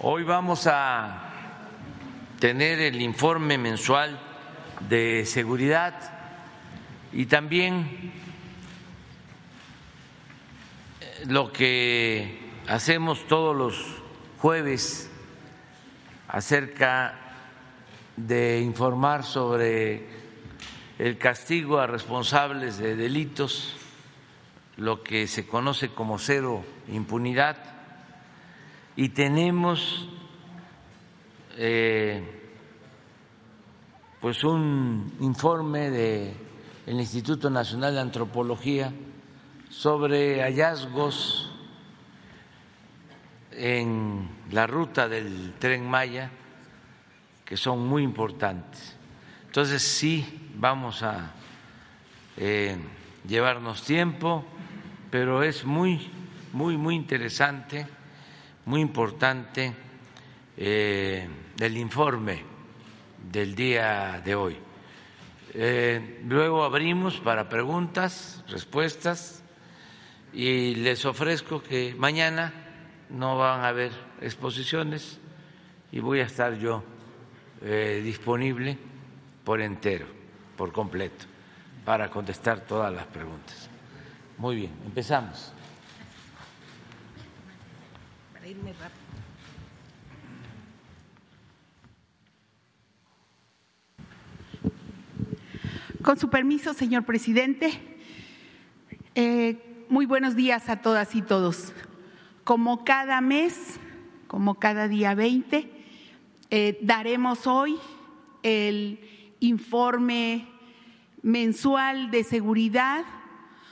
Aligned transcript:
Hoy 0.00 0.22
vamos 0.22 0.68
a 0.68 1.24
tener 2.38 2.78
el 2.78 3.02
informe 3.02 3.58
mensual 3.58 4.16
de 4.88 5.26
seguridad 5.26 5.92
y 7.12 7.26
también 7.26 8.12
lo 11.26 11.52
que 11.52 12.38
hacemos 12.68 13.26
todos 13.26 13.56
los 13.56 14.00
jueves 14.38 15.10
acerca 16.28 17.18
de 18.16 18.60
informar 18.60 19.24
sobre 19.24 20.06
el 21.00 21.18
castigo 21.18 21.80
a 21.80 21.88
responsables 21.88 22.78
de 22.78 22.94
delitos, 22.94 23.74
lo 24.76 25.02
que 25.02 25.26
se 25.26 25.44
conoce 25.44 25.88
como 25.88 26.20
cero 26.20 26.64
impunidad, 26.86 27.77
y 28.98 29.10
tenemos 29.10 30.08
eh, 31.56 32.20
pues 34.20 34.42
un 34.42 35.16
informe 35.20 35.88
del 35.88 36.34
Instituto 36.98 37.48
Nacional 37.48 37.94
de 37.94 38.00
Antropología 38.00 38.92
sobre 39.70 40.42
hallazgos 40.42 41.48
en 43.52 44.28
la 44.50 44.66
ruta 44.66 45.08
del 45.08 45.54
tren 45.60 45.88
Maya 45.88 46.32
que 47.44 47.56
son 47.56 47.86
muy 47.86 48.02
importantes. 48.02 48.96
Entonces 49.46 49.80
sí 49.80 50.50
vamos 50.56 51.04
a 51.04 51.34
eh, 52.36 52.76
llevarnos 53.28 53.84
tiempo, 53.84 54.44
pero 55.08 55.44
es 55.44 55.64
muy, 55.64 56.10
muy, 56.52 56.76
muy 56.76 56.96
interesante, 56.96 57.86
muy 58.68 58.82
importante 58.82 59.72
eh, 60.54 61.26
el 61.58 61.76
informe 61.78 62.44
del 63.32 63.54
día 63.54 64.20
de 64.22 64.34
hoy. 64.34 64.58
Eh, 65.54 66.20
luego 66.28 66.62
abrimos 66.62 67.18
para 67.18 67.48
preguntas, 67.48 68.44
respuestas 68.46 69.42
y 70.34 70.74
les 70.74 71.06
ofrezco 71.06 71.62
que 71.62 71.94
mañana 71.96 72.52
no 73.08 73.38
van 73.38 73.62
a 73.62 73.68
haber 73.68 73.90
exposiciones 74.20 75.18
y 75.90 76.00
voy 76.00 76.20
a 76.20 76.24
estar 76.24 76.58
yo 76.58 76.84
eh, 77.62 78.02
disponible 78.04 78.76
por 79.44 79.62
entero, 79.62 80.04
por 80.58 80.72
completo, 80.72 81.24
para 81.86 82.10
contestar 82.10 82.66
todas 82.66 82.92
las 82.92 83.06
preguntas. 83.06 83.70
Muy 84.36 84.56
bien, 84.56 84.72
empezamos. 84.84 85.54
Con 96.02 96.18
su 96.18 96.30
permiso, 96.30 96.72
señor 96.72 97.04
presidente, 97.04 97.70
eh, 99.14 99.84
muy 99.90 100.06
buenos 100.06 100.34
días 100.34 100.70
a 100.70 100.80
todas 100.80 101.14
y 101.14 101.20
todos. 101.20 101.74
Como 102.44 102.84
cada 102.84 103.20
mes, 103.20 103.78
como 104.26 104.54
cada 104.54 104.88
día 104.88 105.14
20, 105.14 105.70
eh, 106.50 106.78
daremos 106.80 107.46
hoy 107.46 107.76
el 108.42 109.00
informe 109.40 110.48
mensual 111.20 112.10
de 112.10 112.24
seguridad 112.24 113.04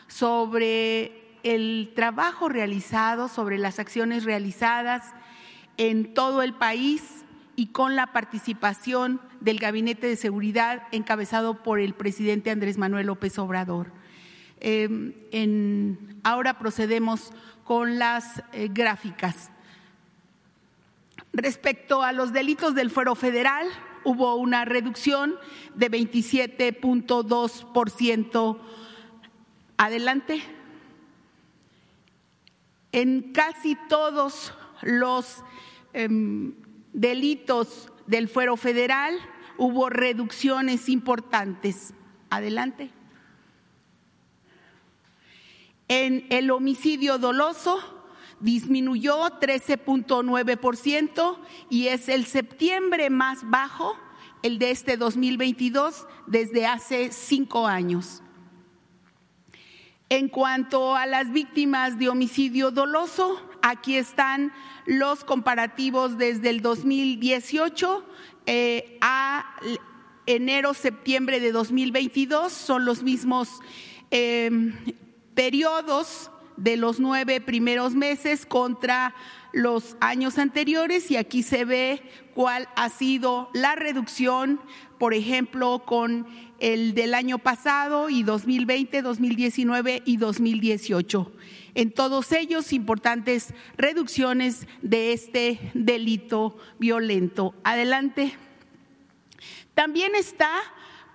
sobre 0.09 1.26
el 1.47 1.93
trabajo 1.95 2.49
realizado, 2.49 3.29
sobre 3.29 3.57
las 3.57 3.79
acciones 3.79 4.25
realizadas 4.25 5.15
en 5.77 6.13
todo 6.13 6.43
el 6.43 6.55
país 6.55 7.25
y 7.55 7.69
con 7.69 7.95
la 7.95 8.13
participación 8.13 9.21
del 9.41 9.61
Gabinete 9.61 10.09
de 10.09 10.17
Seguridad 10.17 10.83
encabezado 10.91 11.63
por 11.63 11.79
el 11.79 11.95
presidente 11.95 12.51
Andrés 12.51 12.79
Manuel 12.79 13.07
López 13.07 13.39
Obrador. 13.39 13.93
Eh, 14.59 14.89
ahora 16.25 16.59
procedemos 16.59 17.31
con 17.63 18.01
las 18.01 18.43
eh, 18.53 18.69
gráficas. 18.69 19.53
Respecto 21.33 22.03
a 22.03 22.11
los 22.11 22.33
delitos 22.33 22.75
del 22.75 22.91
fuero 22.91 23.15
federal, 23.15 23.69
hubo 24.03 24.35
una 24.35 24.65
reducción 24.65 25.37
de 25.77 25.93
27.2%. 25.93 28.59
Adelante. 29.77 30.56
En 32.97 33.33
casi 33.33 33.77
todos 33.91 34.53
los 34.81 35.45
em, 35.93 36.55
delitos 36.95 37.93
del 38.07 38.27
fuero 38.27 38.57
federal 38.57 39.15
hubo 39.59 39.91
reducciones 39.91 40.89
importantes. 40.89 41.93
Adelante. 42.31 42.91
En 45.89 46.27
el 46.31 46.51
homicidio 46.51 47.19
doloso 47.19 47.79
disminuyó 48.41 49.29
13.9% 49.41 51.39
y 51.69 51.89
es 51.89 52.09
el 52.09 52.25
septiembre 52.25 53.11
más 53.11 53.41
bajo, 53.51 53.95
el 54.43 54.59
de 54.59 54.71
este 54.71 54.97
2022, 54.97 56.07
desde 56.27 56.67
hace 56.67 57.13
cinco 57.13 57.67
años. 57.67 58.23
En 60.09 60.29
cuanto 60.29 60.95
a 60.95 61.05
las 61.05 61.33
víctimas 61.33 61.99
de 61.99 62.09
homicidio 62.09 62.71
doloso, 62.71 63.43
aquí 63.61 63.97
están 63.97 64.53
los 64.85 65.25
comparativos 65.25 66.17
desde 66.17 66.51
el 66.51 66.63
2018 66.63 68.05
eh, 68.47 68.99
a 69.01 69.57
enero-septiembre 70.27 71.41
de 71.41 71.51
2022, 71.51 72.53
son 72.53 72.85
los 72.85 73.03
mismos 73.03 73.49
eh, 74.13 74.49
periodos 75.35 76.31
de 76.57 76.77
los 76.77 77.01
nueve 77.01 77.41
primeros 77.41 77.97
meses 77.97 78.47
contra 78.47 79.13
los 79.53 79.97
años 80.01 80.39
anteriores 80.39 81.11
y 81.11 81.17
aquí 81.17 81.43
se 81.43 81.65
ve 81.65 82.03
cuál 82.33 82.69
ha 82.77 82.91
sido 82.91 83.51
la 83.55 83.75
reducción, 83.75 84.61
por 84.99 85.15
ejemplo, 85.15 85.83
con 85.85 86.27
el 86.61 86.95
del 86.95 87.15
año 87.15 87.39
pasado 87.39 88.09
y 88.11 88.23
2020, 88.23 89.03
2019 89.03 90.03
y 90.05 90.17
2018. 90.17 91.33
En 91.75 91.91
todos 91.91 92.33
ellos, 92.33 92.73
importantes 92.73 93.53
reducciones 93.77 94.67
de 94.83 95.13
este 95.13 95.71
delito 95.75 96.57
violento. 96.79 97.55
Adelante. 97.65 98.35
También 99.75 100.15
está 100.15 100.49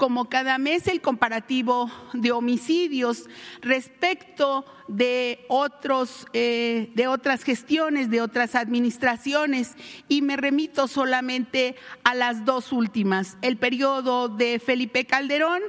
como 0.01 0.29
cada 0.29 0.57
mes 0.57 0.87
el 0.87 0.99
comparativo 0.99 1.91
de 2.13 2.31
homicidios 2.31 3.29
respecto 3.61 4.65
de 4.87 5.45
otros 5.47 6.25
eh, 6.33 6.89
de 6.95 7.07
otras 7.07 7.43
gestiones 7.43 8.09
de 8.09 8.19
otras 8.19 8.55
administraciones. 8.55 9.75
Y 10.07 10.23
me 10.23 10.37
remito 10.37 10.87
solamente 10.87 11.75
a 12.03 12.15
las 12.15 12.45
dos 12.45 12.71
últimas. 12.71 13.37
El 13.43 13.57
periodo 13.57 14.27
de 14.27 14.57
Felipe 14.57 15.05
Calderón 15.05 15.61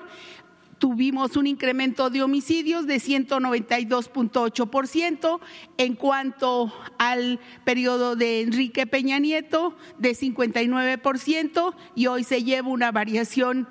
tuvimos 0.79 1.37
un 1.37 1.47
incremento 1.47 2.09
de 2.09 2.23
homicidios 2.23 2.87
de 2.87 2.97
192.8%, 2.97 5.41
en 5.77 5.95
cuanto 5.95 6.73
al 6.97 7.39
periodo 7.65 8.17
de 8.17 8.41
Enrique 8.41 8.87
Peña 8.87 9.19
Nieto 9.19 9.77
de 9.99 10.13
59% 10.13 11.75
y 11.95 12.07
hoy 12.07 12.25
se 12.25 12.43
lleva 12.43 12.71
una 12.71 12.93
variación 12.93 13.69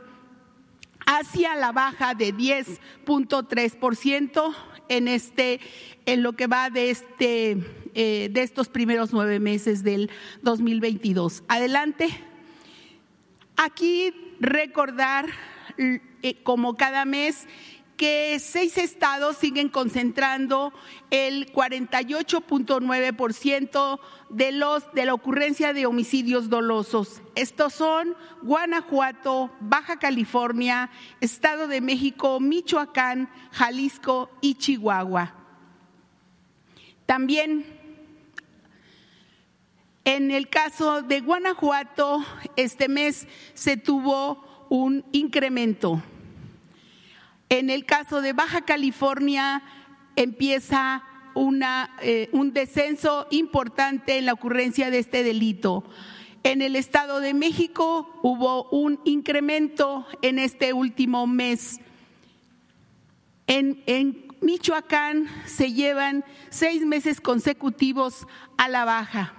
hacia 1.20 1.56
la 1.56 1.72
baja 1.72 2.14
de 2.14 2.34
10.3% 2.34 4.56
en 4.90 5.08
este 5.08 5.62
en 6.06 6.22
lo 6.24 6.34
que 6.34 6.48
va 6.48 6.70
de 6.70 6.90
este 6.90 7.58
eh, 7.94 8.30
de 8.32 8.42
estos 8.42 8.70
primeros 8.70 9.12
nueve 9.12 9.40
meses 9.40 9.84
del 9.84 10.10
2022. 10.42 11.44
Adelante. 11.48 12.10
Aquí 13.58 14.14
recordar 14.40 15.28
eh, 15.78 16.00
como 16.44 16.78
cada 16.78 17.06
mes 17.06 17.48
que 18.02 18.38
seis 18.40 18.78
estados 18.80 19.38
siguen 19.38 19.70
concentrando 19.70 20.74
el 21.12 21.54
48.9% 21.54 24.00
de 24.30 24.52
los 24.52 24.92
de 24.94 25.06
la 25.06 25.14
ocurrencia 25.14 25.72
de 25.72 25.86
homicidios 25.86 26.50
dolosos. 26.50 27.22
Estos 27.36 27.74
son 27.74 28.18
Guanajuato, 28.42 29.52
Baja 29.60 30.00
California, 30.00 30.90
Estado 31.20 31.68
de 31.68 31.80
México, 31.80 32.40
Michoacán, 32.40 33.30
Jalisco 33.52 34.32
y 34.42 34.56
Chihuahua. 34.56 35.36
También 37.06 37.64
en 40.06 40.32
el 40.32 40.50
caso 40.50 41.04
de 41.04 41.22
Guanajuato, 41.22 42.26
este 42.56 42.90
mes 42.90 43.28
se 43.54 43.78
tuvo 43.78 44.66
un 44.70 45.06
incremento 45.12 46.02
en 47.52 47.70
el 47.70 47.86
caso 47.86 48.22
de 48.22 48.32
Baja 48.32 48.62
California 48.62 49.62
empieza 50.16 51.04
una, 51.36 51.98
eh, 52.02 52.30
un 52.32 52.54
descenso 52.54 53.28
importante 53.30 54.18
en 54.18 54.26
la 54.26 54.32
ocurrencia 54.32 54.90
de 54.90 55.00
este 55.00 55.22
delito. 55.22 55.84
En 56.44 56.62
el 56.62 56.78
Estado 56.78 57.20
de 57.20 57.34
México 57.34 58.10
hubo 58.24 58.70
un 58.70 59.02
incremento 59.04 60.08
en 60.22 60.40
este 60.40 60.72
último 60.72 61.28
mes. 61.28 61.82
En, 63.48 63.84
en 63.86 64.28
Michoacán 64.40 65.28
se 65.46 65.74
llevan 65.74 66.24
seis 66.50 66.86
meses 66.86 67.20
consecutivos 67.20 68.28
a 68.58 68.70
la 68.70 68.86
baja. 68.86 69.34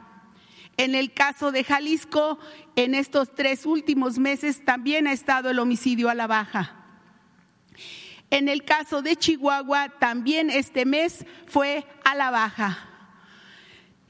En 0.77 0.95
el 0.95 1.15
caso 1.15 1.51
de 1.51 1.65
Jalisco, 1.65 2.39
en 2.77 2.95
estos 2.95 3.35
tres 3.35 3.65
últimos 3.65 4.19
meses 4.19 4.63
también 4.67 5.07
ha 5.07 5.13
estado 5.13 5.49
el 5.49 5.59
homicidio 5.59 6.11
a 6.11 6.15
la 6.15 6.27
baja. 6.27 6.82
En 8.33 8.49
el 8.49 8.65
caso 8.65 9.03
de 9.03 9.15
Chihuahua, 9.15 9.91
también 9.99 10.49
este 10.49 10.87
mes 10.87 11.27
fue 11.47 11.85
a 12.03 12.15
la 12.15 12.31
baja. 12.31 12.89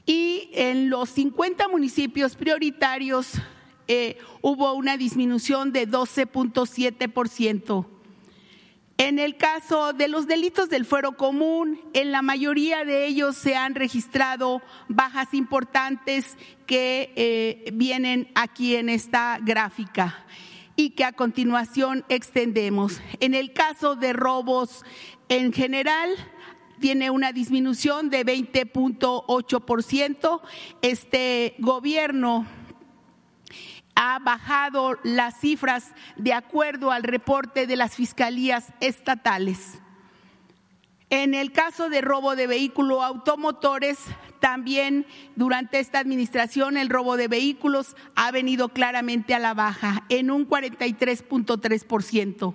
Y 0.05 0.49
en 0.53 0.89
los 0.89 1.09
50 1.09 1.67
municipios 1.67 2.37
prioritarios 2.37 3.33
eh, 3.89 4.17
hubo 4.41 4.75
una 4.75 4.95
disminución 4.95 5.73
de 5.73 5.89
12.7%. 5.89 7.85
En 8.97 9.19
el 9.19 9.35
caso 9.35 9.91
de 9.91 10.07
los 10.07 10.25
delitos 10.25 10.69
del 10.69 10.85
fuero 10.85 11.17
común, 11.17 11.81
en 11.91 12.13
la 12.13 12.21
mayoría 12.21 12.85
de 12.85 13.05
ellos 13.05 13.35
se 13.35 13.57
han 13.57 13.75
registrado 13.75 14.61
bajas 14.87 15.33
importantes 15.33 16.37
que 16.65 17.11
eh, 17.17 17.71
vienen 17.73 18.31
aquí 18.35 18.77
en 18.77 18.87
esta 18.87 19.37
gráfica 19.41 20.25
y 20.75 20.91
que 20.91 21.03
a 21.03 21.13
continuación 21.13 22.05
extendemos. 22.09 23.01
En 23.19 23.33
el 23.33 23.53
caso 23.53 23.95
de 23.95 24.13
robos 24.13 24.83
en 25.29 25.51
general, 25.53 26.09
tiene 26.79 27.09
una 27.09 27.31
disminución 27.31 28.09
de 28.09 28.25
20.8%. 28.25 30.41
Este 30.81 31.55
gobierno 31.59 32.45
ha 33.95 34.19
bajado 34.19 34.97
las 35.03 35.39
cifras 35.39 35.93
de 36.17 36.33
acuerdo 36.33 36.91
al 36.91 37.03
reporte 37.03 37.67
de 37.67 37.75
las 37.75 37.95
fiscalías 37.95 38.73
estatales. 38.79 39.79
En 41.09 41.35
el 41.35 41.51
caso 41.51 41.89
de 41.89 42.01
robo 42.01 42.35
de 42.35 42.47
vehículos 42.47 43.03
automotores, 43.03 43.99
también 44.43 45.05
durante 45.37 45.79
esta 45.79 45.99
administración 45.99 46.75
el 46.75 46.89
robo 46.89 47.15
de 47.15 47.29
vehículos 47.29 47.95
ha 48.13 48.29
venido 48.29 48.67
claramente 48.67 49.33
a 49.33 49.39
la 49.39 49.53
baja 49.53 50.03
en 50.09 50.29
un 50.29 50.49
43.3%. 50.49 52.53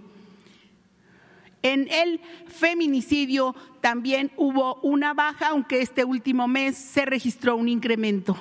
En 1.62 1.88
el 1.90 2.20
feminicidio 2.46 3.56
también 3.80 4.30
hubo 4.36 4.74
una 4.82 5.14
baja, 5.14 5.48
aunque 5.48 5.80
este 5.80 6.04
último 6.04 6.46
mes 6.46 6.76
se 6.76 7.06
registró 7.06 7.56
un 7.56 7.70
incremento. 7.70 8.36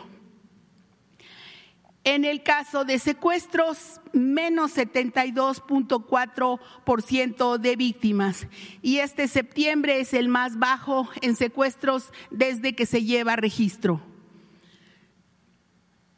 En 2.08 2.24
el 2.24 2.42
caso 2.42 2.86
de 2.86 2.98
secuestros, 3.00 4.00
menos 4.14 4.78
72.4% 4.78 7.58
de 7.58 7.76
víctimas. 7.76 8.48
Y 8.82 9.00
este 9.00 9.28
septiembre 9.28 10.00
es 10.00 10.14
el 10.14 10.30
más 10.30 10.58
bajo 10.58 11.10
en 11.22 11.36
secuestros 11.36 12.14
desde 12.32 12.78
que 12.78 12.86
se 12.86 13.04
lleva 13.04 13.36
registro. 13.36 14.00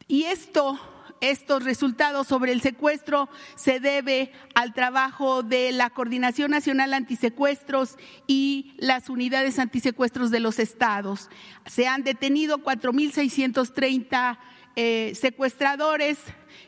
Y 0.07 0.25
esto 0.25 0.79
estos 1.21 1.63
resultados 1.63 2.27
sobre 2.27 2.53
el 2.53 2.61
secuestro 2.61 3.29
se 3.55 3.79
debe 3.79 4.31
al 4.55 4.73
trabajo 4.73 5.43
de 5.43 5.71
la 5.71 5.89
Coordinación 5.89 6.51
Nacional 6.51 6.93
Antisecuestros 6.93 7.97
y 8.25 8.73
las 8.77 9.09
unidades 9.09 9.59
antisecuestros 9.59 10.31
de 10.31 10.39
los 10.39 10.59
estados. 10.59 11.29
Se 11.65 11.87
han 11.87 12.03
detenido 12.03 12.59
4.630 12.59 14.37
eh, 14.75 15.13
secuestradores, 15.15 16.17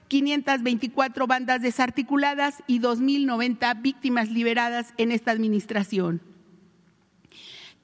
524 0.08 1.28
bandas 1.28 1.62
desarticuladas 1.62 2.64
y 2.68 2.80
2.090 2.80 3.82
víctimas 3.82 4.30
liberadas 4.30 4.94
en 4.98 5.12
esta 5.12 5.32
administración. 5.32 6.22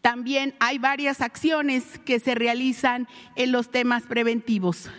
También 0.01 0.53
hay 0.59 0.77
varias 0.77 1.21
acciones 1.21 1.99
que 2.05 2.19
se 2.19 2.35
realizan 2.35 3.07
en 3.35 3.51
los 3.51 3.71
temas 3.71 4.03
preventivos. 4.03 4.89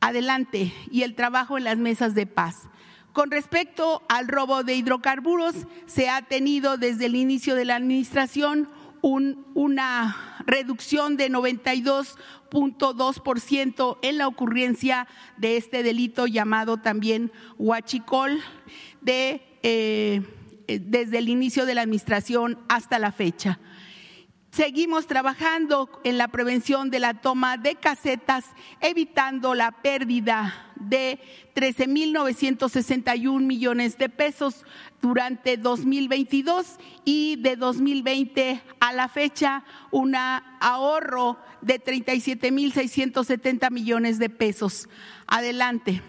Adelante, 0.00 0.72
y 0.90 1.02
el 1.02 1.14
trabajo 1.14 1.56
en 1.56 1.64
las 1.64 1.78
mesas 1.78 2.14
de 2.14 2.26
paz. 2.26 2.68
Con 3.12 3.30
respecto 3.30 4.02
al 4.10 4.28
robo 4.28 4.62
de 4.62 4.74
hidrocarburos, 4.74 5.54
se 5.86 6.10
ha 6.10 6.20
tenido 6.20 6.76
desde 6.76 7.06
el 7.06 7.16
inicio 7.16 7.54
de 7.54 7.64
la 7.64 7.76
administración 7.76 8.68
una 9.00 10.42
reducción 10.46 11.16
de 11.16 11.30
92.2% 12.50 13.98
en 14.02 14.18
la 14.18 14.28
ocurrencia 14.28 15.06
de 15.36 15.56
este 15.56 15.82
delito 15.82 16.26
llamado 16.26 16.76
también 16.78 17.32
huachicol 17.58 18.40
de, 19.00 19.42
eh, 19.62 20.22
desde 20.66 21.18
el 21.18 21.28
inicio 21.28 21.66
de 21.66 21.74
la 21.74 21.82
administración 21.82 22.58
hasta 22.68 22.98
la 22.98 23.12
fecha. 23.12 23.58
Seguimos 24.50 25.06
trabajando 25.06 25.90
en 26.02 26.16
la 26.16 26.28
prevención 26.28 26.88
de 26.90 26.98
la 26.98 27.14
toma 27.14 27.58
de 27.58 27.74
casetas, 27.74 28.46
evitando 28.80 29.54
la 29.54 29.70
pérdida 29.70 30.72
de 30.76 31.20
13.961 31.54 33.40
millones 33.40 33.98
de 33.98 34.08
pesos 34.08 34.64
durante 35.02 35.56
2022 35.56 36.78
y 37.04 37.36
de 37.36 37.56
2020 37.56 38.62
a 38.80 38.92
la 38.92 39.08
fecha 39.08 39.64
un 39.90 40.14
ahorro 40.14 41.38
de 41.60 41.82
37.670 41.82 43.70
millones 43.70 44.18
de 44.18 44.30
pesos. 44.30 44.88
Adelante. 45.26 46.02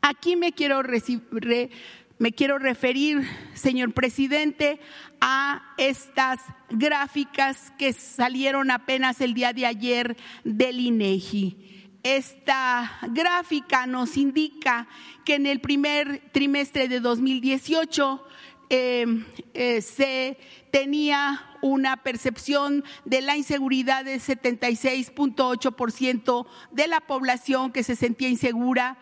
Aquí 0.00 0.36
me 0.36 0.52
quiero 0.52 0.82
recibir 0.82 1.70
me 2.18 2.32
quiero 2.32 2.58
referir, 2.58 3.22
señor 3.54 3.92
presidente, 3.92 4.80
a 5.20 5.62
estas 5.78 6.40
gráficas 6.68 7.72
que 7.78 7.92
salieron 7.92 8.72
apenas 8.72 9.20
el 9.20 9.34
día 9.34 9.52
de 9.52 9.66
ayer 9.66 10.16
del 10.44 10.80
INEGI. 10.80 11.90
Esta 12.02 12.98
gráfica 13.10 13.86
nos 13.86 14.16
indica 14.16 14.88
que 15.24 15.36
en 15.36 15.46
el 15.46 15.60
primer 15.60 16.20
trimestre 16.32 16.88
de 16.88 16.98
2018 17.00 18.24
em, 18.70 19.24
eh, 19.54 19.80
se 19.80 20.36
tenía 20.70 21.42
una 21.62 22.02
percepción 22.02 22.84
de 23.04 23.20
la 23.20 23.36
inseguridad 23.36 24.04
del 24.04 24.20
76.8% 24.20 26.46
de 26.70 26.86
la 26.86 27.00
población 27.00 27.72
que 27.72 27.82
se 27.82 27.96
sentía 27.96 28.28
insegura 28.28 28.96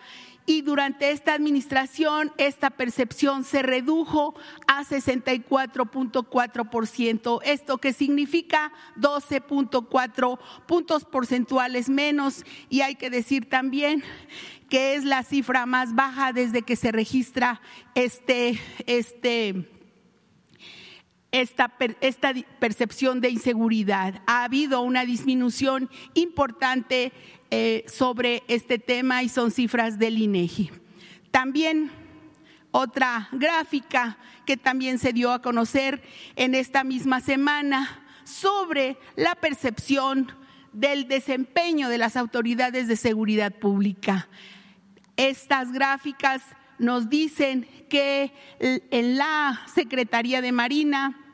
y 0.47 0.63
durante 0.63 1.11
esta 1.11 1.35
administración 1.35 2.33
esta 2.39 2.71
percepción 2.71 3.45
se 3.45 3.61
redujo 3.63 4.35
a 4.69 4.85
64.4%, 4.85 7.41
esto 7.45 7.79
que 7.79 7.93
significa 7.93 8.73
12.4 8.97 10.39
puntos 10.67 11.05
porcentuales 11.05 11.89
menos 11.89 12.45
y 12.71 12.83
hay 12.83 12.95
que 12.95 13.11
decir 13.11 13.49
también 13.49 14.05
que 14.71 14.95
es 14.95 15.05
la 15.05 15.25
cifra 15.25 15.67
más 15.67 15.95
baja 15.95 16.33
desde 16.33 16.63
que 16.63 16.77
se 16.77 16.93
registra 16.93 17.61
este 17.95 18.59
este 18.87 19.69
esta, 21.33 21.73
esta, 22.01 22.33
percepción 22.59 23.21
de 23.21 23.31
inseguridad. 23.31 24.23
Ha 24.27 24.45
habido 24.45 24.81
una 24.81 25.05
disminución 25.05 25.91
importante 26.15 27.13
eh, 27.51 27.85
sobre 27.89 28.43
este 28.49 28.79
tema 28.79 29.23
y 29.23 29.29
son 29.29 29.51
cifras 29.51 29.99
del 29.99 30.19
INEGI. 30.19 30.71
También 31.31 31.91
otra 32.71 33.29
gráfica 33.33 34.19
que 34.45 34.57
también 34.57 34.99
se 34.99 35.13
dio 35.13 35.33
a 35.33 35.43
conocer 35.43 36.03
en 36.37 36.55
esta 36.55 36.85
misma 36.85 37.21
semana 37.21 38.03
sobre 38.25 38.97
la 39.17 39.35
percepción 39.35 40.33
del 40.73 41.09
desempeño 41.09 41.89
de 41.89 41.99
las 41.99 42.17
autoridades 42.17 42.89
de 42.89 42.97
seguridad 42.97 43.53
pública. 43.53 44.29
Estas 45.17 45.73
gráficas 45.73 46.43
nos 46.79 47.09
dicen 47.09 47.67
que 47.89 48.33
en 48.61 49.17
la 49.17 49.63
Secretaría 49.73 50.43
de 50.43 50.53
Marina 50.53 51.26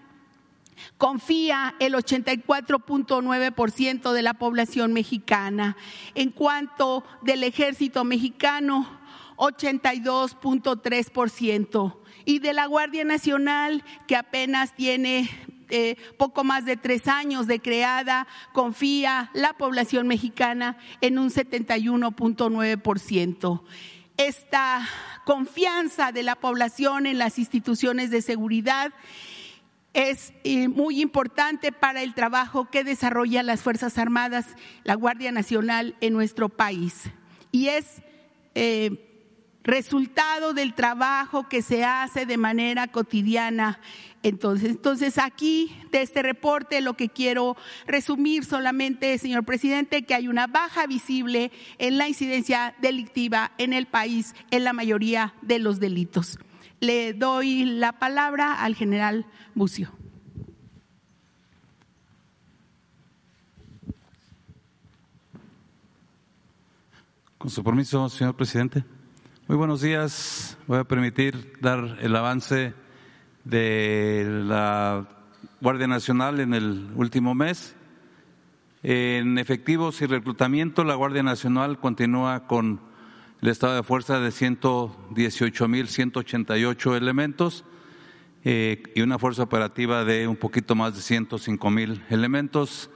confía 0.98 1.74
el 1.78 1.94
84.9% 1.94 4.12
de 4.12 4.22
la 4.22 4.34
población 4.34 4.92
mexicana. 4.92 5.78
En 6.14 6.30
cuanto 6.30 7.04
del 7.22 7.44
ejército 7.44 8.04
mexicano, 8.04 9.00
82.3%. 9.36 11.96
Y 12.24 12.38
de 12.38 12.52
la 12.52 12.66
Guardia 12.66 13.04
Nacional, 13.04 13.82
que 14.06 14.14
apenas 14.14 14.76
tiene 14.76 15.28
eh, 15.70 15.96
poco 16.18 16.44
más 16.44 16.64
de 16.64 16.76
tres 16.76 17.08
años 17.08 17.46
de 17.46 17.60
creada, 17.60 18.26
confía 18.52 19.30
la 19.32 19.54
población 19.54 20.06
mexicana 20.06 20.76
en 21.00 21.18
un 21.18 21.30
71.9%. 21.30 23.62
Esta 24.18 24.86
confianza 25.24 26.12
de 26.12 26.22
la 26.22 26.36
población 26.36 27.06
en 27.06 27.16
las 27.18 27.38
instituciones 27.38 28.10
de 28.10 28.22
seguridad 28.22 28.92
es 29.94 30.32
eh, 30.44 30.68
muy 30.68 31.00
importante 31.00 31.72
para 31.72 32.02
el 32.02 32.14
trabajo 32.14 32.70
que 32.70 32.84
desarrollan 32.84 33.46
las 33.46 33.62
Fuerzas 33.62 33.98
Armadas, 33.98 34.46
la 34.84 34.94
Guardia 34.94 35.32
Nacional 35.32 35.96
en 36.00 36.14
nuestro 36.14 36.48
país. 36.48 37.10
Y 37.50 37.68
es 37.68 38.02
eh, 38.54 39.12
resultado 39.64 40.54
del 40.54 40.74
trabajo 40.74 41.48
que 41.48 41.62
se 41.62 41.84
hace 41.84 42.26
de 42.26 42.36
manera 42.36 42.88
cotidiana. 42.88 43.80
Entonces, 44.22 44.70
entonces 44.70 45.18
aquí 45.18 45.76
de 45.90 46.02
este 46.02 46.22
reporte 46.22 46.80
lo 46.80 46.94
que 46.94 47.08
quiero 47.08 47.56
resumir 47.86 48.44
solamente, 48.44 49.18
señor 49.18 49.44
presidente, 49.44 50.04
que 50.04 50.14
hay 50.14 50.28
una 50.28 50.46
baja 50.46 50.86
visible 50.86 51.50
en 51.78 51.98
la 51.98 52.08
incidencia 52.08 52.74
delictiva 52.80 53.52
en 53.58 53.72
el 53.72 53.86
país 53.86 54.34
en 54.50 54.64
la 54.64 54.72
mayoría 54.72 55.34
de 55.42 55.58
los 55.58 55.80
delitos. 55.80 56.38
Le 56.82 57.12
doy 57.12 57.64
la 57.64 57.92
palabra 57.92 58.54
al 58.54 58.74
general 58.74 59.24
Bucio. 59.54 59.92
Con 67.38 67.50
su 67.50 67.62
permiso, 67.62 68.08
señor 68.08 68.34
presidente. 68.34 68.82
Muy 69.46 69.56
buenos 69.56 69.80
días. 69.80 70.58
Voy 70.66 70.80
a 70.80 70.84
permitir 70.84 71.52
dar 71.60 71.98
el 72.00 72.16
avance 72.16 72.74
de 73.44 74.26
la 74.44 75.06
Guardia 75.60 75.86
Nacional 75.86 76.40
en 76.40 76.52
el 76.52 76.90
último 76.96 77.32
mes. 77.32 77.76
En 78.82 79.38
efectivos 79.38 80.02
y 80.02 80.06
reclutamiento, 80.06 80.82
la 80.82 80.96
Guardia 80.96 81.22
Nacional 81.22 81.78
continúa 81.78 82.48
con 82.48 82.80
el 83.42 83.48
estado 83.48 83.74
de 83.74 83.82
fuerza 83.82 84.20
de 84.20 84.30
118.188 84.30 86.96
elementos 86.96 87.64
eh, 88.44 88.84
y 88.94 89.02
una 89.02 89.18
fuerza 89.18 89.42
operativa 89.42 90.04
de 90.04 90.28
un 90.28 90.36
poquito 90.36 90.76
más 90.76 90.94
de 90.94 91.00
105.000 91.00 92.04
elementos. 92.08 92.88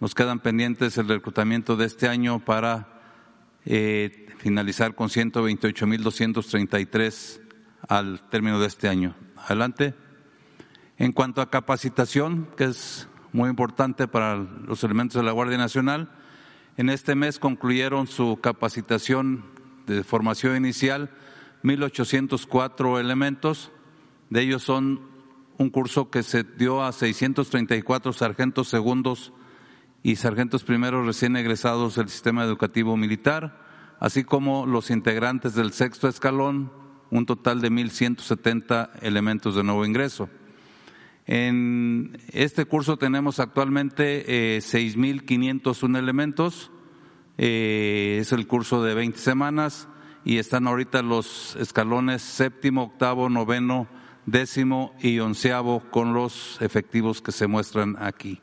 Nos 0.00 0.16
quedan 0.16 0.40
pendientes 0.40 0.98
el 0.98 1.06
reclutamiento 1.06 1.76
de 1.76 1.86
este 1.86 2.08
año 2.08 2.44
para 2.44 3.00
eh, 3.64 4.26
finalizar 4.38 4.96
con 4.96 5.08
128.233 5.08 7.40
al 7.86 8.28
término 8.28 8.58
de 8.58 8.66
este 8.66 8.88
año. 8.88 9.14
Adelante. 9.36 9.94
En 10.98 11.12
cuanto 11.12 11.40
a 11.40 11.48
capacitación, 11.48 12.48
que 12.56 12.64
es 12.64 13.06
muy 13.32 13.48
importante 13.48 14.08
para 14.08 14.34
los 14.34 14.82
elementos 14.82 15.20
de 15.20 15.22
la 15.22 15.30
Guardia 15.30 15.58
Nacional, 15.58 16.10
en 16.76 16.90
este 16.90 17.14
mes 17.14 17.38
concluyeron 17.38 18.08
su 18.08 18.40
capacitación 18.42 19.51
de 19.86 20.04
formación 20.04 20.56
inicial 20.56 21.10
1.804 21.62 23.00
elementos. 23.00 23.70
De 24.30 24.42
ellos 24.42 24.62
son 24.62 25.00
un 25.58 25.70
curso 25.70 26.10
que 26.10 26.22
se 26.22 26.44
dio 26.44 26.82
a 26.82 26.92
634 26.92 28.12
sargentos 28.12 28.68
segundos 28.68 29.32
y 30.02 30.16
sargentos 30.16 30.64
primeros 30.64 31.06
recién 31.06 31.36
egresados 31.36 31.94
del 31.94 32.08
sistema 32.08 32.44
educativo 32.44 32.96
militar, 32.96 33.60
así 34.00 34.24
como 34.24 34.66
los 34.66 34.90
integrantes 34.90 35.54
del 35.54 35.72
sexto 35.72 36.08
escalón, 36.08 36.72
un 37.10 37.26
total 37.26 37.60
de 37.60 37.70
1.170 37.70 38.90
elementos 39.02 39.54
de 39.54 39.62
nuevo 39.62 39.84
ingreso. 39.84 40.28
En 41.26 42.18
este 42.32 42.64
curso 42.64 42.96
tenemos 42.96 43.38
actualmente 43.38 44.56
eh, 44.56 44.58
6.501 44.58 45.96
elementos, 45.96 46.71
eh, 47.44 48.18
es 48.20 48.30
el 48.30 48.46
curso 48.46 48.84
de 48.84 48.94
20 48.94 49.18
semanas 49.18 49.88
y 50.24 50.38
están 50.38 50.68
ahorita 50.68 51.02
los 51.02 51.56
escalones 51.56 52.22
séptimo, 52.22 52.84
octavo, 52.84 53.28
noveno, 53.28 53.88
décimo 54.26 54.94
y 55.00 55.18
onceavo 55.18 55.90
con 55.90 56.14
los 56.14 56.62
efectivos 56.62 57.20
que 57.20 57.32
se 57.32 57.48
muestran 57.48 57.96
aquí. 57.98 58.40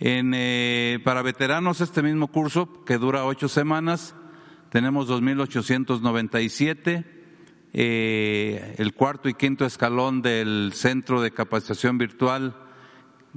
Eh, 0.00 0.98
para 1.04 1.22
veteranos, 1.22 1.80
este 1.80 2.02
mismo 2.02 2.26
curso, 2.26 2.84
que 2.84 2.98
dura 2.98 3.26
ocho 3.26 3.48
semanas, 3.48 4.16
tenemos 4.70 5.08
2.897. 5.08 7.04
Eh, 7.74 8.74
el 8.76 8.92
cuarto 8.94 9.28
y 9.28 9.34
quinto 9.34 9.64
escalón 9.64 10.20
del 10.20 10.72
Centro 10.74 11.20
de 11.20 11.30
Capacitación 11.30 11.96
Virtual, 11.98 12.56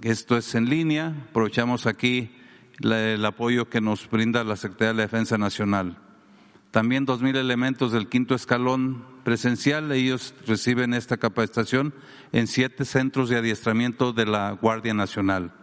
esto 0.01 0.35
es 0.35 0.55
en 0.55 0.67
línea. 0.67 1.27
Aprovechamos 1.29 1.85
aquí 1.85 2.31
el 2.81 3.25
apoyo 3.25 3.69
que 3.69 3.81
nos 3.81 4.09
brinda 4.09 4.43
la 4.43 4.55
Secretaría 4.55 4.89
de 4.89 4.97
la 4.97 5.03
Defensa 5.03 5.37
Nacional. 5.37 5.97
También 6.71 7.07
2.000 7.07 7.37
elementos 7.37 7.91
del 7.91 8.09
quinto 8.09 8.35
escalón 8.35 9.03
presencial, 9.23 9.91
ellos 9.91 10.33
reciben 10.45 10.93
esta 10.93 11.17
capacitación 11.17 11.93
en 12.31 12.47
siete 12.47 12.85
centros 12.85 13.29
de 13.29 13.37
adiestramiento 13.37 14.13
de 14.13 14.25
la 14.25 14.51
Guardia 14.51 14.93
Nacional 14.93 15.53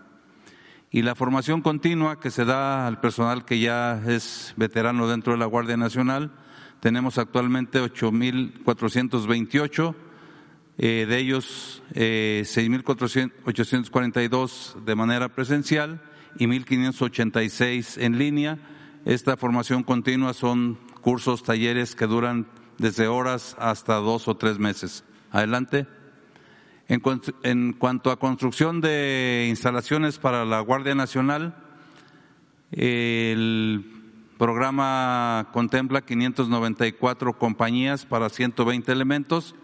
y 0.94 1.02
la 1.02 1.14
formación 1.16 1.61
continua 1.61 2.21
que 2.21 2.30
se 2.30 2.44
da 2.44 2.87
al 2.87 3.00
personal 3.00 3.44
que 3.44 3.59
ya 3.59 4.00
es 4.06 4.54
veterano 4.56 5.09
dentro 5.09 5.33
de 5.33 5.40
la 5.40 5.47
Guardia 5.47 5.76
Nacional. 5.76 6.30
Tenemos 6.78 7.18
actualmente 7.18 7.83
8.428, 7.83 9.92
eh, 10.78 11.04
de 11.09 11.18
ellos 11.18 11.83
eh, 11.94 12.44
6.842 12.47 14.85
de 14.85 14.94
manera 14.94 15.30
presencial 15.30 16.00
y 16.38 16.46
1.586 16.46 18.02
en 18.02 18.18
línea. 18.18 18.58
Esta 19.04 19.36
formación 19.36 19.82
continua 19.82 20.34
son 20.34 20.78
cursos, 21.00 21.42
talleres 21.42 21.94
que 21.94 22.06
duran 22.06 22.46
desde 22.78 23.06
horas 23.06 23.56
hasta 23.58 23.96
dos 23.96 24.28
o 24.28 24.36
tres 24.36 24.58
meses. 24.58 25.04
Adelante. 25.30 25.86
En, 26.88 27.72
cuanto 27.72 28.10
a 28.10 28.18
construcción 28.18 28.80
de 28.80 29.46
instalaciones 29.48 30.18
para 30.18 30.44
la 30.44 30.60
Guardia 30.60 30.94
Nacional, 30.94 31.54
el 32.72 33.84
programa 34.38 35.48
contempla 35.52 36.02
594 36.02 37.38
compañías 37.38 38.04
para 38.04 38.28
120 38.28 38.92
elementos. 38.92 39.54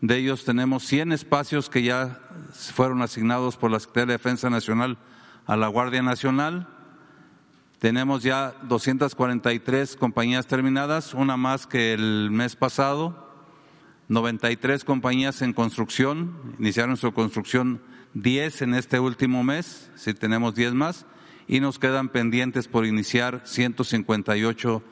De 0.00 0.18
ellos 0.18 0.44
tenemos 0.44 0.84
100 0.84 1.12
espacios 1.12 1.70
que 1.70 1.82
ya 1.82 2.20
fueron 2.52 3.02
asignados 3.02 3.56
por 3.56 3.70
la 3.70 3.80
Secretaría 3.80 4.06
de 4.06 4.12
Defensa 4.12 4.50
Nacional 4.50 4.98
a 5.48 5.56
la 5.56 5.66
Guardia 5.66 6.02
Nacional. 6.02 6.68
Tenemos 7.80 8.22
ya 8.22 8.54
243 8.68 9.96
compañías 9.96 10.46
terminadas, 10.46 11.14
una 11.14 11.36
más 11.36 11.66
que 11.66 11.92
el 11.94 12.30
mes 12.30 12.54
pasado 12.54 13.26
93 14.08 14.84
compañías 14.84 15.42
en 15.42 15.52
construcción, 15.52 16.54
iniciaron 16.58 16.96
su 16.96 17.12
construcción 17.12 17.82
10 18.14 18.62
en 18.62 18.74
este 18.74 18.98
último 18.98 19.44
mes, 19.44 19.90
si 19.96 20.14
tenemos 20.14 20.54
10 20.54 20.72
más, 20.72 21.04
y 21.46 21.60
nos 21.60 21.78
quedan 21.78 22.08
pendientes 22.08 22.68
por 22.68 22.86
iniciar 22.86 23.42
158 23.44 24.82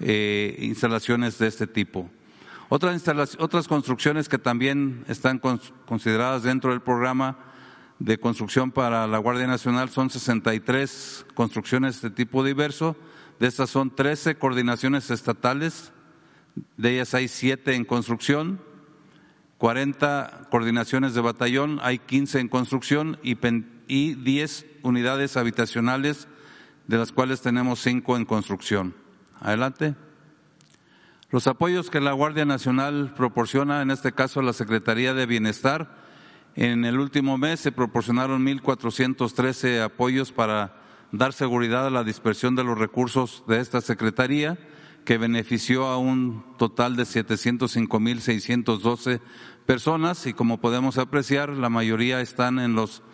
eh, 0.00 0.58
instalaciones 0.60 1.38
de 1.38 1.46
este 1.46 1.66
tipo. 1.66 2.10
Otras, 2.68 3.36
otras 3.38 3.66
construcciones 3.66 4.28
que 4.28 4.38
también 4.38 5.04
están 5.08 5.40
consideradas 5.86 6.42
dentro 6.42 6.72
del 6.72 6.82
programa 6.82 7.38
de 7.98 8.18
construcción 8.18 8.70
para 8.72 9.06
la 9.06 9.18
Guardia 9.18 9.46
Nacional 9.46 9.88
son 9.88 10.10
63 10.10 11.26
construcciones 11.34 12.02
de 12.02 12.10
tipo 12.10 12.44
diverso. 12.44 12.96
De 13.38 13.46
estas 13.46 13.70
son 13.70 13.94
13 13.94 14.36
coordinaciones 14.36 15.10
estatales, 15.10 15.92
de 16.76 16.94
ellas 16.94 17.12
hay 17.14 17.28
siete 17.28 17.74
en 17.74 17.84
construcción, 17.84 18.60
40 19.58 20.48
coordinaciones 20.50 21.14
de 21.14 21.20
batallón, 21.20 21.78
hay 21.82 21.98
15 21.98 22.40
en 22.40 22.48
construcción 22.48 23.18
y, 23.22 23.36
y 23.88 24.14
10 24.14 24.66
unidades 24.82 25.36
habitacionales, 25.36 26.28
de 26.86 26.96
las 26.96 27.12
cuales 27.12 27.42
tenemos 27.42 27.80
5 27.80 28.16
en 28.16 28.24
construcción. 28.24 28.94
Adelante. 29.40 29.94
Los 31.30 31.46
apoyos 31.46 31.90
que 31.90 32.00
la 32.00 32.12
Guardia 32.12 32.44
Nacional 32.44 33.12
proporciona, 33.14 33.82
en 33.82 33.90
este 33.90 34.12
caso 34.12 34.40
la 34.40 34.52
Secretaría 34.52 35.12
de 35.12 35.26
Bienestar, 35.26 36.05
en 36.56 36.84
el 36.86 36.98
último 36.98 37.38
mes 37.38 37.60
se 37.60 37.70
proporcionaron 37.70 38.44
1.413 38.44 39.82
apoyos 39.82 40.32
para 40.32 40.82
dar 41.12 41.32
seguridad 41.34 41.86
a 41.86 41.90
la 41.90 42.02
dispersión 42.02 42.56
de 42.56 42.64
los 42.64 42.78
recursos 42.78 43.44
de 43.46 43.60
esta 43.60 43.82
Secretaría 43.82 44.58
que 45.04 45.18
benefició 45.18 45.86
a 45.86 45.98
un 45.98 46.42
total 46.58 46.96
de 46.96 47.04
705.612 47.04 49.20
personas 49.66 50.26
y 50.26 50.32
como 50.32 50.58
podemos 50.58 50.98
apreciar, 50.98 51.50
la 51.50 51.68
mayoría 51.68 52.20
están 52.20 52.58
en 52.58 52.74
los, 52.74 53.04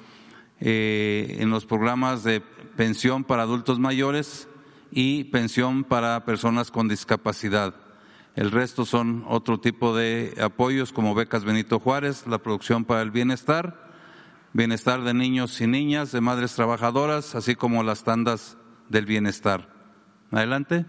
eh, 0.60 1.36
en 1.40 1.50
los 1.50 1.66
programas 1.66 2.24
de 2.24 2.40
pensión 2.76 3.24
para 3.24 3.42
adultos 3.42 3.78
mayores 3.78 4.48
y 4.90 5.24
pensión 5.24 5.84
para 5.84 6.24
personas 6.24 6.70
con 6.70 6.88
discapacidad. 6.88 7.74
El 8.34 8.50
resto 8.50 8.86
son 8.86 9.24
otro 9.28 9.60
tipo 9.60 9.94
de 9.94 10.34
apoyos 10.40 10.90
como 10.92 11.14
becas 11.14 11.44
Benito 11.44 11.78
Juárez, 11.78 12.26
la 12.26 12.38
producción 12.38 12.86
para 12.86 13.02
el 13.02 13.10
bienestar, 13.10 13.90
bienestar 14.54 15.02
de 15.02 15.12
niños 15.12 15.60
y 15.60 15.66
niñas, 15.66 16.12
de 16.12 16.22
madres 16.22 16.54
trabajadoras, 16.54 17.34
así 17.34 17.54
como 17.56 17.82
las 17.82 18.04
tandas 18.04 18.56
del 18.88 19.04
bienestar. 19.04 19.68
Adelante. 20.30 20.86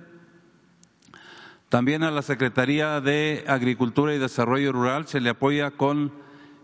También 1.68 2.04
a 2.04 2.12
la 2.12 2.22
Secretaría 2.22 3.02
de 3.02 3.44
Agricultura 3.46 4.16
y 4.16 4.20
Desarrollo 4.20 4.72
Rural 4.72 5.08
se 5.08 5.20
le 5.20 5.32
apoya 5.32 5.72
con 5.72 6.14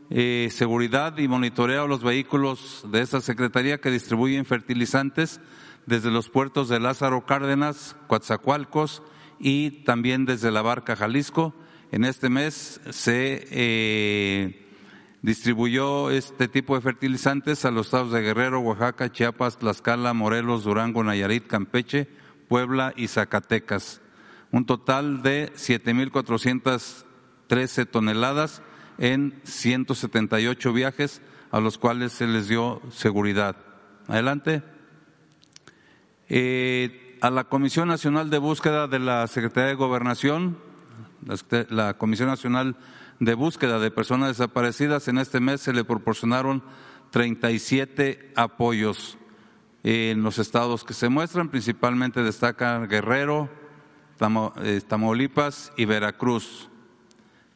eh, 0.09 0.47
seguridad 0.49 1.17
y 1.17 1.27
monitoreo 1.27 1.83
a 1.83 1.87
los 1.89 2.03
vehículos 2.03 2.85
de 2.89 3.01
esta 3.01 3.19
Secretaría 3.19 3.81
que 3.81 3.91
distribuyen 3.91 4.45
fertilizantes 4.45 5.41
desde 5.87 6.09
los 6.09 6.29
puertos 6.29 6.69
de 6.69 6.79
Lázaro 6.79 7.25
Cárdenas, 7.25 7.97
Coatzacoalcos 8.07 9.03
y 9.39 9.71
también 9.83 10.25
desde 10.25 10.51
la 10.51 10.61
Barca 10.61 10.95
Jalisco. 10.95 11.55
En 11.91 12.05
este 12.05 12.29
mes 12.29 12.79
se 12.91 13.47
eh, 13.49 14.69
distribuyó 15.21 16.11
este 16.11 16.47
tipo 16.47 16.75
de 16.75 16.81
fertilizantes 16.81 17.65
a 17.65 17.71
los 17.71 17.87
estados 17.87 18.11
de 18.11 18.21
Guerrero, 18.21 18.59
Oaxaca, 18.59 19.11
Chiapas, 19.11 19.57
Tlaxcala, 19.57 20.13
Morelos, 20.13 20.65
Durango, 20.65 21.03
Nayarit, 21.03 21.47
Campeche, 21.47 22.07
Puebla 22.47 22.93
y 22.95 23.07
Zacatecas. 23.07 24.01
Un 24.51 24.65
total 24.65 25.23
de 25.23 25.51
7.413 25.53 27.89
toneladas 27.89 28.61
en 28.97 29.39
178 29.43 30.73
viajes 30.73 31.21
a 31.51 31.59
los 31.59 31.77
cuales 31.77 32.11
se 32.11 32.25
les 32.27 32.47
dio 32.47 32.81
seguridad. 32.91 33.55
Adelante. 34.07 34.63
Eh, 36.27 37.08
a 37.21 37.29
la 37.29 37.43
Comisión 37.43 37.87
Nacional 37.87 38.29
de 38.29 38.37
Búsqueda 38.37 38.87
de 38.87 38.99
la 38.99 39.27
Secretaría 39.27 39.69
de 39.69 39.75
Gobernación, 39.75 40.57
la 41.69 41.93
Comisión 41.95 42.29
Nacional 42.29 42.77
de 43.19 43.33
Búsqueda 43.33 43.79
de 43.79 43.91
Personas 43.91 44.29
Desaparecidas, 44.29 45.07
en 45.07 45.17
este 45.17 45.39
mes 45.39 45.61
se 45.61 45.73
le 45.73 45.83
proporcionaron 45.83 46.63
37 47.11 48.33
apoyos 48.35 49.17
en 49.83 50.23
los 50.23 50.39
estados 50.39 50.83
que 50.83 50.93
se 50.93 51.09
muestran, 51.09 51.49
principalmente 51.49 52.23
destacan 52.23 52.87
Guerrero, 52.87 53.49
eh, 54.63 54.81
Tamaulipas 54.87 55.73
y 55.77 55.85
Veracruz. 55.85 56.69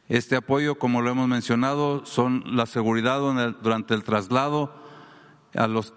Este 0.08 0.36
apoyo, 0.36 0.78
como 0.78 1.00
lo 1.00 1.10
hemos 1.10 1.28
mencionado, 1.28 2.04
son 2.04 2.44
la 2.56 2.66
seguridad 2.66 3.20
durante 3.62 3.94
el 3.94 4.04
traslado 4.04 4.74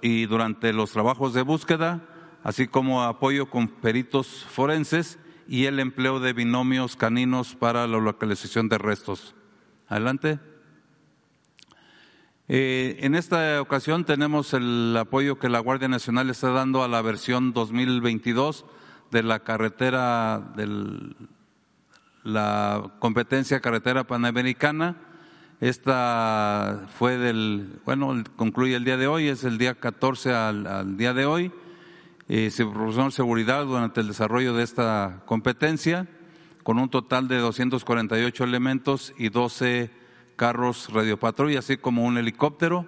y 0.02 0.26
durante 0.26 0.72
los 0.72 0.92
trabajos 0.92 1.34
de 1.34 1.42
búsqueda, 1.42 2.02
así 2.48 2.66
como 2.66 3.04
apoyo 3.04 3.50
con 3.50 3.68
peritos 3.68 4.46
forenses 4.50 5.20
y 5.50 5.66
el 5.66 5.82
empleo 5.82 6.22
de 6.22 6.32
binomios 6.32 6.96
caninos 6.96 7.56
para 7.56 7.86
la 7.88 7.98
localización 7.98 8.70
de 8.70 8.78
restos. 8.78 9.36
Adelante. 9.90 10.40
Eh, 12.48 13.00
en 13.02 13.16
esta 13.16 13.62
ocasión 13.62 14.06
tenemos 14.06 14.54
el 14.54 14.96
apoyo 14.98 15.38
que 15.38 15.50
la 15.50 15.60
Guardia 15.60 15.90
Nacional 15.90 16.30
está 16.30 16.52
dando 16.52 16.86
a 16.86 16.88
la 16.88 17.02
versión 17.02 17.52
2022 17.52 18.64
de 19.12 19.24
la 19.24 19.40
carretera 19.40 20.40
del 20.56 21.18
la 22.24 22.94
competencia 23.00 23.60
carretera 23.60 24.08
panamericana. 24.08 24.96
Esta 25.60 26.88
fue 26.98 27.18
del, 27.18 27.82
bueno, 27.84 28.24
concluye 28.38 28.78
el 28.78 28.86
día 28.86 28.96
de 28.96 29.08
hoy, 29.08 29.28
es 29.28 29.44
el 29.44 29.58
día 29.58 29.76
14 29.76 30.34
al, 30.34 30.96
día 30.96 31.14
de 31.14 31.26
hoy. 31.26 31.52
Eh, 32.30 32.52
se 32.52 32.66
proporcionó 32.66 33.10
seguridad 33.10 33.66
durante 33.66 34.02
el 34.02 34.08
desarrollo 34.08 34.54
de 34.54 34.64
esta 34.64 35.24
competencia, 35.26 36.08
con 36.64 36.78
un 36.78 36.90
total 36.90 37.30
de 37.30 37.38
248 37.38 38.44
elementos 38.44 39.14
y 39.18 39.30
12 39.30 39.90
carros 40.36 40.90
radiopatrulla, 40.92 41.60
así 41.60 41.78
como 41.78 42.04
un 42.04 42.18
helicóptero. 42.18 42.86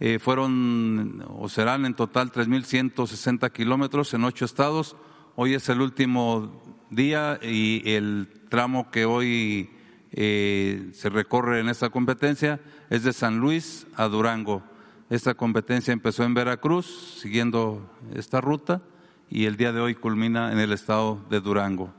Eh, 0.00 0.18
fueron 0.18 1.24
o 1.28 1.48
serán 1.48 1.86
en 1.86 1.94
total 1.94 2.30
3.160 2.30 3.50
kilómetros 3.52 4.12
en 4.12 4.24
ocho 4.24 4.44
estados. 4.44 4.96
Hoy 5.34 5.54
es 5.54 5.68
el 5.70 5.80
último 5.80 6.62
día 6.90 7.40
y 7.42 7.82
el 7.90 8.28
tramo 8.50 8.90
que 8.90 9.06
hoy 9.06 9.70
eh, 10.12 10.90
se 10.92 11.08
recorre 11.08 11.60
en 11.60 11.68
esta 11.68 11.90
competencia 11.90 12.60
es 12.90 13.02
de 13.02 13.12
San 13.12 13.38
Luis 13.38 13.86
a 13.96 14.08
Durango. 14.08 14.62
Esta 15.10 15.32
competencia 15.32 15.92
empezó 15.92 16.24
en 16.24 16.34
Veracruz, 16.34 16.84
siguiendo 17.22 17.90
esta 18.14 18.42
ruta, 18.42 18.82
y 19.30 19.46
el 19.46 19.56
día 19.56 19.72
de 19.72 19.80
hoy 19.80 19.94
culmina 19.94 20.52
en 20.52 20.58
el 20.58 20.70
estado 20.70 21.24
de 21.30 21.40
Durango. 21.40 21.94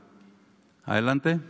Adelante. 0.84 1.40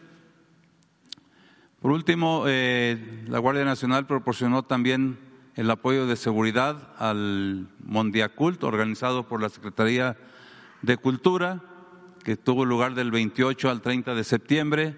Por 1.82 1.90
último, 1.90 2.44
eh, 2.46 3.24
la 3.28 3.38
Guardia 3.40 3.66
Nacional 3.66 4.06
proporcionó 4.06 4.62
también 4.62 5.18
el 5.54 5.70
apoyo 5.70 6.06
de 6.06 6.16
seguridad 6.16 6.94
al 6.96 7.68
Mondiacult, 7.84 8.64
organizado 8.64 9.28
por 9.28 9.42
la 9.42 9.50
Secretaría 9.50 10.16
de 10.80 10.96
Cultura, 10.96 11.60
que 12.24 12.38
tuvo 12.38 12.64
lugar 12.64 12.94
del 12.94 13.10
28 13.10 13.68
al 13.68 13.82
30 13.82 14.14
de 14.14 14.24
septiembre 14.24 14.96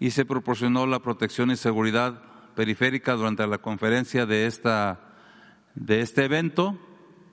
y 0.00 0.10
se 0.10 0.24
proporcionó 0.24 0.84
la 0.88 0.98
protección 0.98 1.52
y 1.52 1.56
seguridad 1.56 2.22
periférica 2.56 3.14
durante 3.14 3.46
la 3.46 3.58
conferencia 3.58 4.26
de, 4.26 4.46
esta, 4.46 5.11
de 5.74 6.00
este 6.00 6.24
evento, 6.24 6.78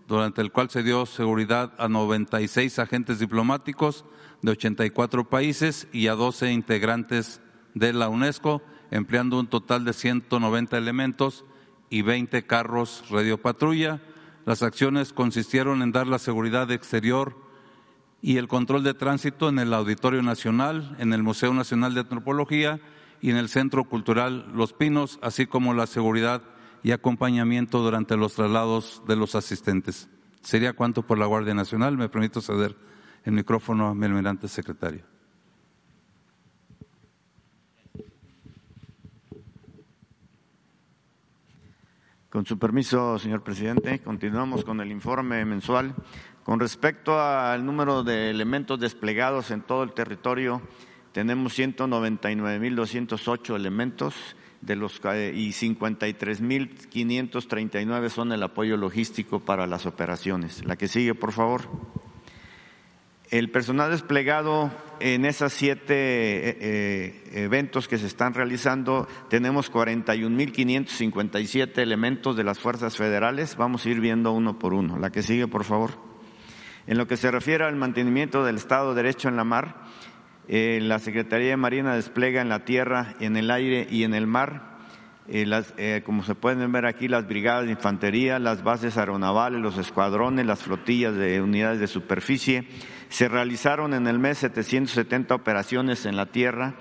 durante 0.08 0.42
el 0.42 0.52
cual 0.52 0.70
se 0.70 0.84
dio 0.84 1.06
seguridad 1.06 1.74
a 1.78 1.88
96 1.88 2.80
agentes 2.80 3.20
diplomáticos 3.20 4.06
de 4.42 4.52
84 4.52 5.30
países 5.30 5.88
y 5.92 6.08
a 6.08 6.16
12 6.16 6.52
integrantes 6.52 7.42
de 7.74 7.94
la 7.94 8.10
UNESCO, 8.10 8.62
empleando 8.92 9.40
un 9.40 9.48
total 9.48 9.86
de 9.86 9.94
190 9.94 10.78
elementos 10.78 11.46
y 11.90 12.02
20 12.02 12.46
carros 12.46 13.04
radiopatrulla. 13.10 14.02
Las 14.46 14.64
acciones 14.64 15.14
consistieron 15.14 15.82
en 15.82 15.92
dar 15.92 16.08
la 16.08 16.20
seguridad 16.20 16.72
exterior 16.72 17.36
y 18.22 18.38
el 18.38 18.48
control 18.48 18.84
de 18.84 18.94
tránsito 18.94 19.50
en 19.50 19.60
el 19.60 19.74
Auditorio 19.74 20.22
Nacional, 20.22 20.96
en 21.00 21.14
el 21.14 21.24
Museo 21.24 21.54
Nacional 21.54 21.94
de 21.94 22.02
Antropología 22.02 22.80
y 23.22 23.30
en 23.30 23.38
el 23.38 23.50
Centro 23.50 23.84
Cultural 23.84 24.52
Los 24.54 24.74
Pinos, 24.74 25.20
así 25.22 25.46
como 25.46 25.74
la 25.74 25.88
seguridad 25.88 26.42
y 26.84 26.92
acompañamiento 26.92 27.80
durante 27.80 28.18
los 28.18 28.34
traslados 28.34 29.02
de 29.08 29.16
los 29.16 29.36
asistentes. 29.36 30.10
Sería 30.42 30.74
cuanto 30.74 31.04
por 31.04 31.18
la 31.18 31.26
Guardia 31.26 31.54
Nacional. 31.54 31.98
Me 31.98 32.10
permito 32.10 32.42
ceder 32.42 32.76
el 33.24 33.34
micrófono 33.34 33.88
a 33.88 33.96
mi 33.96 34.06
almirante 34.06 34.48
secretario. 34.48 35.04
Con 42.30 42.46
su 42.46 42.60
permiso, 42.60 43.18
señor 43.18 43.44
presidente, 43.44 44.00
continuamos 44.00 44.64
con 44.64 44.80
el 44.82 44.92
informe 44.92 45.44
mensual 45.46 45.96
con 46.50 46.60
respecto 46.60 47.22
al 47.22 47.64
número 47.64 48.02
de 48.02 48.32
elementos 48.32 48.80
desplegados 48.80 49.52
en 49.52 49.62
todo 49.62 49.84
el 49.84 49.94
territorio, 49.94 50.64
tenemos 51.12 51.56
199.208 51.60 53.56
elementos 53.56 54.36
de 54.62 54.76
los, 54.76 54.98
y 54.98 55.52
53.539 55.52 58.10
son 58.10 58.32
el 58.32 58.42
apoyo 58.44 58.78
logístico 58.78 59.40
para 59.40 59.66
las 59.68 59.86
operaciones. 59.86 60.66
La 60.66 60.76
que 60.76 60.88
sigue, 60.88 61.14
por 61.16 61.32
favor. 61.32 61.70
El 63.32 63.52
personal 63.52 63.92
desplegado 63.92 64.72
en 65.00 65.24
esos 65.24 65.54
siete 65.54 65.94
eh, 65.94 66.58
eh, 66.60 67.44
eventos 67.44 67.88
que 67.88 68.00
se 68.00 68.08
están 68.08 68.34
realizando, 68.34 69.08
tenemos 69.30 69.72
41.557 69.72 71.78
elementos 71.78 72.36
de 72.36 72.44
las 72.44 72.58
fuerzas 72.58 72.98
federales. 72.98 73.56
Vamos 73.56 73.86
a 73.86 73.90
ir 73.90 74.00
viendo 74.00 74.32
uno 74.32 74.58
por 74.58 74.74
uno. 74.74 74.98
La 74.98 75.12
que 75.12 75.22
sigue, 75.22 75.48
por 75.48 75.64
favor. 75.64 75.92
En 76.88 76.98
lo 76.98 77.06
que 77.06 77.18
se 77.18 77.30
refiere 77.30 77.66
al 77.66 77.76
mantenimiento 77.76 78.44
del 78.44 78.56
Estado 78.56 78.96
de 78.96 79.04
Derecho 79.04 79.30
en 79.30 79.36
la 79.36 79.44
mar, 79.44 79.84
eh, 80.52 80.80
la 80.82 80.98
Secretaría 80.98 81.52
de 81.52 81.58
Marina 81.58 81.94
despliega 81.94 82.42
en 82.42 82.50
la 82.50 82.66
tierra, 82.66 83.14
en 83.20 83.38
el 83.38 83.52
aire 83.52 83.86
y 83.88 84.04
en 84.04 84.16
el 84.16 84.26
mar, 84.26 84.80
eh, 85.28 85.46
eh, 85.78 86.02
como 86.04 86.24
se 86.24 86.34
pueden 86.34 86.72
ver 86.72 86.88
aquí, 86.88 87.08
las 87.08 87.28
brigadas 87.28 87.66
de 87.66 87.72
infantería, 87.74 88.40
las 88.40 88.64
bases 88.64 88.98
aeronavales, 88.98 89.62
los 89.62 89.78
escuadrones, 89.78 90.48
las 90.48 90.64
flotillas 90.64 91.14
de 91.14 91.40
unidades 91.40 91.80
de 91.80 91.86
superficie. 91.86 92.68
Se 93.10 93.28
realizaron 93.28 93.94
en 93.94 94.08
el 94.08 94.18
mes 94.18 94.40
770 94.40 95.36
operaciones 95.36 96.08
en 96.08 96.16
la 96.16 96.26
tierra, 96.26 96.78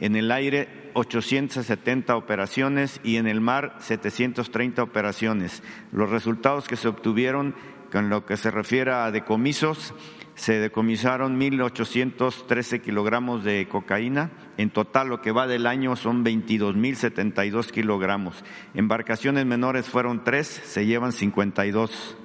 en 0.00 0.16
el 0.16 0.32
aire 0.32 0.90
870 0.94 2.16
operaciones 2.16 3.00
y 3.04 3.18
en 3.18 3.28
el 3.28 3.40
mar 3.40 3.76
730 3.78 4.82
operaciones. 4.82 5.62
Los 5.92 6.10
resultados 6.10 6.66
que 6.66 6.76
se 6.76 6.88
obtuvieron 6.88 7.54
con 7.92 8.08
lo 8.08 8.26
que 8.26 8.36
se 8.36 8.50
refiere 8.50 8.90
a 8.90 9.12
decomisos, 9.12 9.94
se 10.34 10.58
decomisaron 10.58 11.38
1.813 11.38 12.80
kilogramos 12.80 13.44
de 13.44 13.68
cocaína. 13.68 14.30
En 14.56 14.70
total, 14.70 15.08
lo 15.08 15.20
que 15.20 15.32
va 15.32 15.46
del 15.46 15.66
año 15.66 15.96
son 15.96 16.24
22.072 16.24 17.70
kilogramos. 17.70 18.42
Embarcaciones 18.74 19.44
menores 19.46 19.86
fueron 19.86 20.24
tres, 20.24 20.46
se 20.46 20.86
llevan 20.86 21.12
52. 21.12 22.16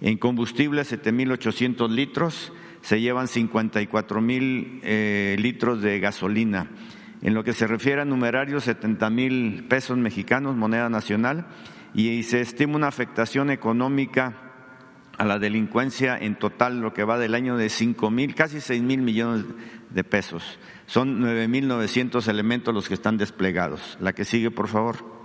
En 0.00 0.18
combustible, 0.18 0.82
7.800 0.82 1.88
litros, 1.88 2.52
se 2.82 3.00
llevan 3.00 3.26
54.000 3.26 4.80
eh, 4.82 5.36
litros 5.38 5.80
de 5.80 5.98
gasolina. 5.98 6.70
En 7.22 7.32
lo 7.32 7.42
que 7.42 7.54
se 7.54 7.66
refiere 7.66 8.02
a 8.02 8.04
numerarios, 8.04 8.68
70.000 8.68 9.68
pesos 9.68 9.96
mexicanos, 9.96 10.54
moneda 10.54 10.90
nacional, 10.90 11.46
y 11.94 12.22
se 12.24 12.42
estima 12.42 12.76
una 12.76 12.88
afectación 12.88 13.50
económica 13.50 14.45
a 15.18 15.24
la 15.24 15.38
delincuencia 15.38 16.16
en 16.16 16.36
total 16.36 16.80
lo 16.80 16.92
que 16.92 17.04
va 17.04 17.18
del 17.18 17.34
año 17.34 17.56
de 17.56 17.68
cinco 17.68 18.10
mil, 18.10 18.34
casi 18.34 18.60
seis 18.60 18.82
mil 18.82 19.00
millones 19.00 19.44
de 19.90 20.04
pesos. 20.04 20.58
Son 20.86 21.20
nueve 21.20 21.48
mil 21.48 21.68
novecientos 21.68 22.28
elementos 22.28 22.74
los 22.74 22.88
que 22.88 22.94
están 22.94 23.16
desplegados. 23.16 23.96
La 24.00 24.12
que 24.12 24.24
sigue, 24.24 24.50
por 24.50 24.68
favor. 24.68 25.16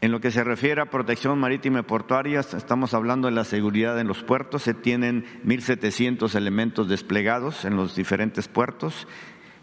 En 0.00 0.12
lo 0.12 0.20
que 0.20 0.30
se 0.30 0.44
refiere 0.44 0.80
a 0.80 0.90
protección 0.90 1.38
marítima 1.40 1.80
y 1.80 1.82
portuaria, 1.82 2.38
estamos 2.40 2.94
hablando 2.94 3.26
de 3.26 3.34
la 3.34 3.42
seguridad 3.42 3.98
en 3.98 4.06
los 4.06 4.22
puertos. 4.22 4.62
Se 4.62 4.72
tienen 4.72 5.24
1.700 5.44 6.36
elementos 6.36 6.88
desplegados 6.88 7.64
en 7.64 7.74
los 7.74 7.96
diferentes 7.96 8.46
puertos. 8.46 9.08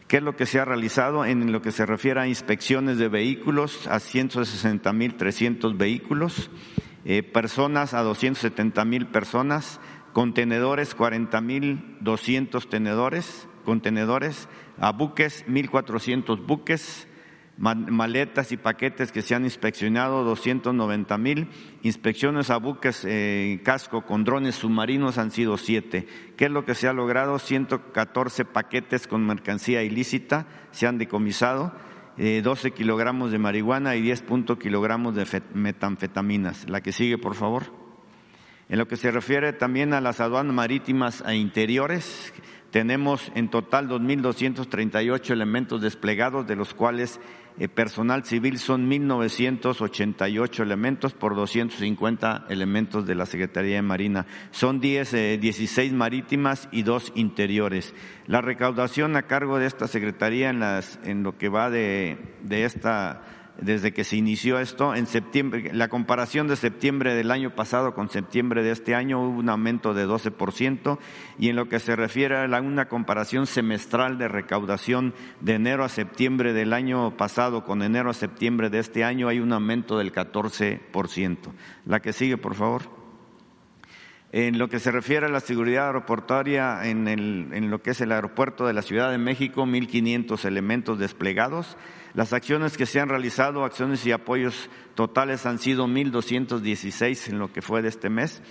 ¿Qué 0.07 0.17
es 0.17 0.23
lo 0.23 0.35
que 0.35 0.45
se 0.45 0.59
ha 0.59 0.65
realizado 0.65 1.25
en 1.25 1.51
lo 1.51 1.63
que 1.63 1.71
se 1.71 1.83
refiere 1.85 2.19
a 2.19 2.27
inspecciones 2.27 2.99
de 2.99 3.07
vehículos? 3.07 3.87
A 3.87 3.95
160.300 3.95 5.75
vehículos, 5.77 6.51
eh, 7.05 7.23
personas 7.23 7.95
a 7.95 8.03
270.000 8.03 9.07
personas, 9.07 9.79
contenedores 10.13 10.95
40.200 10.95 12.69
tenedores, 12.69 13.47
contenedores, 13.65 14.47
a 14.77 14.91
buques 14.91 15.43
1.400 15.47 16.45
buques, 16.45 17.07
maletas 17.57 18.51
y 18.51 18.57
paquetes 18.57 19.11
que 19.11 19.21
se 19.21 19.33
han 19.33 19.45
inspeccionado 19.45 20.23
290 20.23 21.17
mil, 21.17 21.47
inspecciones 21.83 22.49
a 22.49 22.57
buques 22.57 23.05
en 23.05 23.59
casco 23.59 24.05
con 24.05 24.23
drones 24.23 24.55
submarinos 24.55 25.17
han 25.17 25.31
sido 25.31 25.57
siete. 25.57 26.07
¿Qué 26.35 26.45
es 26.45 26.51
lo 26.51 26.65
que 26.65 26.75
se 26.75 26.87
ha 26.87 26.93
logrado? 26.93 27.39
114 27.39 28.45
paquetes 28.45 29.07
con 29.07 29.25
mercancía 29.25 29.83
ilícita 29.83 30.47
se 30.71 30.87
han 30.87 30.97
decomisado, 30.97 31.73
12 32.17 32.67
eh, 32.67 32.71
kilogramos 32.71 33.31
de 33.31 33.39
marihuana 33.39 33.95
y 33.95 34.01
10 34.01 34.23
kilogramos 34.59 35.15
de 35.15 35.41
metanfetaminas. 35.53 36.69
La 36.69 36.81
que 36.81 36.91
sigue, 36.91 37.17
por 37.17 37.35
favor. 37.35 37.85
En 38.67 38.79
lo 38.79 38.87
que 38.87 38.97
se 38.97 39.11
refiere 39.11 39.53
también 39.53 39.93
a 39.93 40.01
las 40.01 40.19
aduanas 40.19 40.53
marítimas 40.53 41.23
e 41.27 41.35
interiores, 41.35 42.33
tenemos 42.71 43.31
en 43.35 43.49
total 43.49 43.87
2.238 43.87 45.29
elementos 45.29 45.81
desplegados, 45.81 46.47
de 46.47 46.55
los 46.55 46.73
cuales 46.73 47.19
eh, 47.57 47.67
personal 47.67 48.25
civil 48.25 48.59
son 48.59 48.89
1.988 48.89 50.61
elementos 50.61 51.13
por 51.13 51.35
250 51.35 52.47
elementos 52.49 53.05
de 53.05 53.15
la 53.15 53.25
Secretaría 53.25 53.75
de 53.75 53.81
Marina. 53.81 54.25
Son 54.51 54.79
10, 54.79 55.39
16 55.39 55.91
eh, 55.91 55.95
marítimas 55.95 56.67
y 56.71 56.83
dos 56.83 57.11
interiores. 57.15 57.93
La 58.27 58.41
recaudación 58.41 59.15
a 59.15 59.23
cargo 59.23 59.57
de 59.57 59.67
esta 59.67 59.87
Secretaría 59.87 60.49
en, 60.49 60.59
las, 60.59 60.99
en 61.03 61.23
lo 61.23 61.37
que 61.37 61.49
va 61.49 61.69
de, 61.69 62.17
de 62.43 62.65
esta 62.65 63.21
desde 63.59 63.93
que 63.93 64.03
se 64.03 64.17
inició 64.17 64.59
esto, 64.59 64.95
en 64.95 65.07
septiembre, 65.07 65.71
la 65.73 65.87
comparación 65.87 66.47
de 66.47 66.55
septiembre 66.55 67.15
del 67.15 67.31
año 67.31 67.55
pasado 67.55 67.93
con 67.93 68.09
septiembre 68.09 68.63
de 68.63 68.71
este 68.71 68.95
año 68.95 69.21
hubo 69.21 69.39
un 69.39 69.49
aumento 69.49 69.93
de 69.93 70.07
12% 70.07 70.97
y 71.39 71.49
en 71.49 71.55
lo 71.55 71.69
que 71.69 71.79
se 71.79 71.95
refiere 71.95 72.37
a 72.37 72.61
una 72.61 72.87
comparación 72.87 73.47
semestral 73.47 74.17
de 74.17 74.27
recaudación 74.27 75.13
de 75.41 75.53
enero 75.53 75.83
a 75.83 75.89
septiembre 75.89 76.53
del 76.53 76.73
año 76.73 77.15
pasado 77.17 77.63
con 77.63 77.81
enero 77.81 78.09
a 78.09 78.13
septiembre 78.13 78.69
de 78.69 78.79
este 78.79 79.03
año 79.03 79.27
hay 79.27 79.39
un 79.39 79.53
aumento 79.53 79.97
del 79.97 80.11
14%. 80.11 81.37
La 81.85 82.01
que 82.01 82.13
sigue, 82.13 82.37
por 82.37 82.55
favor. 82.55 82.83
En 84.31 84.57
lo 84.57 84.67
que 84.67 84.79
se 84.79 84.91
refiere 84.91 85.27
a 85.27 85.29
la 85.29 85.39
seguridad 85.39 85.87
aeroportuaria 85.87 86.85
en, 86.85 87.07
en 87.07 87.71
lo 87.71 87.81
que 87.81 87.91
es 87.91 88.01
el 88.01 88.11
aeropuerto 88.11 88.67
de 88.67 88.73
la 88.73 88.81
Ciudad 88.81 89.09
de 89.09 89.17
México, 89.17 89.65
1.500 89.65 90.43
elementos 90.43 90.99
desplegados. 90.99 91.77
Las 92.15 92.31
acciones 92.31 92.77
que 92.77 92.85
se 92.85 93.01
han 93.01 93.09
realizado, 93.09 93.65
acciones 93.65 94.05
y 94.05 94.13
apoyos 94.13 94.69
totales 94.95 95.45
han 95.45 95.59
sido 95.59 95.85
1.216 95.85 97.27
en 97.27 97.39
lo 97.39 97.51
que 97.51 97.61
fue 97.61 97.81
de 97.81 97.89
este 97.89 98.09
mes. 98.09 98.41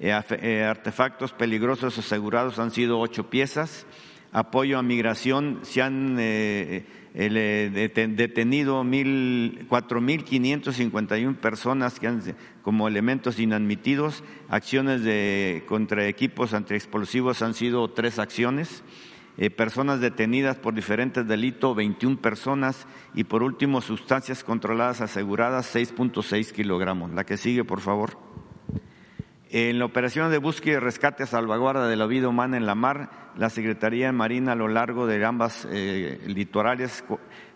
Eh, 0.00 0.20
eh, 0.30 0.64
artefactos 0.64 1.32
peligrosos 1.32 1.96
asegurados 1.96 2.58
han 2.58 2.72
sido 2.72 2.98
ocho 2.98 3.30
piezas. 3.30 3.86
Apoyo 4.32 4.76
a 4.76 4.82
migración 4.82 5.60
se 5.62 5.82
han 5.82 6.16
eh, 6.18 6.84
detenido 7.14 8.82
4.551 8.82 11.36
personas 11.36 12.00
que 12.00 12.08
han, 12.08 12.20
como 12.62 12.88
elementos 12.88 13.38
inadmitidos. 13.38 14.24
Acciones 14.48 15.04
de, 15.04 15.62
contra 15.68 16.08
equipos 16.08 16.54
antiexplosivos 16.54 17.40
han 17.42 17.54
sido 17.54 17.88
tres 17.88 18.18
acciones. 18.18 18.82
Eh, 19.38 19.48
personas 19.50 20.00
detenidas 20.00 20.56
por 20.56 20.74
diferentes 20.74 21.26
delitos, 21.26 21.74
21 21.74 22.18
personas. 22.18 22.86
Y 23.14 23.24
por 23.24 23.42
último, 23.42 23.80
sustancias 23.80 24.44
controladas 24.44 25.00
aseguradas, 25.00 25.74
6.6 25.74 26.52
kilogramos. 26.52 27.12
La 27.12 27.24
que 27.24 27.36
sigue, 27.36 27.64
por 27.64 27.80
favor. 27.80 28.18
En 29.48 29.78
la 29.78 29.84
operación 29.84 30.30
de 30.30 30.38
búsqueda 30.38 30.76
y 30.76 30.78
rescate 30.78 31.24
a 31.24 31.26
salvaguarda 31.26 31.86
de 31.86 31.96
la 31.96 32.06
vida 32.06 32.28
humana 32.28 32.56
en 32.56 32.64
la 32.64 32.74
mar, 32.74 33.32
la 33.36 33.50
Secretaría 33.50 34.06
de 34.06 34.12
Marina 34.12 34.52
a 34.52 34.56
lo 34.56 34.68
largo 34.68 35.06
de 35.06 35.22
ambas 35.24 35.68
eh, 35.70 36.22
litorales 36.26 37.04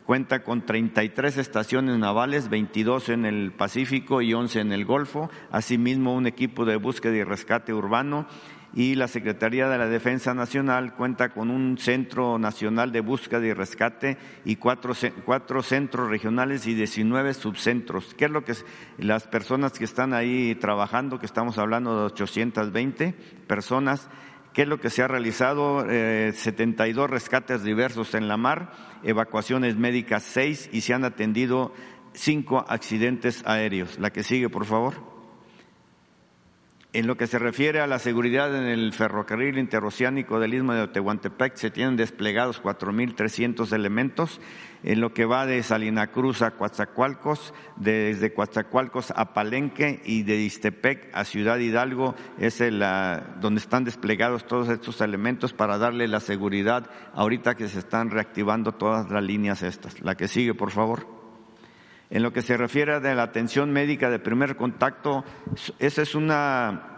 cuenta 0.07 0.45
con 0.45 0.65
33 0.65 1.37
estaciones 1.37 1.99
navales, 1.99 2.49
22 2.49 3.09
en 3.09 3.27
el 3.27 3.53
Pacífico 3.53 4.23
y 4.23 4.35
11 4.35 4.61
en 4.61 4.73
el 4.73 4.85
Golfo, 4.85 5.29
asimismo 5.51 6.15
un 6.15 6.29
equipo 6.29 6.65
de 6.65 6.77
búsqueda 6.77 7.17
y 7.17 7.25
rescate 7.25 7.75
urbano 7.75 8.27
y 8.77 8.95
la 8.95 9.09
Secretaría 9.09 9.71
de 9.71 9.79
la 9.79 9.89
Defensa 9.89 10.35
Nacional 10.35 10.95
cuenta 10.95 11.31
con 11.31 11.51
un 11.51 11.79
Centro 11.79 12.39
Nacional 12.39 12.93
de 12.93 13.01
Búsqueda 13.01 13.45
y 13.47 13.55
Rescate 13.55 14.19
y 14.45 14.57
cuatro, 14.57 14.93
cuatro 15.25 15.63
centros 15.63 16.11
regionales 16.11 16.67
y 16.67 16.75
19 16.75 17.33
subcentros. 17.33 18.13
¿Qué 18.13 18.27
es 18.27 18.31
lo 18.31 18.45
que 18.45 18.53
las 18.99 19.27
personas 19.29 19.73
que 19.73 19.87
están 19.87 20.13
ahí 20.13 20.55
trabajando, 20.57 21.19
que 21.19 21.25
estamos 21.25 21.57
hablando 21.57 21.99
de 21.99 22.05
820 22.05 23.15
personas, 23.47 24.11
qué 24.53 24.63
es 24.63 24.69
lo 24.69 24.79
que 24.79 24.91
se 24.91 25.03
ha 25.03 25.09
realizado? 25.09 25.81
72 25.81 27.05
eh, 27.09 27.11
rescates 27.11 27.65
diversos 27.65 28.15
en 28.15 28.29
la 28.29 28.37
mar, 28.37 28.73
evacuaciones 29.05 29.77
médicas 29.77 30.23
6 30.25 30.69
y 30.71 30.83
se 30.83 30.93
han 30.93 31.05
atendido 31.05 31.73
cinco 32.13 32.63
accidentes 32.69 33.43
aéreos. 33.47 33.99
La 33.99 34.11
que 34.11 34.23
sigue, 34.23 34.51
por 34.51 34.67
favor. 34.67 35.16
En 36.97 37.07
lo 37.07 37.19
que 37.19 37.27
se 37.27 37.39
refiere 37.39 37.81
a 37.81 37.87
la 37.87 37.99
seguridad 37.99 38.57
en 38.57 38.63
el 38.63 38.91
ferrocarril 38.95 39.59
interoceánico 39.59 40.41
del 40.41 40.55
Istmo 40.55 40.73
de 40.73 40.89
Tehuantepec, 40.89 41.55
se 41.55 41.71
tienen 41.71 41.99
desplegados 41.99 42.63
4.300 42.63 43.71
elementos. 43.75 44.41
En 44.83 45.03
lo 45.03 45.13
que 45.13 45.27
va 45.27 45.45
de 45.45 45.63
Salina 45.63 46.07
Cruz 46.07 46.41
a 46.41 46.53
Coatzacoalcos, 46.53 47.53
desde 47.77 48.33
Coatzacoalcos 48.33 49.13
a 49.15 49.35
Palenque 49.35 50.01
y 50.07 50.23
de 50.23 50.37
Istepec 50.37 51.11
a 51.13 51.27
Ciudad 51.27 51.59
Hidalgo, 51.59 52.15
es 52.39 52.63
el, 52.63 52.79
donde 53.43 53.61
están 53.61 53.85
desplegados 53.85 54.47
todos 54.47 54.71
estos 54.71 55.03
elementos 55.03 55.53
para 55.53 55.77
darle 55.77 56.09
la 56.09 56.21
seguridad 56.21 56.89
ahorita 57.13 57.57
que 57.57 57.69
se 57.69 57.81
están 57.81 58.09
reactivando 58.09 58.73
todas 58.73 59.11
las 59.11 59.23
líneas 59.23 59.63
estas. 59.63 60.01
La 60.01 60.15
que 60.15 60.29
sigue, 60.29 60.55
por 60.55 60.71
favor. 60.71 61.16
En 62.09 62.23
lo 62.23 62.33
que 62.33 62.43
se 62.43 62.57
refiere 62.57 62.95
a 62.95 63.01
la 63.01 63.23
atención 63.23 63.73
médica 63.73 64.11
de 64.11 64.19
primer 64.19 64.57
contacto, 64.57 65.25
esa 65.79 66.03
es 66.03 66.15
una 66.15 66.97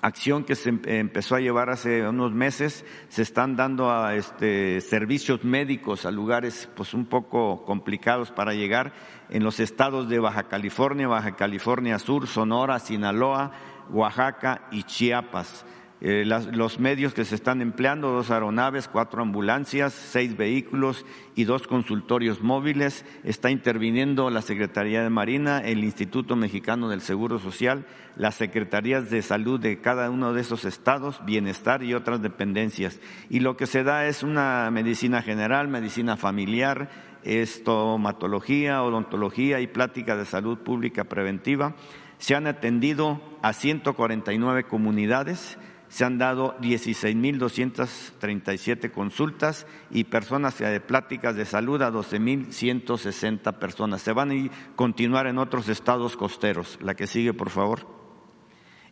acción 0.00 0.44
que 0.44 0.54
se 0.54 0.70
empezó 0.84 1.34
a 1.34 1.40
llevar 1.40 1.70
hace 1.70 2.06
unos 2.06 2.32
meses. 2.32 2.84
Se 3.08 3.22
están 3.22 3.56
dando 3.56 4.08
este, 4.10 4.80
servicios 4.80 5.44
médicos 5.44 6.06
a 6.06 6.10
lugares 6.10 6.68
pues 6.74 6.94
un 6.94 7.06
poco 7.06 7.64
complicados 7.64 8.30
para 8.30 8.54
llegar 8.54 8.92
en 9.30 9.44
los 9.44 9.60
estados 9.60 10.08
de 10.08 10.18
Baja 10.18 10.44
California, 10.44 11.08
Baja 11.08 11.36
California 11.36 11.98
Sur, 11.98 12.26
Sonora, 12.26 12.78
Sinaloa, 12.78 13.52
Oaxaca 13.90 14.68
y 14.70 14.84
Chiapas. 14.84 15.66
Eh, 16.00 16.24
los 16.24 16.78
medios 16.78 17.12
que 17.12 17.24
se 17.24 17.34
están 17.34 17.60
empleando, 17.60 18.12
dos 18.12 18.30
aeronaves, 18.30 18.86
cuatro 18.86 19.20
ambulancias, 19.20 19.92
seis 19.92 20.36
vehículos 20.36 21.04
y 21.34 21.42
dos 21.42 21.66
consultorios 21.66 22.40
móviles. 22.40 23.04
Está 23.24 23.50
interviniendo 23.50 24.30
la 24.30 24.42
Secretaría 24.42 25.02
de 25.02 25.10
Marina, 25.10 25.58
el 25.58 25.82
Instituto 25.82 26.36
Mexicano 26.36 26.88
del 26.88 27.00
Seguro 27.00 27.40
Social, 27.40 27.84
las 28.14 28.36
Secretarías 28.36 29.10
de 29.10 29.22
Salud 29.22 29.58
de 29.58 29.80
cada 29.80 30.08
uno 30.10 30.32
de 30.32 30.42
esos 30.42 30.64
estados, 30.64 31.20
bienestar 31.24 31.82
y 31.82 31.94
otras 31.94 32.22
dependencias. 32.22 33.00
Y 33.28 33.40
lo 33.40 33.56
que 33.56 33.66
se 33.66 33.82
da 33.82 34.06
es 34.06 34.22
una 34.22 34.70
medicina 34.70 35.20
general, 35.20 35.66
medicina 35.66 36.16
familiar, 36.16 36.90
estomatología, 37.24 38.84
odontología 38.84 39.60
y 39.60 39.66
plática 39.66 40.16
de 40.16 40.26
salud 40.26 40.58
pública 40.58 41.04
preventiva. 41.04 41.74
Se 42.18 42.36
han 42.36 42.46
atendido 42.46 43.20
a 43.42 43.52
149 43.52 44.64
comunidades 44.64 45.58
se 45.88 46.04
han 46.04 46.18
dado 46.18 46.58
16.237 46.58 48.90
consultas 48.90 49.66
y 49.90 50.04
personas 50.04 50.58
de 50.58 50.80
pláticas 50.80 51.34
de 51.34 51.46
salud 51.46 51.80
a 51.82 51.90
12.160 51.90 53.58
personas. 53.58 54.02
Se 54.02 54.12
van 54.12 54.30
a 54.30 54.34
continuar 54.76 55.26
en 55.26 55.38
otros 55.38 55.68
estados 55.68 56.16
costeros. 56.16 56.78
La 56.82 56.94
que 56.94 57.06
sigue, 57.06 57.32
por 57.32 57.48
favor. 57.50 57.98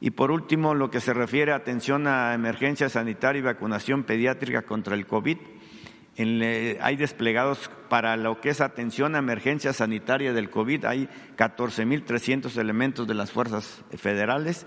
Y 0.00 0.10
por 0.10 0.30
último, 0.30 0.74
lo 0.74 0.90
que 0.90 1.00
se 1.00 1.14
refiere 1.14 1.52
a 1.52 1.56
atención 1.56 2.06
a 2.06 2.34
emergencia 2.34 2.88
sanitaria 2.88 3.40
y 3.40 3.42
vacunación 3.42 4.04
pediátrica 4.04 4.62
contra 4.62 4.94
el 4.94 5.06
COVID. 5.06 5.38
hay 6.18 6.96
desplegados 6.96 7.70
para 7.88 8.16
lo 8.16 8.40
que 8.40 8.50
es 8.50 8.60
atención 8.60 9.14
a 9.14 9.18
emergencia 9.18 9.72
sanitaria 9.72 10.32
del 10.32 10.50
COVID, 10.50 10.84
hay 10.86 11.08
14.300 11.36 12.58
elementos 12.58 13.06
de 13.06 13.14
las 13.14 13.30
fuerzas 13.30 13.84
federales 13.96 14.66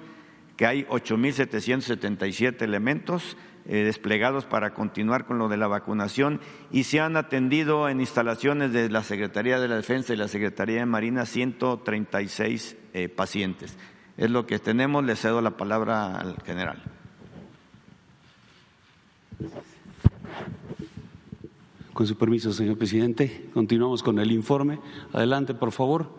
que 0.57 0.67
hay 0.67 0.85
8.777 0.85 2.63
elementos, 2.63 3.37
eh, 3.65 3.85
desplegados 3.85 4.45
para 4.45 4.75
continuar 4.75 5.25
con 5.25 5.39
lo 5.39 5.49
de 5.49 5.57
la 5.57 5.69
vacunación 5.69 6.41
y 6.73 6.83
se 6.83 6.99
han 6.99 7.17
atendido 7.17 7.89
en 7.89 8.01
instalaciones 8.01 8.73
de 8.73 8.91
la 8.91 9.05
Secretaría 9.05 9.61
de 9.61 9.69
la 9.69 9.77
Defensa 9.77 10.13
y 10.13 10.17
la 10.17 10.27
Secretaría 10.27 10.81
de 10.81 10.87
Marina 10.87 11.27
136 11.27 12.77
eh, 12.93 13.09
pacientes. 13.09 13.79
Es 14.17 14.31
lo 14.31 14.47
que 14.47 14.59
tenemos. 14.59 15.05
Le 15.05 15.15
cedo 15.15 15.41
la 15.41 15.57
palabra 15.57 16.17
al 16.17 16.43
general. 16.43 16.83
Con 21.93 22.07
su 22.07 22.17
permiso, 22.17 22.53
señor 22.53 22.79
presidente, 22.79 23.51
continuamos 23.55 24.03
con 24.03 24.19
el 24.19 24.33
informe. 24.33 24.81
Adelante, 25.13 25.55
por 25.55 25.71
favor. 25.71 26.17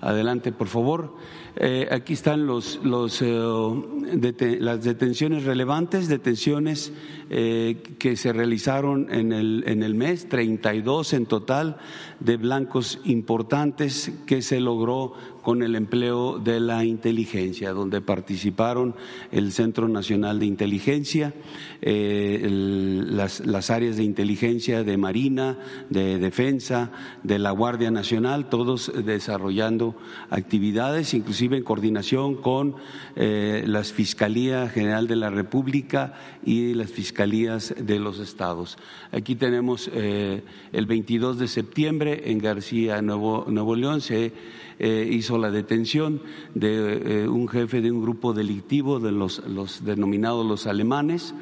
Adelante, 0.00 0.52
por 0.52 0.68
favor. 0.68 1.14
Eh, 1.56 1.88
aquí 1.90 2.14
están 2.14 2.46
los, 2.46 2.80
los, 2.82 3.22
las 3.22 4.84
detenciones 4.84 5.44
relevantes, 5.44 6.08
detenciones 6.08 6.92
eh, 7.28 7.82
que 7.98 8.16
se 8.16 8.32
realizaron 8.32 9.12
en 9.12 9.32
el, 9.32 9.64
en 9.66 9.82
el 9.82 9.94
mes, 9.94 10.28
32 10.28 11.12
en 11.12 11.26
total 11.26 11.76
de 12.18 12.36
blancos 12.36 13.00
importantes 13.04 14.12
que 14.26 14.42
se 14.42 14.60
logró 14.60 15.12
con 15.42 15.62
el 15.62 15.74
empleo 15.74 16.38
de 16.38 16.60
la 16.60 16.84
inteligencia, 16.84 17.72
donde 17.72 18.00
participaron 18.00 18.94
el 19.32 19.52
Centro 19.52 19.88
Nacional 19.88 20.38
de 20.38 20.46
Inteligencia, 20.46 21.34
eh, 21.82 22.46
las, 22.50 23.40
las, 23.40 23.70
áreas 23.70 23.96
de 23.96 24.04
inteligencia 24.04 24.84
de 24.84 24.96
Marina, 24.96 25.58
de 25.88 26.18
Defensa, 26.18 26.90
de 27.22 27.38
la 27.38 27.50
Guardia 27.50 27.90
Nacional, 27.90 28.48
todos 28.48 28.92
desarrollando 29.04 29.96
actividades, 30.30 31.14
inclusive 31.14 31.56
en 31.56 31.64
coordinación 31.64 32.34
con 32.34 32.76
eh, 33.16 33.64
la 33.66 33.82
Fiscalía 33.84 34.68
General 34.68 35.06
de 35.06 35.16
la 35.16 35.30
República 35.30 36.14
y 36.44 36.74
las 36.74 36.90
Fiscalías 36.90 37.74
de 37.78 37.98
los 37.98 38.18
Estados. 38.18 38.78
Aquí 39.12 39.34
tenemos 39.34 39.90
eh, 39.92 40.42
el 40.72 40.86
22 40.86 41.38
de 41.38 41.48
septiembre 41.48 42.30
en 42.30 42.38
García, 42.38 43.00
Nuevo, 43.02 43.46
Nuevo 43.48 43.74
León, 43.76 44.00
se 44.00 44.32
eh, 44.82 45.06
hizo 45.12 45.36
la 45.36 45.50
detención 45.50 46.22
de 46.54 47.24
eh, 47.24 47.28
un 47.28 47.48
jefe 47.48 47.82
de 47.82 47.92
un 47.92 48.00
grupo 48.00 48.32
delictivo 48.32 48.98
de 48.98 49.12
los, 49.12 49.42
denominados 49.84 50.46
los 50.46 50.66
alemanes. 50.66 51.34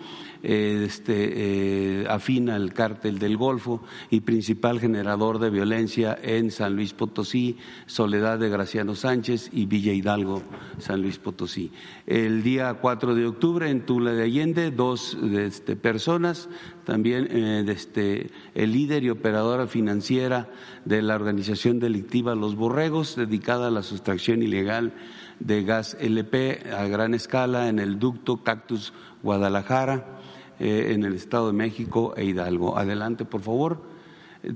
Eh, 0.42 0.84
este, 0.86 2.04
afina 2.08 2.54
al 2.56 2.72
cártel 2.72 3.18
del 3.18 3.36
Golfo 3.36 3.82
y 4.10 4.20
principal 4.20 4.80
generador 4.80 5.38
de 5.38 5.50
violencia 5.50 6.18
en 6.20 6.50
San 6.50 6.74
Luis 6.74 6.94
Potosí, 6.94 7.56
Soledad 7.86 8.40
de 8.40 8.48
Graciano 8.48 8.96
Sánchez 8.96 9.50
y 9.52 9.66
Villa 9.66 9.92
Hidalgo, 9.92 10.42
San 10.78 11.02
Luis 11.02 11.18
Potosí. 11.18 11.70
El 12.06 12.42
día 12.42 12.74
4 12.74 13.14
de 13.14 13.26
octubre 13.26 13.70
en 13.70 13.86
Tula 13.86 14.12
de 14.12 14.24
Allende, 14.24 14.72
dos 14.72 15.16
este, 15.32 15.76
personas, 15.76 16.48
también 16.88 17.28
eh, 17.30 17.66
este, 17.68 18.30
el 18.54 18.72
líder 18.72 19.04
y 19.04 19.10
operadora 19.10 19.66
financiera 19.66 20.48
de 20.86 21.02
la 21.02 21.16
organización 21.16 21.80
delictiva 21.80 22.34
Los 22.34 22.56
Borregos, 22.56 23.14
dedicada 23.14 23.66
a 23.66 23.70
la 23.70 23.82
sustracción 23.82 24.42
ilegal 24.42 24.94
de 25.38 25.64
gas 25.64 25.98
LP 26.00 26.72
a 26.72 26.86
gran 26.86 27.12
escala 27.12 27.68
en 27.68 27.78
el 27.78 27.98
ducto 27.98 28.42
Cactus 28.42 28.94
Guadalajara 29.22 30.18
eh, 30.58 30.92
en 30.94 31.04
el 31.04 31.12
Estado 31.12 31.48
de 31.48 31.52
México 31.52 32.14
e 32.16 32.24
Hidalgo. 32.24 32.78
Adelante, 32.78 33.26
por 33.26 33.42
favor. 33.42 33.97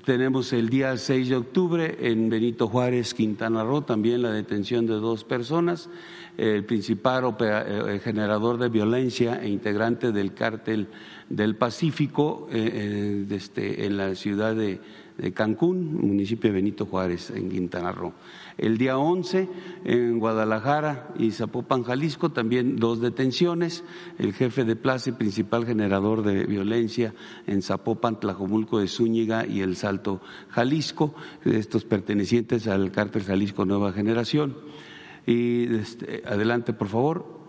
Tenemos 0.04 0.52
el 0.52 0.68
día 0.68 0.96
6 0.96 1.28
de 1.28 1.36
octubre 1.36 1.98
en 2.00 2.28
Benito 2.28 2.68
Juárez, 2.68 3.14
Quintana 3.14 3.64
Roo, 3.64 3.82
también 3.82 4.22
la 4.22 4.30
detención 4.30 4.86
de 4.86 4.94
dos 4.94 5.24
personas, 5.24 5.88
el 6.38 6.64
principal 6.64 7.36
eh, 7.40 8.00
generador 8.02 8.58
de 8.58 8.68
violencia 8.68 9.42
e 9.42 9.48
integrante 9.48 10.12
del 10.12 10.34
cártel 10.34 10.86
del 11.28 11.56
Pacífico 11.56 12.46
eh, 12.52 13.26
este, 13.30 13.84
en 13.84 13.96
la 13.96 14.14
ciudad 14.14 14.54
de, 14.54 14.80
de 15.18 15.33
Cancún, 15.33 15.94
municipio 15.94 16.51
de 16.51 16.55
Benito 16.55 16.87
Juárez, 16.87 17.31
en 17.31 17.51
Quintana 17.51 17.92
Roo. 17.92 18.12
El 18.59 18.79
día 18.79 18.98
11 18.98 19.48
en 19.85 20.18
Guadalajara 20.18 21.09
y 21.18 21.31
Zapopan, 21.31 21.85
Jalisco, 21.85 22.31
también 22.31 22.77
dos 22.77 23.01
detenciones. 23.01 23.85
El 24.18 24.33
jefe 24.33 24.64
de 24.64 24.77
plaza 24.77 25.11
y 25.11 25.12
principal 25.14 25.66
generador 25.66 26.22
de 26.22 26.44
violencia 26.44 27.14
en 27.46 27.62
Zapopan, 27.62 28.20
Tlajomulco 28.20 28.79
de 28.79 28.88
Zúñiga 28.88 29.46
y 29.46 29.61
El 29.61 29.77
Salto, 29.77 30.20
Jalisco, 30.51 31.14
estos 31.44 31.85
pertenecientes 31.85 32.66
al 32.68 32.92
cártel 32.92 33.25
Jalisco 33.25 33.64
Nueva 33.64 33.92
Generación. 33.92 34.57
Y 35.27 35.75
este, 35.75 36.22
adelante, 36.27 36.72
por 36.72 36.88
favor 36.88 37.41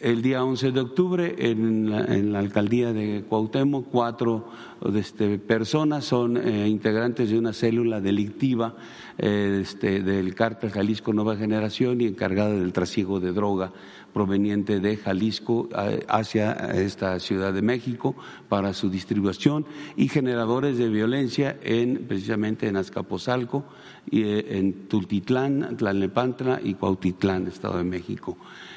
el 0.00 0.22
día 0.22 0.44
11 0.44 0.72
de 0.72 0.80
octubre 0.80 1.34
en 1.38 2.32
la, 2.32 2.38
alcaldía 2.38 2.92
de 2.92 3.24
Cuauhtémoc, 3.28 3.88
cuatro 3.90 4.48
este, 4.94 5.38
personas 5.38 6.04
son 6.04 6.36
eh, 6.36 6.68
integrantes 6.68 7.30
de 7.30 7.38
una 7.38 7.52
célula 7.52 8.00
delictiva 8.00 8.74
eh, 9.18 9.60
este, 9.62 10.02
del 10.02 10.34
cártel 10.34 10.70
Jalisco 10.70 11.12
Nueva 11.12 11.36
Generación 11.36 12.00
y 12.00 12.06
encargada 12.06 12.50
del 12.50 12.72
trasiego 12.72 13.20
de 13.20 13.32
droga 13.32 13.72
proveniente 14.12 14.78
de 14.78 14.96
Jalisco 14.96 15.68
hacia 16.06 16.52
esta 16.72 17.18
Ciudad 17.18 17.52
de 17.52 17.62
México 17.62 18.14
para 18.48 18.72
su 18.72 18.88
distribución 18.88 19.66
y 19.96 20.08
generadores 20.08 20.78
de 20.78 20.88
violencia 20.88 21.58
en 21.62 22.06
precisamente 22.06 22.68
en 22.68 22.76
Azcapotzalco, 22.76 23.64
y, 24.10 24.22
eh, 24.22 24.58
en 24.58 24.88
Tultitlán, 24.88 25.76
Tlalnepantla 25.76 26.60
y 26.62 26.74
Cuautitlán, 26.74 27.46
Estado 27.46 27.78
de 27.78 27.84
México. 27.84 28.36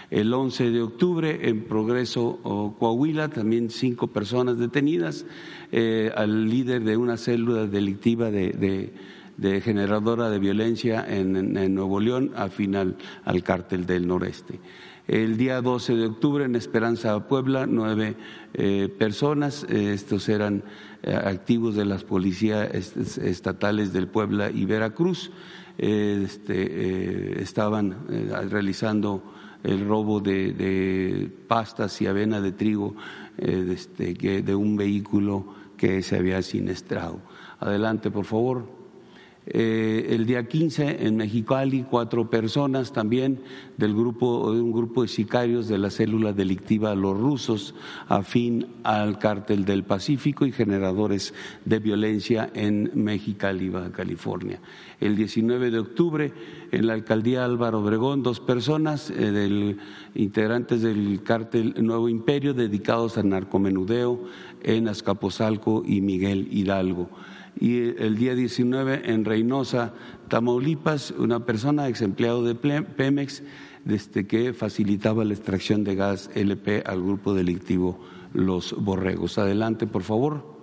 El 0.10 0.34
11 0.34 0.72
de 0.72 0.82
octubre 0.82 1.50
en 1.50 1.66
Progreso 1.66 2.40
Coahuila, 2.80 3.28
también 3.28 3.70
cinco 3.70 4.08
personas 4.08 4.58
detenidas, 4.58 5.26
eh, 5.74 6.12
al 6.16 6.50
líder 6.50 6.86
de 6.86 6.96
una 6.96 7.18
célula 7.18 7.68
delictiva 7.68 8.32
de, 8.32 8.94
generadora 9.62 10.30
de 10.30 10.40
violencia 10.40 11.06
en, 11.06 11.54
Nuevo 11.76 12.00
León, 12.00 12.32
afín 12.38 12.78
al, 12.78 12.96
cártel 13.44 13.86
del 13.86 14.08
noreste. 14.08 14.62
El 15.10 15.36
día 15.36 15.62
12 15.62 15.96
de 15.96 16.06
octubre 16.06 16.46
en 16.46 16.56
Esperanza 16.56 17.28
Puebla, 17.28 17.66
nueve 17.66 18.16
eh, 18.54 18.90
personas, 18.98 19.66
eh, 19.70 19.92
estos 19.94 20.30
eran 20.30 20.64
activos 21.04 21.76
de 21.76 21.86
las 21.86 22.04
policías 22.04 22.70
estatales 23.18 23.94
del 23.94 24.08
Puebla 24.08 24.52
y 24.52 24.66
Veracruz, 24.66 25.32
este, 25.78 27.42
estaban 27.42 27.96
realizando 28.50 29.22
el 29.64 29.88
robo 29.88 30.20
de, 30.20 31.30
pastas 31.48 32.02
y 32.02 32.08
avena 32.08 32.42
de 32.42 32.52
trigo 32.52 32.96
eh, 33.38 33.68
este, 33.72 34.14
de 34.14 34.56
un 34.56 34.76
vehículo 34.76 35.46
que 35.78 36.02
se 36.02 36.18
había 36.18 36.42
siniestrado. 36.42 37.20
Adelante, 37.60 38.12
por 38.12 38.26
favor. 38.26 38.77
Eh, 39.50 40.08
el 40.10 40.26
día 40.26 40.46
15 40.46 41.08
en 41.08 41.16
Mexicali, 41.16 41.86
cuatro 41.90 42.30
personas 42.30 42.92
también 42.92 43.40
del 43.78 43.94
grupo, 43.94 44.54
de 44.54 44.60
un 44.60 44.74
grupo 44.74 45.04
de 45.04 45.08
sicarios 45.08 45.70
de 45.70 45.78
la 45.78 45.90
célula 45.90 46.34
delictiva 46.34 46.94
Los 46.96 47.18
Rusos, 47.18 47.74
afín 48.10 48.68
al 48.84 49.20
cártel 49.20 49.64
del 49.64 49.86
Pacífico 49.86 50.46
y 50.46 50.52
generadores 50.52 51.34
de 51.64 51.80
violencia 51.80 52.50
en 52.54 52.92
Mexicali, 52.94 53.70
Baja 53.70 53.94
California. 53.94 54.60
El 55.00 55.16
19 55.16 55.72
de 55.72 55.80
octubre, 55.80 56.34
en 56.72 56.88
la 56.88 56.94
alcaldía 56.94 57.46
Álvaro 57.46 57.80
Obregón, 57.80 58.24
dos 58.24 58.42
personas 58.42 59.10
eh, 59.12 59.32
del, 59.32 59.78
integrantes 60.14 60.82
del 60.82 61.24
cártel 61.24 61.74
Nuevo 61.80 62.10
Imperio 62.10 62.54
dedicados 62.54 63.18
al 63.18 63.30
narcomenudeo 63.30 64.26
en 64.64 64.90
Azcapotzalco 64.90 65.84
y 65.86 66.02
Miguel 66.02 66.50
Hidalgo 66.52 67.10
y 67.60 68.02
el 68.02 68.18
día 68.18 68.36
19 68.36 69.12
en 69.12 69.26
Reynosa, 69.26 69.94
Tamaulipas, 70.28 71.12
una 71.12 71.46
persona 71.46 71.88
ex 71.88 72.02
empleado 72.02 72.44
de 72.44 72.56
Pemex 72.56 73.44
desde 73.86 74.28
que 74.28 74.54
facilitaba 74.54 75.24
la 75.24 75.34
extracción 75.34 75.84
de 75.84 75.96
gas 75.96 76.30
LP 76.36 76.84
al 76.86 77.02
grupo 77.02 77.34
delictivo 77.34 78.00
Los 78.34 78.76
Borregos. 78.78 79.38
Adelante, 79.38 79.88
por 79.88 80.04
favor. 80.04 80.57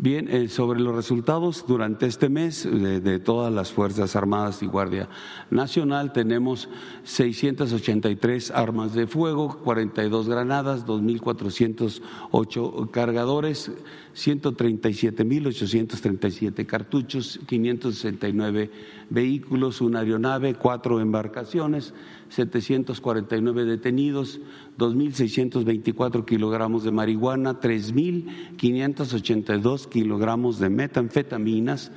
Bien, 0.00 0.28
eh, 0.28 0.46
sobre 0.46 0.78
los 0.78 0.94
resultados 0.94 1.64
durante 1.66 2.06
este 2.06 2.28
mes 2.28 2.62
de, 2.62 3.18
todas 3.18 3.52
las 3.52 3.72
Fuerzas 3.72 4.14
Armadas 4.14 4.62
y 4.62 4.66
Guardia 4.66 5.08
Nacional 5.50 6.12
tenemos 6.12 6.68
683 7.02 8.52
armas 8.52 8.94
de 8.94 9.08
fuego, 9.08 9.58
42 9.64 10.28
granadas, 10.28 10.86
2.408 10.86 12.92
cargadores, 12.92 13.72
137.837 14.14 16.64
cartuchos, 16.64 17.40
569 17.48 18.70
vehículos, 19.10 19.80
una 19.80 19.98
aeronave, 19.98 20.54
cuatro 20.54 21.00
embarcaciones, 21.00 21.92
749 22.28 23.64
detenidos, 23.64 24.38
2.624 24.78 26.24
kilogramos 26.24 26.84
de 26.84 26.92
marihuana, 26.92 27.60
3.582 27.60 29.88
kilogramos 29.88 30.60
de 30.60 30.70
metanfetaminas, 30.70 31.90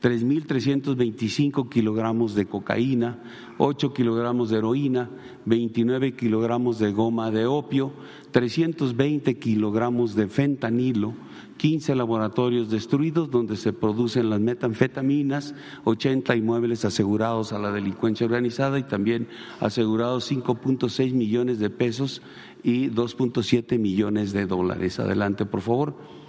3.325 0.00 1.68
kilogramos 1.68 2.34
de 2.34 2.46
cocaína, 2.46 3.22
8 3.58 3.92
kilogramos 3.92 4.48
de 4.48 4.58
heroína, 4.58 5.10
29 5.44 6.16
kilogramos 6.16 6.78
de 6.78 6.90
goma 6.92 7.30
de 7.30 7.44
opio, 7.46 7.92
320 8.30 9.38
kilogramos 9.38 10.14
de 10.14 10.28
fentanilo, 10.28 11.14
15 11.58 11.94
laboratorios 11.94 12.70
destruidos 12.70 13.30
donde 13.30 13.56
se 13.56 13.74
producen 13.74 14.30
las 14.30 14.40
metanfetaminas, 14.40 15.54
80 15.84 16.34
inmuebles 16.34 16.86
asegurados 16.86 17.52
a 17.52 17.58
la 17.58 17.70
delincuencia 17.70 18.24
organizada 18.24 18.78
y 18.78 18.84
también 18.84 19.28
asegurados 19.60 20.32
5.6 20.32 21.12
millones 21.12 21.58
de 21.58 21.68
pesos 21.68 22.22
y 22.62 22.88
2.7 22.88 23.78
millones 23.78 24.32
de 24.32 24.46
dólares. 24.46 24.98
Adelante, 24.98 25.44
por 25.44 25.60
favor. 25.60 26.19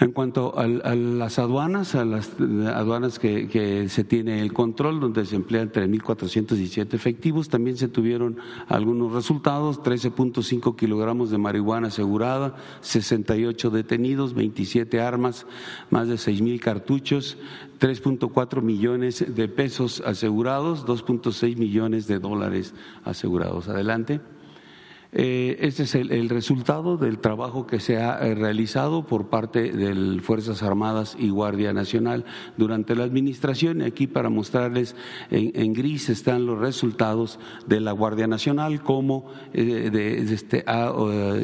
En 0.00 0.10
cuanto 0.10 0.58
a, 0.58 0.66
las 0.66 1.38
aduanas, 1.38 1.94
a 1.94 2.04
las 2.04 2.32
aduanas 2.74 3.20
que, 3.20 3.88
se 3.88 4.02
tiene 4.02 4.42
el 4.42 4.52
control, 4.52 4.98
donde 4.98 5.24
se 5.24 5.36
emplean 5.36 5.70
3.417 5.70 6.94
efectivos, 6.94 7.48
también 7.48 7.76
se 7.76 7.86
tuvieron 7.86 8.38
algunos 8.66 9.12
resultados, 9.12 9.80
13.5 9.82 10.74
kilogramos 10.74 11.30
de 11.30 11.38
marihuana 11.38 11.88
asegurada, 11.88 12.56
68 12.80 13.70
detenidos, 13.70 14.34
27 14.34 15.00
armas, 15.00 15.46
más 15.90 16.08
de 16.08 16.16
6.000 16.16 16.58
cartuchos, 16.58 17.38
3.4 17.78 18.62
millones 18.62 19.24
de 19.28 19.46
pesos 19.46 20.02
asegurados, 20.04 20.86
2.6 20.86 21.56
millones 21.56 22.08
de 22.08 22.18
dólares 22.18 22.74
asegurados. 23.04 23.68
Adelante. 23.68 24.20
Este 25.14 25.84
es 25.84 25.94
el, 25.94 26.28
resultado 26.28 26.96
del 26.96 27.18
trabajo 27.18 27.68
que 27.68 27.78
se 27.78 27.98
ha 27.98 28.18
eh, 28.18 28.34
realizado 28.34 29.06
por 29.06 29.28
parte 29.28 29.70
de 29.70 30.20
Fuerzas 30.20 30.64
Armadas 30.64 31.16
y 31.16 31.28
Guardia 31.28 31.72
Nacional 31.72 32.24
durante 32.56 32.96
la 32.96 33.04
administración. 33.04 33.80
Aquí 33.82 34.08
para 34.08 34.28
mostrarles 34.28 34.96
en, 35.30 35.72
gris 35.72 36.08
están 36.08 36.46
los 36.46 36.58
resultados 36.58 37.38
de 37.68 37.80
la 37.80 37.92
Guardia 37.92 38.26
Nacional, 38.26 38.82
cómo 38.82 39.30
eh, 39.52 40.26
este, 40.32 40.64
ha 40.66 40.92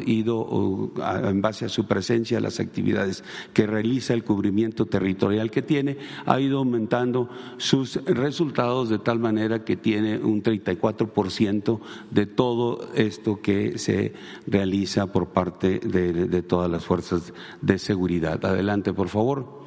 ido 0.05 0.91
en 1.23 1.41
base 1.41 1.63
a 1.63 1.69
su 1.69 1.85
presencia, 1.85 2.41
las 2.41 2.59
actividades 2.59 3.23
que 3.53 3.67
realiza, 3.67 4.13
el 4.13 4.25
cubrimiento 4.25 4.85
territorial 4.85 5.49
que 5.49 5.61
tiene, 5.61 5.97
ha 6.25 6.41
ido 6.41 6.57
aumentando 6.57 7.29
sus 7.55 8.03
resultados 8.03 8.89
de 8.89 8.99
tal 8.99 9.19
manera 9.19 9.63
que 9.63 9.77
tiene 9.77 10.17
un 10.17 10.43
34% 10.43 11.79
de 12.09 12.25
todo 12.25 12.89
esto 12.95 13.39
que 13.41 13.60
se 13.77 14.13
realiza 14.47 15.11
por 15.11 15.29
parte 15.29 15.79
de 15.79 16.41
todas 16.41 16.69
las 16.69 16.85
fuerzas 16.85 17.33
de 17.61 17.77
seguridad. 17.77 18.43
Adelante, 18.45 18.93
por 18.93 19.09
favor. 19.09 19.60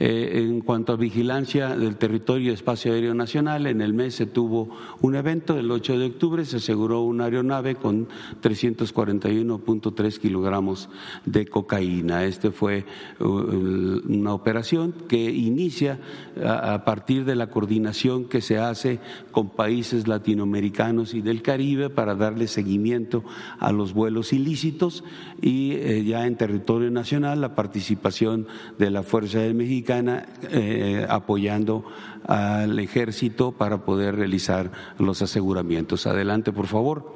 Eh, 0.00 0.42
en 0.42 0.60
cuanto 0.60 0.92
a 0.92 0.96
vigilancia 0.96 1.76
del 1.76 1.96
territorio 1.96 2.50
y 2.50 2.54
espacio 2.54 2.92
aéreo 2.92 3.14
nacional, 3.14 3.66
en 3.66 3.80
el 3.80 3.94
mes 3.94 4.14
se 4.14 4.26
tuvo 4.26 4.68
un 5.00 5.14
evento, 5.14 5.58
el 5.58 5.70
8 5.70 5.98
de 5.98 6.06
octubre 6.06 6.44
se 6.44 6.56
aseguró 6.56 7.02
una 7.02 7.24
aeronave 7.24 7.76
con 7.76 8.08
341.3 8.42 10.18
kilogramos 10.18 10.88
de 11.24 11.46
cocaína. 11.46 12.24
Este 12.24 12.50
fue 12.50 12.84
uh, 13.20 13.24
una 13.24 14.34
operación 14.34 14.94
que 15.08 15.30
inicia 15.30 16.00
a 16.44 16.84
partir 16.84 17.24
de 17.24 17.36
la 17.36 17.50
coordinación 17.50 18.24
que 18.24 18.40
se 18.40 18.58
hace 18.58 19.00
con 19.30 19.50
países 19.50 20.08
latinoamericanos 20.08 21.14
y 21.14 21.20
del 21.20 21.42
Caribe 21.42 21.90
para 21.90 22.14
darle 22.14 22.46
seguimiento 22.46 23.24
a 23.58 23.72
los 23.72 23.92
vuelos 23.92 24.32
ilícitos 24.32 25.04
y 25.40 25.72
eh, 25.72 26.04
ya 26.04 26.26
en 26.26 26.36
territorio 26.36 26.90
nacional 26.90 27.40
la 27.40 27.54
participación 27.54 28.46
de 28.78 28.90
la 28.90 29.02
Fuerza 29.02 29.38
Aérea 29.38 29.54
Eh, 30.00 31.06
apoyando 31.08 31.84
al 32.26 32.78
ejército 32.78 33.52
para 33.52 33.84
poder 33.84 34.16
realizar 34.16 34.70
los 34.98 35.20
aseguramientos. 35.20 36.06
Adelante, 36.06 36.52
por 36.52 36.66
favor. 36.66 37.14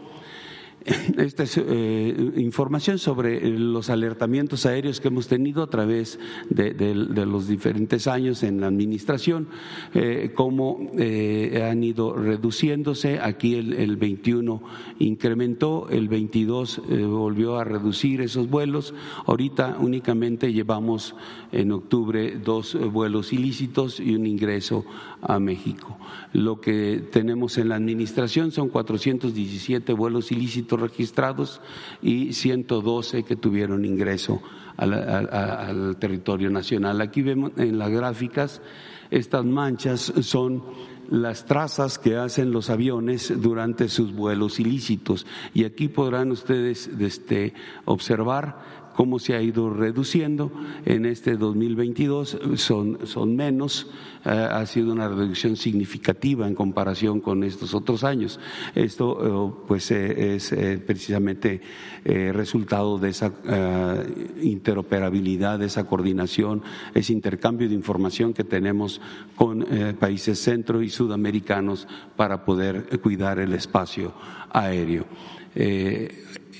Esta 1.16 1.42
es 1.42 1.59
eh, 1.59 2.33
información 2.37 2.99
sobre 2.99 3.38
eh, 3.38 3.51
los 3.51 3.90
alertamientos 3.90 4.66
aéreos 4.66 5.01
que 5.01 5.09
hemos 5.09 5.27
tenido 5.27 5.62
a 5.62 5.66
través 5.68 6.18
de, 6.49 6.94
los 6.94 7.49
diferentes 7.49 8.07
años 8.07 8.42
en 8.42 8.61
la 8.61 8.68
administración, 8.68 9.49
eh, 9.94 10.33
cómo 10.35 10.90
han 10.96 11.83
ido 11.83 12.14
reduciéndose. 12.14 13.18
Aquí 13.20 13.55
el, 13.55 13.72
el 13.72 13.96
21 13.96 14.62
incrementó, 15.01 15.88
el 15.90 16.09
22 16.09 16.83
volvió 17.09 17.59
a 17.59 17.64
reducir 17.64 18.20
esos 18.20 18.49
vuelos. 18.49 18.94
Ahorita 19.27 19.77
únicamente 19.81 20.53
llevamos 20.53 21.14
en 21.53 21.72
octubre 21.72 22.38
dos 22.38 22.77
vuelos 22.92 23.33
ilícitos 23.33 23.99
y 23.99 24.14
un 24.14 24.27
ingreso 24.27 24.85
a 25.22 25.38
México. 25.40 25.99
Lo 26.33 26.61
que 26.61 27.03
tenemos 27.11 27.59
en 27.59 27.70
la 27.70 27.77
administración 27.77 28.53
son 28.53 28.68
417 28.68 29.92
vuelos 29.92 30.31
ilícitos 30.33 30.76
registrados 30.77 31.61
y 32.03 32.33
112 32.33 33.25
que 33.25 33.37
tuvieron 33.37 33.85
ingreso 33.85 34.43
al, 34.77 35.97
territorio 35.99 36.51
nacional. 36.51 37.01
Aquí 37.01 37.23
vemos 37.23 37.53
en 37.57 37.79
las 37.79 37.91
gráficas, 37.91 38.61
estas 39.11 39.45
manchas 39.45 40.12
son 40.21 40.62
las 41.09 41.45
trazas 41.45 41.99
que 41.99 42.17
hacen 42.17 42.51
los 42.51 42.69
aviones 42.71 43.33
durante 43.41 43.89
sus 43.89 44.12
vuelos 44.12 44.59
ilícitos. 44.59 45.27
Y 45.55 45.65
aquí 45.65 45.89
podrán 45.89 46.31
ustedes 46.33 46.89
este, 46.99 47.55
observar 47.85 48.86
cómo 48.97 49.19
se 49.19 49.35
ha 49.35 49.43
ido 49.43 49.69
reduciendo. 49.69 50.51
En 50.87 51.05
este 51.05 51.37
2022 51.37 52.39
son, 52.57 52.99
son 53.05 53.37
menos, 53.37 53.89
eh, 54.25 54.31
ha 54.31 54.65
sido 54.65 54.91
una 54.93 55.07
reducción 55.07 55.57
significativa 55.57 56.49
en 56.49 56.55
comparación 56.55 57.21
con 57.21 57.45
estos 57.45 57.75
otros 57.75 58.05
años. 58.05 58.41
Esto 58.75 59.53
eh, 59.53 59.65
pues 59.69 59.91
eh, 59.91 60.37
es 60.37 60.55
precisamente 60.87 61.61
resultado 62.07 62.99
de 62.99 63.11
esa 63.11 63.33
interoperabilidad, 64.41 65.59
de 65.59 65.67
esa 65.67 65.85
coordinación, 65.85 66.63
ese 66.94 67.13
intercambio 67.13 67.69
de 67.69 67.75
información 67.75 68.33
que 68.33 68.44
tenemos 68.44 69.01
con 69.35 69.67
países 69.99 70.38
centro 70.38 70.83
y 70.83 70.88
sudamericanos 70.88 71.88
para 72.15 72.44
poder 72.44 73.01
cuidar 73.01 73.40
el 73.40 73.53
espacio 73.55 74.13
aéreo. 74.51 75.05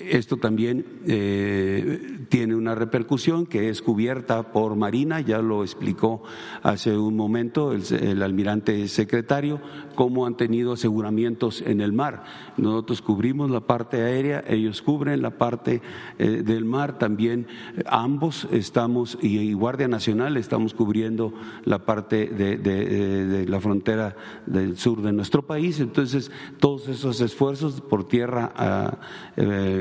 Eh, 0.01 0.17
esto 0.17 0.37
también 0.37 0.85
eh, 1.07 2.17
tiene 2.29 2.55
una 2.55 2.75
repercusión 2.75 3.47
que 3.47 3.69
es 3.69 3.83
cubierta 3.83 4.53
por 4.53 4.77
Marina, 4.77 5.21
ya 5.21 5.39
lo 5.39 5.63
explicó 5.63 6.23
hace 6.63 6.97
un 6.97 7.17
momento 7.17 7.73
el, 7.73 8.23
almirante 8.23 8.89
secretario, 8.89 9.61
cómo 9.95 10.27
han 10.27 10.37
tenido 10.37 10.73
aseguramientos 10.73 11.63
en 11.63 11.81
el 11.81 11.93
mar. 11.93 12.25
Nosotros 12.57 13.03
cubrimos 13.03 13.51
la 13.51 13.61
parte 13.61 14.03
aérea, 14.03 14.45
ellos 14.47 14.83
cubren 14.83 15.23
la 15.23 15.39
parte 15.39 15.83
eh, 16.19 16.43
del 16.45 16.65
mar, 16.65 16.99
también 16.99 17.47
eh, 17.77 17.83
ambos 17.87 18.49
estamos, 18.51 19.19
y, 19.23 19.53
Guardia 19.53 19.89
Nacional 19.89 20.37
estamos 20.37 20.75
cubriendo 20.75 21.33
la 21.65 21.85
parte 21.85 22.27
de, 22.27 23.47
la 23.49 23.61
frontera 23.61 24.17
del 24.47 24.77
sur 24.77 25.03
de 25.03 25.13
nuestro 25.13 25.43
país. 25.43 25.81
Entonces, 25.81 26.31
todos 26.59 26.89
esos 26.89 27.21
esfuerzos 27.21 27.81
por 27.81 28.07
tierra, 28.07 28.53
ah, 28.57 28.99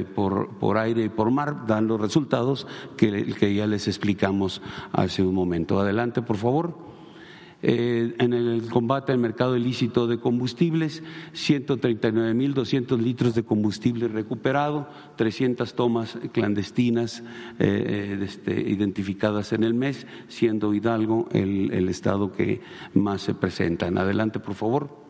por, 0.05 0.49
por, 0.57 0.77
aire 0.77 1.03
y 1.03 1.09
por 1.09 1.31
mar 1.31 1.65
dan 1.67 1.87
los 1.87 1.99
resultados 1.99 2.67
que, 2.97 3.55
ya 3.55 3.67
les 3.67 3.87
explicamos 3.87 4.61
hace 4.91 5.23
un 5.23 5.35
momento. 5.35 5.79
Adelante, 5.79 6.21
por 6.21 6.37
favor. 6.37 6.95
Eh, 7.67 8.13
en 8.19 8.33
el 8.33 8.69
combate 8.69 9.11
al 9.11 9.17
mercado 9.17 9.57
ilícito 9.57 10.05
de 10.05 10.19
combustibles, 10.19 11.01
139.200 11.33 12.99
litros 12.99 13.33
de 13.33 13.43
combustible 13.43 14.07
recuperado, 14.07 14.87
300 15.15 15.73
tomas 15.73 16.17
clandestinas 16.31 17.21
eh, 17.57 18.19
eh, 18.19 18.19
este, 18.21 18.69
identificadas 18.69 19.51
en 19.51 19.63
el 19.63 19.73
mes, 19.73 20.05
siendo 20.27 20.75
Hidalgo 20.75 21.27
el, 21.31 21.89
estado 21.89 22.31
que 22.31 22.61
más 22.93 23.21
se 23.23 23.33
presentan. 23.33 23.97
Adelante, 23.97 24.39
por 24.39 24.53
favor. 24.53 25.04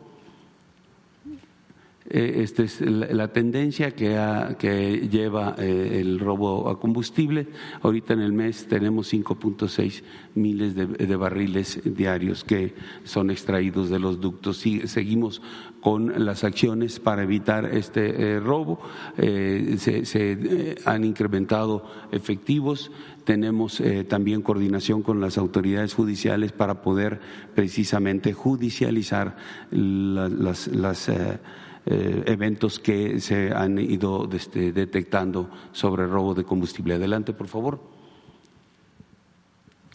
Eh, 2.07 2.43
esta 2.43 2.61
es 2.61 2.81
la 2.81 3.29
tendencia 3.29 3.91
que, 3.95 5.07
lleva 5.09 5.55
eh, 5.57 6.01
el 6.01 6.19
robo 6.19 6.69
a 6.69 6.79
combustible. 6.79 7.47
Ahorita 7.81 8.13
en 8.13 8.21
el 8.21 8.31
mes 8.31 8.67
tenemos 8.67 9.11
5.6 9.11 10.03
miles 10.35 10.75
de, 10.75 11.15
barriles 11.15 11.81
diarios 11.83 12.43
que 12.43 12.75
son 13.05 13.31
extraídos 13.31 13.89
de 13.89 13.99
los 13.99 14.21
ductos. 14.21 14.57
seguimos 14.57 15.41
con 15.81 16.25
las 16.25 16.43
acciones 16.43 16.99
para 16.99 17.23
evitar 17.23 17.65
este 17.65 18.35
eh, 18.35 18.39
robo. 18.39 18.79
se, 19.17 20.75
han 20.85 21.03
incrementado 21.03 21.85
efectivos. 22.11 22.91
Tenemos 23.23 23.81
también 24.07 24.43
coordinación 24.43 25.01
con 25.01 25.19
las 25.19 25.39
autoridades 25.39 25.95
judiciales 25.95 26.51
para 26.51 26.83
poder 26.83 27.19
precisamente 27.55 28.33
judicializar 28.33 29.35
las, 29.71 30.67
eventos 31.85 32.79
que 32.79 33.19
se 33.19 33.51
han 33.51 33.77
ido 33.77 34.27
este, 34.33 34.71
detectando 34.71 35.49
sobre 35.71 36.07
robo 36.07 36.33
de 36.33 36.43
combustible. 36.43 36.95
Adelante, 36.95 37.33
por 37.33 37.47
favor. 37.47 37.95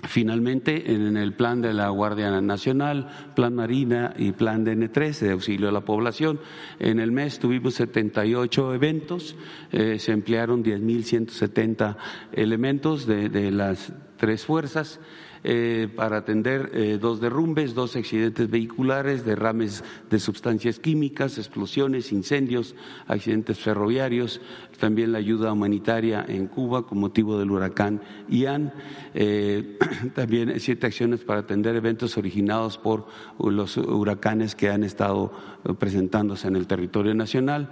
Finalmente, 0.05 0.93
en 0.93 1.17
el 1.17 1.35
plan 1.35 1.61
de 1.61 1.75
la 1.75 1.91
Guardia 1.91 2.41
Nacional, 2.41 3.09
plan 3.35 3.55
Marina 3.55 4.15
y 4.17 4.33
plan 4.33 4.65
DN3 4.65 5.19
de 5.19 5.31
auxilio 5.33 5.69
a 5.69 5.73
la 5.73 5.85
población, 5.85 6.41
en 6.79 7.01
el 7.01 7.13
mes 7.13 7.39
tuvimos 7.39 7.75
78 7.75 8.75
eventos, 8.75 9.37
eh, 9.73 9.99
se 9.99 10.13
emplearon 10.13 10.65
10.170 10.65 11.97
elementos 12.33 13.07
de 13.07 13.51
las 13.51 13.93
tres 14.17 14.47
fuerzas. 14.47 15.01
Eh, 15.43 15.89
para 15.97 16.19
atender 16.19 16.71
eh, 16.75 16.99
dos 17.01 17.19
derrumbes, 17.19 17.75
dos 17.75 17.97
accidentes 17.97 18.51
vehiculares, 18.51 19.25
derrames 19.25 19.83
de 20.11 20.19
sustancias 20.19 20.79
químicas, 20.79 21.39
explosiones, 21.39 22.13
incendios, 22.13 22.75
accidentes 23.07 23.59
ferroviarios, 23.59 24.43
también 24.79 25.13
la 25.13 25.19
ayuda 25.19 25.51
humanitaria 25.51 26.23
en 26.29 26.47
Cuba 26.47 26.87
con 26.87 26.99
motivo 26.99 27.39
del 27.39 27.51
huracán 27.51 28.03
Ian, 28.29 28.75
eh, 29.15 29.79
también 30.15 30.61
siete 30.61 30.87
acciones 30.87 31.21
para 31.21 31.41
atender 31.41 31.75
eventos 31.75 32.19
originados 32.19 32.77
por 32.77 33.07
los 33.39 33.79
huracanes 33.79 34.55
que 34.55 34.69
han 34.69 34.85
estado 34.85 35.33
presentándose 35.79 36.49
en 36.49 36.57
el 36.57 36.67
territorio 36.67 37.15
nacional 37.15 37.71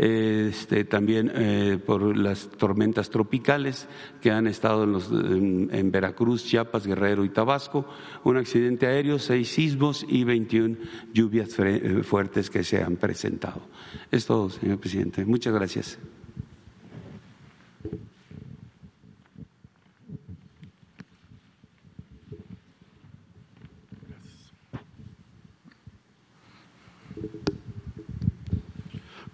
este, 0.00 0.84
también 0.84 1.30
eh, 1.34 1.78
por 1.84 2.16
las 2.16 2.48
tormentas 2.48 3.10
tropicales 3.10 3.86
que 4.22 4.30
han 4.30 4.46
estado 4.46 4.84
en, 4.84 5.90
Veracruz, 5.90 6.46
Chiapas, 6.46 6.86
Guerrero 6.86 7.22
y 7.22 7.28
Tabasco, 7.28 7.86
un 8.24 8.38
accidente 8.38 8.86
aéreo, 8.86 9.18
seis 9.18 9.48
sismos 9.48 10.06
y 10.08 10.24
21 10.24 10.76
lluvias 11.12 11.54
eh, 11.58 12.02
fuertes 12.02 12.48
que 12.48 12.64
se 12.64 12.82
han 12.82 12.96
presentado. 12.96 13.60
Es 14.10 14.24
todo, 14.24 14.48
señor 14.48 14.78
presidente. 14.78 15.26
Muchas 15.26 15.52
gracias. 15.52 15.98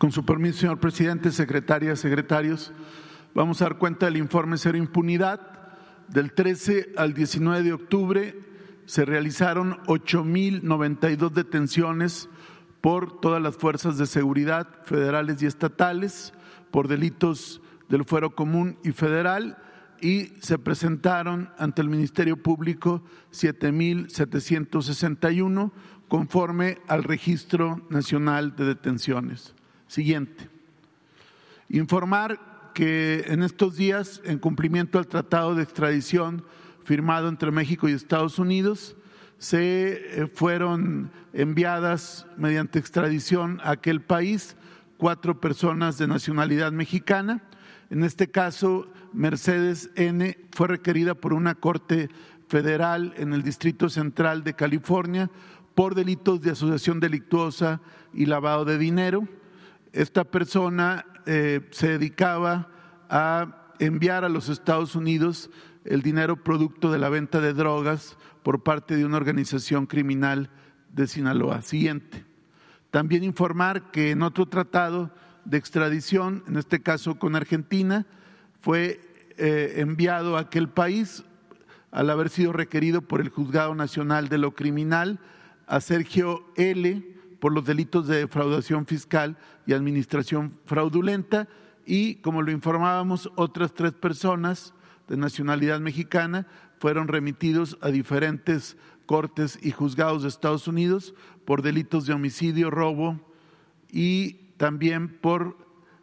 Con 0.07 0.13
su 0.13 0.25
permiso, 0.25 0.61
señor 0.61 0.79
presidente, 0.79 1.33
secretarias, 1.33 1.99
secretarios, 1.99 2.71
vamos 3.35 3.61
a 3.61 3.65
dar 3.65 3.77
cuenta 3.77 4.07
del 4.07 4.19
informe 4.19 4.57
Cero 4.57 4.79
Impunidad. 4.79 5.41
Del 6.07 6.33
13 6.33 6.93
al 6.97 7.13
19 7.13 7.65
de 7.65 7.73
octubre 7.73 8.39
se 8.85 9.05
realizaron 9.05 9.83
8.092 9.87 11.33
detenciones 11.33 12.29
por 12.81 13.21
todas 13.21 13.43
las 13.43 13.57
fuerzas 13.57 13.99
de 13.99 14.07
seguridad 14.07 14.69
federales 14.85 15.43
y 15.43 15.47
estatales 15.47 16.33
por 16.71 16.87
delitos 16.87 17.61
del 17.89 18.05
fuero 18.05 18.37
común 18.37 18.79
y 18.85 18.93
federal 18.93 19.59
y 20.01 20.35
se 20.39 20.57
presentaron 20.57 21.51
ante 21.59 21.83
el 21.83 21.89
Ministerio 21.89 22.41
Público 22.41 23.03
7.761 23.33 25.73
conforme 26.07 26.79
al 26.87 27.03
Registro 27.03 27.85
Nacional 27.91 28.55
de 28.55 28.67
Detenciones. 28.67 29.56
Siguiente. 29.89 30.49
Informar 31.69 32.73
que 32.75 33.25
en 33.29 33.43
estos 33.43 33.77
días, 33.77 34.21
en 34.25 34.39
cumplimiento 34.39 34.99
al 34.99 35.07
tratado 35.07 35.55
de 35.55 35.63
extradición 35.63 36.45
firmado 36.85 37.29
entre 37.29 37.51
México 37.51 37.89
y 37.89 37.93
Estados 37.93 38.39
Unidos, 38.39 38.97
se 39.39 40.23
eh, 40.23 40.27
fueron 40.27 41.11
enviadas 41.33 42.27
mediante 42.37 42.79
extradición 42.79 43.61
a 43.63 43.73
aquel 43.73 44.01
país 44.01 44.57
cuatro 44.97 45.41
personas 45.41 45.99
de 45.99 46.07
nacionalidad 46.07 46.73
mexicana. 46.73 47.43
En 47.91 48.05
este 48.05 48.31
caso, 48.31 48.89
Mercedes 49.13 49.91
N 49.95 50.39
fue 50.53 50.69
requerida 50.69 51.15
por 51.15 51.33
una 51.33 51.55
corte 51.55 52.09
federal 52.49 53.15
en 53.17 53.33
el 53.33 53.43
Distrito 53.43 53.89
Central 53.89 54.45
de 54.45 54.55
California 54.55 55.31
por 55.75 55.95
delitos 55.95 56.41
de 56.41 56.53
asociación 56.53 57.01
delictuosa 57.01 57.81
y 58.15 58.27
lavado 58.27 58.65
de 58.65 58.79
dinero 58.79 59.29
esta 59.93 60.25
persona 60.25 61.05
eh, 61.27 61.61
se 61.71 61.89
dedicaba 61.89 62.69
a 63.09 63.75
enviar 63.79 64.25
a 64.25 64.29
los 64.29 64.49
Estados 64.49 64.95
Unidos 64.95 65.51
el 65.85 66.03
dinero 66.03 66.43
producto 66.43 66.91
de 66.91 66.99
la 66.99 67.09
venta 67.09 67.41
de 67.41 67.53
drogas 67.53 68.17
por 68.43 68.63
parte 68.63 68.97
de 68.97 69.05
una 69.05 69.17
organización 69.17 69.87
criminal 69.87 70.51
de 70.93 71.07
Sinaloa. 71.07 71.63
Siguiente. 71.63 72.25
También 72.91 73.25
informar 73.25 73.91
que 73.91 74.11
en 74.11 74.23
otro 74.23 74.47
tratado 74.47 75.11
de 75.45 75.59
extradición, 75.59 76.43
en 76.49 76.57
este 76.57 76.83
caso 76.83 77.19
con 77.19 77.37
Argentina, 77.37 78.07
fue 78.61 79.01
eh, 79.37 79.75
enviado 79.77 80.37
a 80.37 80.41
aquel 80.41 80.69
país 80.69 81.25
al 81.91 82.11
haber 82.11 82.31
sido 82.31 82.53
requerido 82.53 83.03
por 83.03 83.21
el 83.21 83.29
Juzgado 83.29 83.75
Nacional 83.75 84.29
de 84.29 84.39
lo 84.39 84.55
Criminal 84.55 85.21
a 85.67 85.81
Sergio 85.81 86.45
L 86.57 87.16
por 87.39 87.53
los 87.53 87.65
delitos 87.65 88.07
de 88.07 88.19
defraudación 88.19 88.87
fiscal 88.87 89.37
y 89.67 89.73
administración 89.73 90.59
fraudulenta 90.65 91.49
y, 91.85 92.17
como 92.17 92.43
lo 92.43 92.51
informábamos, 92.51 93.31
otras 93.37 93.75
tres 93.75 93.93
personas 93.93 94.75
de 95.09 95.17
nacionalidad 95.17 95.81
mexicana 95.81 96.47
fueron 96.79 97.09
remitidos 97.09 97.79
a 97.81 97.89
diferentes 97.89 98.77
cortes 99.07 99.59
y 99.63 99.71
juzgados 99.71 100.23
de 100.23 100.29
Estados 100.29 100.67
Unidos 100.67 101.15
por 101.45 101.63
delitos 101.63 102.07
de 102.07 102.13
homicidio, 102.13 102.71
robo 102.71 103.21
y 103.91 104.53
también 104.57 105.09
por 105.09 105.57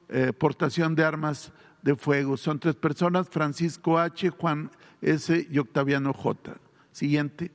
eh, 0.10 0.32
portación 0.32 0.96
de 0.96 1.04
armas 1.04 1.52
de 1.82 1.96
fuego. 1.96 2.38
Son 2.38 2.60
tres 2.60 2.76
personas, 2.76 3.30
Francisco 3.30 4.00
H., 4.00 4.30
Juan 4.30 4.72
S. 5.02 5.48
y 5.50 5.58
Octaviano 5.60 6.14
J. 6.14 6.56
Siguiente. 6.92 7.52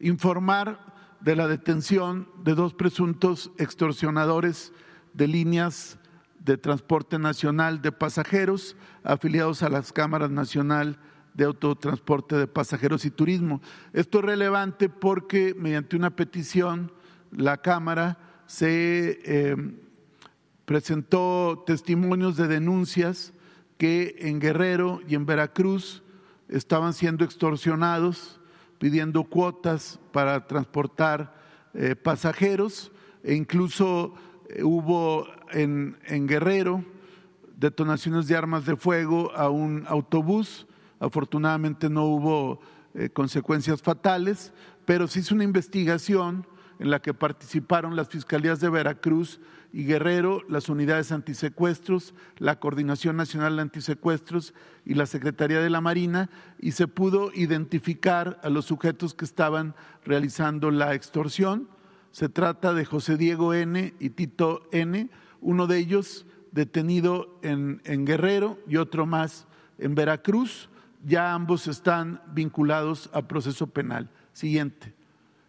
Informar 0.00 0.95
de 1.26 1.34
la 1.34 1.48
detención 1.48 2.28
de 2.44 2.54
dos 2.54 2.72
presuntos 2.72 3.50
extorsionadores 3.58 4.72
de 5.12 5.26
líneas 5.26 5.98
de 6.38 6.56
transporte 6.56 7.18
nacional 7.18 7.82
de 7.82 7.90
pasajeros 7.90 8.76
afiliados 9.02 9.64
a 9.64 9.68
las 9.68 9.92
cámaras 9.92 10.30
nacional 10.30 11.00
de 11.34 11.46
autotransporte 11.46 12.36
de 12.36 12.46
pasajeros 12.46 13.04
y 13.04 13.10
turismo. 13.10 13.60
Esto 13.92 14.20
es 14.20 14.24
relevante 14.24 14.88
porque 14.88 15.52
mediante 15.58 15.96
una 15.96 16.14
petición 16.14 16.92
la 17.32 17.56
Cámara 17.56 18.18
se 18.46 19.18
eh, 19.24 19.56
presentó 20.64 21.64
testimonios 21.66 22.36
de 22.36 22.46
denuncias 22.46 23.32
que 23.78 24.14
en 24.20 24.38
Guerrero 24.38 25.00
y 25.08 25.16
en 25.16 25.26
Veracruz 25.26 26.04
estaban 26.48 26.92
siendo 26.92 27.24
extorsionados 27.24 28.38
pidiendo 28.78 29.24
cuotas 29.24 29.98
para 30.12 30.46
transportar 30.46 31.34
eh, 31.74 31.96
pasajeros 31.96 32.92
e 33.22 33.34
incluso 33.34 34.14
eh, 34.48 34.62
hubo 34.62 35.26
en, 35.50 35.98
en 36.06 36.26
Guerrero 36.26 36.84
detonaciones 37.56 38.28
de 38.28 38.36
armas 38.36 38.66
de 38.66 38.76
fuego 38.76 39.32
a 39.34 39.48
un 39.48 39.84
autobús. 39.88 40.66
Afortunadamente 41.00 41.88
no 41.88 42.04
hubo 42.04 42.60
eh, 42.94 43.10
consecuencias 43.10 43.82
fatales, 43.82 44.52
pero 44.84 45.08
se 45.08 45.20
hizo 45.20 45.34
una 45.34 45.44
investigación 45.44 46.46
en 46.78 46.90
la 46.90 47.00
que 47.00 47.14
participaron 47.14 47.96
las 47.96 48.08
fiscalías 48.08 48.60
de 48.60 48.68
Veracruz 48.68 49.40
y 49.72 49.84
Guerrero, 49.84 50.42
las 50.48 50.68
unidades 50.68 51.12
antisecuestros, 51.12 52.14
la 52.38 52.58
Coordinación 52.58 53.16
Nacional 53.16 53.56
de 53.56 53.62
Antisecuestros 53.62 54.54
y 54.84 54.94
la 54.94 55.06
Secretaría 55.06 55.60
de 55.60 55.70
la 55.70 55.80
Marina, 55.80 56.30
y 56.58 56.72
se 56.72 56.88
pudo 56.88 57.30
identificar 57.34 58.40
a 58.42 58.48
los 58.48 58.64
sujetos 58.64 59.14
que 59.14 59.24
estaban 59.24 59.74
realizando 60.04 60.70
la 60.70 60.94
extorsión. 60.94 61.68
Se 62.10 62.28
trata 62.28 62.72
de 62.72 62.84
José 62.84 63.16
Diego 63.16 63.52
N. 63.54 63.94
y 63.98 64.10
Tito 64.10 64.68
N., 64.72 65.10
uno 65.40 65.66
de 65.66 65.78
ellos 65.78 66.26
detenido 66.52 67.38
en, 67.42 67.82
en 67.84 68.06
Guerrero 68.06 68.58
y 68.66 68.76
otro 68.76 69.06
más 69.06 69.46
en 69.78 69.94
Veracruz. 69.94 70.70
Ya 71.04 71.34
ambos 71.34 71.68
están 71.68 72.22
vinculados 72.32 73.10
a 73.12 73.22
proceso 73.22 73.66
penal. 73.66 74.08
Siguiente. 74.32 74.94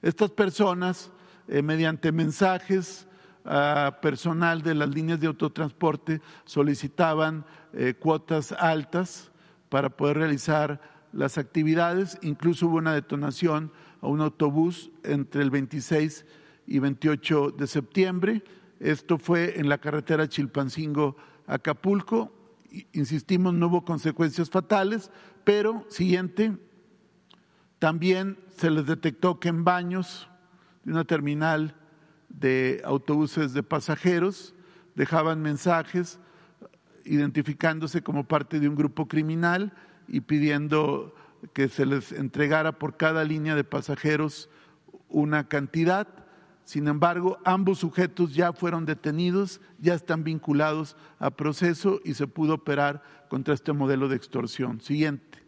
Estas 0.01 0.30
personas, 0.30 1.11
eh, 1.47 1.61
mediante 1.61 2.11
mensajes 2.11 3.06
a 3.47 3.99
personal 4.01 4.61
de 4.61 4.75
las 4.75 4.89
líneas 4.89 5.19
de 5.19 5.27
autotransporte, 5.27 6.21
solicitaban 6.45 7.45
eh, 7.73 7.93
cuotas 7.97 8.51
altas 8.51 9.31
para 9.69 9.89
poder 9.89 10.17
realizar 10.17 10.81
las 11.13 11.37
actividades. 11.37 12.17
Incluso 12.21 12.67
hubo 12.67 12.77
una 12.77 12.93
detonación 12.93 13.71
a 14.01 14.07
un 14.07 14.21
autobús 14.21 14.91
entre 15.03 15.41
el 15.41 15.49
26 15.49 16.25
y 16.67 16.79
28 16.79 17.51
de 17.51 17.67
septiembre. 17.67 18.43
Esto 18.79 19.17
fue 19.17 19.59
en 19.59 19.69
la 19.69 19.77
carretera 19.77 20.27
Chilpancingo-Acapulco. 20.27 22.31
Insistimos, 22.91 23.53
no 23.53 23.67
hubo 23.67 23.85
consecuencias 23.85 24.49
fatales, 24.49 25.09
pero 25.43 25.85
siguiente, 25.89 26.57
también 27.79 28.37
se 28.57 28.69
les 28.69 28.85
detectó 28.85 29.39
que 29.39 29.49
en 29.49 29.63
baños 29.63 30.27
de 30.83 30.91
una 30.91 31.05
terminal 31.05 31.75
de 32.30 32.82
autobuses 32.84 33.53
de 33.53 33.63
pasajeros 33.63 34.53
dejaban 34.95 35.41
mensajes 35.41 36.19
identificándose 37.05 38.01
como 38.01 38.25
parte 38.25 38.59
de 38.59 38.67
un 38.67 38.75
grupo 38.75 39.07
criminal 39.07 39.73
y 40.07 40.21
pidiendo 40.21 41.15
que 41.53 41.69
se 41.69 41.86
les 41.86 42.11
entregara 42.11 42.73
por 42.73 42.97
cada 42.97 43.23
línea 43.23 43.55
de 43.55 43.63
pasajeros 43.63 44.49
una 45.09 45.47
cantidad. 45.47 46.07
Sin 46.63 46.88
embargo, 46.88 47.38
ambos 47.45 47.80
sujetos 47.80 48.34
ya 48.34 48.51
fueron 48.51 48.86
detenidos, 48.86 49.61
ya 49.80 49.93
están 49.93 50.23
vinculados 50.23 50.97
a 51.19 51.32
proceso 51.32 52.01
y 52.03 52.13
se 52.13 52.28
pudo 52.28 52.55
operar 52.55 53.01
contra 53.30 53.53
este 53.53 53.71
modelo 53.71 54.09
de 54.09 54.17
extorsión. 54.17 54.82
Siguiente. 54.82 55.43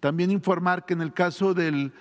También 0.00 0.30
informar 0.30 0.86
que 0.86 0.94
en 0.94 1.02
el 1.02 1.12
caso 1.12 1.54
del 1.54 1.92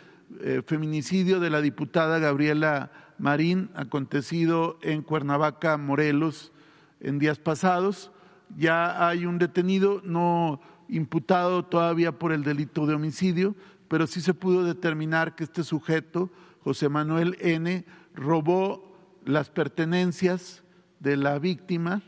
eh, 0.42 0.62
feminicidio 0.66 1.40
de 1.40 1.50
la 1.50 1.62
diputada 1.62 2.20
Gabriela 2.20 2.92
Marín, 3.18 3.70
acontecido 3.76 4.78
en 4.82 5.02
Cuernavaca, 5.02 5.78
Morelos, 5.78 6.52
en 7.00 7.20
días 7.20 7.40
pasados, 7.40 8.12
ya 8.56 9.08
hay 9.08 9.26
un 9.26 9.38
detenido 9.38 10.02
no 10.04 10.62
imputado 10.90 11.66
todavía 11.66 12.12
por 12.14 12.32
el 12.32 12.44
delito 12.44 12.86
de 12.86 12.96
homicidio, 12.96 13.56
pero 13.88 14.08
sí 14.08 14.22
se 14.22 14.34
pudo 14.34 14.64
determinar 14.64 15.36
que 15.36 15.44
este 15.44 15.64
sujeto, 15.64 16.30
José 16.64 16.90
Manuel 16.90 17.38
N., 17.42 17.86
robó 18.14 18.96
las 19.26 19.50
pertenencias 19.50 20.64
de 21.00 21.18
la 21.18 21.40
víctima 21.40 22.02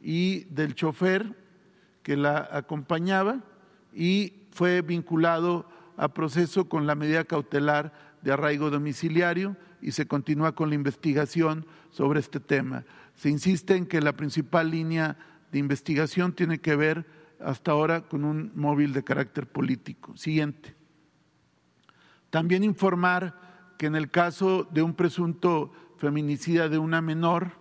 y 0.00 0.44
del 0.44 0.74
chofer 0.74 1.36
que 2.02 2.16
la 2.16 2.48
acompañaba 2.50 3.40
y 3.92 4.32
fue 4.50 4.82
vinculado 4.82 5.68
a 5.96 6.08
proceso 6.08 6.68
con 6.68 6.86
la 6.86 6.94
medida 6.94 7.24
cautelar 7.24 8.11
de 8.22 8.32
arraigo 8.32 8.70
domiciliario 8.70 9.56
y 9.80 9.92
se 9.92 10.06
continúa 10.06 10.54
con 10.54 10.68
la 10.68 10.76
investigación 10.76 11.66
sobre 11.90 12.20
este 12.20 12.40
tema. 12.40 12.84
Se 13.14 13.28
insiste 13.28 13.76
en 13.76 13.86
que 13.86 14.00
la 14.00 14.14
principal 14.14 14.70
línea 14.70 15.18
de 15.50 15.58
investigación 15.58 16.32
tiene 16.32 16.58
que 16.60 16.76
ver 16.76 17.06
hasta 17.40 17.72
ahora 17.72 18.02
con 18.02 18.24
un 18.24 18.52
móvil 18.54 18.92
de 18.92 19.04
carácter 19.04 19.46
político. 19.46 20.16
Siguiente. 20.16 20.74
También 22.30 22.64
informar 22.64 23.74
que 23.78 23.86
en 23.86 23.96
el 23.96 24.10
caso 24.10 24.66
de 24.70 24.82
un 24.82 24.94
presunto 24.94 25.72
feminicida 25.98 26.68
de 26.68 26.78
una 26.78 27.02
menor, 27.02 27.52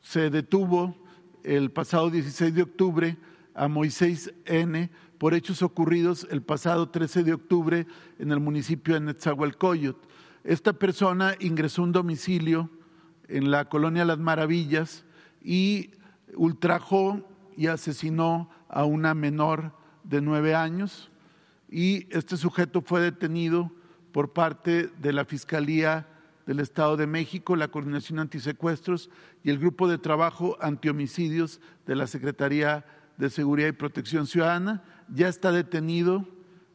se 0.00 0.30
detuvo 0.30 0.96
el 1.42 1.70
pasado 1.70 2.10
16 2.10 2.54
de 2.54 2.62
octubre 2.62 3.16
a 3.54 3.68
Moisés 3.68 4.32
N. 4.44 4.90
por 5.18 5.34
hechos 5.34 5.62
ocurridos 5.62 6.26
el 6.30 6.42
pasado 6.42 6.88
13 6.90 7.24
de 7.24 7.34
octubre 7.34 7.86
en 8.18 8.30
el 8.30 8.40
municipio 8.40 8.94
de 8.94 9.00
Netzahualcoyot. 9.00 9.96
Esta 10.44 10.72
persona 10.72 11.34
ingresó 11.40 11.82
a 11.82 11.86
un 11.86 11.92
domicilio 11.92 12.70
en 13.26 13.50
la 13.50 13.68
colonia 13.68 14.04
Las 14.04 14.18
Maravillas 14.18 15.04
y 15.42 15.90
ultrajó 16.34 17.28
y 17.56 17.66
asesinó 17.66 18.48
a 18.68 18.84
una 18.84 19.14
menor 19.14 19.72
de 20.04 20.20
nueve 20.20 20.54
años 20.54 21.10
y 21.70 22.06
este 22.14 22.36
sujeto 22.36 22.80
fue 22.80 23.00
detenido 23.00 23.70
por 24.12 24.32
parte 24.32 24.88
de 24.98 25.12
la 25.12 25.24
Fiscalía 25.24 26.06
del 26.46 26.60
Estado 26.60 26.96
de 26.96 27.06
México, 27.06 27.56
la 27.56 27.68
Coordinación 27.68 28.18
Antisecuestros 28.18 29.10
y 29.44 29.50
el 29.50 29.58
Grupo 29.58 29.86
de 29.86 29.98
Trabajo 29.98 30.56
Antihomicidios 30.62 31.60
de 31.86 31.94
la 31.94 32.06
Secretaría 32.06 32.86
de 33.18 33.28
Seguridad 33.28 33.68
y 33.68 33.72
Protección 33.72 34.26
Ciudadana. 34.26 34.82
Ya 35.14 35.28
está 35.28 35.52
detenido 35.52 36.26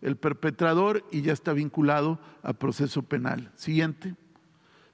el 0.01 0.17
perpetrador 0.17 1.05
y 1.11 1.21
ya 1.21 1.33
está 1.33 1.53
vinculado 1.53 2.19
a 2.41 2.53
proceso 2.53 3.03
penal. 3.03 3.51
Siguiente. 3.55 4.15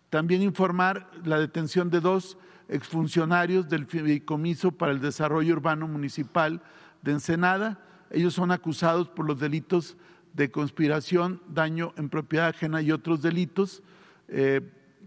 También 0.10 0.42
informar 0.42 1.10
la 1.24 1.40
detención 1.40 1.90
de 1.90 2.00
dos 2.00 2.38
exfuncionarios 2.68 3.68
del 3.68 3.86
Fideicomiso 3.86 4.72
para 4.72 4.92
el 4.92 5.02
Desarrollo 5.02 5.54
Urbano 5.54 5.88
Municipal 5.88 6.62
de 7.02 7.14
Ensenada. 7.14 7.80
Ellos 8.12 8.34
son 8.34 8.52
acusados 8.52 9.10
por 9.10 9.26
los 9.26 9.40
delitos 9.40 9.98
de 10.34 10.52
conspiración, 10.52 11.42
daño 11.48 11.94
en 11.98 12.10
propiedad 12.10 12.48
ajena 12.48 12.82
y 12.82 12.92
otros 12.92 13.22
delitos 13.22 13.84
eh, 14.28 14.62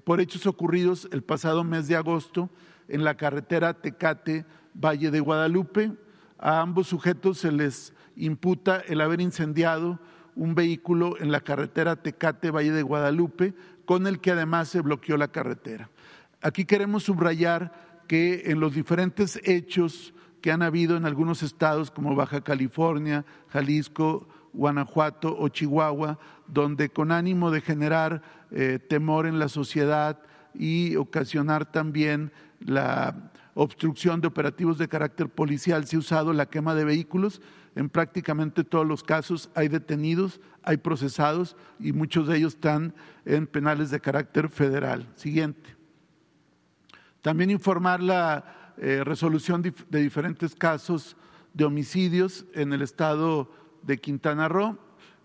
por 0.05 0.21
hechos 0.21 0.47
ocurridos 0.47 1.09
el 1.13 1.23
pasado 1.23 1.63
mes 1.63 1.87
de 1.87 1.97
agosto 1.97 2.51
en 2.89 3.05
la 3.05 3.17
carretera 3.17 3.75
Tecate 3.75 4.45
Valle 4.75 5.11
de 5.11 5.21
Guadalupe. 5.21 5.93
A 6.39 6.61
ambos 6.61 6.89
sujetos 6.89 7.39
se 7.39 7.53
les 7.53 7.95
imputa 8.17 8.81
el 8.81 9.01
haber 9.01 9.21
incendiado 9.21 10.01
un 10.35 10.55
vehículo 10.55 11.21
en 11.21 11.31
la 11.31 11.41
carretera 11.41 11.97
Tecate 11.97 12.51
Valle 12.51 12.73
de 12.73 12.83
Guadalupe, 12.83 13.55
con 13.85 14.07
el 14.07 14.21
que 14.21 14.31
además 14.31 14.69
se 14.69 14.81
bloqueó 14.81 15.17
la 15.17 15.29
carretera. 15.29 15.91
Aquí 16.41 16.65
queremos 16.65 17.05
subrayar 17.05 17.73
que 18.09 18.45
en 18.47 18.61
los 18.61 18.75
diferentes 18.75 19.41
hechos 19.45 20.15
que 20.41 20.51
han 20.51 20.63
habido 20.63 20.97
en 20.97 21.07
algunos 21.07 21.43
estados 21.43 21.91
como 21.91 22.17
Baja 22.17 22.43
California, 22.43 23.25
Jalisco, 23.49 24.29
Guanajuato 24.53 25.35
o 25.39 25.49
Chihuahua, 25.49 26.19
donde 26.47 26.91
con 26.91 27.13
ánimo 27.13 27.51
de 27.51 27.61
generar 27.61 28.23
eh, 28.51 28.79
temor 28.79 29.27
en 29.27 29.39
la 29.39 29.49
sociedad 29.49 30.19
y 30.55 30.97
ocasionar 30.97 31.71
también 31.71 32.33
la 32.61 33.31
obstrucción 33.55 34.21
de 34.21 34.29
operativos 34.29 34.79
de 34.79 34.89
carácter 34.89 35.29
policial, 35.29 35.87
se 35.87 35.97
ha 35.97 36.01
usado 36.01 36.33
la 36.33 36.47
quema 36.47 36.75
de 36.75 36.85
vehículos. 36.85 37.41
En 37.75 37.89
prácticamente 37.89 38.65
todos 38.65 38.87
los 38.87 39.03
casos 39.03 39.51
hay 39.55 39.69
detenidos, 39.69 40.41
hay 40.63 40.77
procesados 40.77 41.57
y 41.79 41.93
muchos 41.93 42.29
de 42.29 42.37
ellos 42.37 42.55
están 42.55 42.95
en 43.25 43.47
penales 43.47 43.91
de 43.91 44.01
carácter 44.01 44.49
federal. 44.49 45.07
Siguiente. 45.17 45.77
También 47.23 47.51
informar 47.51 48.03
la 48.03 48.73
eh, 48.77 49.03
resolución 49.05 49.63
de 49.63 50.03
diferentes 50.03 50.55
casos 50.55 51.17
de 51.55 51.65
homicidios 51.65 52.45
en 52.55 52.73
el 52.73 52.83
estado 52.83 53.51
de 53.83 53.99
Quintana 53.99 54.49
Roo. 54.49 54.79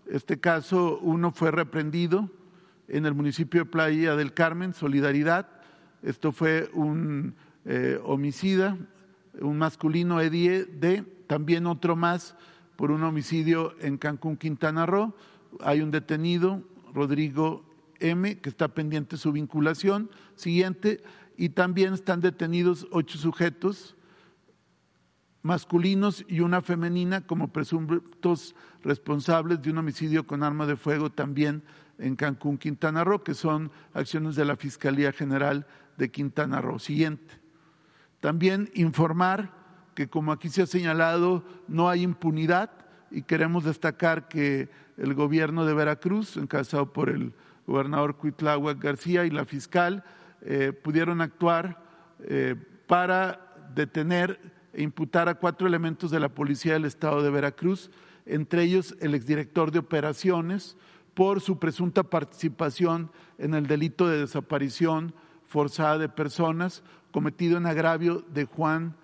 Este 0.06 0.40
caso, 0.40 0.98
uno 1.02 1.32
fue 1.32 1.50
reprendido 1.50 2.30
en 2.88 3.04
el 3.04 3.14
municipio 3.14 3.64
de 3.64 3.70
Playa 3.70 4.16
del 4.16 4.32
Carmen, 4.32 4.72
Solidaridad. 4.72 5.48
Esto 6.02 6.32
fue 6.32 6.70
un 6.72 7.34
eh, 7.64 8.00
homicida, 8.04 8.78
un 9.40 9.58
masculino 9.58 10.20
Edie 10.20 10.64
de, 10.64 11.04
también 11.28 11.66
otro 11.66 11.94
más 11.94 12.34
por 12.74 12.90
un 12.90 13.04
homicidio 13.04 13.76
en 13.80 13.98
Cancún, 13.98 14.36
Quintana 14.36 14.86
Roo. 14.86 15.14
Hay 15.60 15.80
un 15.80 15.92
detenido, 15.92 16.62
Rodrigo 16.92 17.64
M, 18.00 18.38
que 18.40 18.48
está 18.48 18.68
pendiente 18.68 19.16
su 19.16 19.30
vinculación. 19.30 20.10
Siguiente. 20.34 21.02
Y 21.36 21.50
también 21.50 21.94
están 21.94 22.20
detenidos 22.20 22.88
ocho 22.90 23.18
sujetos 23.18 23.94
masculinos 25.42 26.24
y 26.28 26.40
una 26.40 26.62
femenina 26.62 27.26
como 27.26 27.52
presuntos 27.52 28.54
responsables 28.82 29.62
de 29.62 29.70
un 29.70 29.78
homicidio 29.78 30.26
con 30.26 30.42
arma 30.42 30.66
de 30.66 30.76
fuego 30.76 31.10
también 31.10 31.62
en 31.98 32.16
Cancún, 32.16 32.58
Quintana 32.58 33.04
Roo, 33.04 33.22
que 33.22 33.34
son 33.34 33.70
acciones 33.92 34.34
de 34.34 34.44
la 34.44 34.56
Fiscalía 34.56 35.12
General 35.12 35.66
de 35.96 36.10
Quintana 36.10 36.60
Roo. 36.60 36.78
Siguiente. 36.78 37.34
También 38.20 38.70
informar 38.74 39.57
que, 39.98 40.06
como 40.06 40.30
aquí 40.30 40.48
se 40.48 40.62
ha 40.62 40.66
señalado, 40.66 41.42
no 41.66 41.88
hay 41.88 42.04
impunidad 42.04 42.70
y 43.10 43.22
queremos 43.22 43.64
destacar 43.64 44.28
que 44.28 44.68
el 44.96 45.12
gobierno 45.12 45.66
de 45.66 45.74
Veracruz, 45.74 46.36
encabezado 46.36 46.92
por 46.92 47.10
el 47.10 47.32
gobernador 47.66 48.16
Cuitláhuac 48.16 48.80
García 48.80 49.24
y 49.24 49.30
la 49.30 49.44
fiscal, 49.44 50.04
eh, 50.42 50.72
pudieron 50.72 51.20
actuar 51.20 51.82
eh, 52.20 52.54
para 52.86 53.56
detener 53.74 54.38
e 54.72 54.84
imputar 54.84 55.28
a 55.28 55.34
cuatro 55.34 55.66
elementos 55.66 56.12
de 56.12 56.20
la 56.20 56.28
Policía 56.28 56.74
del 56.74 56.84
Estado 56.84 57.20
de 57.20 57.30
Veracruz, 57.30 57.90
entre 58.24 58.62
ellos 58.62 58.94
el 59.00 59.16
exdirector 59.16 59.72
de 59.72 59.80
operaciones, 59.80 60.76
por 61.14 61.40
su 61.40 61.58
presunta 61.58 62.04
participación 62.04 63.10
en 63.36 63.52
el 63.52 63.66
delito 63.66 64.06
de 64.06 64.20
desaparición 64.20 65.12
forzada 65.48 65.98
de 65.98 66.08
personas 66.08 66.84
cometido 67.10 67.58
en 67.58 67.66
agravio 67.66 68.24
de 68.32 68.44
Juan 68.44 68.94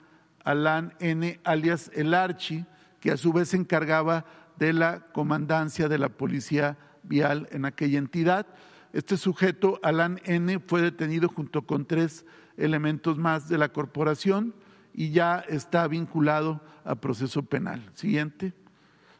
Alán 0.45 0.95
N., 1.01 1.41
alias 1.45 1.91
El 1.95 2.15
Archi, 2.15 2.65
que 3.01 3.11
a 3.11 3.17
su 3.17 3.33
vez 3.33 3.49
se 3.49 3.57
encargaba 3.57 4.25
de 4.59 4.73
la 4.73 5.01
comandancia 5.13 5.89
de 5.89 5.99
la 5.99 6.11
policía 6.11 6.77
vial 7.03 7.49
en 7.51 7.65
aquella 7.65 7.99
entidad. 7.99 8.47
Este 8.93 9.17
sujeto, 9.17 9.81
Alán 9.83 10.21
N., 10.25 10.61
fue 10.61 10.83
detenido 10.83 11.29
junto 11.29 11.63
con 11.63 11.87
tres 11.87 12.25
elementos 12.57 13.19
más 13.19 13.49
de 13.49 13.59
la 13.59 13.71
corporación 13.71 14.55
y 14.93 15.11
ya 15.11 15.41
está 15.49 15.89
vinculado 15.89 16.61
a 16.85 16.95
proceso 16.95 17.43
penal. 17.43 17.83
Siguiente. 17.95 18.53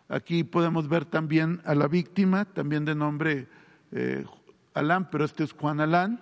Aquí 0.09 0.45
podemos 0.45 0.89
ver 0.89 1.07
también 1.07 1.61
a 1.65 1.75
la 1.75 1.89
víctima, 1.89 2.45
también 2.45 2.85
de 2.85 2.95
nombre 2.95 3.49
eh, 3.91 4.25
Alán, 4.75 5.09
pero 5.11 5.25
este 5.25 5.45
es 5.45 5.53
Juan 5.53 5.81
Alán, 5.81 6.21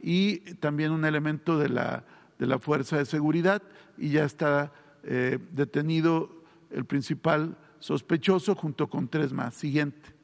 y 0.00 0.38
también 0.54 0.92
un 0.92 1.04
elemento 1.04 1.58
de 1.58 1.68
la, 1.68 2.04
de 2.38 2.46
la 2.46 2.58
Fuerza 2.58 2.98
de 2.98 3.06
Seguridad, 3.06 3.62
y 3.96 4.10
ya 4.10 4.24
está 4.24 4.72
eh, 5.02 5.38
detenido 5.52 6.42
el 6.70 6.84
principal 6.84 7.56
sospechoso 7.78 8.54
junto 8.54 8.88
con 8.88 9.08
tres 9.08 9.32
más. 9.32 9.54
Siguiente. 9.54 10.14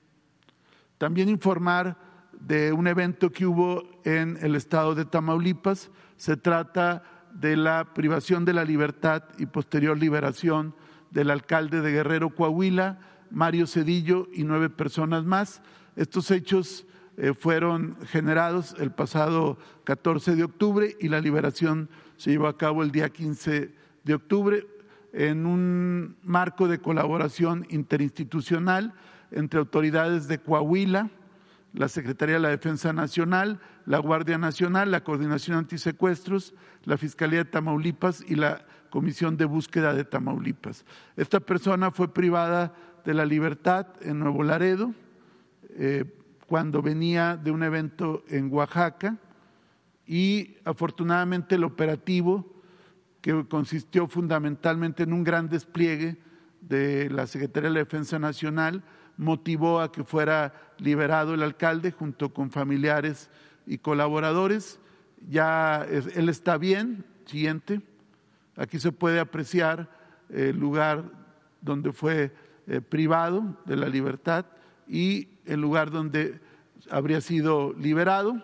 También 0.98 1.28
informar 1.28 1.96
de 2.40 2.72
un 2.72 2.86
evento 2.86 3.30
que 3.30 3.46
hubo 3.46 3.84
en 4.04 4.38
el 4.40 4.54
estado 4.54 4.94
de 4.94 5.04
Tamaulipas. 5.04 5.90
Se 6.16 6.36
trata 6.36 7.02
de 7.32 7.56
la 7.56 7.94
privación 7.94 8.44
de 8.44 8.52
la 8.52 8.64
libertad 8.64 9.24
y 9.38 9.46
posterior 9.46 9.98
liberación 9.98 10.74
del 11.10 11.30
alcalde 11.30 11.80
de 11.80 11.92
Guerrero 11.92 12.30
Coahuila, 12.30 12.98
Mario 13.30 13.66
Cedillo 13.66 14.28
y 14.32 14.44
nueve 14.44 14.70
personas 14.70 15.24
más. 15.24 15.62
Estos 15.96 16.30
hechos 16.30 16.86
eh, 17.16 17.32
fueron 17.32 17.96
generados 18.06 18.74
el 18.78 18.90
pasado 18.90 19.58
14 19.84 20.36
de 20.36 20.44
octubre 20.44 20.96
y 21.00 21.08
la 21.08 21.20
liberación 21.20 21.88
se 22.16 22.30
llevó 22.30 22.46
a 22.46 22.56
cabo 22.56 22.82
el 22.82 22.90
día 22.90 23.08
15 23.08 23.72
de 24.04 24.14
octubre 24.14 24.66
en 25.12 25.46
un 25.46 26.16
marco 26.22 26.68
de 26.68 26.80
colaboración 26.80 27.66
interinstitucional 27.70 28.92
entre 29.30 29.60
autoridades 29.60 30.28
de 30.28 30.38
Coahuila, 30.38 31.10
la 31.72 31.88
Secretaría 31.88 32.36
de 32.36 32.40
la 32.40 32.48
Defensa 32.50 32.92
Nacional, 32.92 33.60
la 33.86 33.98
Guardia 33.98 34.38
Nacional, 34.38 34.90
la 34.90 35.02
Coordinación 35.02 35.56
Antisecuestros, 35.56 36.54
la 36.84 36.96
Fiscalía 36.96 37.40
de 37.40 37.50
Tamaulipas 37.50 38.24
y 38.26 38.36
la 38.36 38.64
Comisión 38.90 39.36
de 39.36 39.44
Búsqueda 39.44 39.92
de 39.92 40.04
Tamaulipas. 40.04 40.84
Esta 41.16 41.40
persona 41.40 41.90
fue 41.90 42.12
privada 42.12 42.74
de 43.04 43.14
la 43.14 43.26
libertad 43.26 43.86
en 44.00 44.20
Nuevo 44.20 44.42
Laredo 44.44 44.94
eh, 45.70 46.04
cuando 46.46 46.80
venía 46.80 47.36
de 47.36 47.50
un 47.50 47.62
evento 47.62 48.22
en 48.28 48.52
Oaxaca 48.52 49.16
y 50.06 50.56
afortunadamente 50.64 51.54
el 51.54 51.64
operativo, 51.64 52.52
que 53.20 53.46
consistió 53.48 54.06
fundamentalmente 54.06 55.02
en 55.02 55.12
un 55.12 55.24
gran 55.24 55.48
despliegue 55.48 56.18
de 56.60 57.08
la 57.10 57.26
Secretaría 57.26 57.70
de 57.70 57.74
la 57.74 57.80
Defensa 57.80 58.18
Nacional, 58.18 58.82
motivó 59.16 59.80
a 59.80 59.92
que 59.92 60.04
fuera 60.04 60.52
liberado 60.78 61.34
el 61.34 61.42
alcalde 61.42 61.92
junto 61.92 62.34
con 62.34 62.50
familiares 62.50 63.30
y 63.66 63.78
colaboradores. 63.78 64.78
Ya 65.28 65.84
él 65.84 66.28
está 66.28 66.58
bien. 66.58 67.04
Siguiente. 67.24 67.80
Aquí 68.56 68.78
se 68.78 68.92
puede 68.92 69.18
apreciar 69.18 69.88
el 70.28 70.58
lugar 70.58 71.04
donde 71.62 71.92
fue 71.92 72.34
eh, 72.66 72.80
privado 72.80 73.56
de 73.64 73.76
la 73.76 73.88
libertad 73.88 74.44
y 74.86 75.28
el 75.46 75.60
lugar 75.60 75.90
donde 75.90 76.40
habría 76.90 77.20
sido 77.20 77.72
liberado. 77.72 78.42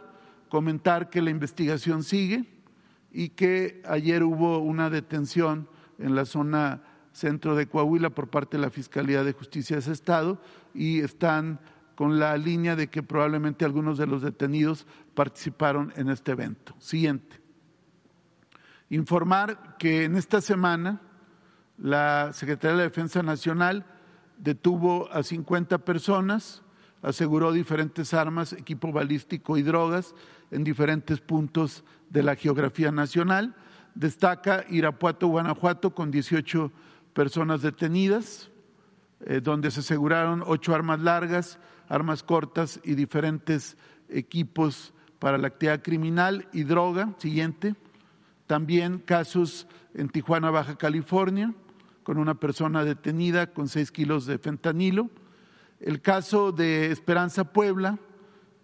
Comentar 0.51 1.09
que 1.09 1.22
la 1.22 1.30
investigación 1.30 2.03
sigue 2.03 2.44
y 3.11 3.30
que 3.30 3.82
ayer 3.86 4.22
hubo 4.22 4.59
una 4.59 4.90
detención 4.90 5.68
en 5.98 6.14
la 6.14 6.26
zona 6.26 6.82
centro 7.12 7.57
de 7.57 7.66
Coahuila 7.66 8.11
por 8.11 8.28
parte 8.28 8.57
de 8.57 8.62
la 8.62 8.70
Fiscalía 8.70 9.24
de 9.24 9.32
Justicia 9.32 9.76
de 9.76 9.80
ese 9.80 9.92
Estado 9.92 10.40
y 10.74 11.01
están 11.01 11.61
con 11.94 12.18
la 12.18 12.36
línea 12.36 12.76
de 12.76 12.88
que 12.88 13.03
probablemente 13.03 13.64
algunos 13.64 13.98
de 13.98 14.07
los 14.07 14.22
detenidos 14.22 14.86
participaron 15.14 15.92
en 15.96 16.09
este 16.09 16.32
evento. 16.32 16.74
Siguiente. 16.78 17.40
Informar 18.88 19.76
que 19.78 20.05
en 20.05 20.16
esta 20.16 20.40
semana 20.40 21.01
la 21.78 22.32
Secretaría 22.32 22.72
de 22.72 22.76
la 22.78 22.88
Defensa 22.88 23.22
Nacional 23.22 23.86
detuvo 24.38 25.12
a 25.12 25.22
50 25.22 25.78
personas, 25.78 26.62
aseguró 27.03 27.53
diferentes 27.53 28.14
armas, 28.14 28.53
equipo 28.53 28.92
balístico 28.92 29.57
y 29.57 29.62
drogas 29.62 30.14
en 30.51 30.64
diferentes 30.64 31.20
puntos 31.20 31.84
de 32.11 32.22
la 32.22 32.36
geografía 32.36 32.90
nacional. 32.90 33.55
Destaca 33.94 34.64
Irapuato, 34.68 35.28
Guanajuato, 35.28 35.94
con 35.94 36.11
18 36.11 36.70
personas 37.12 37.62
detenidas, 37.62 38.51
eh, 39.20 39.40
donde 39.42 39.70
se 39.70 39.80
aseguraron 39.80 40.42
ocho 40.46 40.74
armas 40.74 41.01
largas, 41.01 41.59
armas 41.88 42.22
cortas 42.22 42.80
y 42.84 42.94
diferentes 42.94 43.76
equipos 44.09 44.92
para 45.18 45.38
la 45.38 45.48
actividad 45.48 45.82
criminal 45.82 46.48
y 46.53 46.64
droga. 46.64 47.14
Siguiente. 47.18 47.74
También 48.46 48.98
casos 48.98 49.68
en 49.94 50.09
Tijuana, 50.09 50.51
Baja 50.51 50.76
California, 50.76 51.55
con 52.03 52.18
una 52.18 52.34
persona 52.34 52.84
detenida 52.84 53.53
con 53.53 53.68
seis 53.68 53.92
kilos 53.92 54.26
de 54.26 54.38
fentanilo. 54.38 55.11
El 55.81 56.03
caso 56.03 56.53
de 56.53 56.91
Esperanza 56.91 57.45
Puebla, 57.45 57.99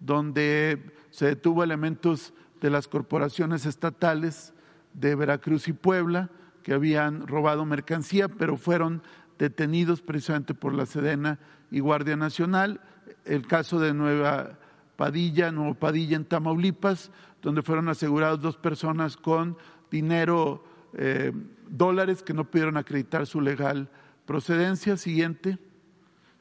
donde 0.00 0.92
se 1.10 1.26
detuvo 1.26 1.64
elementos 1.64 2.34
de 2.60 2.68
las 2.68 2.88
corporaciones 2.88 3.64
estatales 3.64 4.52
de 4.92 5.14
Veracruz 5.14 5.66
y 5.68 5.72
Puebla 5.72 6.30
que 6.62 6.74
habían 6.74 7.26
robado 7.26 7.64
mercancía, 7.64 8.28
pero 8.28 8.56
fueron 8.56 9.02
detenidos 9.38 10.02
precisamente 10.02 10.52
por 10.52 10.74
la 10.74 10.84
Sedena 10.84 11.38
y 11.70 11.80
Guardia 11.80 12.16
Nacional. 12.16 12.80
El 13.24 13.46
caso 13.46 13.78
de 13.80 13.94
Nueva 13.94 14.58
Padilla, 14.96 15.52
Nuevo 15.52 15.74
Padilla 15.74 16.16
en 16.16 16.24
Tamaulipas, 16.24 17.10
donde 17.40 17.62
fueron 17.62 17.88
asegurados 17.88 18.42
dos 18.42 18.56
personas 18.56 19.16
con 19.16 19.56
dinero, 19.90 20.64
eh, 20.94 21.32
dólares 21.68 22.22
que 22.22 22.34
no 22.34 22.50
pudieron 22.50 22.76
acreditar 22.76 23.26
su 23.26 23.40
legal 23.40 23.88
procedencia. 24.26 24.96
Siguiente. 24.96 25.58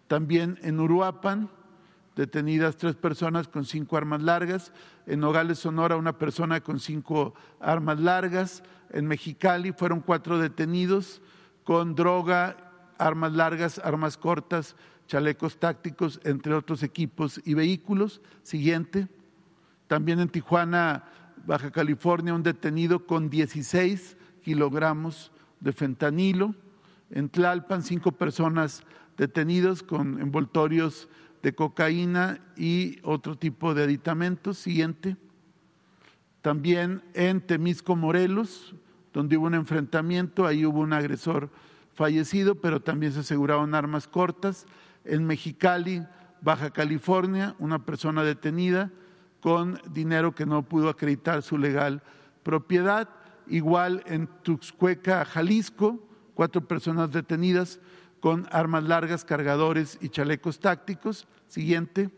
También 0.08 0.60
en 0.62 0.80
Uruapan, 0.80 1.50
detenidas 2.16 2.78
tres 2.78 2.96
personas 2.96 3.48
con 3.48 3.66
cinco 3.66 3.98
armas 3.98 4.22
largas. 4.22 4.72
En 5.06 5.20
Nogales, 5.20 5.60
Sonora, 5.60 5.98
una 5.98 6.18
persona 6.18 6.62
con 6.62 6.80
cinco 6.80 7.34
armas 7.60 8.00
largas. 8.00 8.64
En 8.92 9.08
Mexicali 9.08 9.72
fueron 9.72 10.02
cuatro 10.02 10.38
detenidos 10.38 11.22
con 11.64 11.96
droga, 11.96 12.56
armas 12.98 13.34
largas, 13.34 13.80
armas 13.80 14.18
cortas, 14.18 14.76
chalecos 15.08 15.58
tácticos, 15.60 16.20
entre 16.24 16.54
otros 16.54 16.84
equipos 16.84 17.42
y 17.44 17.54
vehículos. 17.54 18.22
Siguiente. 18.44 19.08
También 19.88 20.20
en 20.20 20.30
Tijuana, 20.30 21.04
Baja 21.46 21.72
California, 21.72 22.34
un 22.34 22.44
detenido 22.44 23.06
con 23.06 23.30
16 23.30 24.18
kilogramos 24.44 25.32
de 25.60 25.74
fentanilo. 25.74 26.56
En 27.12 27.30
Tlalpan, 27.30 27.84
cinco 27.84 28.12
personas 28.12 28.84
detenidas 29.18 29.84
con 29.84 30.22
envoltorios 30.22 31.08
de 31.42 31.54
cocaína 31.54 32.40
y 32.58 33.00
otro 33.04 33.38
tipo 33.38 33.74
de 33.74 33.84
aditamentos. 33.84 34.58
Siguiente. 34.58 35.16
También 36.42 37.04
en 37.14 37.42
Temisco, 37.42 37.96
Morelos, 37.96 38.76
donde 39.14 39.38
hubo 39.38 39.48
un 39.48 39.56
enfrentamiento, 39.56 40.46
ahí 40.46 40.66
hubo 40.66 40.80
un 40.80 40.94
agresor 40.94 41.50
fallecido, 41.94 42.56
pero 42.56 42.82
también 42.82 43.14
se 43.14 43.22
aseguraron 43.22 43.74
armas 43.74 44.08
cortas. 44.08 44.66
En 45.06 45.26
Mexicali, 45.26 46.06
Baja 46.42 46.70
California, 46.70 47.56
una 47.60 47.86
persona 47.86 48.24
detenida 48.24 48.92
con 49.40 49.80
dinero 49.92 50.36
que 50.36 50.46
no 50.46 50.64
pudo 50.64 50.90
acreditar 50.90 51.42
su 51.42 51.58
legal 51.58 52.04
propiedad. 52.44 53.10
Igual 53.48 54.04
en 54.08 54.28
Tuxcueca, 54.44 55.26
Jalisco, 55.26 56.00
cuatro 56.34 56.68
personas 56.68 57.12
detenidas 57.12 57.80
con 58.26 58.48
armas 58.50 58.84
largas, 58.84 59.24
cargadores 59.24 60.00
y 60.02 60.10
chalecos 60.10 60.60
tácticos. 60.60 61.28
Siguiente. 61.46 62.10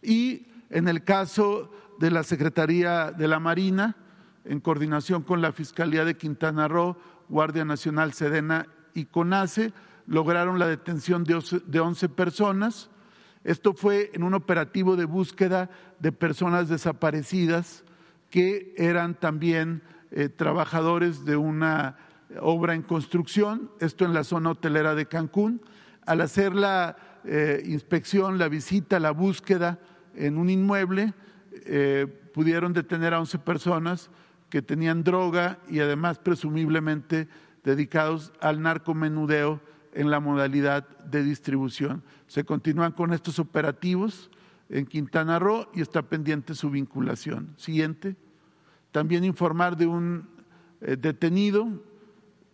Y 0.00 0.46
en 0.70 0.86
el 0.86 1.02
caso 1.02 1.72
de 1.98 2.12
la 2.12 2.22
Secretaría 2.22 3.10
de 3.10 3.26
la 3.26 3.40
Marina, 3.40 3.96
en 4.44 4.60
coordinación 4.60 5.24
con 5.24 5.42
la 5.42 5.50
Fiscalía 5.50 6.04
de 6.04 6.16
Quintana 6.16 6.68
Roo, 6.68 6.96
Guardia 7.28 7.64
Nacional, 7.64 8.12
Sedena 8.12 8.68
y 8.94 9.06
CONACE, 9.06 9.72
lograron 10.06 10.60
la 10.60 10.68
detención 10.68 11.24
de 11.24 11.80
11 11.80 12.08
personas. 12.10 12.88
Esto 13.42 13.74
fue 13.74 14.12
en 14.14 14.22
un 14.22 14.34
operativo 14.34 14.94
de 14.94 15.06
búsqueda 15.06 15.68
de 15.98 16.12
personas 16.12 16.68
desaparecidas 16.68 17.82
que 18.30 18.72
eran 18.76 19.16
también 19.16 19.82
eh, 20.12 20.28
trabajadores 20.28 21.24
de 21.24 21.36
una 21.36 21.96
obra 22.40 22.74
en 22.74 22.82
construcción, 22.82 23.70
esto 23.80 24.04
en 24.04 24.14
la 24.14 24.24
zona 24.24 24.50
hotelera 24.50 24.94
de 24.94 25.06
Cancún. 25.06 25.62
Al 26.06 26.20
hacer 26.20 26.54
la 26.54 26.96
eh, 27.24 27.62
inspección, 27.66 28.38
la 28.38 28.48
visita, 28.48 29.00
la 29.00 29.10
búsqueda 29.10 29.78
en 30.14 30.38
un 30.38 30.50
inmueble, 30.50 31.14
eh, 31.66 32.06
pudieron 32.34 32.72
detener 32.72 33.14
a 33.14 33.20
11 33.20 33.38
personas 33.40 34.10
que 34.50 34.62
tenían 34.62 35.04
droga 35.04 35.58
y 35.68 35.80
además 35.80 36.18
presumiblemente 36.18 37.28
dedicados 37.64 38.32
al 38.40 38.62
narcomenudeo 38.62 39.60
en 39.92 40.10
la 40.10 40.20
modalidad 40.20 40.88
de 41.00 41.22
distribución. 41.22 42.02
Se 42.26 42.44
continúan 42.44 42.92
con 42.92 43.12
estos 43.12 43.38
operativos 43.38 44.30
en 44.68 44.86
Quintana 44.86 45.38
Roo 45.38 45.68
y 45.74 45.80
está 45.80 46.02
pendiente 46.02 46.54
su 46.54 46.70
vinculación. 46.70 47.54
Siguiente. 47.56 48.16
También 48.92 49.24
informar 49.24 49.76
de 49.76 49.86
un 49.86 50.28
eh, 50.80 50.96
detenido 50.96 51.68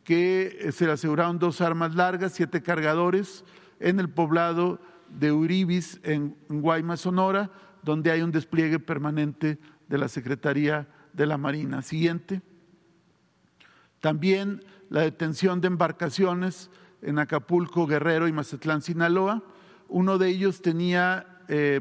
que 0.04 0.58
eh, 0.60 0.72
se 0.72 0.86
le 0.86 0.92
aseguraron 0.92 1.38
dos 1.38 1.60
armas 1.60 1.94
largas, 1.94 2.32
siete 2.32 2.62
cargadores 2.62 3.44
en 3.80 3.98
el 3.98 4.08
poblado 4.08 4.78
de 5.08 5.32
Uribis, 5.32 6.00
en 6.02 6.36
Guaymas, 6.48 7.00
Sonora, 7.00 7.50
donde 7.82 8.10
hay 8.10 8.22
un 8.22 8.30
despliegue 8.30 8.78
permanente 8.78 9.58
de 9.88 9.98
la 9.98 10.08
Secretaría 10.08 10.88
de 11.12 11.26
la 11.26 11.38
Marina. 11.38 11.82
Siguiente. 11.82 12.42
También 14.00 14.62
la 14.90 15.02
detención 15.02 15.60
de 15.60 15.68
embarcaciones 15.68 16.70
en 17.02 17.18
Acapulco, 17.18 17.86
Guerrero 17.86 18.28
y 18.28 18.32
Mazatlán, 18.32 18.82
Sinaloa. 18.82 19.42
Uno 19.88 20.18
de 20.18 20.28
ellos 20.28 20.62
tenía 20.62 21.40
eh, 21.48 21.80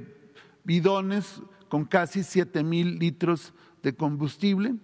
bidones 0.64 1.42
con 1.70 1.86
casi 1.86 2.24
siete 2.24 2.64
mil 2.64 3.00
litros 3.00 3.54
de 3.82 3.96
combustible. 3.96 4.76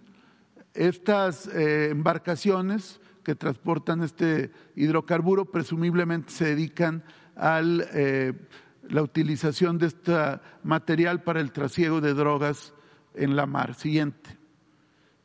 Estas 0.73 1.47
eh, 1.47 1.89
embarcaciones 1.91 2.99
que 3.23 3.35
transportan 3.35 4.03
este 4.03 4.51
hidrocarburo 4.75 5.45
presumiblemente 5.45 6.31
se 6.31 6.45
dedican 6.45 7.03
a 7.35 7.61
eh, 7.63 8.33
la 8.89 9.01
utilización 9.01 9.77
de 9.77 9.87
este 9.87 10.13
material 10.63 11.23
para 11.23 11.41
el 11.41 11.51
trasiego 11.51 12.01
de 12.01 12.13
drogas 12.13 12.73
en 13.13 13.35
la 13.35 13.45
mar. 13.45 13.75
Siguiente. 13.75 14.37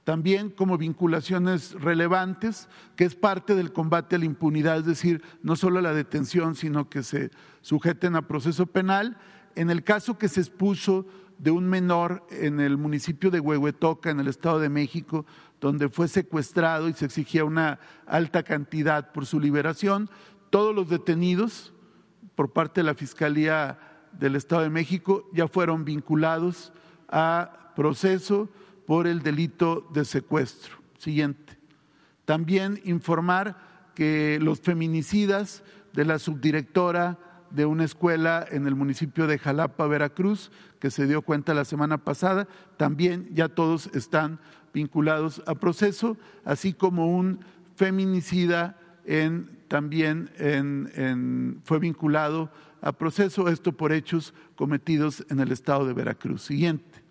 También 0.05 0.51
como 0.51 0.77
vinculaciones 0.77 1.73
relevantes, 1.73 2.69
que 2.95 3.05
es 3.05 3.15
parte 3.15 3.55
del 3.55 3.73
combate 3.73 4.17
a 4.17 4.19
la 4.19 4.27
impunidad, 4.27 4.79
es 4.79 4.85
decir, 4.85 5.23
no 5.43 5.57
solo 5.57 5.81
la 5.81 5.95
detención, 5.95 6.55
sino 6.55 6.91
que 6.91 7.03
se 7.03 7.31
sujeten 7.63 8.15
a 8.15 8.29
proceso 8.29 8.67
penal. 8.67 9.17
En 9.55 9.71
el 9.71 9.83
caso 9.83 10.19
que 10.19 10.29
se 10.29 10.41
expuso 10.41 11.07
de 11.39 11.51
un 11.51 11.67
menor 11.67 12.27
en 12.31 12.61
el 12.61 12.77
municipio 12.77 13.31
de 13.31 13.41
Huehuetoca, 13.41 14.11
en 14.11 14.21
el 14.21 14.29
Estado 14.29 14.61
de 14.61 14.69
México, 14.69 15.25
donde 15.65 15.89
fue 15.89 16.09
secuestrado 16.09 16.91
y 16.91 16.93
se 16.93 17.07
exigía 17.07 17.43
una 17.43 17.79
alta 18.05 18.43
cantidad 18.43 19.13
por 19.13 19.25
su 19.25 19.41
liberación. 19.41 20.11
Todos 20.51 20.75
los 20.75 20.91
detenidos 20.91 21.73
por 22.35 22.53
parte 22.53 22.83
de 22.83 22.85
la 22.85 22.95
Fiscalía 22.95 23.79
del 24.13 24.37
Estado 24.37 24.61
de 24.61 24.69
México 24.69 25.27
ya 25.33 25.49
fueron 25.49 25.87
vinculados 25.87 26.71
a 27.09 27.73
proceso 27.75 28.51
por 28.87 29.07
el 29.07 29.23
delito 29.23 29.89
de 29.95 30.05
secuestro. 30.05 30.77
Siguiente. 30.99 31.59
También 32.27 32.83
informar 32.85 33.57
que 33.95 34.39
los 34.43 34.61
feminicidas 34.61 35.63
de 35.95 36.05
la 36.05 36.19
subdirectora 36.19 37.19
de 37.49 37.65
una 37.65 37.85
escuela 37.85 38.45
en 38.51 38.67
el 38.67 38.75
municipio 38.75 39.27
de 39.27 39.39
Jalapa, 39.39 39.87
Veracruz, 39.87 40.51
que 40.79 40.91
se 40.91 41.07
dio 41.07 41.23
cuenta 41.23 41.55
la 41.55 41.65
semana 41.65 42.05
pasada, 42.05 42.49
también 42.77 43.31
ya 43.33 43.49
todos 43.49 43.87
están 43.95 44.41
vinculados 44.75 45.43
a 45.47 45.55
proceso, 45.55 46.19
así 46.45 46.75
como 46.75 47.17
un 47.17 47.41
feminicida 47.77 48.77
en, 49.07 49.49
también 49.69 50.31
fue 51.65 51.79
vinculado 51.79 52.51
a 52.83 52.93
proceso, 52.93 53.49
esto 53.49 53.73
por 53.73 53.93
hechos 53.93 54.35
cometidos 54.57 55.25
en 55.31 55.41
el 55.41 55.53
estado 55.53 55.87
de 55.87 55.95
Veracruz. 55.95 56.43
Siguiente. 56.43 57.03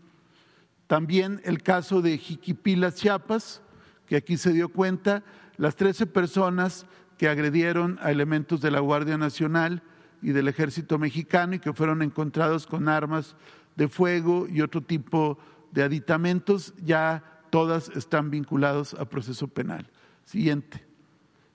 También 0.86 1.42
el 1.46 1.64
caso 1.64 2.02
de 2.02 2.18
Jiquipilas, 2.18 2.96
Chiapas, 2.96 3.62
que 4.06 4.16
aquí 4.16 4.38
se 4.38 4.54
dio 4.54 4.70
cuenta, 4.70 5.24
las 5.58 5.76
13 5.76 6.06
personas 6.06 6.86
que 7.18 7.28
agredieron 7.28 7.98
a 8.02 8.12
elementos 8.12 8.62
de 8.62 8.70
la 8.70 8.82
Guardia 8.82 9.18
Nacional 9.18 9.82
y 10.22 10.32
del 10.32 10.48
ejército 10.48 11.00
mexicano 11.00 11.56
y 11.56 11.60
que 11.60 11.74
fueron 11.74 12.02
encontrados 12.02 12.68
con 12.68 12.88
armas 12.88 13.36
de 13.76 13.88
fuego 13.88 14.48
y 14.48 14.62
otro 14.62 14.82
tipo 14.82 15.40
de 15.72 15.84
aditamentos, 15.84 16.74
ya 16.84 17.24
todas 17.54 17.90
están 17.90 18.32
vinculadas 18.32 18.96
a 18.96 19.06
proceso 19.06 19.48
penal. 19.48 19.88
Siguiente. 20.26 20.84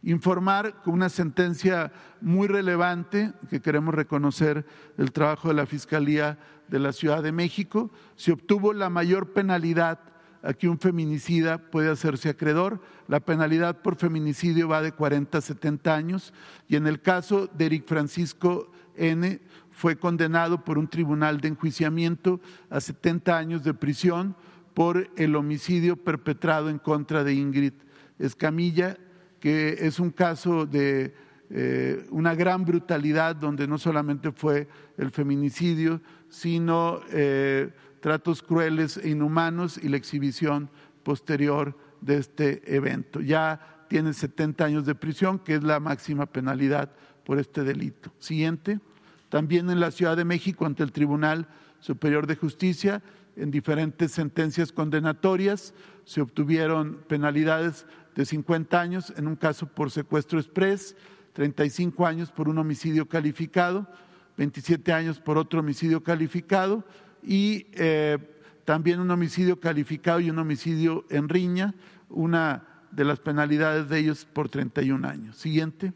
Informar 0.05 0.81
con 0.85 0.95
una 0.95 1.09
sentencia 1.09 1.91
muy 2.21 2.47
relevante 2.47 3.33
que 3.51 3.61
queremos 3.61 3.93
reconocer 3.93 4.65
el 4.97 5.11
trabajo 5.11 5.49
de 5.49 5.55
la 5.55 5.67
Fiscalía 5.67 6.39
de 6.69 6.79
la 6.79 6.93
Ciudad 6.93 7.21
de 7.21 7.33
México. 7.33 7.91
Se 8.15 8.31
obtuvo 8.31 8.73
la 8.73 8.91
mayor 8.91 9.33
penalidad 9.33 9.99
a 10.45 10.53
que 10.53 10.69
un 10.69 10.79
feminicida 10.79 11.59
puede 11.59 11.91
hacerse 11.91 12.29
acreedor. 12.29 12.81
La 13.09 13.19
penalidad 13.19 13.83
por 13.83 13.97
feminicidio 13.97 14.69
va 14.69 14.83
de 14.83 14.93
40 14.93 15.39
a 15.39 15.41
70 15.41 15.97
años 15.97 16.33
y 16.69 16.77
en 16.77 16.87
el 16.87 17.03
caso 17.03 17.49
de 17.49 17.67
Eric 17.67 17.89
Francisco 17.89 18.71
N 18.95 19.41
fue 19.73 19.97
condenado 19.97 20.63
por 20.63 20.79
un 20.79 20.87
tribunal 20.87 21.41
de 21.41 21.49
enjuiciamiento 21.49 22.41
a 22.71 22.81
70 22.81 23.37
años 23.37 23.65
de 23.65 23.75
prisión 23.75 24.37
por 24.79 25.11
el 25.16 25.35
homicidio 25.35 25.97
perpetrado 25.97 26.70
en 26.70 26.79
contra 26.79 27.24
de 27.24 27.35
Ingrid 27.35 27.72
Escamilla, 28.16 28.97
que 29.41 29.76
es 29.81 29.99
un 29.99 30.12
caso 30.12 30.66
de 30.66 31.16
eh, 31.51 32.07
una 32.11 32.37
gran 32.37 32.64
brutalidad 32.64 33.35
donde 33.35 33.66
no 33.66 33.76
solamente 33.76 34.31
fue 34.31 34.68
el 34.97 35.11
feminicidio, 35.11 36.01
sino 36.29 37.01
eh, 37.11 37.72
tratos 37.99 38.41
crueles 38.41 38.99
e 38.99 39.09
inhumanos 39.09 39.81
y 39.83 39.89
la 39.89 39.97
exhibición 39.97 40.70
posterior 41.03 41.76
de 42.01 42.18
este 42.18 42.62
evento. 42.72 43.20
Ya 43.20 43.85
tiene 43.89 44.12
70 44.12 44.64
años 44.64 44.87
de 44.87 44.95
prisión, 44.95 45.41
que 45.41 45.57
es 45.57 45.64
la 45.64 45.81
máxima 45.81 46.26
penalidad 46.26 46.93
por 47.24 47.41
este 47.41 47.64
delito. 47.64 48.12
Siguiente. 48.20 48.79
También 49.29 49.70
en 49.70 49.81
la 49.81 49.91
Ciudad 49.91 50.16
de 50.16 50.24
México, 50.24 50.66
ante 50.66 50.85
el 50.85 50.93
Tribunal 50.93 51.49
Superior 51.81 52.29
de 52.29 52.37
Justicia, 52.37 53.03
en 53.39 53.51
diferentes 53.51 54.12
sentencias 54.12 54.72
condenatorias, 54.72 55.72
se 56.05 56.20
obtuvieron 56.20 57.05
penalidades 57.07 57.86
de 58.14 58.24
50 58.24 58.80
años 58.80 59.12
en 59.16 59.28
un 59.28 59.36
caso 59.36 59.66
por 59.66 59.91
secuestro 59.91 60.39
express, 60.39 60.97
35 61.34 62.07
años 62.07 62.32
por 62.32 62.49
un 62.49 62.59
homicidio 62.59 63.07
calificado, 63.09 63.86
27 64.36 64.93
años 64.93 65.20
por 65.20 65.39
otro 65.39 65.61
homicidio 65.61 66.03
calificado 66.03 66.84
y 67.22 67.66
eh, 67.74 68.18
también 68.64 69.01
un 69.01 69.11
homicidio 69.11 69.61
calificado 69.61 70.20
y 70.20 70.30
un 70.30 70.39
homicidio 70.39 71.05
en 71.11 71.28
riña, 71.28 71.74
una 72.09 72.66
de 72.91 73.05
las 73.05 73.20
penalidades 73.20 73.89
de 73.89 74.01
ellos 74.01 74.24
por 74.24 74.49
31 74.49 75.07
años. 75.07 75.36
Siguiente. 75.36 75.93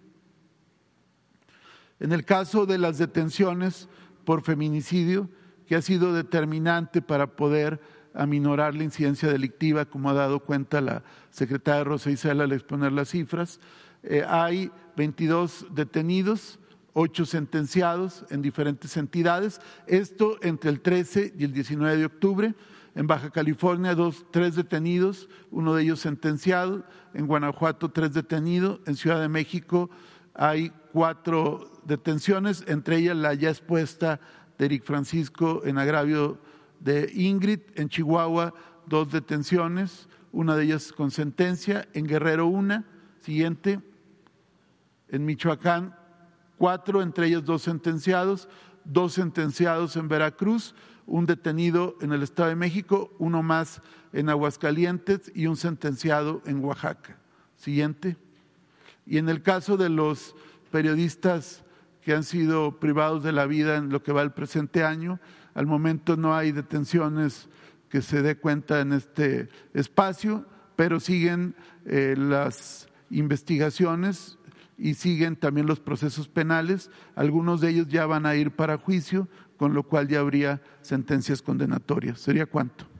En 1.98 2.12
el 2.12 2.24
caso 2.24 2.66
de 2.66 2.78
las 2.78 2.98
detenciones 2.98 3.88
por 4.24 4.42
feminicidio, 4.42 5.28
que 5.72 5.76
ha 5.76 5.80
sido 5.80 6.12
determinante 6.12 7.00
para 7.00 7.28
poder 7.28 7.80
aminorar 8.12 8.74
la 8.74 8.84
incidencia 8.84 9.30
delictiva, 9.30 9.86
como 9.86 10.10
ha 10.10 10.12
dado 10.12 10.40
cuenta 10.40 10.82
la 10.82 11.02
secretaria 11.30 11.82
Rosa 11.82 12.10
Isela 12.10 12.44
al 12.44 12.52
exponer 12.52 12.92
las 12.92 13.08
cifras, 13.08 13.58
eh, 14.02 14.22
hay 14.28 14.70
22 14.98 15.68
detenidos, 15.70 16.58
ocho 16.92 17.24
sentenciados 17.24 18.26
en 18.28 18.42
diferentes 18.42 18.98
entidades. 18.98 19.62
Esto 19.86 20.36
entre 20.42 20.68
el 20.68 20.82
13 20.82 21.32
y 21.38 21.44
el 21.44 21.54
19 21.54 21.96
de 21.96 22.04
octubre. 22.04 22.54
En 22.94 23.06
Baja 23.06 23.30
California, 23.30 23.94
dos, 23.94 24.26
tres 24.30 24.54
detenidos, 24.56 25.30
uno 25.50 25.74
de 25.74 25.84
ellos 25.84 26.00
sentenciado. 26.00 26.84
En 27.14 27.26
Guanajuato, 27.26 27.90
tres 27.90 28.12
detenidos. 28.12 28.80
En 28.84 28.94
Ciudad 28.94 29.22
de 29.22 29.30
México 29.30 29.88
hay 30.34 30.70
cuatro 30.92 31.70
detenciones, 31.84 32.62
entre 32.68 32.98
ellas 32.98 33.16
la 33.16 33.32
ya 33.32 33.48
expuesta 33.48 34.20
Eric 34.62 34.84
Francisco 34.84 35.62
en 35.64 35.78
agravio 35.78 36.38
de 36.80 37.10
Ingrid, 37.14 37.60
en 37.74 37.88
Chihuahua 37.88 38.54
dos 38.86 39.10
detenciones, 39.10 40.08
una 40.32 40.56
de 40.56 40.64
ellas 40.64 40.92
con 40.92 41.10
sentencia, 41.10 41.88
en 41.92 42.06
Guerrero 42.06 42.46
una, 42.46 42.84
siguiente, 43.20 43.80
en 45.08 45.24
Michoacán 45.24 45.94
cuatro, 46.62 47.02
entre 47.02 47.26
ellos 47.26 47.44
dos 47.44 47.62
sentenciados, 47.62 48.48
dos 48.84 49.14
sentenciados 49.14 49.96
en 49.96 50.06
Veracruz, 50.06 50.76
un 51.06 51.26
detenido 51.26 51.96
en 52.00 52.12
el 52.12 52.22
Estado 52.22 52.50
de 52.50 52.54
México, 52.54 53.12
uno 53.18 53.42
más 53.42 53.82
en 54.12 54.28
Aguascalientes 54.28 55.32
y 55.34 55.48
un 55.48 55.56
sentenciado 55.56 56.40
en 56.46 56.64
Oaxaca. 56.64 57.18
Siguiente. 57.56 58.16
Y 59.04 59.18
en 59.18 59.28
el 59.28 59.42
caso 59.42 59.76
de 59.76 59.88
los 59.88 60.36
periodistas 60.70 61.64
que 62.02 62.14
han 62.14 62.24
sido 62.24 62.78
privados 62.80 63.22
de 63.22 63.32
la 63.32 63.46
vida 63.46 63.76
en 63.76 63.90
lo 63.90 64.02
que 64.02 64.12
va 64.12 64.22
el 64.22 64.32
presente 64.32 64.84
año, 64.84 65.20
al 65.54 65.66
momento 65.66 66.16
no 66.16 66.34
hay 66.34 66.52
detenciones 66.52 67.48
que 67.88 68.02
se 68.02 68.22
dé 68.22 68.36
cuenta 68.36 68.80
en 68.80 68.92
este 68.92 69.48
espacio, 69.74 70.46
pero 70.76 70.98
siguen 70.98 71.54
eh, 71.84 72.14
las 72.16 72.88
investigaciones 73.10 74.38
y 74.78 74.94
siguen 74.94 75.36
también 75.36 75.66
los 75.66 75.80
procesos 75.80 76.28
penales. 76.28 76.90
Algunos 77.14 77.60
de 77.60 77.70
ellos 77.70 77.88
ya 77.88 78.06
van 78.06 78.26
a 78.26 78.34
ir 78.34 78.50
para 78.50 78.78
juicio, 78.78 79.28
con 79.56 79.74
lo 79.74 79.82
cual 79.84 80.08
ya 80.08 80.20
habría 80.20 80.62
sentencias 80.80 81.42
condenatorias. 81.42 82.20
¿Sería 82.20 82.46
cuánto? 82.46 82.91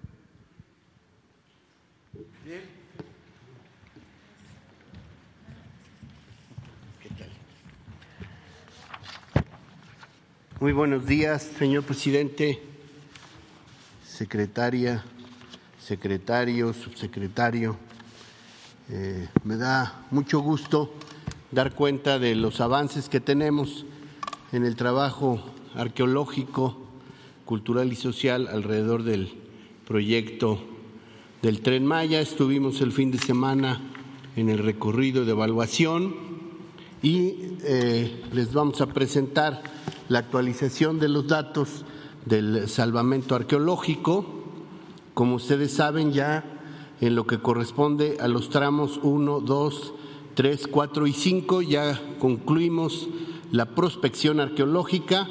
Muy 10.63 10.71
buenos 10.71 11.07
días, 11.07 11.43
señor 11.59 11.83
presidente, 11.83 12.63
secretaria, 14.07 15.03
secretario, 15.81 16.73
subsecretario. 16.73 17.77
Eh, 18.89 19.27
me 19.43 19.57
da 19.57 20.07
mucho 20.13 20.39
gusto 20.39 20.95
dar 21.51 21.75
cuenta 21.75 22.21
de 22.21 22.37
los 22.37 22.61
avances 22.61 23.09
que 23.09 23.19
tenemos 23.19 23.87
en 24.53 24.65
el 24.65 24.77
trabajo 24.77 25.43
arqueológico, 25.75 26.79
cultural 27.45 27.93
y 27.93 27.97
social 27.97 28.47
alrededor 28.47 29.03
del 29.03 29.33
proyecto 29.85 30.63
del 31.43 31.61
tren 31.61 31.85
Maya. 31.85 32.21
Estuvimos 32.21 32.81
el 32.83 32.93
fin 32.93 33.11
de 33.11 33.19
semana 33.19 33.81
en 34.37 34.49
el 34.49 34.59
recorrido 34.59 35.25
de 35.25 35.33
evaluación 35.33 36.15
y 37.03 37.57
eh, 37.65 38.23
les 38.33 38.53
vamos 38.53 38.81
a 38.81 38.87
presentar 38.87 39.61
la 40.09 40.21
actualización 40.21 40.99
de 40.99 41.09
los 41.09 41.27
datos 41.27 41.85
del 42.27 42.69
salvamento 42.69 43.35
arqueológico. 43.35 44.25
Como 45.15 45.37
ustedes 45.37 45.73
saben 45.73 46.13
ya 46.13 46.45
en 47.01 47.15
lo 47.15 47.27
que 47.27 47.39
corresponde 47.39 48.19
a 48.21 48.29
los 48.29 48.49
tramos 48.49 49.01
1, 49.03 49.41
2, 49.41 49.95
3, 50.35 50.67
4 50.69 51.07
y 51.07 51.13
5 51.13 51.63
ya 51.63 52.01
concluimos 52.19 53.09
la 53.51 53.75
prospección 53.75 54.41
arqueológica, 54.41 55.29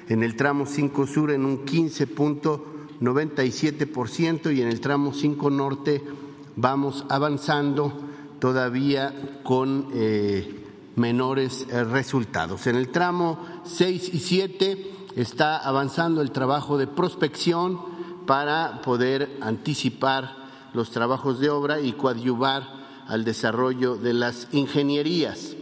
en 0.08 0.22
el 0.22 0.36
tramo 0.36 0.64
5 0.66 1.06
sur 1.06 1.30
en 1.30 1.44
un 1.44 1.64
15.97% 1.64 4.54
y 4.54 4.62
en 4.62 4.68
el 4.68 4.80
tramo 4.80 5.12
5 5.12 5.50
norte 5.50 6.02
vamos 6.56 7.04
avanzando 7.08 7.92
todavía 8.38 9.40
con 9.42 9.88
eh, 9.94 10.62
menores 10.96 11.66
eh, 11.70 11.84
resultados. 11.84 12.66
En 12.66 12.76
el 12.76 12.88
tramo 12.88 13.38
6 13.64 14.14
y 14.14 14.18
7 14.18 14.90
está 15.16 15.56
avanzando 15.56 16.20
el 16.20 16.32
trabajo 16.32 16.76
de 16.76 16.86
prospección 16.86 17.80
para 18.26 18.82
poder 18.82 19.38
anticipar 19.40 20.44
los 20.72 20.90
trabajos 20.90 21.40
de 21.40 21.48
obra 21.50 21.80
y 21.80 21.92
coadyuvar 21.92 22.83
al 23.08 23.24
desarrollo 23.24 23.96
de 23.96 24.14
las 24.14 24.48
ingenierías. 24.52 25.56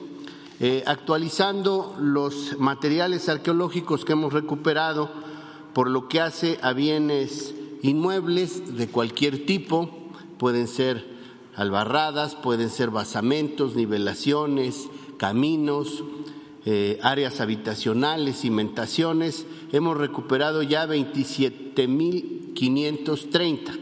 Eh, 0.60 0.84
actualizando 0.86 1.96
los 1.98 2.56
materiales 2.58 3.28
arqueológicos 3.28 4.04
que 4.04 4.12
hemos 4.12 4.32
recuperado 4.32 5.10
por 5.72 5.90
lo 5.90 6.08
que 6.08 6.20
hace 6.20 6.58
a 6.62 6.72
bienes 6.72 7.54
inmuebles 7.82 8.76
de 8.76 8.86
cualquier 8.88 9.44
tipo, 9.44 9.90
pueden 10.38 10.68
ser 10.68 11.04
albarradas, 11.56 12.36
pueden 12.36 12.70
ser 12.70 12.90
basamentos, 12.90 13.74
nivelaciones, 13.74 14.88
caminos, 15.16 16.04
eh, 16.64 17.00
áreas 17.02 17.40
habitacionales, 17.40 18.40
cimentaciones. 18.40 19.46
Hemos 19.72 19.96
recuperado 19.96 20.62
ya 20.62 20.86
27.530. 20.86 23.81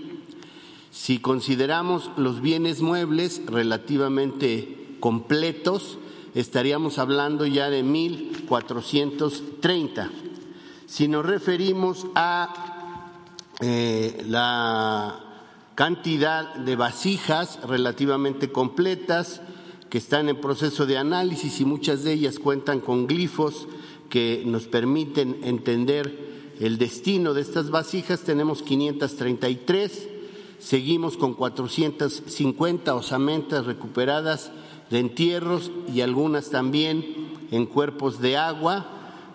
Si 1.00 1.18
consideramos 1.18 2.10
los 2.18 2.42
bienes 2.42 2.82
muebles 2.82 3.40
relativamente 3.46 4.98
completos, 5.00 5.96
estaríamos 6.34 6.98
hablando 6.98 7.46
ya 7.46 7.70
de 7.70 7.82
1.430. 7.82 10.10
Si 10.84 11.08
nos 11.08 11.24
referimos 11.24 12.06
a 12.14 13.14
eh, 13.60 14.22
la 14.28 15.20
cantidad 15.74 16.54
de 16.56 16.76
vasijas 16.76 17.60
relativamente 17.66 18.52
completas 18.52 19.40
que 19.88 19.96
están 19.96 20.28
en 20.28 20.38
proceso 20.38 20.84
de 20.84 20.98
análisis 20.98 21.62
y 21.62 21.64
muchas 21.64 22.04
de 22.04 22.12
ellas 22.12 22.38
cuentan 22.38 22.80
con 22.80 23.06
glifos 23.06 23.68
que 24.10 24.42
nos 24.44 24.66
permiten 24.66 25.38
entender 25.44 26.28
el 26.60 26.76
destino 26.76 27.32
de 27.32 27.40
estas 27.40 27.70
vasijas. 27.70 28.20
Tenemos 28.20 28.62
533, 28.62 30.09
seguimos 30.60 31.16
con 31.16 31.34
450 31.34 32.94
osamentas 32.94 33.66
recuperadas 33.66 34.52
de 34.90 35.00
entierros 35.00 35.72
y 35.92 36.02
algunas 36.02 36.50
también 36.50 37.32
en 37.50 37.66
cuerpos 37.66 38.20
de 38.20 38.36
agua. 38.36 38.86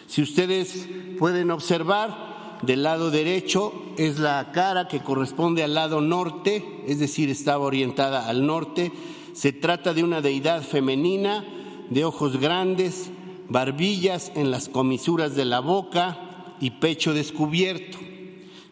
Si 0.08 0.22
ustedes 0.22 0.88
pueden 1.18 1.52
observar, 1.52 2.60
del 2.62 2.84
lado 2.84 3.10
derecho 3.10 3.74
es 3.97 4.20
la 4.20 4.52
cara 4.52 4.88
que 4.88 5.00
corresponde 5.00 5.64
al 5.64 5.74
lado 5.74 6.02
norte, 6.02 6.84
es 6.88 7.00
decir, 7.00 7.30
estaba 7.30 7.66
orientada 7.66 8.28
al 8.28 8.45
norte. 8.45 8.91
Se 9.34 9.54
trata 9.54 9.93
de 9.93 10.04
una 10.04 10.22
deidad 10.22 10.64
femenina 10.64 11.45
de 11.89 12.06
ojos 12.06 12.38
grandes, 12.38 13.12
barbillas 13.47 14.32
en 14.36 14.52
las 14.52 14.68
comisuras 14.68 15.36
de 15.36 15.45
la 15.45 15.60
boca 15.60 16.56
y 16.60 16.72
pecho 16.72 17.14
descubierto. 17.14 18.09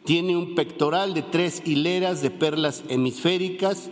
Tiene 0.08 0.38
un 0.38 0.55
pectoral 0.55 1.14
de 1.14 1.22
tres 1.22 1.62
hileras 1.66 2.22
de 2.22 2.32
perlas 2.32 2.82
hemisféricas, 2.88 3.89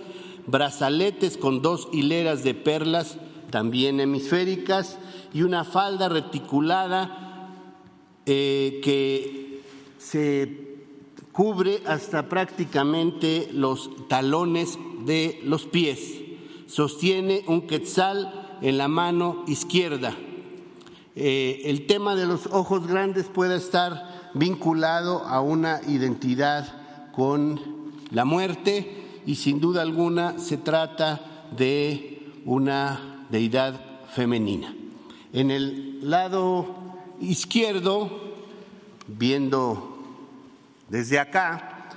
brazaletes 0.48 1.36
con 1.36 1.62
dos 1.62 1.90
hileras 1.92 2.42
de 2.42 2.54
perlas 2.54 3.18
también 3.50 4.00
hemisféricas 4.00 4.98
y 5.34 5.42
una 5.42 5.66
falda 5.66 6.08
reticulada 6.08 7.52
eh, 8.26 8.80
que 8.82 9.60
se 9.98 10.78
cubre 11.34 11.82
hasta 11.86 12.30
prácticamente 12.30 13.50
los 13.52 13.90
talones 14.08 14.80
de 15.04 15.42
los 15.44 15.66
pies. 15.66 16.22
Sostiene 16.66 17.44
un 17.48 17.68
quetzal 17.68 18.58
en 18.62 18.78
la 18.78 18.88
mano 18.88 19.44
izquierda. 19.48 20.16
Eh, 21.18 21.64
el 21.66 21.86
tema 21.88 22.16
de 22.16 22.26
los 22.26 22.46
ojos 22.46 22.88
grandes 22.88 23.26
puede 23.26 23.58
estar 23.58 24.15
vinculado 24.36 25.24
a 25.24 25.42
una 25.42 25.82
identidad 25.88 26.68
con 27.14 27.60
la 28.12 28.26
muerte 28.26 29.22
y 29.26 29.36
sin 29.36 29.60
duda 29.60 29.82
alguna 29.82 30.38
se 30.38 30.58
trata 30.58 31.48
de 31.58 32.34
una 32.46 33.26
deidad 33.30 33.82
femenina. 34.14 34.76
En 35.34 35.52
el 35.52 36.10
lado 36.10 36.68
izquierdo, 37.22 38.10
viendo 39.08 39.98
desde 40.90 41.20
acá 41.20 41.90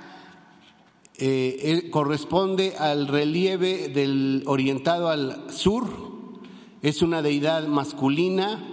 eh, 1.17 1.89
corresponde 1.91 2.75
al 2.77 3.07
relieve 3.07 3.89
del 3.89 4.43
orientado 4.47 5.09
al 5.09 5.51
sur, 5.51 5.87
es 6.81 7.01
una 7.01 7.21
deidad 7.21 7.67
masculina 7.67 8.63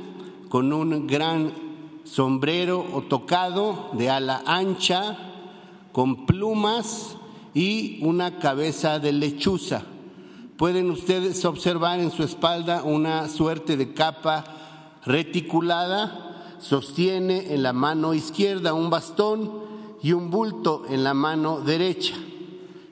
con 0.49 0.73
un 0.73 1.09
gran 1.09 1.66
sombrero 2.07 2.87
o 2.93 3.03
tocado 3.03 3.91
de 3.93 4.09
ala 4.09 4.43
ancha, 4.47 5.17
con 5.93 6.27
plumas 6.27 7.17
y 7.55 7.99
una 8.03 8.39
cabeza 8.39 8.99
de 8.99 9.13
lechuza. 9.13 9.83
Pueden 10.57 10.91
ustedes 10.91 11.45
observar 11.45 12.01
en 12.01 12.11
su 12.11 12.23
espalda 12.23 12.83
una 12.83 13.29
suerte 13.29 13.77
de 13.77 13.93
capa 13.93 14.45
reticulada, 15.05 16.57
sostiene 16.61 17.53
en 17.53 17.63
la 17.63 17.73
mano 17.73 18.15
izquierda 18.15 18.73
un 18.73 18.89
bastón 18.89 19.53
y 20.03 20.13
un 20.13 20.31
bulto 20.31 20.85
en 20.89 21.05
la 21.05 21.15
mano 21.15 21.61
derecha. 21.61 22.15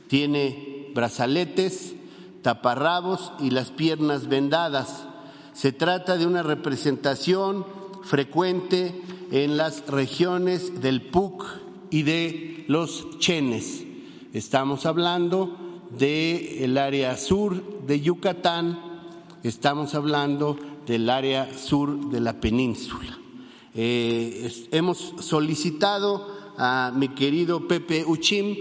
Tiene 0.08 0.90
brazaletes, 0.94 1.94
taparrabos 2.42 3.32
y 3.40 3.50
las 3.50 3.70
piernas 3.70 4.28
vendadas. 4.28 5.06
Se 5.52 5.72
trata 5.72 6.16
de 6.16 6.26
una 6.26 6.42
representación 6.42 7.64
frecuente 8.05 9.00
en 9.30 9.57
las 9.57 9.86
regiones 9.88 10.80
del 10.80 11.02
PUC 11.02 11.44
y 11.90 12.02
de 12.02 12.64
los 12.68 13.18
Chenes. 13.18 13.84
Estamos 14.32 14.84
hablando 14.86 15.57
del 15.98 16.76
área 16.76 17.16
sur 17.16 17.86
de 17.86 18.00
Yucatán, 18.00 18.78
estamos 19.42 19.94
hablando 19.94 20.57
del 20.86 21.09
área 21.09 21.57
sur 21.57 22.11
de 22.11 22.20
la 22.20 22.40
península. 22.40 23.18
Eh, 23.74 24.52
hemos 24.70 25.14
solicitado 25.20 26.28
a 26.59 26.92
mi 26.94 27.09
querido 27.09 27.66
Pepe 27.66 28.05
Uchim 28.05 28.57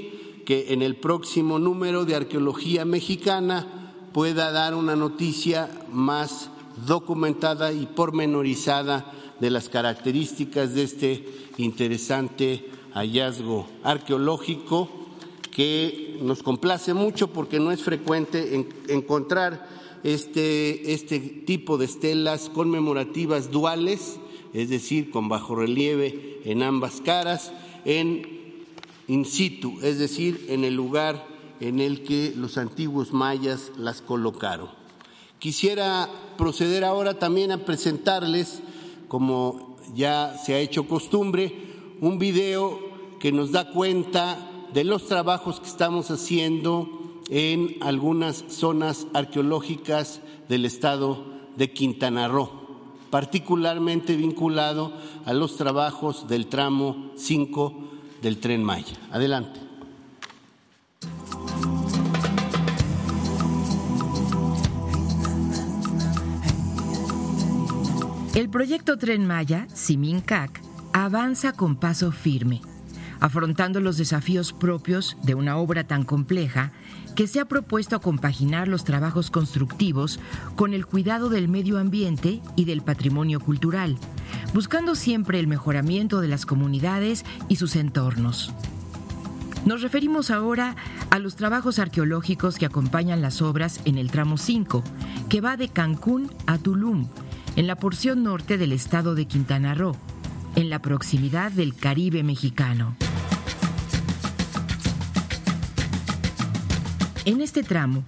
que 0.46 0.74
en 0.74 0.82
el 0.82 0.96
próximo 0.96 1.60
número 1.60 2.06
de 2.06 2.16
Arqueología 2.16 2.86
Mexicana 2.86 3.94
pueda 4.14 4.52
dar 4.52 4.74
una 4.74 4.96
noticia 4.96 5.70
más 5.92 6.50
documentada 6.86 7.72
y 7.72 7.86
pormenorizada 7.86 9.12
de 9.44 9.52
las 9.52 9.68
características 9.68 10.74
de 10.74 10.84
este 10.84 11.26
interesante 11.58 12.64
hallazgo 12.94 13.68
arqueológico 13.84 14.88
que 15.52 16.18
nos 16.22 16.42
complace 16.42 16.94
mucho 16.94 17.28
porque 17.28 17.60
no 17.60 17.74
es 17.74 17.84
frecuente 17.84 18.66
encontrar 18.88 19.68
este, 20.06 20.94
este 20.94 21.20
tipo 21.20 21.78
de 21.78 21.84
estelas 21.84 22.50
conmemorativas 22.52 23.52
duales, 23.52 24.18
es 24.54 24.70
decir, 24.70 25.12
con 25.12 25.28
bajo 25.28 25.56
relieve 25.56 26.40
en 26.46 26.64
ambas 26.64 27.02
caras 27.02 27.52
en 27.84 28.64
in 29.10 29.26
situ, 29.26 29.78
es 29.82 30.00
decir, 30.00 30.46
en 30.48 30.64
el 30.64 30.74
lugar 30.74 31.28
en 31.60 31.82
el 31.82 32.04
que 32.04 32.32
los 32.38 32.58
antiguos 32.58 33.12
mayas 33.12 33.74
las 33.78 34.02
colocaron. 34.02 34.70
Quisiera 35.38 36.08
proceder 36.38 36.86
ahora 36.86 37.20
también 37.20 37.52
a 37.52 37.66
presentarles, 37.66 38.62
como 39.14 39.78
ya 39.94 40.40
se 40.44 40.56
ha 40.56 40.60
hecho 40.60 40.88
costumbre, 40.88 41.54
un 42.02 42.18
video 42.18 42.80
que 43.20 43.32
nos 43.32 43.52
da 43.52 43.70
cuenta 43.70 44.40
de 44.74 44.84
los 44.84 45.06
trabajos 45.06 45.60
que 45.60 45.68
estamos 45.68 46.10
haciendo 46.10 47.22
en 47.30 47.78
algunas 47.82 48.44
zonas 48.48 49.06
arqueológicas 49.14 50.20
del 50.50 50.66
estado 50.66 51.26
de 51.58 51.72
Quintana 51.72 52.28
Roo, 52.28 52.50
particularmente 53.12 54.16
vinculado 54.16 54.92
a 55.26 55.34
los 55.34 55.58
trabajos 55.58 56.28
del 56.28 56.48
tramo 56.48 57.12
5 57.16 57.74
del 58.24 58.40
tren 58.40 58.64
Maya. 58.64 58.98
Adelante. 59.12 59.60
El 68.36 68.50
proyecto 68.50 68.98
Tren 68.98 69.28
Maya, 69.28 69.68
Simincac, 69.76 70.60
avanza 70.92 71.54
con 71.54 71.76
paso 71.76 72.12
firme, 72.12 72.62
afrontando 73.20 73.80
los 73.80 73.96
desafíos 73.98 74.54
propios 74.54 75.18
de 75.22 75.36
una 75.36 75.58
obra 75.58 75.84
tan 75.84 76.04
compleja 76.04 76.72
que 77.16 77.28
se 77.28 77.40
ha 77.40 77.46
propuesto 77.46 78.02
compaginar 78.02 78.68
los 78.68 78.86
trabajos 78.86 79.30
constructivos 79.30 80.20
con 80.56 80.74
el 80.74 80.88
cuidado 80.88 81.30
del 81.30 81.48
medio 81.48 81.78
ambiente 81.78 82.42
y 82.56 82.66
del 82.66 82.82
patrimonio 82.82 83.40
cultural, 83.40 84.00
buscando 84.52 84.96
siempre 84.96 85.40
el 85.40 85.46
mejoramiento 85.46 86.20
de 86.20 86.30
las 86.30 86.48
comunidades 86.48 87.26
y 87.50 87.58
sus 87.58 87.76
entornos. 87.76 88.52
Nos 89.68 89.84
referimos 89.84 90.32
ahora 90.32 90.76
a 91.12 91.20
los 91.20 91.36
trabajos 91.36 91.78
arqueológicos 91.78 92.58
que 92.58 92.66
acompañan 92.66 93.22
las 93.22 93.44
obras 93.44 93.80
en 93.86 94.00
el 94.00 94.10
tramo 94.10 94.38
5, 94.38 94.84
que 95.30 95.40
va 95.40 95.56
de 95.56 95.70
Cancún 95.70 96.32
a 96.48 96.58
Tulum, 96.58 97.08
en 97.56 97.68
la 97.68 97.76
porción 97.76 98.24
norte 98.24 98.58
del 98.58 98.72
estado 98.72 99.14
de 99.16 99.26
Quintana 99.26 99.76
Roo, 99.76 99.96
en 100.56 100.70
la 100.70 100.80
proximidad 100.80 101.52
del 101.52 101.76
Caribe 101.76 102.24
mexicano. 102.24 102.96
En 107.26 107.42
este 107.42 107.64
tramo, 107.64 108.04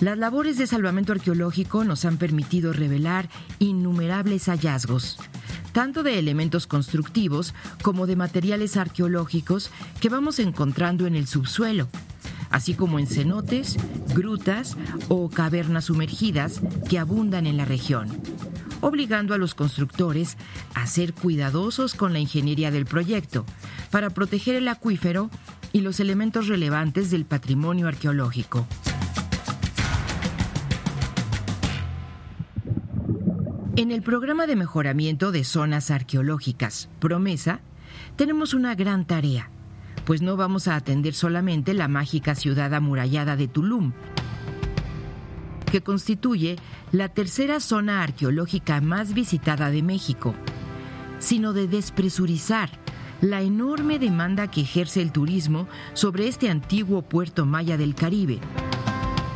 las 0.00 0.16
labores 0.16 0.58
de 0.58 0.66
salvamento 0.66 1.12
arqueológico 1.12 1.84
nos 1.84 2.04
han 2.04 2.18
permitido 2.18 2.72
revelar 2.72 3.28
innumerables 3.58 4.48
hallazgos, 4.48 5.18
tanto 5.72 6.02
de 6.02 6.18
elementos 6.18 6.66
constructivos 6.66 7.52
como 7.82 8.06
de 8.06 8.16
materiales 8.16 8.76
arqueológicos 8.76 9.70
que 10.00 10.08
vamos 10.08 10.38
encontrando 10.38 11.06
en 11.06 11.16
el 11.16 11.26
subsuelo, 11.26 11.88
así 12.50 12.74
como 12.74 13.00
en 13.00 13.08
cenotes, 13.08 13.76
grutas 14.14 14.76
o 15.08 15.28
cavernas 15.28 15.86
sumergidas 15.86 16.60
que 16.88 16.98
abundan 16.98 17.46
en 17.46 17.56
la 17.56 17.64
región, 17.64 18.08
obligando 18.80 19.34
a 19.34 19.38
los 19.38 19.54
constructores 19.54 20.36
a 20.74 20.86
ser 20.86 21.14
cuidadosos 21.14 21.94
con 21.94 22.12
la 22.12 22.18
ingeniería 22.18 22.70
del 22.70 22.86
proyecto 22.86 23.44
para 23.90 24.10
proteger 24.10 24.56
el 24.56 24.68
acuífero 24.68 25.30
y 25.72 25.80
los 25.80 26.00
elementos 26.00 26.48
relevantes 26.48 27.10
del 27.10 27.24
patrimonio 27.24 27.88
arqueológico. 27.88 28.66
En 33.76 33.90
el 33.90 34.02
programa 34.02 34.46
de 34.46 34.54
mejoramiento 34.54 35.32
de 35.32 35.42
zonas 35.42 35.90
arqueológicas, 35.90 36.88
Promesa, 37.00 37.60
tenemos 38.14 38.54
una 38.54 38.76
gran 38.76 39.04
tarea, 39.04 39.50
pues 40.04 40.22
no 40.22 40.36
vamos 40.36 40.68
a 40.68 40.76
atender 40.76 41.12
solamente 41.12 41.74
la 41.74 41.88
mágica 41.88 42.36
ciudad 42.36 42.72
amurallada 42.72 43.34
de 43.34 43.48
Tulum, 43.48 43.92
que 45.74 45.80
constituye 45.80 46.54
la 46.92 47.08
tercera 47.08 47.58
zona 47.58 48.04
arqueológica 48.04 48.80
más 48.80 49.12
visitada 49.12 49.70
de 49.70 49.82
México, 49.82 50.32
sino 51.18 51.52
de 51.52 51.66
despresurizar 51.66 52.70
la 53.20 53.42
enorme 53.42 53.98
demanda 53.98 54.48
que 54.48 54.60
ejerce 54.60 55.02
el 55.02 55.10
turismo 55.10 55.66
sobre 55.92 56.28
este 56.28 56.48
antiguo 56.48 57.02
puerto 57.02 57.44
maya 57.44 57.76
del 57.76 57.96
Caribe, 57.96 58.38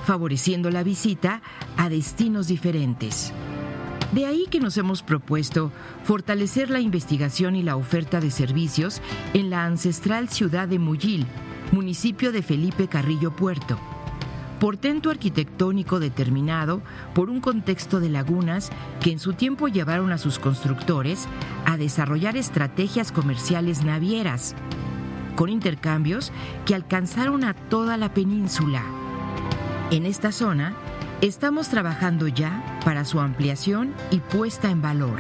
favoreciendo 0.07 0.71
la 0.71 0.85
visita 0.85 1.43
a 1.77 1.89
destinos 1.89 2.47
diferentes. 2.47 3.33
De 4.13 4.25
ahí 4.25 4.47
que 4.49 4.61
nos 4.61 4.77
hemos 4.77 5.03
propuesto 5.03 5.73
fortalecer 6.05 6.71
la 6.71 6.79
investigación 6.79 7.57
y 7.57 7.65
la 7.65 7.75
oferta 7.75 8.21
de 8.21 8.31
servicios 8.31 9.03
en 9.35 9.51
la 9.51 9.65
ancestral 9.65 10.29
ciudad 10.29 10.69
de 10.69 10.79
Muyil, 10.79 11.27
municipio 11.73 12.31
de 12.31 12.43
Felipe 12.43 12.87
Carrillo 12.87 13.35
Puerto. 13.35 13.77
Portento 14.61 15.11
arquitectónico 15.11 16.01
determinado 16.01 16.83
por 17.15 17.31
un 17.31 17.41
contexto 17.41 18.01
de 18.01 18.09
lagunas 18.09 18.71
que 19.01 19.13
en 19.13 19.19
su 19.19 19.33
tiempo 19.33 19.69
llevaron 19.69 20.13
a 20.13 20.19
sus 20.19 20.39
constructores 20.39 21.29
a 21.65 21.77
desarrollar 21.77 22.37
estrategias 22.37 23.13
comerciales 23.13 23.85
navieras, 23.85 24.55
con 25.37 25.49
intercambios 25.49 26.33
que 26.67 26.75
alcanzaron 26.75 27.45
a 27.45 27.55
toda 27.55 27.97
la 27.97 28.13
península. 28.13 28.83
En 29.91 30.05
esta 30.07 30.33
zona, 30.33 30.75
Estamos 31.21 31.69
trabajando 31.69 32.29
ya 32.29 32.79
para 32.85 33.05
su 33.05 33.19
ampliación 33.19 33.93
y 34.13 34.21
puesta 34.21 34.71
en 34.71 34.81
valor. 34.81 35.19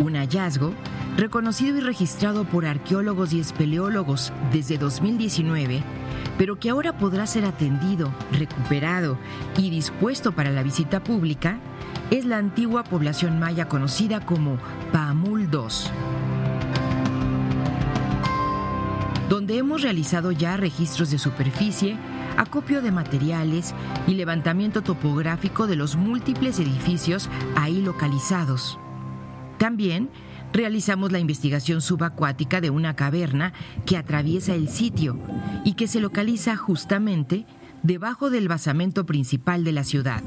Un 0.00 0.16
hallazgo 0.16 0.74
reconocido 1.16 1.76
y 1.78 1.80
registrado 1.80 2.44
por 2.44 2.66
arqueólogos 2.66 3.32
y 3.32 3.40
espeleólogos 3.40 4.32
desde 4.52 4.78
2019, 4.78 5.82
pero 6.38 6.58
que 6.58 6.70
ahora 6.70 6.96
podrá 6.96 7.26
ser 7.26 7.44
atendido, 7.44 8.12
recuperado 8.32 9.18
y 9.56 9.70
dispuesto 9.70 10.32
para 10.32 10.50
la 10.50 10.62
visita 10.62 11.02
pública, 11.02 11.58
es 12.10 12.24
la 12.24 12.38
antigua 12.38 12.84
población 12.84 13.38
maya 13.38 13.68
conocida 13.68 14.24
como 14.24 14.58
Paamul 14.92 15.48
II 15.52 16.12
donde 19.32 19.56
hemos 19.56 19.80
realizado 19.80 20.30
ya 20.30 20.58
registros 20.58 21.10
de 21.10 21.18
superficie, 21.18 21.96
acopio 22.36 22.82
de 22.82 22.92
materiales 22.92 23.74
y 24.06 24.12
levantamiento 24.12 24.82
topográfico 24.82 25.66
de 25.66 25.74
los 25.74 25.96
múltiples 25.96 26.58
edificios 26.60 27.30
ahí 27.56 27.80
localizados. 27.80 28.78
También 29.56 30.10
realizamos 30.52 31.12
la 31.12 31.18
investigación 31.18 31.80
subacuática 31.80 32.60
de 32.60 32.70
una 32.70 32.96
caverna 32.96 33.52
que 33.86 33.96
atraviesa 33.96 34.54
el 34.54 34.68
sitio 34.68 35.18
y 35.64 35.74
que 35.74 35.86
se 35.86 36.00
localiza 36.00 36.56
justamente 36.56 37.46
debajo 37.82 38.30
del 38.30 38.48
basamento 38.48 39.06
principal 39.06 39.64
de 39.64 39.72
la 39.72 39.84
ciudad. 39.84 40.22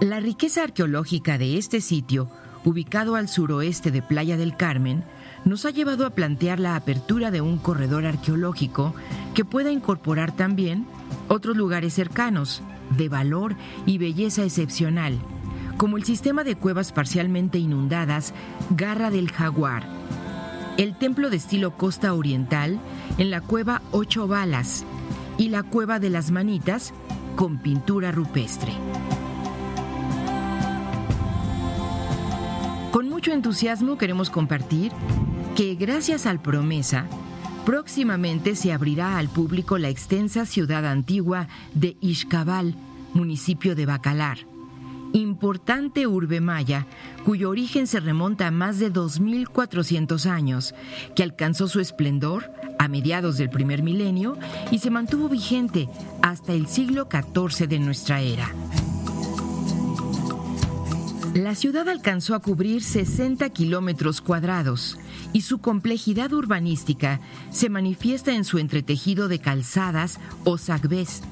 La 0.00 0.20
riqueza 0.20 0.62
arqueológica 0.62 1.38
de 1.38 1.56
este 1.56 1.80
sitio 1.80 2.30
ubicado 2.66 3.14
al 3.14 3.28
suroeste 3.28 3.92
de 3.92 4.02
Playa 4.02 4.36
del 4.36 4.56
Carmen, 4.56 5.04
nos 5.44 5.64
ha 5.64 5.70
llevado 5.70 6.04
a 6.04 6.10
plantear 6.10 6.58
la 6.58 6.74
apertura 6.74 7.30
de 7.30 7.40
un 7.40 7.58
corredor 7.58 8.04
arqueológico 8.04 8.92
que 9.34 9.44
pueda 9.44 9.70
incorporar 9.70 10.34
también 10.34 10.84
otros 11.28 11.56
lugares 11.56 11.94
cercanos, 11.94 12.62
de 12.90 13.08
valor 13.08 13.56
y 13.86 13.98
belleza 13.98 14.44
excepcional, 14.44 15.18
como 15.76 15.96
el 15.96 16.04
sistema 16.04 16.44
de 16.44 16.56
cuevas 16.56 16.92
parcialmente 16.92 17.58
inundadas 17.58 18.32
Garra 18.70 19.10
del 19.10 19.30
Jaguar, 19.30 19.84
el 20.76 20.96
templo 20.96 21.30
de 21.30 21.36
estilo 21.36 21.76
costa 21.76 22.14
oriental 22.14 22.78
en 23.18 23.30
la 23.30 23.40
cueva 23.40 23.82
Ocho 23.92 24.26
Balas 24.26 24.84
y 25.38 25.48
la 25.48 25.62
cueva 25.62 25.98
de 25.98 26.10
las 26.10 26.30
Manitas 26.30 26.92
con 27.34 27.58
pintura 27.58 28.12
rupestre. 28.12 28.72
Con 32.92 33.10
mucho 33.10 33.32
entusiasmo 33.32 33.98
queremos 33.98 34.30
compartir 34.30 34.92
que 35.54 35.74
gracias 35.74 36.26
al 36.26 36.40
Promesa, 36.40 37.06
próximamente 37.66 38.54
se 38.54 38.72
abrirá 38.72 39.18
al 39.18 39.28
público 39.28 39.76
la 39.76 39.88
extensa 39.88 40.46
ciudad 40.46 40.86
antigua 40.86 41.48
de 41.74 41.96
Ixcabal, 42.00 42.76
municipio 43.12 43.74
de 43.74 43.86
Bacalar, 43.86 44.38
importante 45.12 46.06
urbe 46.06 46.40
maya 46.40 46.86
cuyo 47.24 47.50
origen 47.50 47.88
se 47.88 47.98
remonta 47.98 48.46
a 48.46 48.50
más 48.52 48.78
de 48.78 48.92
2.400 48.92 50.26
años, 50.26 50.74
que 51.16 51.24
alcanzó 51.24 51.66
su 51.66 51.80
esplendor 51.80 52.52
a 52.78 52.86
mediados 52.86 53.36
del 53.36 53.50
primer 53.50 53.82
milenio 53.82 54.38
y 54.70 54.78
se 54.78 54.90
mantuvo 54.90 55.28
vigente 55.28 55.88
hasta 56.22 56.52
el 56.52 56.68
siglo 56.68 57.08
XIV 57.10 57.66
de 57.66 57.80
nuestra 57.80 58.20
era. 58.20 58.48
La 61.34 61.56
ciudad 61.56 61.88
alcanzó 61.88 62.36
a 62.36 62.40
cubrir 62.40 62.82
60 62.82 63.50
kilómetros 63.50 64.20
cuadrados 64.20 64.98
y 65.36 65.42
su 65.42 65.58
complejidad 65.58 66.32
urbanística 66.32 67.20
se 67.50 67.68
manifiesta 67.68 68.32
en 68.32 68.42
su 68.42 68.56
entretejido 68.56 69.28
de 69.28 69.38
calzadas 69.38 70.18
o 70.44 70.56
sagbés. 70.56 71.22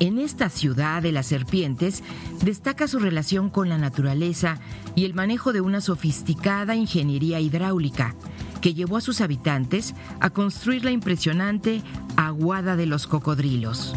En 0.00 0.18
esta 0.18 0.48
ciudad 0.48 1.00
de 1.00 1.12
las 1.12 1.26
serpientes 1.26 2.02
destaca 2.42 2.88
su 2.88 2.98
relación 2.98 3.48
con 3.48 3.68
la 3.68 3.78
naturaleza 3.78 4.58
y 4.96 5.04
el 5.04 5.14
manejo 5.14 5.52
de 5.52 5.60
una 5.60 5.80
sofisticada 5.80 6.74
ingeniería 6.74 7.38
hidráulica 7.38 8.16
que 8.60 8.74
llevó 8.74 8.96
a 8.96 9.00
sus 9.00 9.20
habitantes 9.20 9.94
a 10.18 10.30
construir 10.30 10.84
la 10.84 10.90
impresionante 10.90 11.82
aguada 12.16 12.74
de 12.74 12.86
los 12.86 13.06
cocodrilos. 13.06 13.94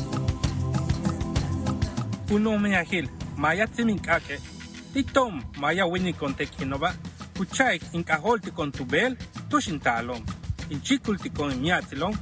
Titom 7.34 7.66
maya 7.74 7.82
wini 7.84 7.94
con 7.94 7.94
tequinova, 7.94 7.94
kuchaik 7.94 7.94
incaholti 7.94 8.52
con 8.52 8.72
tubel, 8.72 9.18
tushintalon. 9.50 10.24
Inchikulti 10.70 11.30
con 11.30 11.62
miatilon, 11.62 12.14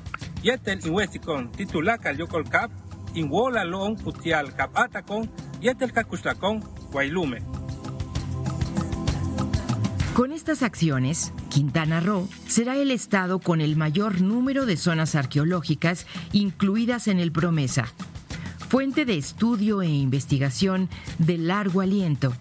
yetel 0.44 0.80
inwesti 0.86 1.20
con 1.20 1.52
titulacal 1.52 2.18
yokol 2.18 2.50
cap, 2.50 2.72
inwola 3.14 3.64
lon 3.64 3.96
putial 3.96 4.54
cap 4.54 4.72
atacon, 4.76 5.30
yetel 5.62 5.92
cacuslacon, 5.92 6.64
guaylume. 6.92 7.42
Con 10.14 10.34
estas 10.34 10.62
acciones, 10.62 11.32
Quintana 11.50 12.02
Roo 12.02 12.28
será 12.48 12.76
el 12.76 12.92
estado 12.92 13.40
con 13.40 13.62
el 13.62 13.78
mayor 13.78 14.22
número 14.22 14.66
de 14.66 14.76
zonas 14.76 15.16
arqueológicas 15.16 16.06
incluidas 16.34 17.08
en 17.08 17.20
el 17.20 17.32
Promesa, 17.32 17.86
fuente 18.68 19.06
de 19.06 19.18
estudio 19.18 19.82
e 19.82 19.88
investigación 19.88 20.90
de 21.18 21.38
largo 21.38 21.82
aliento 21.82 22.34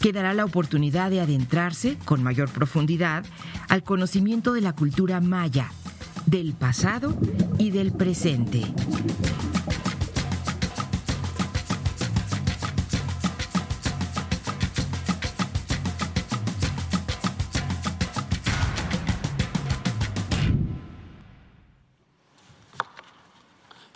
que 0.00 0.12
dará 0.12 0.32
la 0.32 0.44
oportunidad 0.44 1.10
de 1.10 1.20
adentrarse 1.20 1.98
con 2.04 2.22
mayor 2.22 2.50
profundidad 2.50 3.24
al 3.68 3.82
conocimiento 3.82 4.52
de 4.52 4.62
la 4.62 4.72
cultura 4.74 5.20
maya, 5.20 5.70
del 6.26 6.54
pasado 6.54 7.16
y 7.58 7.70
del 7.70 7.92
presente. 7.92 8.62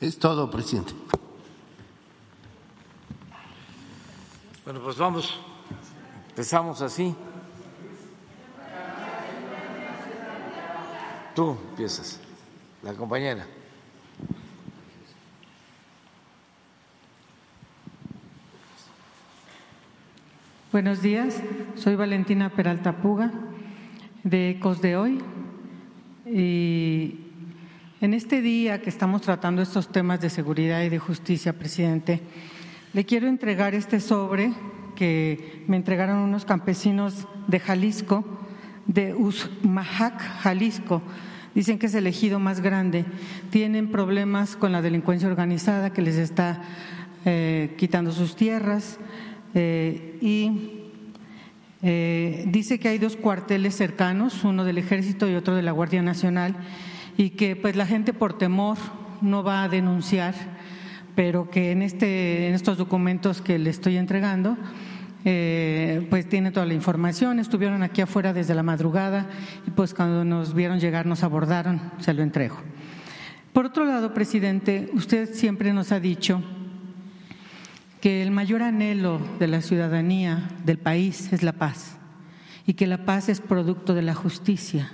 Es 0.00 0.18
todo, 0.18 0.50
presidente. 0.50 0.92
Bueno, 4.66 4.80
pues 4.82 4.98
vamos 4.98 5.38
Empezamos 6.34 6.82
así. 6.82 7.14
Tú 11.32 11.56
empiezas, 11.70 12.18
la 12.82 12.92
compañera. 12.92 13.46
Buenos 20.72 21.02
días, 21.02 21.40
soy 21.76 21.94
Valentina 21.94 22.50
Peralta 22.50 22.96
Puga 22.96 23.30
de 24.24 24.50
Ecos 24.50 24.82
de 24.82 24.96
Hoy. 24.96 25.22
Y 26.26 27.16
en 28.00 28.12
este 28.12 28.40
día 28.40 28.82
que 28.82 28.90
estamos 28.90 29.22
tratando 29.22 29.62
estos 29.62 29.86
temas 29.86 30.20
de 30.20 30.30
seguridad 30.30 30.82
y 30.82 30.88
de 30.88 30.98
justicia, 30.98 31.52
presidente, 31.52 32.20
le 32.92 33.04
quiero 33.04 33.28
entregar 33.28 33.76
este 33.76 34.00
sobre 34.00 34.52
que 34.94 35.64
me 35.66 35.76
entregaron 35.76 36.18
unos 36.18 36.44
campesinos 36.44 37.26
de 37.46 37.60
Jalisco, 37.60 38.24
de 38.86 39.14
Usmajac, 39.14 40.20
Jalisco. 40.40 41.02
Dicen 41.54 41.78
que 41.78 41.86
es 41.86 41.94
el 41.94 42.06
ejido 42.06 42.38
más 42.38 42.60
grande. 42.60 43.04
Tienen 43.50 43.90
problemas 43.90 44.56
con 44.56 44.72
la 44.72 44.82
delincuencia 44.82 45.28
organizada 45.28 45.92
que 45.92 46.02
les 46.02 46.16
está 46.16 46.62
eh, 47.24 47.74
quitando 47.78 48.12
sus 48.12 48.36
tierras 48.36 48.98
eh, 49.54 50.18
y 50.20 50.82
eh, 51.82 52.44
dice 52.48 52.78
que 52.78 52.88
hay 52.88 52.98
dos 52.98 53.16
cuarteles 53.16 53.76
cercanos, 53.76 54.42
uno 54.42 54.64
del 54.64 54.78
Ejército 54.78 55.28
y 55.28 55.34
otro 55.34 55.54
de 55.54 55.62
la 55.62 55.72
Guardia 55.72 56.02
Nacional, 56.02 56.56
y 57.16 57.30
que 57.30 57.56
pues 57.56 57.76
la 57.76 57.86
gente 57.86 58.12
por 58.12 58.36
temor 58.36 58.78
no 59.20 59.42
va 59.42 59.62
a 59.62 59.68
denunciar, 59.68 60.34
pero 61.14 61.48
que 61.50 61.72
en, 61.72 61.82
este, 61.82 62.48
en 62.48 62.54
estos 62.54 62.78
documentos 62.78 63.40
que 63.40 63.58
le 63.58 63.70
estoy 63.70 63.96
entregando, 63.96 64.56
eh, 65.24 66.06
pues 66.10 66.28
tiene 66.28 66.50
toda 66.50 66.66
la 66.66 66.74
información. 66.74 67.38
Estuvieron 67.38 67.82
aquí 67.82 68.00
afuera 68.00 68.32
desde 68.32 68.54
la 68.54 68.62
madrugada 68.62 69.26
y 69.66 69.70
pues 69.70 69.94
cuando 69.94 70.24
nos 70.24 70.54
vieron 70.54 70.80
llegar 70.80 71.06
nos 71.06 71.22
abordaron, 71.22 71.80
se 71.98 72.12
lo 72.12 72.22
entrego. 72.22 72.56
Por 73.52 73.66
otro 73.66 73.84
lado, 73.84 74.12
presidente, 74.12 74.90
usted 74.94 75.32
siempre 75.32 75.72
nos 75.72 75.92
ha 75.92 76.00
dicho 76.00 76.42
que 78.00 78.22
el 78.22 78.32
mayor 78.32 78.62
anhelo 78.62 79.20
de 79.38 79.46
la 79.46 79.62
ciudadanía 79.62 80.50
del 80.64 80.78
país 80.78 81.32
es 81.32 81.42
la 81.42 81.52
paz 81.52 81.96
y 82.66 82.74
que 82.74 82.86
la 82.86 83.04
paz 83.04 83.28
es 83.28 83.40
producto 83.40 83.94
de 83.94 84.02
la 84.02 84.14
justicia. 84.14 84.92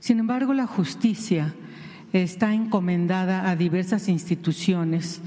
Sin 0.00 0.18
embargo, 0.18 0.54
la 0.54 0.66
justicia 0.66 1.54
está 2.12 2.54
encomendada 2.54 3.48
a 3.50 3.56
diversas 3.56 4.08
instituciones 4.08 5.20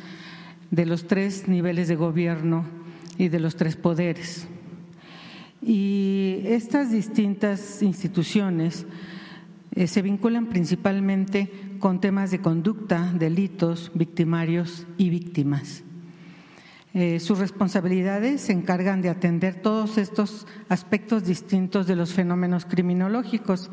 de 0.71 0.85
los 0.85 1.07
tres 1.07 1.47
niveles 1.47 1.87
de 1.87 1.95
gobierno 1.95 2.65
y 3.17 3.29
de 3.29 3.39
los 3.39 3.55
tres 3.55 3.75
poderes. 3.75 4.47
Y 5.61 6.41
estas 6.45 6.91
distintas 6.91 7.83
instituciones 7.83 8.85
eh, 9.73 9.87
se 9.87 10.01
vinculan 10.01 10.47
principalmente 10.47 11.51
con 11.79 12.01
temas 12.01 12.31
de 12.31 12.39
conducta, 12.39 13.11
delitos, 13.13 13.91
victimarios 13.93 14.87
y 14.97 15.09
víctimas. 15.09 15.83
Eh, 16.93 17.21
sus 17.21 17.39
responsabilidades 17.39 18.41
se 18.41 18.51
encargan 18.51 19.01
de 19.01 19.09
atender 19.09 19.55
todos 19.55 19.97
estos 19.97 20.45
aspectos 20.67 21.23
distintos 21.23 21.87
de 21.87 21.95
los 21.95 22.11
fenómenos 22.13 22.65
criminológicos. 22.65 23.69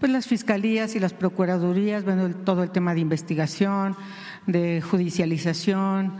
Pues 0.00 0.12
las 0.12 0.28
fiscalías 0.28 0.94
y 0.94 1.00
las 1.00 1.12
procuradurías 1.12 2.04
ven 2.04 2.44
todo 2.44 2.62
el 2.62 2.70
tema 2.70 2.94
de 2.94 3.00
investigación, 3.00 3.96
de 4.46 4.80
judicialización 4.80 6.14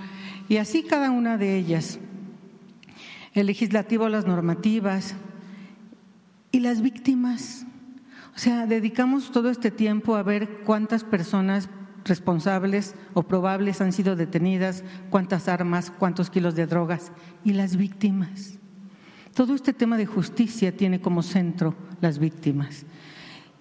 y 0.48 0.56
así 0.56 0.82
cada 0.82 1.12
una 1.12 1.38
de 1.38 1.56
ellas. 1.56 2.00
El 3.34 3.46
legislativo, 3.46 4.08
las 4.08 4.26
normativas 4.26 5.14
y 6.50 6.58
las 6.58 6.82
víctimas. 6.82 7.66
O 8.34 8.38
sea, 8.38 8.66
dedicamos 8.66 9.30
todo 9.30 9.48
este 9.48 9.70
tiempo 9.70 10.16
a 10.16 10.24
ver 10.24 10.48
cuántas 10.64 11.04
personas 11.04 11.68
responsables 12.04 12.96
o 13.14 13.22
probables 13.22 13.80
han 13.80 13.92
sido 13.92 14.16
detenidas, 14.16 14.82
cuántas 15.10 15.46
armas, 15.46 15.92
cuántos 15.96 16.30
kilos 16.30 16.56
de 16.56 16.66
drogas 16.66 17.12
y 17.44 17.52
las 17.52 17.76
víctimas. 17.76 18.58
Todo 19.34 19.54
este 19.54 19.72
tema 19.72 19.96
de 19.96 20.06
justicia 20.06 20.76
tiene 20.76 21.00
como 21.00 21.22
centro 21.22 21.76
las 22.00 22.18
víctimas. 22.18 22.84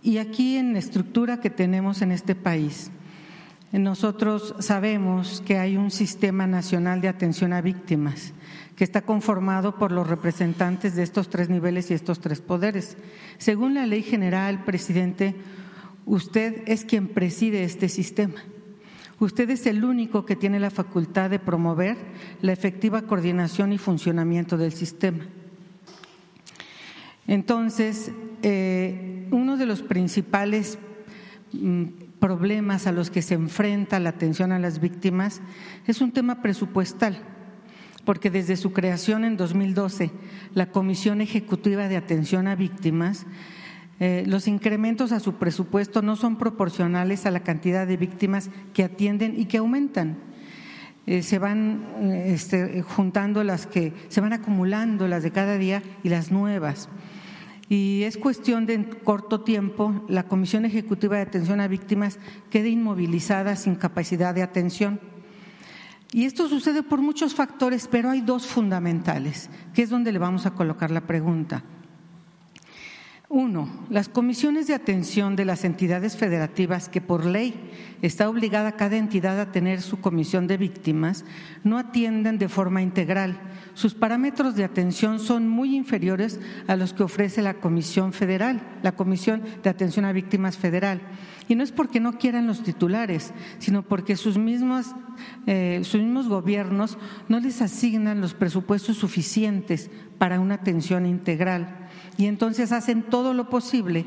Y 0.08 0.20
aquí 0.20 0.56
en 0.56 0.72
la 0.72 0.80
estructura 0.80 1.42
que 1.42 1.50
tenemos 1.50 2.02
en 2.02 2.14
este 2.14 2.34
país, 2.34 2.92
nosotros 3.74 4.56
sabemos 4.60 5.44
que 5.46 5.58
hay 5.58 5.76
un 5.76 5.92
sistema 5.92 6.48
nacional 6.48 7.02
de 7.02 7.10
atención 7.10 7.52
a 7.52 7.60
víctimas 7.60 8.32
que 8.78 8.86
está 8.86 9.02
conformado 9.02 9.76
por 9.76 9.92
los 9.92 10.08
representantes 10.08 10.96
de 10.96 11.04
estos 11.04 11.30
tres 11.30 11.50
niveles 11.50 11.92
y 11.92 11.94
estos 11.94 12.22
tres 12.22 12.40
poderes. 12.40 12.96
Según 13.38 13.74
la 13.74 13.86
ley 13.86 14.02
general, 14.02 14.64
presidente, 14.64 15.36
Usted 16.08 16.64
es 16.68 16.86
quien 16.86 17.10
preside 17.10 17.66
este 17.66 17.90
sistema. 17.90 18.42
Usted 19.20 19.50
es 19.50 19.66
el 19.66 19.84
único 19.84 20.26
que 20.26 20.38
tiene 20.38 20.58
la 20.58 20.70
facultad 20.70 21.30
de 21.30 21.38
promover 21.38 21.98
la 22.42 22.54
efectiva 22.54 23.02
coordinación 23.02 23.74
y 23.74 23.78
funcionamiento 23.78 24.56
del 24.56 24.72
sistema. 24.72 25.26
Entonces, 27.28 28.12
eh, 28.42 29.28
uno 29.32 29.58
de 29.58 29.66
los 29.66 29.82
principales 29.82 30.80
mm, 31.54 31.84
problemas 32.20 32.88
a 32.88 32.92
los 32.92 33.12
que 33.12 33.22
se 33.22 33.36
enfrenta 33.36 34.00
la 34.00 34.10
atención 34.10 34.52
a 34.52 34.60
las 34.60 34.80
víctimas 34.80 35.42
es 35.86 36.02
un 36.02 36.12
tema 36.12 36.42
presupuestal, 36.42 37.20
porque 38.06 38.32
desde 38.32 38.56
su 38.56 38.74
creación 38.74 39.26
en 39.26 39.38
2012, 39.38 40.12
la 40.54 40.72
Comisión 40.72 41.22
Ejecutiva 41.22 41.88
de 41.88 41.98
Atención 41.98 42.48
a 42.48 42.56
Víctimas 42.56 43.26
eh, 44.00 44.24
los 44.28 44.48
incrementos 44.48 45.12
a 45.12 45.20
su 45.20 45.36
presupuesto 45.36 46.04
no 46.04 46.16
son 46.16 46.38
proporcionales 46.38 47.26
a 47.26 47.32
la 47.32 47.40
cantidad 47.40 47.88
de 47.88 47.98
víctimas 47.98 48.52
que 48.74 48.84
atienden 48.84 49.40
y 49.40 49.46
que 49.46 49.58
aumentan. 49.58 50.18
Eh, 51.08 51.24
se 51.24 51.40
van 51.40 52.12
este, 52.12 52.84
juntando 52.84 53.44
las 53.44 53.66
que, 53.66 53.94
se 54.10 54.22
van 54.22 54.34
acumulando 54.34 55.08
las 55.08 55.24
de 55.24 55.32
cada 55.32 55.58
día 55.58 55.82
y 56.04 56.10
las 56.10 56.32
nuevas. 56.32 56.90
Y 57.70 58.04
es 58.04 58.18
cuestión 58.18 58.66
de 58.66 58.76
en 58.76 58.84
corto 58.86 59.42
tiempo 59.42 60.06
la 60.08 60.24
Comisión 60.24 60.64
Ejecutiva 60.66 61.18
de 61.18 61.24
Atención 61.24 61.60
a 61.60 61.68
Víctimas 61.68 62.18
quede 62.50 62.70
inmovilizada 62.70 63.56
sin 63.56 63.76
capacidad 63.76 64.34
de 64.34 64.44
atención. 64.44 65.02
Y 66.14 66.24
esto 66.24 66.48
sucede 66.48 66.84
por 66.84 67.02
muchos 67.02 67.36
factores, 67.36 67.88
pero 67.92 68.10
hay 68.10 68.22
dos 68.22 68.48
fundamentales, 68.48 69.50
que 69.74 69.82
es 69.82 69.90
donde 69.90 70.14
le 70.14 70.20
vamos 70.20 70.46
a 70.46 70.54
colocar 70.54 70.92
la 70.92 71.02
pregunta. 71.02 71.64
Uno, 73.30 73.68
las 73.90 74.08
comisiones 74.08 74.68
de 74.68 74.74
atención 74.74 75.36
de 75.36 75.44
las 75.44 75.66
entidades 75.66 76.16
federativas, 76.16 76.88
que 76.88 77.02
por 77.02 77.26
ley 77.26 77.72
está 78.02 78.30
obligada 78.30 78.78
cada 78.78 78.96
entidad 78.96 79.38
a 79.42 79.52
tener 79.52 79.82
su 79.82 80.00
comisión 80.00 80.48
de 80.48 80.56
víctimas, 80.56 81.26
no 81.66 81.78
atienden 81.78 82.38
de 82.38 82.48
forma 82.48 82.82
integral. 82.82 83.38
Sus 83.74 83.94
parámetros 83.94 84.56
de 84.56 84.64
atención 84.64 85.20
son 85.20 85.50
muy 85.50 85.76
inferiores 85.76 86.40
a 86.68 86.78
los 86.78 86.94
que 86.94 87.04
ofrece 87.04 87.42
la 87.42 87.56
Comisión 87.56 88.14
Federal, 88.14 88.62
la 88.82 88.94
Comisión 88.94 89.44
de 89.62 89.70
Atención 89.70 90.06
a 90.06 90.14
Víctimas 90.14 90.56
Federal. 90.56 91.02
Y 91.50 91.56
no 91.56 91.66
es 91.66 91.74
porque 91.74 92.00
no 92.00 92.14
quieran 92.14 92.48
los 92.48 92.64
titulares, 92.64 93.34
sino 93.60 93.84
porque 93.84 94.16
sus 94.16 94.38
mismos, 94.38 94.96
eh, 95.48 95.82
sus 95.84 96.00
mismos 96.00 96.30
gobiernos 96.30 96.98
no 97.28 97.42
les 97.42 97.62
asignan 97.62 98.22
los 98.22 98.34
presupuestos 98.34 98.96
suficientes 98.96 99.92
para 100.18 100.40
una 100.40 100.56
atención 100.56 101.06
integral 101.06 101.87
y 102.18 102.26
entonces 102.26 102.72
hacen 102.72 103.04
todo 103.04 103.34
lo 103.34 103.50
posible 103.50 104.06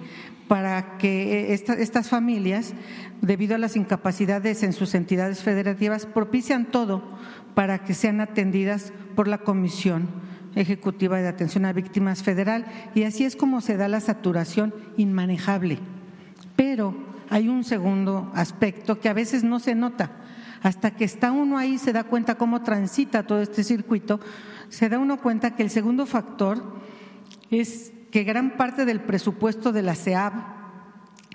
para 0.49 0.99
que 0.99 1.55
estas 1.55 2.09
familias, 2.09 2.75
debido 3.23 3.55
a 3.55 3.59
las 3.59 3.77
incapacidades 3.77 4.65
en 4.65 4.73
sus 4.73 4.97
entidades 4.97 5.45
federativas, 5.45 6.07
propician 6.07 6.67
todo 6.67 7.05
para 7.55 7.85
que 7.85 7.95
sean 7.95 8.21
atendidas 8.21 8.93
por 9.15 9.29
la 9.29 9.39
Comisión 9.39 10.09
Ejecutiva 10.57 11.19
de 11.19 11.29
Atención 11.29 11.65
a 11.65 11.73
Víctimas 11.73 12.25
Federal 12.25 12.67
y 12.97 13.05
así 13.05 13.25
es 13.25 13.37
como 13.37 13.61
se 13.61 13.77
da 13.77 13.87
la 13.87 14.01
saturación 14.01 14.75
inmanejable. 14.97 15.79
Pero 16.57 16.97
hay 17.29 17.49
un 17.49 17.63
segundo 17.63 18.33
aspecto 18.35 18.99
que 18.99 19.09
a 19.09 19.15
veces 19.15 19.45
no 19.45 19.61
se 19.61 19.77
nota. 19.77 20.11
Hasta 20.63 20.91
que 20.91 21.05
está 21.05 21.31
uno 21.31 21.59
ahí 21.59 21.79
se 21.79 21.93
da 21.93 22.03
cuenta 22.03 22.35
cómo 22.35 22.63
transita 22.63 23.23
todo 23.23 23.41
este 23.41 23.63
circuito, 23.63 24.19
se 24.69 24.89
da 24.89 24.99
uno 24.99 25.21
cuenta 25.21 25.55
que 25.55 25.63
el 25.63 25.71
segundo 25.71 26.07
factor 26.07 26.61
es 27.51 27.93
que 28.11 28.25
gran 28.25 28.57
parte 28.57 28.85
del 28.85 29.01
presupuesto 29.01 29.73
de 29.73 29.83
la 29.83 29.95
CEAB 29.95 30.33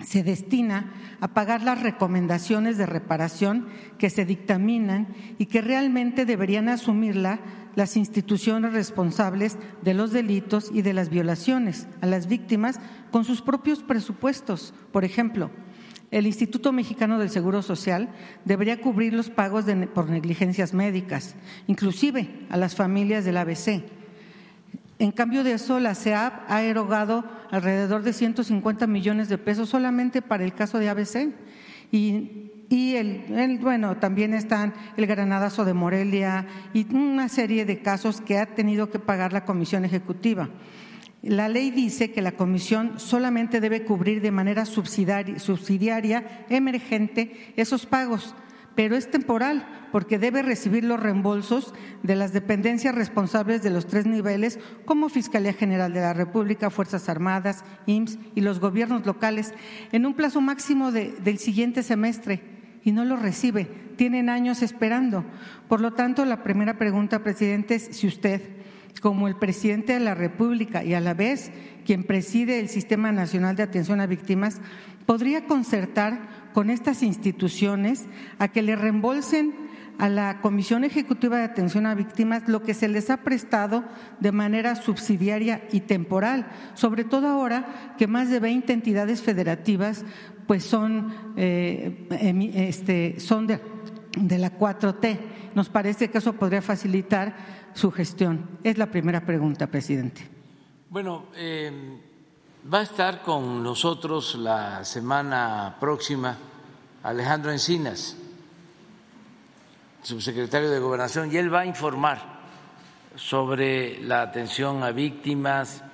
se 0.04 0.22
destina 0.22 0.92
a 1.20 1.28
pagar 1.28 1.62
las 1.62 1.82
recomendaciones 1.82 2.76
de 2.76 2.84
reparación 2.86 3.68
que 3.98 4.10
se 4.10 4.26
dictaminan 4.26 5.08
y 5.38 5.46
que 5.46 5.62
realmente 5.62 6.26
deberían 6.26 6.68
asumirla 6.68 7.40
las 7.76 7.96
instituciones 7.96 8.72
responsables 8.72 9.56
de 9.82 9.94
los 9.94 10.12
delitos 10.12 10.70
y 10.72 10.82
de 10.82 10.92
las 10.92 11.08
violaciones 11.08 11.88
a 12.00 12.06
las 12.06 12.26
víctimas 12.26 12.78
con 13.10 13.24
sus 13.24 13.40
propios 13.40 13.82
presupuestos. 13.82 14.74
Por 14.92 15.04
ejemplo, 15.04 15.50
el 16.10 16.26
Instituto 16.26 16.72
Mexicano 16.72 17.18
del 17.18 17.30
Seguro 17.30 17.62
Social 17.62 18.10
debería 18.44 18.80
cubrir 18.80 19.12
los 19.12 19.30
pagos 19.30 19.64
por 19.94 20.08
negligencias 20.08 20.72
médicas, 20.72 21.36
inclusive 21.66 22.46
a 22.50 22.56
las 22.56 22.76
familias 22.76 23.24
del 23.24 23.38
ABC 23.38 23.95
en 24.98 25.12
cambio 25.12 25.44
de 25.44 25.52
eso, 25.52 25.78
la 25.78 25.94
CEAP 25.94 26.50
ha 26.50 26.62
erogado 26.62 27.24
alrededor 27.50 28.02
de 28.02 28.12
150 28.12 28.86
millones 28.86 29.28
de 29.28 29.38
pesos 29.38 29.68
solamente 29.68 30.22
para 30.22 30.44
el 30.44 30.54
caso 30.54 30.78
de 30.78 30.88
ABC 30.88 31.34
y 31.90 32.96
el, 32.96 33.58
bueno, 33.60 33.98
también 33.98 34.34
están 34.34 34.74
el 34.96 35.06
granadazo 35.06 35.64
de 35.64 35.74
Morelia 35.74 36.46
y 36.72 36.92
una 36.94 37.28
serie 37.28 37.64
de 37.64 37.80
casos 37.80 38.20
que 38.20 38.38
ha 38.38 38.54
tenido 38.54 38.90
que 38.90 38.98
pagar 38.98 39.32
la 39.32 39.44
Comisión 39.44 39.84
Ejecutiva. 39.84 40.48
La 41.22 41.48
ley 41.48 41.70
dice 41.70 42.12
que 42.12 42.22
la 42.22 42.32
Comisión 42.32 42.98
solamente 42.98 43.60
debe 43.60 43.84
cubrir 43.84 44.20
de 44.20 44.30
manera 44.30 44.64
subsidiaria, 44.64 46.46
emergente, 46.48 47.52
esos 47.56 47.86
pagos, 47.86 48.34
pero 48.76 48.94
es 48.94 49.10
temporal 49.10 49.66
porque 49.90 50.18
debe 50.18 50.42
recibir 50.42 50.84
los 50.84 51.00
reembolsos 51.00 51.74
de 52.02 52.14
las 52.14 52.32
dependencias 52.32 52.94
responsables 52.94 53.62
de 53.62 53.70
los 53.70 53.86
tres 53.86 54.06
niveles, 54.06 54.58
como 54.84 55.08
Fiscalía 55.08 55.54
General 55.54 55.92
de 55.92 56.00
la 56.00 56.12
República, 56.12 56.70
Fuerzas 56.70 57.08
Armadas, 57.08 57.64
IMSS 57.86 58.18
y 58.34 58.42
los 58.42 58.60
gobiernos 58.60 59.06
locales, 59.06 59.54
en 59.92 60.04
un 60.04 60.14
plazo 60.14 60.40
máximo 60.42 60.92
del 60.92 61.38
siguiente 61.38 61.82
semestre 61.82 62.42
y 62.84 62.92
no 62.92 63.04
lo 63.04 63.16
recibe. 63.16 63.66
Tienen 63.96 64.28
años 64.28 64.62
esperando. 64.62 65.24
Por 65.68 65.80
lo 65.80 65.94
tanto, 65.94 66.26
la 66.26 66.42
primera 66.42 66.76
pregunta, 66.76 67.24
presidente, 67.24 67.76
es 67.76 67.88
si 67.92 68.06
usted, 68.06 68.42
como 69.00 69.26
el 69.26 69.36
presidente 69.36 69.94
de 69.94 70.00
la 70.00 70.14
República 70.14 70.84
y 70.84 70.92
a 70.92 71.00
la 71.00 71.14
vez 71.14 71.50
quien 71.86 72.04
preside 72.04 72.60
el 72.60 72.68
Sistema 72.68 73.10
Nacional 73.12 73.56
de 73.56 73.62
Atención 73.62 74.00
a 74.02 74.06
Víctimas, 74.06 74.60
podría 75.06 75.46
concertar 75.46 76.45
con 76.56 76.70
estas 76.70 77.02
instituciones 77.02 78.06
a 78.38 78.48
que 78.48 78.62
le 78.62 78.76
reembolsen 78.76 79.54
a 79.98 80.08
la 80.08 80.40
Comisión 80.40 80.84
Ejecutiva 80.84 81.36
de 81.36 81.44
Atención 81.44 81.84
a 81.84 81.94
Víctimas 81.94 82.48
lo 82.48 82.62
que 82.62 82.72
se 82.72 82.88
les 82.88 83.10
ha 83.10 83.18
prestado 83.18 83.84
de 84.20 84.32
manera 84.32 84.74
subsidiaria 84.74 85.68
y 85.70 85.80
temporal, 85.80 86.46
sobre 86.72 87.04
todo 87.04 87.28
ahora 87.28 87.94
que 87.98 88.06
más 88.06 88.30
de 88.30 88.40
20 88.40 88.72
entidades 88.72 89.20
federativas 89.20 90.06
pues 90.46 90.64
son, 90.64 91.12
eh, 91.36 92.08
este, 92.54 93.20
son 93.20 93.46
de, 93.46 93.60
la 94.38 94.58
4T. 94.58 95.18
Nos 95.54 95.68
parece 95.68 96.08
que 96.08 96.16
eso 96.16 96.32
podría 96.32 96.62
facilitar 96.62 97.36
su 97.74 97.90
gestión. 97.90 98.48
Es 98.64 98.78
la 98.78 98.90
primera 98.90 99.26
pregunta, 99.26 99.66
presidente. 99.66 100.22
Bueno, 100.88 101.26
eh, 101.36 102.00
va 102.72 102.80
a 102.80 102.82
estar 102.82 103.22
con 103.22 103.62
nosotros 103.62 104.34
la 104.34 104.84
semana 104.84 105.76
próxima 105.78 106.36
Alejandro 107.04 107.52
Encinas, 107.52 108.16
subsecretario 110.02 110.70
de 110.70 110.80
Gobernación, 110.80 111.32
y 111.32 111.36
él 111.36 111.52
va 111.52 111.60
a 111.60 111.66
informar 111.66 112.40
sobre 113.14 114.00
la 114.02 114.22
atención 114.22 114.82
a 114.82 114.90
víctimas, 114.90 115.84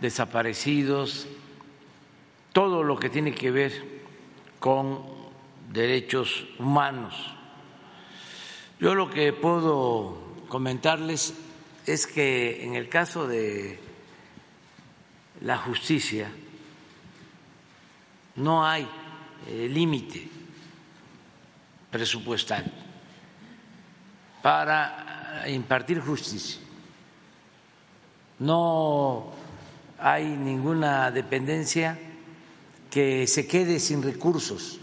desaparecidos, 0.00 1.26
todo 2.54 2.82
lo 2.82 2.98
que 2.98 3.10
tiene 3.10 3.34
que 3.34 3.50
ver 3.50 4.02
con 4.58 5.02
derechos 5.70 6.46
humanos. 6.58 7.14
Yo 8.80 8.94
lo 8.94 9.10
que 9.10 9.34
puedo 9.34 10.16
comentarles 10.48 11.34
es 11.84 12.06
que 12.06 12.64
en 12.64 12.76
el 12.76 12.88
caso 12.88 13.28
de 13.28 13.83
la 15.44 15.58
justicia 15.58 16.30
no 18.36 18.66
hay 18.66 18.88
eh, 19.46 19.68
límite 19.68 20.26
presupuestal 21.90 22.64
para 24.42 25.44
impartir 25.46 26.00
justicia. 26.00 26.60
No 28.38 29.32
hay 29.98 30.24
ninguna 30.24 31.10
dependencia 31.10 31.98
que 32.90 33.26
se 33.26 33.46
quede 33.46 33.78
sin 33.80 34.02
recursos 34.02 34.80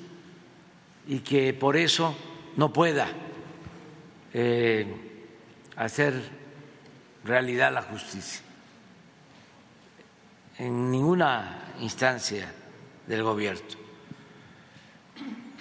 y 1.08 1.20
que 1.20 1.54
por 1.54 1.76
eso 1.76 2.16
no 2.56 2.72
pueda 2.72 3.08
eh, 4.34 4.86
hacer 5.76 6.14
realidad 7.24 7.74
la 7.74 7.82
justicia 7.82 8.51
en 10.62 10.92
ninguna 10.92 11.74
instancia 11.80 12.54
del 13.08 13.24
gobierno. 13.24 13.66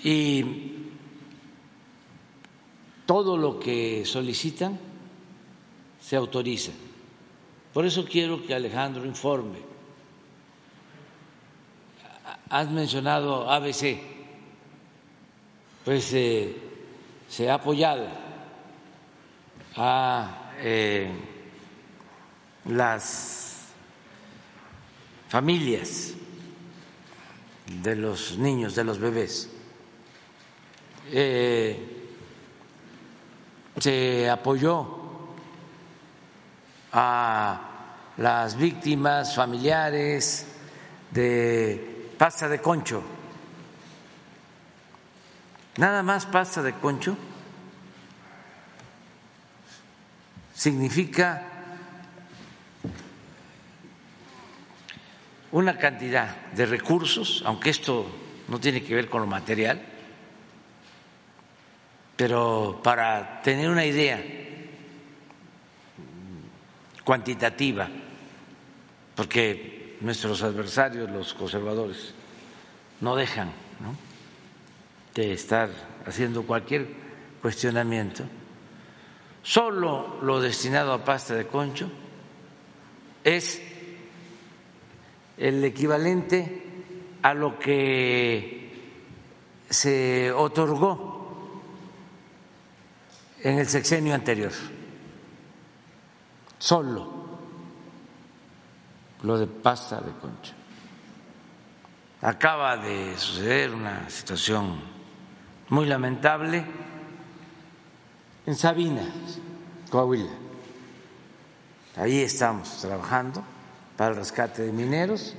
Y 0.04 0.44
todo 3.06 3.38
lo 3.38 3.58
que 3.58 4.04
solicitan 4.04 4.78
se 5.98 6.16
autoriza. 6.16 6.72
Por 7.72 7.86
eso 7.86 8.04
quiero 8.04 8.44
que 8.44 8.54
Alejandro 8.54 9.06
informe 9.06 9.70
Has 12.50 12.68
mencionado 12.68 13.48
ABC, 13.48 13.96
pues 15.84 16.12
eh, 16.12 16.56
se 17.28 17.48
ha 17.48 17.54
apoyado 17.54 18.08
a 19.76 20.50
eh, 20.58 21.12
las 22.64 23.49
familias 25.30 26.14
de 27.66 27.94
los 27.94 28.36
niños, 28.36 28.74
de 28.74 28.84
los 28.84 28.98
bebés. 28.98 29.48
Eh, 31.12 32.08
se 33.78 34.28
apoyó 34.28 34.98
a 36.92 37.60
las 38.16 38.56
víctimas 38.56 39.36
familiares 39.36 40.46
de 41.12 42.12
pasta 42.18 42.48
de 42.48 42.60
concho. 42.60 43.00
Nada 45.76 46.02
más 46.02 46.26
pasta 46.26 46.60
de 46.60 46.74
concho 46.74 47.16
significa 50.52 51.49
una 55.52 55.76
cantidad 55.76 56.36
de 56.52 56.66
recursos, 56.66 57.42
aunque 57.44 57.70
esto 57.70 58.06
no 58.48 58.60
tiene 58.60 58.82
que 58.82 58.94
ver 58.94 59.08
con 59.08 59.22
lo 59.22 59.26
material, 59.26 59.80
pero 62.16 62.80
para 62.82 63.40
tener 63.42 63.68
una 63.68 63.84
idea 63.84 64.22
cuantitativa, 67.04 67.88
porque 69.14 69.96
nuestros 70.00 70.42
adversarios, 70.42 71.10
los 71.10 71.34
conservadores, 71.34 72.14
no 73.00 73.16
dejan 73.16 73.50
de 75.14 75.32
estar 75.32 75.70
haciendo 76.06 76.42
cualquier 76.42 76.86
cuestionamiento. 77.40 78.24
Solo 79.42 80.18
lo 80.22 80.40
destinado 80.40 80.92
a 80.92 81.04
pasta 81.04 81.34
de 81.34 81.46
concho 81.46 81.90
es 83.24 83.62
el 85.40 85.64
equivalente 85.64 86.62
a 87.22 87.32
lo 87.32 87.58
que 87.58 88.60
se 89.70 90.30
otorgó 90.32 91.62
en 93.42 93.58
el 93.58 93.66
sexenio 93.66 94.14
anterior. 94.14 94.52
Solo 96.58 97.08
lo 99.22 99.38
de 99.38 99.46
pasta 99.46 99.98
de 100.02 100.12
concha. 100.12 100.52
Acaba 102.20 102.76
de 102.76 103.16
suceder 103.16 103.74
una 103.74 104.10
situación 104.10 104.78
muy 105.70 105.86
lamentable 105.86 106.66
en 108.44 108.54
Sabina, 108.54 109.06
Coahuila. 109.88 110.32
Ahí 111.96 112.20
estamos 112.20 112.78
trabajando 112.82 113.42
para 114.00 114.12
el 114.12 114.16
rescate 114.16 114.62
de 114.62 114.72
mineros, 114.72 115.34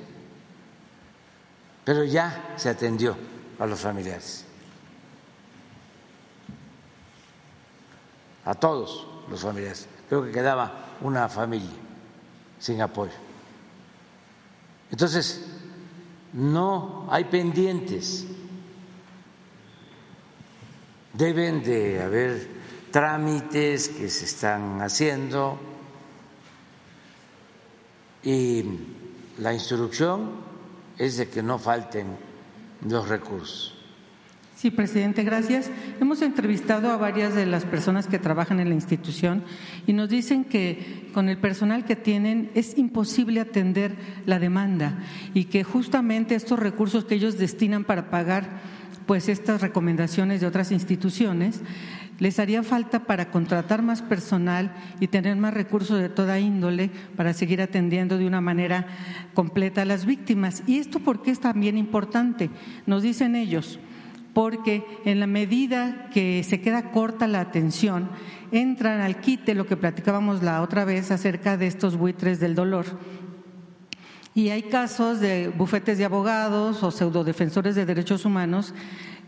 pero 1.83 2.03
ya 2.03 2.53
se 2.57 2.69
atendió 2.69 3.17
a 3.57 3.65
los 3.65 3.79
familiares, 3.79 4.45
a 8.45 8.53
todos 8.53 9.07
los 9.31 9.41
familiares. 9.41 9.87
Creo 10.07 10.23
que 10.23 10.31
quedaba 10.31 10.97
una 11.01 11.27
familia 11.27 11.71
sin 12.59 12.83
apoyo. 12.83 13.15
Entonces, 14.91 15.43
no 16.33 17.07
hay 17.09 17.23
pendientes. 17.23 18.27
Deben 21.13 21.63
de 21.63 21.99
haber 21.99 22.47
trámites 22.91 23.89
que 23.89 24.07
se 24.07 24.25
están 24.25 24.83
haciendo 24.83 25.70
y 28.23 28.63
la 29.39 29.53
instrucción 29.53 30.31
es 30.97 31.17
de 31.17 31.29
que 31.29 31.41
no 31.41 31.57
falten 31.57 32.07
los 32.87 33.07
recursos. 33.09 33.77
Sí, 34.61 34.69
presidente, 34.69 35.23
gracias. 35.23 35.71
Hemos 35.99 36.21
entrevistado 36.21 36.91
a 36.91 36.97
varias 36.97 37.33
de 37.33 37.47
las 37.47 37.65
personas 37.65 38.05
que 38.05 38.19
trabajan 38.19 38.59
en 38.59 38.69
la 38.69 38.75
institución 38.75 39.43
y 39.87 39.93
nos 39.93 40.07
dicen 40.07 40.43
que 40.43 41.09
con 41.15 41.29
el 41.29 41.39
personal 41.39 41.83
que 41.83 41.95
tienen 41.95 42.51
es 42.53 42.77
imposible 42.77 43.39
atender 43.39 43.95
la 44.27 44.37
demanda 44.37 44.99
y 45.33 45.45
que 45.45 45.63
justamente 45.63 46.35
estos 46.35 46.59
recursos 46.59 47.05
que 47.05 47.15
ellos 47.15 47.39
destinan 47.39 47.85
para 47.85 48.11
pagar 48.11 48.61
pues 49.07 49.29
estas 49.29 49.61
recomendaciones 49.61 50.41
de 50.41 50.47
otras 50.47 50.71
instituciones, 50.71 51.61
les 52.21 52.37
haría 52.37 52.61
falta 52.61 52.99
para 53.05 53.31
contratar 53.31 53.81
más 53.81 54.03
personal 54.03 54.71
y 54.99 55.07
tener 55.07 55.35
más 55.37 55.55
recursos 55.55 55.99
de 55.99 56.07
toda 56.07 56.39
índole 56.39 56.91
para 57.17 57.33
seguir 57.33 57.63
atendiendo 57.63 58.19
de 58.19 58.27
una 58.27 58.41
manera 58.41 58.85
completa 59.33 59.81
a 59.81 59.85
las 59.85 60.05
víctimas. 60.05 60.61
¿Y 60.67 60.77
esto 60.77 60.99
por 60.99 61.23
qué 61.23 61.31
es 61.31 61.39
también 61.39 61.79
importante? 61.79 62.51
Nos 62.85 63.01
dicen 63.01 63.35
ellos, 63.35 63.79
porque 64.35 64.85
en 65.03 65.19
la 65.19 65.25
medida 65.25 66.11
que 66.13 66.43
se 66.43 66.61
queda 66.61 66.91
corta 66.91 67.25
la 67.25 67.39
atención, 67.39 68.07
entran 68.51 69.01
al 69.01 69.19
quite 69.19 69.55
lo 69.55 69.65
que 69.65 69.75
platicábamos 69.75 70.43
la 70.43 70.61
otra 70.61 70.85
vez 70.85 71.09
acerca 71.09 71.57
de 71.57 71.65
estos 71.65 71.97
buitres 71.97 72.39
del 72.39 72.53
dolor. 72.53 72.85
Y 74.35 74.49
hay 74.49 74.61
casos 74.61 75.19
de 75.19 75.47
bufetes 75.49 75.97
de 75.97 76.05
abogados 76.05 76.83
o 76.83 76.91
pseudodefensores 76.91 77.73
de 77.73 77.87
derechos 77.87 78.25
humanos 78.25 78.75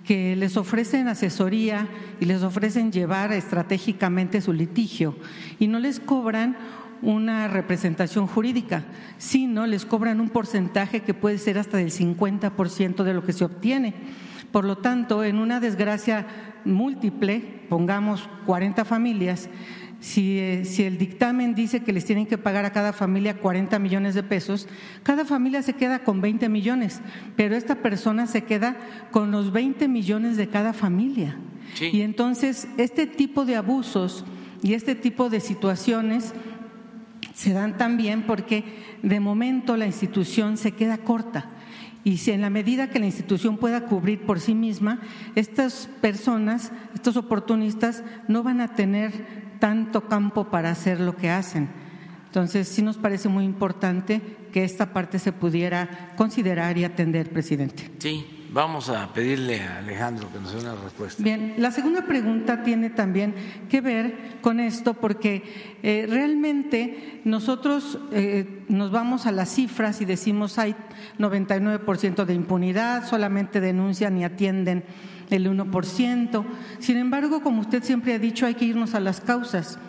que 0.04 0.36
les 0.36 0.58
ofrecen 0.58 1.08
asesoría 1.08 1.88
y 2.20 2.26
les 2.26 2.44
ofrecen 2.44 2.92
llevar 2.92 3.32
estratégicamente 3.32 4.42
su 4.42 4.54
litigio 4.54 5.16
y 5.60 5.68
no 5.68 5.80
les 5.80 6.00
cobran 6.00 6.58
una 7.02 7.48
representación 7.48 8.28
jurídica, 8.28 8.84
sino 9.18 9.68
les 9.68 9.86
cobran 9.86 10.22
un 10.22 10.30
porcentaje 10.30 11.02
que 11.02 11.14
puede 11.14 11.38
ser 11.38 11.58
hasta 11.58 11.78
del 11.78 11.92
50% 11.92 13.04
de 13.04 13.14
lo 13.14 13.24
que 13.24 13.34
se 13.34 13.44
obtiene. 13.44 13.94
Por 14.52 14.66
lo 14.66 14.78
tanto, 14.78 15.24
en 15.24 15.38
una 15.38 15.60
desgracia 15.60 16.28
múltiple, 16.64 17.64
pongamos 17.70 18.30
40 18.46 18.86
familias, 18.86 19.50
eh, 20.06 20.66
si, 20.66 20.84
el 20.84 20.98
dictamen 20.98 21.56
dice 21.56 21.80
que 21.80 21.94
les 21.94 22.04
tienen 22.04 22.26
que 22.26 22.38
pagar 22.38 22.66
a 22.66 22.74
cada 22.74 22.92
familia 22.92 23.38
40 23.38 23.80
millones 23.80 24.16
de 24.16 24.24
pesos, 24.24 24.68
cada 25.02 25.24
familia 25.24 25.62
se 25.62 25.74
queda 25.74 26.04
con 26.04 26.20
20 26.20 26.50
millones, 26.50 27.00
pero 27.38 27.56
esta 27.56 27.76
persona 27.76 28.28
se 28.28 28.44
queda 28.44 28.76
con 29.12 29.32
los 29.32 29.54
20 29.54 29.88
millones 29.88 30.36
de 30.36 30.50
cada 30.50 30.74
familia. 30.74 31.38
Y 31.80 32.02
entonces 32.02 32.68
este 32.78 33.08
tipo 33.08 33.46
de 33.46 33.56
abusos 33.56 34.26
y 34.62 34.74
este 34.74 34.94
tipo 34.94 35.30
de 35.30 35.40
situaciones 35.40 36.34
se 37.34 37.54
dan 37.54 37.78
también 37.78 38.24
porque 38.24 38.64
de 39.02 39.20
momento 39.20 39.78
la 39.78 39.86
institución 39.86 40.58
se 40.58 40.74
queda 40.74 40.98
corta. 40.98 41.50
Y 42.04 42.18
si 42.18 42.32
en 42.32 42.42
la 42.42 42.50
medida 42.50 42.90
que 42.90 43.00
la 43.00 43.06
institución 43.06 43.58
pueda 43.58 43.86
cubrir 43.86 44.26
por 44.26 44.42
sí 44.42 44.54
misma, 44.54 45.00
estas 45.36 45.90
personas, 46.02 46.74
estos 46.94 47.16
oportunistas, 47.16 48.04
no 48.28 48.44
van 48.44 48.60
a 48.60 48.76
tener 48.76 49.53
tanto 49.60 50.08
campo 50.08 50.46
para 50.46 50.72
hacer 50.72 51.00
lo 51.00 51.16
que 51.16 51.30
hacen. 51.30 51.70
Entonces, 52.26 52.68
sí 52.68 52.82
nos 52.82 52.98
parece 52.98 53.30
muy 53.30 53.46
importante 53.46 54.22
que 54.52 54.64
esta 54.64 54.94
parte 54.94 55.20
se 55.20 55.32
pudiera 55.32 56.14
considerar 56.16 56.78
y 56.78 56.84
atender, 56.84 57.30
presidente. 57.32 57.92
Sí, 58.00 58.48
vamos 58.52 58.90
a 58.90 59.12
pedirle 59.14 59.62
a 59.62 59.78
Alejandro 59.78 60.32
que 60.32 60.40
nos 60.40 60.54
dé 60.54 60.60
una 60.60 60.76
respuesta. 60.76 61.22
Bien, 61.22 61.56
la 61.58 61.72
segunda 61.72 62.06
pregunta 62.06 62.64
tiene 62.64 62.92
también 62.92 63.36
que 63.70 63.82
ver 63.82 64.40
con 64.42 64.60
esto, 64.60 64.94
porque 64.94 65.44
eh, 65.82 66.08
realmente 66.10 67.22
nosotros 67.26 68.00
eh, 68.12 68.64
nos 68.68 68.92
vamos 68.92 69.26
a 69.26 69.32
las 69.32 69.50
cifras 69.50 70.02
y 70.02 70.06
decimos 70.06 70.58
hay 70.60 70.76
99% 71.18 72.26
de 72.26 72.34
impunidad, 72.34 73.08
solamente 73.08 73.60
denuncian 73.60 74.18
y 74.18 74.24
atienden 74.24 74.84
el 75.30 75.48
1%. 75.48 76.46
Sin 76.80 76.98
embargo, 76.98 77.42
como 77.42 77.62
usted 77.62 77.84
siempre 77.84 78.14
ha 78.14 78.20
dicho, 78.20 78.46
hay 78.46 78.56
que 78.56 78.66
irnos 78.66 78.96
a 78.96 79.00
las 79.00 79.22
causas. 79.22 79.80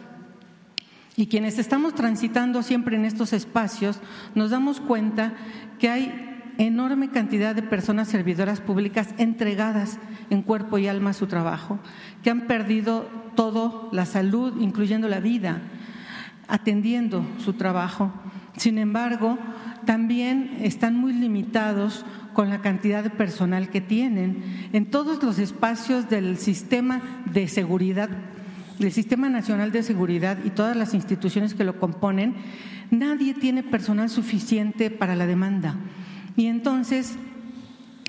Y 1.16 1.26
quienes 1.26 1.58
estamos 1.58 1.94
transitando 1.94 2.62
siempre 2.62 2.96
en 2.96 3.04
estos 3.04 3.32
espacios, 3.32 4.00
nos 4.34 4.50
damos 4.50 4.80
cuenta 4.80 5.34
que 5.78 5.88
hay 5.88 6.30
enorme 6.58 7.10
cantidad 7.10 7.54
de 7.54 7.62
personas 7.62 8.08
servidoras 8.08 8.60
públicas 8.60 9.08
entregadas 9.18 9.98
en 10.30 10.42
cuerpo 10.42 10.78
y 10.78 10.88
alma 10.88 11.10
a 11.10 11.14
su 11.14 11.26
trabajo, 11.26 11.78
que 12.22 12.30
han 12.30 12.42
perdido 12.42 13.08
todo, 13.34 13.88
la 13.92 14.06
salud, 14.06 14.60
incluyendo 14.60 15.08
la 15.08 15.20
vida, 15.20 15.62
atendiendo 16.48 17.26
su 17.38 17.54
trabajo. 17.54 18.12
Sin 18.56 18.78
embargo, 18.78 19.38
también 19.84 20.58
están 20.60 20.96
muy 20.96 21.12
limitados 21.12 22.04
con 22.34 22.50
la 22.50 22.60
cantidad 22.60 23.02
de 23.02 23.08
personal 23.08 23.70
que 23.70 23.80
tienen. 23.80 24.68
En 24.74 24.86
todos 24.86 25.22
los 25.22 25.38
espacios 25.38 26.10
del 26.10 26.36
sistema 26.36 27.22
de 27.32 27.48
seguridad, 27.48 28.10
del 28.78 28.92
Sistema 28.92 29.30
Nacional 29.30 29.72
de 29.72 29.82
Seguridad 29.82 30.38
y 30.44 30.50
todas 30.50 30.76
las 30.76 30.92
instituciones 30.92 31.54
que 31.54 31.64
lo 31.64 31.78
componen, 31.78 32.34
nadie 32.90 33.32
tiene 33.32 33.62
personal 33.62 34.10
suficiente 34.10 34.90
para 34.90 35.16
la 35.16 35.26
demanda. 35.26 35.76
Y 36.36 36.46
entonces 36.46 37.16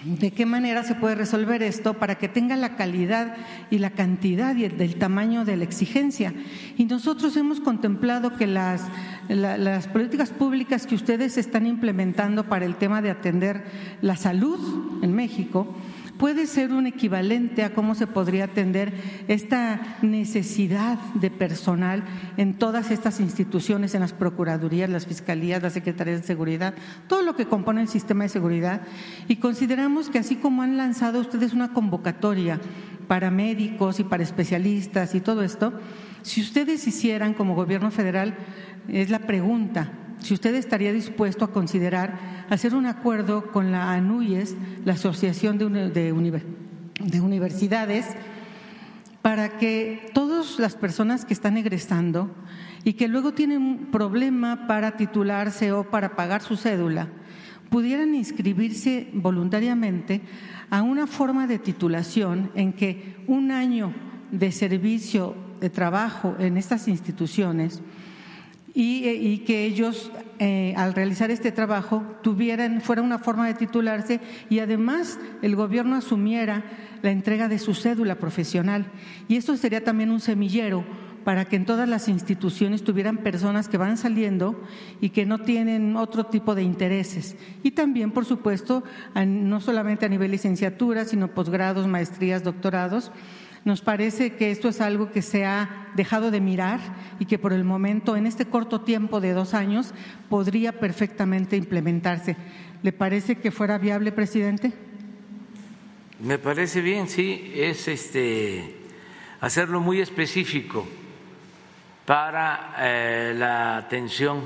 ¿De 0.06 0.30
qué 0.30 0.46
manera 0.46 0.84
se 0.84 0.94
puede 0.94 1.16
resolver 1.16 1.64
esto 1.64 1.96
para 1.96 2.14
que 2.20 2.30
tenga 2.30 2.56
la 2.56 2.76
calidad 2.76 3.36
y 3.72 3.80
la 3.80 3.90
cantidad 3.90 4.56
y 4.56 4.68
del 4.68 4.98
tamaño 4.98 5.46
de 5.46 5.58
la 5.58 5.64
exigencia? 5.64 6.32
Y 6.78 6.86
nosotros 6.86 7.36
hemos 7.38 7.60
contemplado 7.60 8.36
que 8.38 8.46
las, 8.46 8.84
las 9.30 9.88
políticas 9.88 10.30
públicas 10.30 10.86
que 10.86 10.94
ustedes 10.94 11.38
están 11.38 11.66
implementando 11.66 12.44
para 12.44 12.66
el 12.66 12.76
tema 12.76 13.02
de 13.02 13.10
atender 13.10 13.64
la 14.04 14.16
salud 14.16 15.04
en 15.04 15.12
México, 15.12 15.76
puede 16.18 16.48
ser 16.48 16.72
un 16.72 16.88
equivalente 16.88 17.64
a 17.64 17.74
cómo 17.74 17.96
se 17.96 18.08
podría 18.08 18.46
atender 18.46 18.94
esta 19.28 19.98
necesidad 20.02 20.98
de 21.16 21.30
personal 21.32 22.04
en 22.38 22.54
todas 22.54 22.92
estas 22.92 23.20
instituciones, 23.20 23.96
en 23.96 24.02
las 24.02 24.14
procuradurías, 24.14 24.90
las 24.90 25.06
fiscalías, 25.06 25.62
las 25.62 25.74
secretarías 25.74 26.22
de 26.22 26.28
seguridad, 26.28 26.74
todo 27.08 27.22
lo 27.22 27.36
que 27.36 27.48
compone 27.48 27.82
el 27.82 27.88
sistema 27.88 28.24
de 28.24 28.30
seguridad. 28.30 28.82
Y 29.28 29.38
consideramos 29.38 30.10
que 30.10 30.20
así 30.20 30.36
como 30.36 30.62
han 30.62 30.78
lanzado 30.78 31.20
ustedes 31.20 31.54
una 31.54 31.74
convocatoria 31.74 32.60
para 33.08 33.32
médicos 33.32 34.00
y 34.00 34.04
para 34.04 34.24
especialistas 34.24 35.16
y 35.16 35.22
todo 35.22 35.44
esto, 35.44 35.74
si 36.22 36.42
ustedes 36.42 36.88
hicieran 36.88 37.34
como 37.34 37.56
gobierno 37.56 37.92
federal, 37.92 38.36
es 38.88 39.10
la 39.10 39.20
pregunta, 39.20 39.92
si 40.26 40.34
usted 40.34 40.56
estaría 40.56 40.92
dispuesto 40.92 41.46
a 41.46 41.52
considerar 41.52 42.18
hacer 42.50 42.74
un 42.74 42.88
acuerdo 42.88 43.52
con 43.52 43.72
la 43.72 43.92
ANUYES, 43.92 44.56
la 44.84 44.94
Asociación 44.94 45.60
de, 45.60 47.22
Universidades, 47.22 48.08
para 49.22 49.60
que 49.60 50.10
todas 50.16 50.58
las 50.58 50.76
personas 50.76 51.26
que 51.26 51.34
están 51.36 51.58
egresando 51.58 52.36
y 52.84 52.94
que 52.94 53.08
luego 53.08 53.34
tienen 53.34 53.62
un 53.62 53.92
problema 53.92 54.66
para 54.66 54.98
titularse 54.98 55.72
o 55.72 55.92
para 55.92 56.16
pagar 56.16 56.42
su 56.42 56.58
cédula, 56.58 57.08
pudieran 57.70 58.16
inscribirse 58.16 59.12
voluntariamente 59.14 60.22
a 60.72 60.82
una 60.82 61.06
forma 61.06 61.46
de 61.46 61.60
titulación 61.60 62.50
en 62.56 62.74
que 62.74 63.24
un 63.28 63.52
año 63.52 63.94
de 64.32 64.52
servicio 64.52 65.36
de 65.62 65.70
trabajo 65.70 66.36
en 66.40 66.58
estas 66.58 66.88
instituciones 66.88 67.84
eh, 68.78 69.14
y, 69.14 69.38
que 69.40 69.64
ellos 69.64 70.12
eh, 70.38 70.74
al 70.76 70.94
realizar 70.94 71.32
este 71.32 71.54
trabajo 71.54 72.04
tuvieran, 72.22 72.82
fuera 72.82 73.02
una 73.02 73.20
forma 73.20 73.48
de 73.48 73.54
titularse 73.54 74.20
y 74.50 74.60
además 74.60 75.18
el 75.42 75.56
gobierno 75.56 75.96
asumiera 75.96 76.66
la 77.02 77.12
entrega 77.12 77.48
de 77.48 77.58
su 77.58 77.74
cédula 77.74 78.16
profesional. 78.16 78.92
Y 79.30 79.38
esto 79.38 79.56
sería 79.56 79.84
también 79.84 80.12
un 80.12 80.20
semillero 80.20 80.84
para 81.24 81.46
que 81.46 81.56
en 81.56 81.66
todas 81.66 81.88
las 81.88 82.10
instituciones 82.10 82.84
tuvieran 82.84 83.18
personas 83.18 83.70
que 83.70 83.78
van 83.78 83.98
saliendo 83.98 84.62
y 85.00 85.10
que 85.10 85.26
no 85.26 85.40
tienen 85.40 85.96
otro 85.96 86.26
tipo 86.26 86.54
de 86.54 86.62
intereses. 86.62 87.38
Y 87.64 87.72
también, 87.72 88.12
por 88.12 88.26
supuesto, 88.26 88.84
no 89.26 89.62
solamente 89.62 90.06
a 90.06 90.10
nivel 90.10 90.32
licenciatura, 90.32 91.06
sino 91.06 91.30
posgrados, 91.30 91.88
maestrías, 91.88 92.44
doctorados 92.44 93.12
nos 93.66 93.82
parece 93.82 94.34
que 94.34 94.52
esto 94.52 94.70
es 94.70 94.80
algo 94.80 95.12
que 95.12 95.24
se 95.24 95.44
ha 95.44 95.88
dejado 95.96 96.30
de 96.30 96.40
mirar 96.40 96.80
y 97.20 97.26
que 97.26 97.40
por 97.40 97.52
el 97.52 97.64
momento, 97.64 98.16
en 98.16 98.28
este 98.28 98.46
corto 98.46 98.82
tiempo 98.82 99.20
de 99.20 99.34
dos 99.34 99.56
años, 99.56 99.92
podría 100.30 100.80
perfectamente 100.80 101.58
implementarse. 101.58 102.38
¿Le 102.84 102.94
parece 102.94 103.38
que 103.38 103.50
fuera 103.50 103.80
viable, 103.80 104.12
presidente? 104.12 104.72
Me 106.20 106.38
parece 106.38 106.80
bien, 106.82 107.10
sí, 107.10 107.54
es 107.56 107.88
este 107.88 108.82
hacerlo 109.42 109.82
muy 109.82 110.00
específico 110.00 110.88
para 112.06 112.76
eh, 112.78 113.34
la 113.36 113.78
atención 113.78 114.42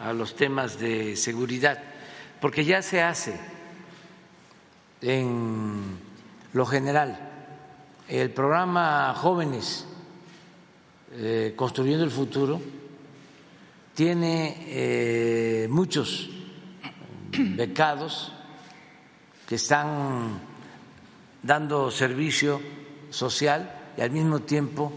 a 0.00 0.14
los 0.14 0.34
temas 0.34 0.78
de 0.78 1.14
seguridad, 1.16 1.78
porque 2.40 2.64
ya 2.64 2.80
se 2.80 3.02
hace 3.02 3.38
en 5.02 5.98
lo 6.54 6.64
general 6.64 7.31
el 8.08 8.30
programa 8.30 9.14
Jóvenes 9.14 9.86
eh, 11.14 11.54
Construyendo 11.56 12.04
el 12.04 12.10
Futuro 12.10 12.60
tiene 13.94 14.56
eh, 14.68 15.66
muchos 15.68 16.28
becados 17.30 18.32
que 19.46 19.56
están 19.56 20.40
dando 21.42 21.90
servicio 21.90 22.60
social 23.10 23.92
y 23.96 24.00
al 24.00 24.10
mismo 24.10 24.40
tiempo 24.40 24.92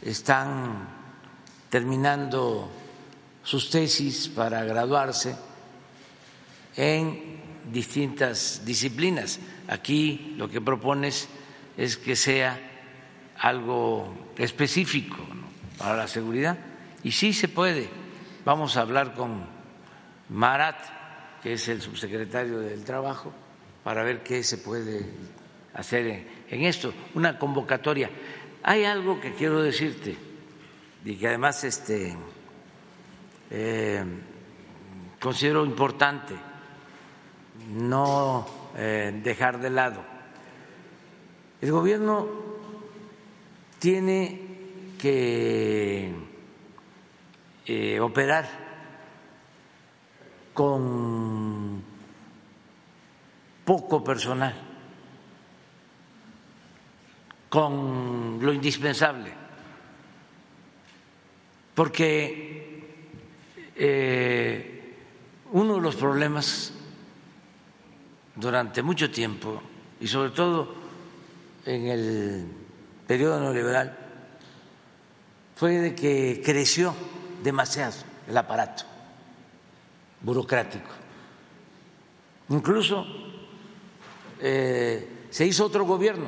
están 0.00 0.88
terminando 1.68 2.70
sus 3.42 3.70
tesis 3.70 4.28
para 4.28 4.64
graduarse 4.64 5.36
en 6.76 7.40
distintas 7.70 8.62
disciplinas. 8.64 9.38
Aquí 9.68 10.34
lo 10.36 10.48
que 10.48 10.60
propones 10.60 11.24
es 11.24 11.41
que 11.76 12.16
sea 12.16 12.58
algo 13.38 14.32
específico 14.36 15.16
para 15.78 15.96
la 15.96 16.08
seguridad 16.08 16.58
y 17.02 17.12
sí 17.12 17.32
se 17.32 17.48
puede. 17.48 17.88
Vamos 18.44 18.76
a 18.76 18.82
hablar 18.82 19.14
con 19.14 19.44
Marat, 20.28 20.78
que 21.42 21.54
es 21.54 21.68
el 21.68 21.80
subsecretario 21.80 22.60
del 22.60 22.84
Trabajo, 22.84 23.32
para 23.82 24.02
ver 24.02 24.22
qué 24.22 24.42
se 24.42 24.58
puede 24.58 25.04
hacer 25.74 26.26
en 26.48 26.62
esto, 26.64 26.92
una 27.14 27.38
convocatoria. 27.38 28.10
Hay 28.62 28.84
algo 28.84 29.20
que 29.20 29.34
quiero 29.34 29.62
decirte 29.62 30.16
y 31.04 31.16
que 31.16 31.28
además 31.28 31.64
este, 31.64 32.16
eh, 33.50 34.04
considero 35.20 35.64
importante 35.64 36.34
no 37.70 38.46
eh, 38.76 39.20
dejar 39.22 39.60
de 39.60 39.70
lado. 39.70 40.11
El 41.62 41.70
gobierno 41.70 42.26
tiene 43.78 44.40
que 44.98 46.12
eh, 47.64 48.00
operar 48.00 48.48
con 50.52 51.80
poco 53.64 54.02
personal, 54.02 54.52
con 57.48 58.40
lo 58.42 58.52
indispensable, 58.52 59.32
porque 61.76 62.82
eh, 63.76 64.96
uno 65.52 65.76
de 65.76 65.80
los 65.80 65.94
problemas 65.94 66.74
durante 68.34 68.82
mucho 68.82 69.08
tiempo, 69.12 69.62
y 70.00 70.08
sobre 70.08 70.30
todo 70.30 70.81
en 71.66 71.86
el 71.86 72.46
periodo 73.06 73.40
neoliberal, 73.40 73.98
fue 75.56 75.78
de 75.78 75.94
que 75.94 76.42
creció 76.44 76.94
demasiado 77.42 77.94
el 78.28 78.36
aparato 78.36 78.84
burocrático. 80.20 80.90
Incluso 82.48 83.06
eh, 84.40 85.26
se 85.30 85.46
hizo 85.46 85.64
otro 85.64 85.84
gobierno. 85.84 86.26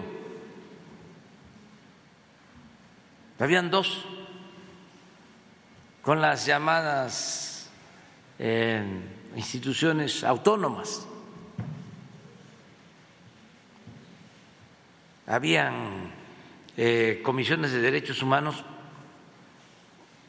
Habían 3.39 3.71
dos 3.71 4.05
con 6.03 6.21
las 6.21 6.47
llamadas 6.47 7.69
eh, 8.39 8.85
instituciones 9.37 10.23
autónomas. 10.23 11.07
Habían 15.27 16.13
eh, 16.77 17.21
comisiones 17.25 17.73
de 17.73 17.81
derechos 17.81 18.23
humanos 18.23 18.65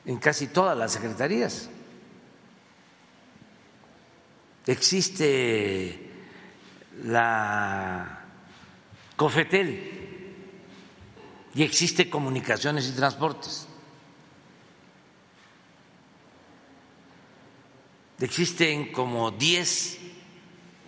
en 0.06 0.18
casi 0.18 0.48
todas 0.48 0.78
las 0.78 0.94
secretarías. 0.94 1.70
Existe 4.68 6.12
la 7.04 8.26
COFETEL 9.16 10.06
y 11.54 11.64
existe 11.64 12.10
Comunicaciones 12.10 12.88
y 12.90 12.92
Transportes. 12.94 13.68
Existen 18.20 18.92
como 18.92 19.32
10 19.32 20.00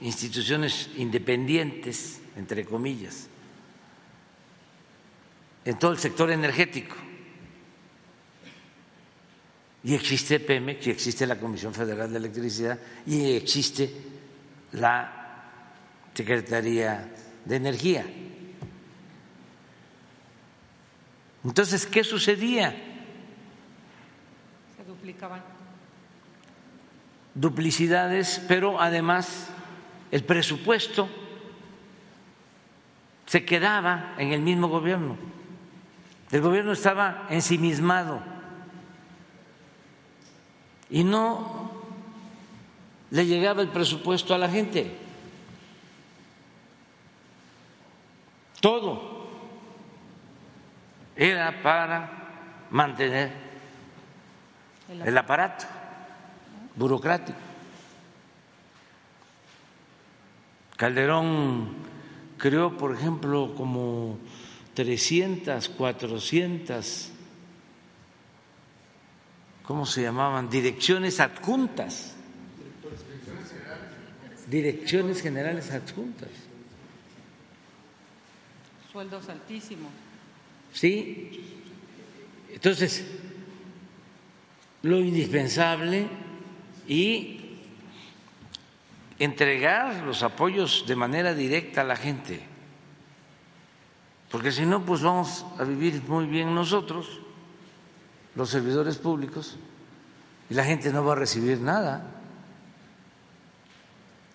instituciones 0.01 0.89
independientes, 0.97 2.21
entre 2.35 2.65
comillas, 2.65 3.27
en 5.67 5.77
todo 5.77 5.91
el 5.91 5.97
sector 5.97 6.31
energético. 6.31 6.95
Y 9.83 9.95
existe 9.95 10.39
Pemex, 10.39 10.87
y 10.87 10.91
existe 10.91 11.27
la 11.27 11.37
Comisión 11.37 11.73
Federal 11.73 12.09
de 12.09 12.17
Electricidad, 12.19 12.79
y 13.05 13.33
existe 13.33 13.93
la 14.71 15.43
Secretaría 16.13 17.11
de 17.43 17.55
Energía. 17.57 18.05
Entonces, 21.43 21.85
¿qué 21.85 22.05
sucedía? 22.05 22.73
Se 24.77 24.85
duplicaban. 24.85 25.43
Duplicidades, 27.35 28.41
pero 28.47 28.79
además 28.79 29.49
el 30.11 30.23
presupuesto 30.23 31.09
se 33.25 33.43
quedaba 33.43 34.15
en 34.17 34.31
el 34.31 34.39
mismo 34.39 34.69
gobierno. 34.69 35.35
El 36.31 36.41
gobierno 36.41 36.73
estaba 36.73 37.25
ensimismado 37.29 38.21
y 40.89 41.03
no 41.03 41.71
le 43.11 43.25
llegaba 43.25 43.61
el 43.61 43.69
presupuesto 43.69 44.33
a 44.33 44.37
la 44.37 44.49
gente. 44.49 44.97
Todo 48.59 49.27
era 51.15 51.61
para 51.61 52.11
mantener 52.69 53.31
el 54.89 55.17
aparato 55.17 55.65
burocrático. 56.75 57.37
Calderón 60.75 61.69
creó, 62.37 62.77
por 62.77 62.93
ejemplo, 62.93 63.53
como 63.55 64.19
300, 64.77 65.69
400 65.69 67.09
¿cómo 69.63 69.87
se 69.87 70.03
llamaban? 70.03 70.51
Direcciones 70.51 71.19
adjuntas. 71.19 72.13
Direcciones 74.45 75.19
generales 75.23 75.71
adjuntas. 75.71 76.29
Sueldos 78.91 79.27
altísimos. 79.29 79.91
Sí. 80.71 81.57
Entonces, 82.53 83.03
lo 84.83 84.99
indispensable 84.99 86.07
y 86.87 87.57
entregar 89.17 90.03
los 90.03 90.21
apoyos 90.21 90.85
de 90.87 90.95
manera 90.95 91.33
directa 91.33 91.81
a 91.81 91.83
la 91.83 91.95
gente, 91.95 92.41
porque 94.31 94.51
si 94.51 94.65
no, 94.65 94.83
pues 94.83 95.01
vamos 95.01 95.45
a 95.57 95.63
vivir 95.63 96.01
muy 96.07 96.25
bien 96.25 96.53
nosotros 96.53 97.21
los 98.35 98.49
servidores 98.49 98.97
públicos 98.97 99.57
y 100.49 100.53
la 100.53 100.63
gente 100.63 100.91
no 100.91 101.03
va 101.03 101.13
a 101.13 101.15
recibir 101.15 101.59
nada. 101.59 102.03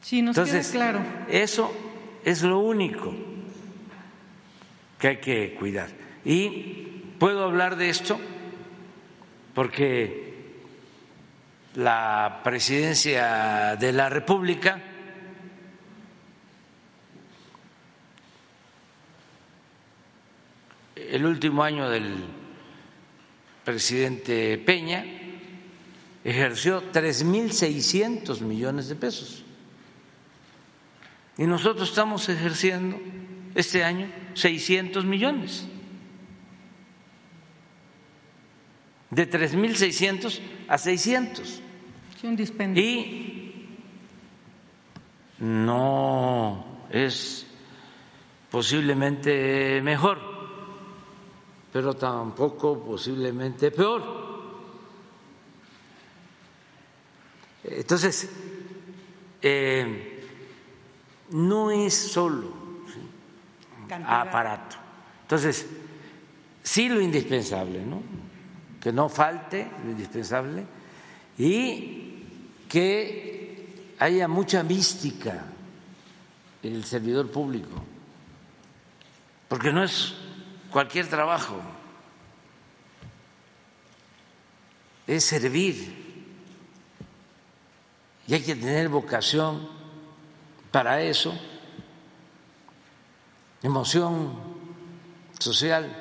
Sí, 0.01 0.23
nos 0.23 0.36
Entonces, 0.36 0.69
queda 0.69 0.90
claro. 0.90 1.01
Eso 1.28 1.73
es 2.24 2.43
lo 2.43 2.59
único 2.59 3.14
que 4.98 5.09
hay 5.09 5.20
que 5.20 5.55
cuidar. 5.55 5.89
Y 6.24 7.14
puedo 7.19 7.44
hablar 7.44 7.77
de 7.77 7.90
esto 7.90 8.19
porque 9.55 10.62
la 11.74 12.40
presidencia 12.43 13.77
de 13.77 13.93
la 13.93 14.09
República 14.09 14.82
el 21.12 21.26
último 21.26 21.62
año 21.62 21.90
del 21.90 22.24
presidente 23.66 24.56
Peña 24.56 25.05
ejerció 26.24 26.90
3.600 26.90 28.40
millones 28.40 28.89
de 28.89 28.94
pesos. 28.94 29.44
Y 31.36 31.44
nosotros 31.44 31.90
estamos 31.90 32.26
ejerciendo 32.30 32.98
este 33.55 33.84
año 33.84 34.10
600 34.32 35.05
millones. 35.05 35.66
De 39.10 39.30
3.600 39.30 40.40
a 40.66 40.78
600. 40.78 41.60
un 42.22 42.36
dispendio. 42.36 42.82
Y 42.82 43.66
no 45.40 46.86
es 46.90 47.47
posiblemente 48.51 49.82
mejor 49.82 50.31
pero 51.73 51.94
tampoco 51.94 52.78
posiblemente 52.78 53.70
peor. 53.70 54.03
Entonces, 57.65 58.28
eh, 59.40 60.24
no 61.31 61.70
es 61.70 61.94
solo 61.94 62.53
aparato. 64.07 64.77
Entonces, 65.23 65.66
sí 66.62 66.89
lo 66.89 67.01
indispensable, 67.01 67.82
¿no? 67.85 68.03
Que 68.81 68.93
no 68.93 69.09
falte 69.09 69.70
lo 69.85 69.90
indispensable 69.90 70.65
y 71.39 72.24
que 72.69 73.94
haya 73.99 74.28
mucha 74.28 74.62
mística 74.62 75.44
el 76.62 76.85
servidor 76.85 77.31
público, 77.31 77.82
porque 79.49 79.73
no 79.73 79.82
es 79.82 80.15
cualquier 80.73 81.07
trabajo, 81.07 81.61
es 85.07 85.24
servir 85.24 86.03
y 88.27 88.35
hay 88.35 88.43
que 88.43 88.55
tener 88.55 88.89
vocación 88.89 89.69
para 90.70 91.03
eso, 91.03 91.39
emoción 93.62 94.32
social, 95.39 95.94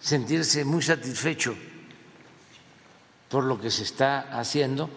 sentirse 0.00 0.64
muy 0.64 0.82
satisfecho 0.82 1.56
por 3.28 3.44
lo 3.44 3.60
que 3.60 3.70
se 3.70 3.82
está 3.82 4.38
haciendo. 4.38 4.88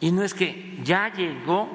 Y 0.00 0.12
no 0.12 0.22
es 0.22 0.32
que 0.32 0.78
ya 0.84 1.12
llegó 1.12 1.68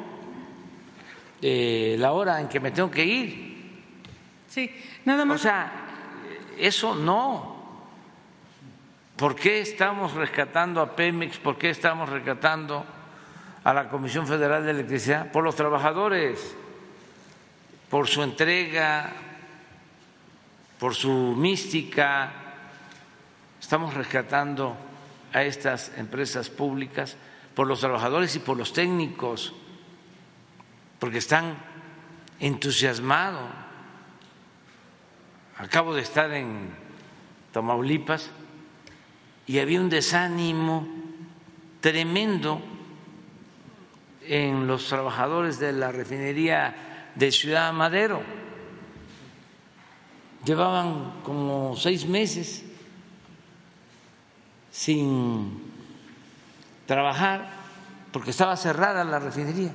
eh, 1.41 1.97
la 1.99 2.13
hora 2.13 2.39
en 2.39 2.47
que 2.47 2.59
me 2.59 2.71
tengo 2.71 2.89
que 2.89 3.03
ir. 3.03 3.53
Sí, 4.47 4.71
nada 5.03 5.25
más. 5.25 5.41
O 5.41 5.43
sea, 5.43 5.82
eso 6.57 6.95
no. 6.95 7.53
¿Por 9.15 9.35
qué 9.35 9.61
estamos 9.61 10.13
rescatando 10.13 10.81
a 10.81 10.95
Pemex? 10.95 11.37
¿Por 11.37 11.57
qué 11.57 11.69
estamos 11.69 12.09
rescatando 12.09 12.83
a 13.63 13.73
la 13.73 13.89
Comisión 13.89 14.27
Federal 14.27 14.65
de 14.65 14.71
Electricidad? 14.71 15.31
Por 15.31 15.43
los 15.43 15.55
trabajadores, 15.55 16.55
por 17.89 18.07
su 18.07 18.23
entrega, 18.23 19.11
por 20.79 20.95
su 20.95 21.11
mística. 21.37 22.31
Estamos 23.61 23.93
rescatando 23.93 24.75
a 25.31 25.43
estas 25.43 25.91
empresas 25.97 26.49
públicas 26.49 27.15
por 27.55 27.67
los 27.67 27.79
trabajadores 27.79 28.35
y 28.35 28.39
por 28.39 28.57
los 28.57 28.73
técnicos, 28.73 29.53
porque 30.99 31.19
están 31.19 31.55
entusiasmados. 32.39 33.62
Acabo 35.57 35.93
de 35.93 36.01
estar 36.01 36.31
en 36.33 36.69
Tamaulipas 37.51 38.31
y 39.45 39.59
había 39.59 39.79
un 39.79 39.89
desánimo 39.89 40.87
tremendo 41.79 42.61
en 44.21 44.65
los 44.67 44.87
trabajadores 44.87 45.59
de 45.59 45.73
la 45.73 45.91
refinería 45.91 47.11
de 47.15 47.31
Ciudad 47.31 47.71
Madero. 47.73 48.21
Llevaban 50.45 51.21
como 51.23 51.75
seis 51.75 52.07
meses 52.07 52.65
sin 54.71 55.61
trabajar 56.87 57.49
porque 58.11 58.31
estaba 58.31 58.57
cerrada 58.57 59.03
la 59.03 59.19
refinería. 59.19 59.71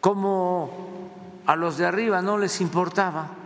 Como 0.00 1.42
a 1.46 1.56
los 1.56 1.76
de 1.76 1.86
arriba 1.86 2.22
no 2.22 2.38
les 2.38 2.60
importaba, 2.60 3.39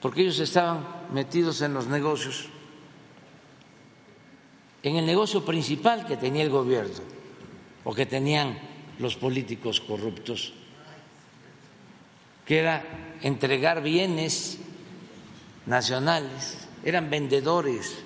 porque 0.00 0.22
ellos 0.22 0.38
estaban 0.38 0.86
metidos 1.12 1.60
en 1.62 1.74
los 1.74 1.86
negocios, 1.86 2.46
en 4.82 4.96
el 4.96 5.04
negocio 5.04 5.44
principal 5.44 6.06
que 6.06 6.16
tenía 6.16 6.42
el 6.42 6.50
gobierno 6.50 7.00
o 7.84 7.94
que 7.94 8.06
tenían 8.06 8.58
los 8.98 9.16
políticos 9.16 9.80
corruptos, 9.80 10.52
que 12.46 12.58
era 12.58 12.84
entregar 13.22 13.82
bienes 13.82 14.58
nacionales, 15.66 16.66
eran 16.84 17.10
vendedores 17.10 17.98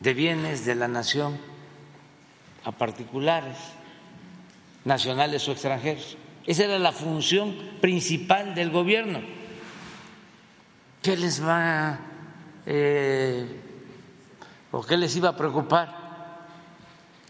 de 0.00 0.14
bienes 0.14 0.66
de 0.66 0.74
la 0.74 0.88
nación 0.88 1.38
a 2.64 2.72
particulares, 2.72 3.56
nacionales 4.84 5.48
o 5.48 5.52
extranjeros. 5.52 6.16
Esa 6.46 6.64
era 6.64 6.78
la 6.78 6.92
función 6.92 7.56
principal 7.80 8.54
del 8.54 8.70
gobierno. 8.70 9.20
¿Qué 11.04 11.18
les 11.18 11.44
va 11.44 11.98
eh, 12.64 13.44
o 14.72 14.80
qué 14.80 14.96
les 14.96 15.14
iba 15.16 15.28
a 15.28 15.36
preocupar 15.36 15.92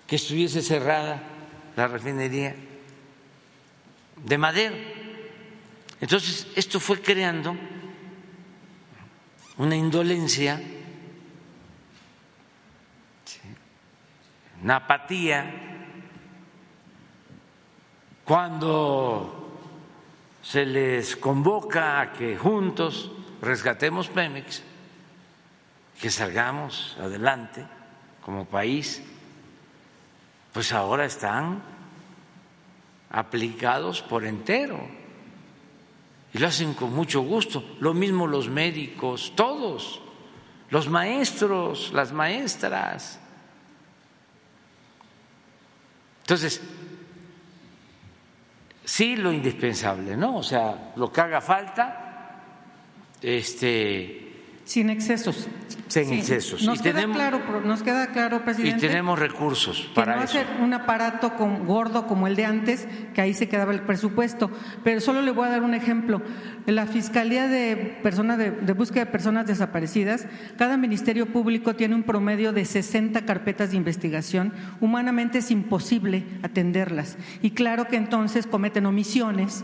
que 0.06 0.14
estuviese 0.14 0.62
cerrada 0.62 1.20
la 1.74 1.88
refinería 1.88 2.54
de 4.14 4.38
Madero? 4.38 4.76
Entonces, 6.00 6.46
esto 6.54 6.78
fue 6.78 7.02
creando 7.02 7.56
una 9.58 9.74
indolencia 9.74 10.62
una 14.62 14.76
apatía 14.76 15.52
cuando 18.24 19.58
se 20.42 20.64
les 20.64 21.16
convoca 21.16 22.00
a 22.00 22.12
que 22.12 22.36
juntos 22.36 23.10
rescatemos 23.44 24.08
Pemex, 24.08 24.62
que 26.00 26.10
salgamos 26.10 26.96
adelante 27.00 27.64
como 28.22 28.46
país, 28.46 29.02
pues 30.52 30.72
ahora 30.72 31.04
están 31.04 31.62
aplicados 33.10 34.02
por 34.02 34.24
entero 34.24 34.80
y 36.32 36.38
lo 36.38 36.48
hacen 36.48 36.74
con 36.74 36.92
mucho 36.92 37.20
gusto. 37.20 37.76
Lo 37.80 37.94
mismo 37.94 38.26
los 38.26 38.48
médicos, 38.48 39.32
todos, 39.36 40.00
los 40.70 40.88
maestros, 40.88 41.92
las 41.92 42.12
maestras 42.12 43.20
entonces, 46.24 46.62
sí 48.82 49.14
lo 49.14 49.30
indispensable, 49.30 50.16
¿no? 50.16 50.38
O 50.38 50.42
sea, 50.42 50.94
lo 50.96 51.12
que 51.12 51.20
haga 51.20 51.42
falta, 51.42 52.03
este. 53.24 54.20
Sin 54.64 54.88
excesos. 54.88 55.46
Sin 55.88 56.14
excesos. 56.14 56.62
Nos, 56.64 56.80
queda 56.80 57.04
claro, 57.04 57.60
nos 57.62 57.82
queda 57.82 58.06
claro, 58.12 58.42
presidente. 58.44 58.86
Y 58.86 58.88
tenemos 58.88 59.18
recursos 59.18 59.90
para 59.94 60.14
que 60.14 60.18
no 60.18 60.24
eso. 60.24 60.32
ser 60.32 60.46
un 60.62 60.72
aparato 60.72 61.32
gordo 61.66 62.06
como 62.06 62.26
el 62.26 62.34
de 62.34 62.46
antes, 62.46 62.88
que 63.12 63.20
ahí 63.20 63.34
se 63.34 63.46
quedaba 63.46 63.74
el 63.74 63.82
presupuesto. 63.82 64.50
Pero 64.82 65.02
solo 65.02 65.20
le 65.20 65.32
voy 65.32 65.46
a 65.46 65.50
dar 65.50 65.62
un 65.62 65.74
ejemplo. 65.74 66.22
La 66.64 66.86
Fiscalía 66.86 67.46
de, 67.46 67.76
personas 68.02 68.38
de, 68.38 68.52
de, 68.52 68.72
Búsqueda 68.72 69.04
de 69.04 69.10
Personas 69.10 69.46
Desaparecidas, 69.46 70.26
cada 70.56 70.78
ministerio 70.78 71.26
público 71.26 71.76
tiene 71.76 71.94
un 71.94 72.02
promedio 72.02 72.54
de 72.54 72.64
60 72.64 73.26
carpetas 73.26 73.72
de 73.72 73.76
investigación. 73.76 74.54
Humanamente 74.80 75.38
es 75.38 75.50
imposible 75.50 76.24
atenderlas. 76.42 77.18
Y 77.42 77.50
claro 77.50 77.86
que 77.86 77.96
entonces 77.96 78.46
cometen 78.46 78.86
omisiones 78.86 79.62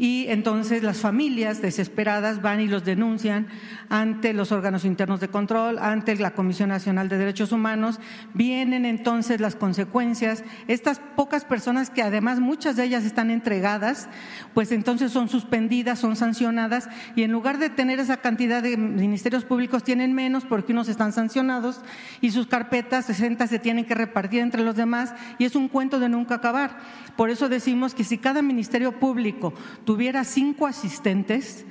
y 0.00 0.24
entonces 0.28 0.82
las 0.82 0.96
familias 0.96 1.60
desesperadas 1.60 2.40
van 2.40 2.62
y 2.62 2.68
los 2.68 2.86
denuncian 2.86 3.48
ante 3.90 4.32
los 4.32 4.50
órganos 4.50 4.86
internos 4.86 5.20
de 5.20 5.28
control, 5.28 5.78
ante 5.78 6.16
la 6.16 6.30
Comisión 6.30 6.70
Nacional 6.70 7.10
de 7.10 7.18
Derechos 7.18 7.52
Humanos. 7.52 8.00
Vienen 8.32 8.86
entonces 8.86 9.42
las 9.42 9.56
consecuencias. 9.56 10.42
Estas 10.68 11.02
pocas 11.16 11.44
personas 11.44 11.90
que 11.90 12.02
además 12.02 12.40
muchas 12.40 12.76
de 12.76 12.84
ellas 12.84 13.04
están 13.04 13.30
entregadas, 13.30 14.08
pues 14.54 14.72
entonces 14.72 15.12
son 15.12 15.28
suspendidas, 15.28 15.98
son 15.98 16.16
sancionadas 16.16 16.88
y 17.14 17.22
en 17.22 17.32
lugar 17.32 17.58
de 17.58 17.68
tener 17.68 18.00
esa 18.00 18.16
cantidad 18.16 18.62
de 18.62 18.78
ministerios 18.78 19.44
públicos 19.44 19.84
tienen 19.84 20.14
menos 20.14 20.46
porque 20.46 20.72
unos 20.72 20.88
están 20.88 21.12
sancionados 21.12 21.82
y 22.22 22.30
sus 22.30 22.46
carpetas 22.46 23.04
60 23.04 23.46
se 23.48 23.58
tienen 23.58 23.84
que 23.84 23.94
repartir 23.94 24.40
entre 24.40 24.64
los 24.64 24.76
demás 24.76 25.12
y 25.38 25.44
es 25.44 25.54
un 25.56 25.68
cuento 25.68 26.00
de 26.00 26.08
nunca 26.08 26.36
acabar. 26.36 26.78
Por 27.16 27.28
eso 27.28 27.50
decimos 27.50 27.94
que 27.94 28.02
si 28.02 28.16
cada 28.16 28.40
ministerio 28.40 28.98
público 28.98 29.52
tuviera 29.90 30.22
cinco 30.22 30.68
asistentes, 30.68 31.66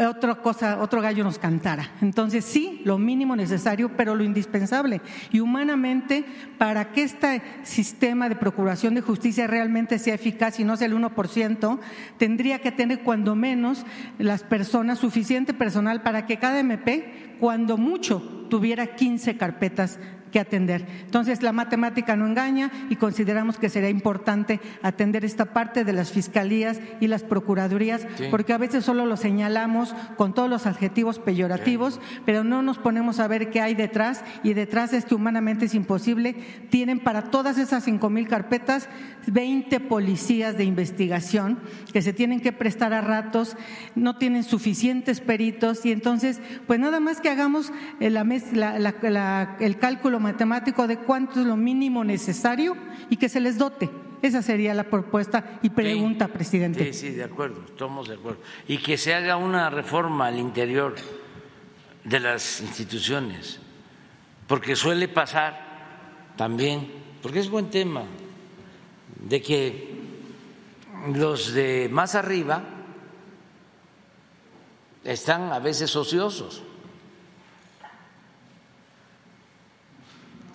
otra 0.00 0.36
cosa, 0.36 0.80
otro 0.80 1.02
gallo 1.02 1.22
nos 1.22 1.38
cantara. 1.38 1.90
Entonces, 2.00 2.46
sí, 2.46 2.80
lo 2.86 2.96
mínimo 2.96 3.36
necesario, 3.36 3.94
pero 3.94 4.14
lo 4.14 4.24
indispensable. 4.24 5.02
Y 5.32 5.40
humanamente, 5.40 6.24
para 6.56 6.92
que 6.92 7.02
este 7.02 7.42
sistema 7.62 8.30
de 8.30 8.36
procuración 8.36 8.94
de 8.94 9.02
justicia 9.02 9.46
realmente 9.46 9.98
sea 9.98 10.14
eficaz 10.14 10.58
y 10.60 10.64
no 10.64 10.78
sea 10.78 10.86
el 10.86 10.94
1%, 10.94 11.78
tendría 12.16 12.60
que 12.62 12.72
tener 12.72 13.00
cuando 13.00 13.34
menos 13.34 13.84
las 14.18 14.42
personas, 14.42 14.98
suficiente 14.98 15.52
personal 15.52 16.00
para 16.00 16.24
que 16.24 16.38
cada 16.38 16.60
MP, 16.60 17.36
cuando 17.38 17.76
mucho, 17.76 18.46
tuviera 18.48 18.96
15 18.96 19.36
carpetas 19.36 19.98
que 20.36 20.40
atender. 20.40 20.84
Entonces, 21.06 21.42
la 21.42 21.52
matemática 21.52 22.14
no 22.14 22.26
engaña 22.26 22.70
y 22.90 22.96
consideramos 22.96 23.56
que 23.56 23.70
sería 23.70 23.88
importante 23.88 24.60
atender 24.82 25.24
esta 25.24 25.46
parte 25.46 25.82
de 25.82 25.94
las 25.94 26.12
fiscalías 26.12 26.78
y 27.00 27.06
las 27.06 27.22
procuradurías, 27.22 28.06
Sí. 28.18 28.24
porque 28.30 28.52
a 28.52 28.58
veces 28.58 28.84
solo 28.84 29.06
lo 29.06 29.16
señalamos 29.16 29.94
con 30.18 30.34
todos 30.34 30.50
los 30.50 30.66
adjetivos 30.66 31.18
peyorativos, 31.18 32.00
pero 32.26 32.44
no 32.44 32.60
nos 32.60 32.76
ponemos 32.76 33.18
a 33.18 33.28
ver 33.28 33.48
qué 33.48 33.62
hay 33.62 33.74
detrás 33.74 34.22
y 34.42 34.52
detrás 34.52 34.92
es 34.92 35.06
que 35.06 35.14
humanamente 35.14 35.64
es 35.64 35.74
imposible. 35.74 36.34
Tienen 36.68 37.00
para 37.00 37.30
todas 37.30 37.56
esas 37.56 37.82
cinco 37.84 38.10
mil 38.10 38.28
carpetas 38.28 38.90
20 39.28 39.80
policías 39.80 40.58
de 40.58 40.64
investigación 40.64 41.60
que 41.94 42.02
se 42.02 42.12
tienen 42.12 42.40
que 42.40 42.52
prestar 42.52 42.92
a 42.92 43.00
ratos, 43.00 43.56
no 43.94 44.18
tienen 44.18 44.44
suficientes 44.44 45.20
peritos 45.22 45.86
y 45.86 45.92
entonces, 45.92 46.40
pues 46.66 46.78
nada 46.78 47.00
más 47.00 47.22
que 47.22 47.30
hagamos 47.30 47.72
eh, 48.00 48.10
la 48.10 48.22
mez- 48.24 48.52
la- 48.52 48.78
la- 48.78 48.94
la- 49.02 49.56
el 49.60 49.78
cálculo 49.78 50.20
matemático 50.26 50.88
de 50.88 50.98
cuánto 50.98 51.40
es 51.40 51.46
lo 51.46 51.56
mínimo 51.56 52.02
necesario 52.02 52.76
y 53.08 53.16
que 53.16 53.28
se 53.28 53.38
les 53.38 53.58
dote. 53.58 53.88
Esa 54.22 54.42
sería 54.42 54.74
la 54.74 54.82
propuesta 54.82 55.60
y 55.62 55.70
pregunta, 55.70 56.26
presidente. 56.26 56.92
Sí, 56.92 57.10
sí, 57.10 57.10
de 57.10 57.22
acuerdo, 57.22 57.62
estamos 57.64 58.08
de 58.08 58.14
acuerdo. 58.14 58.40
Y 58.66 58.78
que 58.78 58.98
se 58.98 59.14
haga 59.14 59.36
una 59.36 59.70
reforma 59.70 60.26
al 60.26 60.40
interior 60.40 60.96
de 62.02 62.18
las 62.18 62.60
instituciones, 62.60 63.60
porque 64.48 64.74
suele 64.74 65.06
pasar 65.06 66.34
también, 66.36 66.90
porque 67.22 67.38
es 67.38 67.48
buen 67.48 67.70
tema, 67.70 68.02
de 69.28 69.40
que 69.40 69.94
los 71.14 71.54
de 71.54 71.88
más 71.92 72.16
arriba 72.16 72.64
están 75.04 75.52
a 75.52 75.60
veces 75.60 75.94
ociosos 75.94 76.65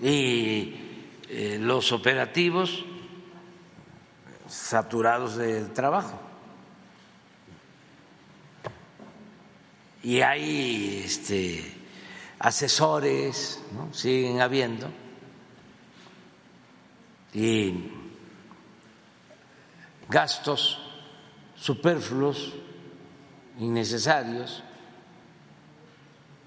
y 0.02 0.76
eh, 1.30 1.58
los 1.62 1.92
operativos 1.92 2.84
saturados 4.48 5.36
de 5.38 5.66
trabajo. 5.66 6.20
Y 10.04 10.22
hay 10.22 11.04
este, 11.06 11.72
asesores, 12.40 13.62
siguen 13.92 14.42
habiendo, 14.42 14.90
y 17.34 17.92
gastos 20.10 20.80
superfluos, 21.56 22.54
innecesarios, 23.60 24.64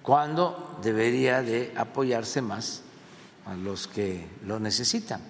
cuando 0.02 0.78
debería 0.82 1.40
de 1.40 1.72
apoyarse 1.76 2.43
más 2.43 2.84
a 3.46 3.54
los 3.54 3.86
que 3.86 4.26
lo 4.46 4.58
necesitan. 4.58 5.20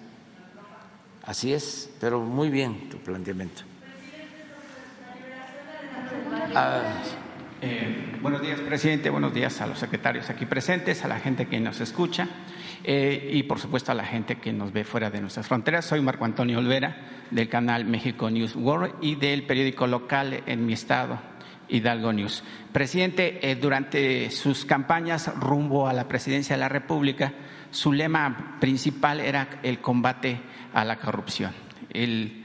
Así 1.22 1.52
es, 1.52 1.90
pero 2.00 2.20
muy 2.20 2.50
bien 2.50 2.88
tu 2.90 2.98
planteamiento. 2.98 3.62
Ah, 6.54 6.82
eh, 7.62 8.16
buenos 8.20 8.42
días, 8.42 8.60
presidente. 8.60 9.08
Buenos 9.08 9.32
días 9.32 9.60
a 9.60 9.66
los 9.66 9.78
secretarios 9.78 10.28
aquí 10.28 10.44
presentes, 10.44 11.04
a 11.04 11.08
la 11.08 11.18
gente 11.18 11.46
que 11.46 11.58
nos 11.60 11.80
escucha 11.80 12.28
eh, 12.84 13.30
y, 13.32 13.44
por 13.44 13.58
supuesto, 13.58 13.90
a 13.90 13.94
la 13.94 14.04
gente 14.04 14.36
que 14.36 14.52
nos 14.52 14.72
ve 14.72 14.84
fuera 14.84 15.10
de 15.10 15.20
nuestras 15.20 15.46
fronteras. 15.46 15.86
Soy 15.86 16.02
Marco 16.02 16.26
Antonio 16.26 16.58
Olvera, 16.58 17.24
del 17.30 17.48
canal 17.48 17.86
México 17.86 18.30
News 18.30 18.54
World 18.54 18.96
y 19.00 19.14
del 19.14 19.46
periódico 19.46 19.86
local 19.86 20.42
en 20.44 20.66
mi 20.66 20.74
estado, 20.74 21.18
Hidalgo 21.68 22.12
News. 22.12 22.44
Presidente, 22.70 23.50
eh, 23.50 23.56
durante 23.56 24.30
sus 24.30 24.66
campañas 24.66 25.34
rumbo 25.40 25.88
a 25.88 25.94
la 25.94 26.06
presidencia 26.06 26.56
de 26.56 26.60
la 26.60 26.68
República, 26.68 27.32
su 27.74 27.92
lema 27.92 28.56
principal 28.60 29.20
era 29.20 29.58
el 29.62 29.80
combate 29.80 30.40
a 30.72 30.84
la 30.84 30.96
corrupción. 30.96 31.52
El, 31.90 32.44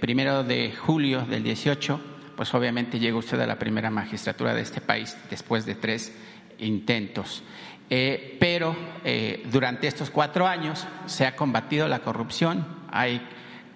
primero 0.00 0.42
de 0.42 0.72
julio 0.72 1.22
del 1.22 1.42
18, 1.44 2.00
pues 2.36 2.52
obviamente 2.52 2.98
llegó 2.98 3.18
usted 3.18 3.40
a 3.40 3.46
la 3.46 3.58
primera 3.58 3.90
magistratura 3.90 4.54
de 4.54 4.62
este 4.62 4.80
país 4.80 5.16
después 5.30 5.66
de 5.66 5.76
tres 5.76 6.12
intentos. 6.58 7.44
Eh, 7.88 8.36
pero 8.40 8.76
eh, 9.04 9.46
durante 9.50 9.86
estos 9.86 10.10
cuatro 10.10 10.46
años 10.46 10.84
se 11.06 11.26
ha 11.26 11.36
combatido 11.36 11.86
la 11.86 12.00
corrupción, 12.00 12.66
hay 12.90 13.22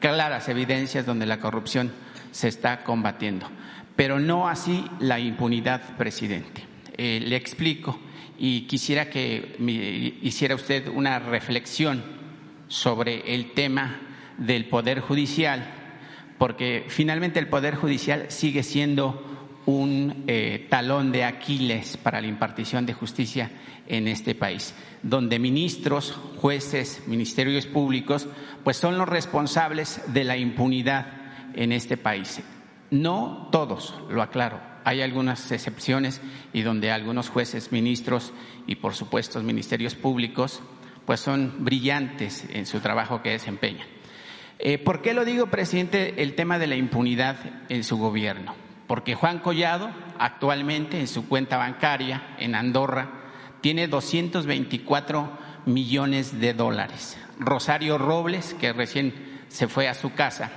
claras 0.00 0.48
evidencias 0.48 1.06
donde 1.06 1.26
la 1.26 1.38
corrupción 1.38 1.92
se 2.32 2.48
está 2.48 2.82
combatiendo, 2.82 3.48
pero 3.94 4.18
no 4.18 4.48
así 4.48 4.84
la 4.98 5.20
impunidad, 5.20 5.96
presidente. 5.96 6.64
Eh, 6.96 7.20
le 7.22 7.36
explico 7.36 7.98
y 8.42 8.62
quisiera 8.62 9.10
que 9.10 9.54
hiciera 10.22 10.54
usted 10.54 10.88
una 10.88 11.18
reflexión 11.18 12.02
sobre 12.68 13.34
el 13.34 13.52
tema 13.52 14.00
del 14.38 14.64
Poder 14.64 15.00
Judicial, 15.00 15.70
porque 16.38 16.86
finalmente 16.88 17.38
el 17.38 17.48
Poder 17.48 17.74
Judicial 17.74 18.30
sigue 18.30 18.62
siendo 18.62 19.58
un 19.66 20.24
eh, 20.26 20.66
talón 20.70 21.12
de 21.12 21.24
Aquiles 21.24 21.98
para 21.98 22.22
la 22.22 22.28
impartición 22.28 22.86
de 22.86 22.94
justicia 22.94 23.50
en 23.86 24.08
este 24.08 24.34
país, 24.34 24.74
donde 25.02 25.38
ministros, 25.38 26.18
jueces, 26.36 27.02
ministerios 27.06 27.66
públicos, 27.66 28.26
pues 28.64 28.78
son 28.78 28.96
los 28.96 29.06
responsables 29.06 30.00
de 30.14 30.24
la 30.24 30.38
impunidad 30.38 31.08
en 31.54 31.72
este 31.72 31.98
país. 31.98 32.40
No 32.90 33.50
todos, 33.52 33.94
lo 34.08 34.22
aclaro, 34.22 34.69
hay 34.84 35.02
algunas 35.02 35.50
excepciones 35.52 36.20
y 36.52 36.62
donde 36.62 36.90
algunos 36.90 37.28
jueces, 37.28 37.72
ministros 37.72 38.32
y 38.66 38.76
por 38.76 38.94
supuesto 38.94 39.42
ministerios 39.42 39.94
públicos 39.94 40.62
pues 41.04 41.20
son 41.20 41.64
brillantes 41.64 42.46
en 42.50 42.66
su 42.66 42.80
trabajo 42.80 43.22
que 43.22 43.30
desempeñan. 43.30 43.86
Eh, 44.58 44.78
¿Por 44.78 45.02
qué 45.02 45.14
lo 45.14 45.24
digo, 45.24 45.46
presidente, 45.46 46.22
el 46.22 46.34
tema 46.34 46.58
de 46.58 46.66
la 46.66 46.76
impunidad 46.76 47.36
en 47.68 47.82
su 47.82 47.96
gobierno? 47.96 48.54
Porque 48.86 49.14
Juan 49.14 49.38
Collado 49.38 49.90
actualmente 50.18 51.00
en 51.00 51.08
su 51.08 51.26
cuenta 51.28 51.56
bancaria 51.56 52.36
en 52.38 52.54
Andorra 52.54 53.10
tiene 53.60 53.88
224 53.88 55.38
millones 55.66 56.40
de 56.40 56.54
dólares. 56.54 57.18
Rosario 57.38 57.98
Robles, 57.98 58.54
que 58.54 58.72
recién 58.72 59.40
se 59.48 59.66
fue 59.66 59.88
a 59.88 59.94
su 59.94 60.12
casa, 60.12 60.50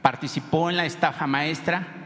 participó 0.00 0.70
en 0.70 0.76
la 0.76 0.86
estafa 0.86 1.26
maestra 1.26 2.01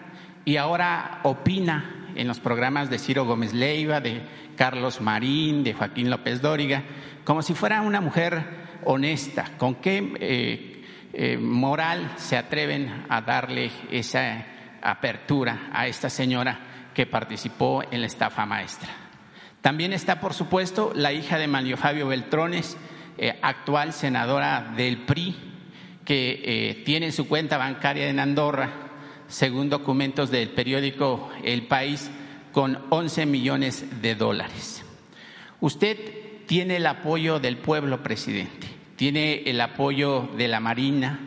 y 0.46 0.56
ahora 0.58 1.18
opina 1.24 2.12
en 2.14 2.28
los 2.28 2.38
programas 2.38 2.88
de 2.88 3.00
Ciro 3.00 3.24
Gómez 3.24 3.52
Leiva, 3.52 4.00
de 4.00 4.22
Carlos 4.56 5.00
Marín, 5.00 5.64
de 5.64 5.74
Joaquín 5.74 6.08
López 6.08 6.40
Dóriga, 6.40 6.84
como 7.24 7.42
si 7.42 7.52
fuera 7.52 7.82
una 7.82 8.00
mujer 8.00 8.44
honesta. 8.84 9.50
¿Con 9.58 9.74
qué 9.74 10.14
eh, 10.20 10.84
eh, 11.12 11.36
moral 11.36 12.12
se 12.16 12.36
atreven 12.36 13.06
a 13.08 13.20
darle 13.22 13.72
esa 13.90 14.46
apertura 14.80 15.68
a 15.72 15.88
esta 15.88 16.08
señora 16.08 16.60
que 16.94 17.06
participó 17.06 17.82
en 17.90 18.00
la 18.00 18.06
estafa 18.06 18.46
maestra? 18.46 18.88
También 19.60 19.92
está, 19.92 20.20
por 20.20 20.32
supuesto, 20.32 20.92
la 20.94 21.12
hija 21.12 21.38
de 21.38 21.48
Mario 21.48 21.76
Fabio 21.76 22.06
Beltrones, 22.06 22.78
eh, 23.18 23.36
actual 23.42 23.92
senadora 23.92 24.72
del 24.76 24.98
PRI, 24.98 25.34
que 26.04 26.84
tiene 26.86 27.10
su 27.10 27.26
cuenta 27.26 27.58
bancaria 27.58 28.08
en 28.08 28.20
Andorra 28.20 28.85
según 29.28 29.68
documentos 29.68 30.30
del 30.30 30.50
periódico 30.50 31.30
El 31.42 31.66
País, 31.66 32.10
con 32.52 32.78
11 32.90 33.26
millones 33.26 34.00
de 34.00 34.14
dólares. 34.14 34.82
Usted 35.60 36.46
tiene 36.46 36.76
el 36.76 36.86
apoyo 36.86 37.38
del 37.38 37.58
pueblo, 37.58 38.02
presidente, 38.02 38.66
tiene 38.96 39.42
el 39.46 39.60
apoyo 39.60 40.28
de 40.36 40.48
la 40.48 40.60
Marina, 40.60 41.20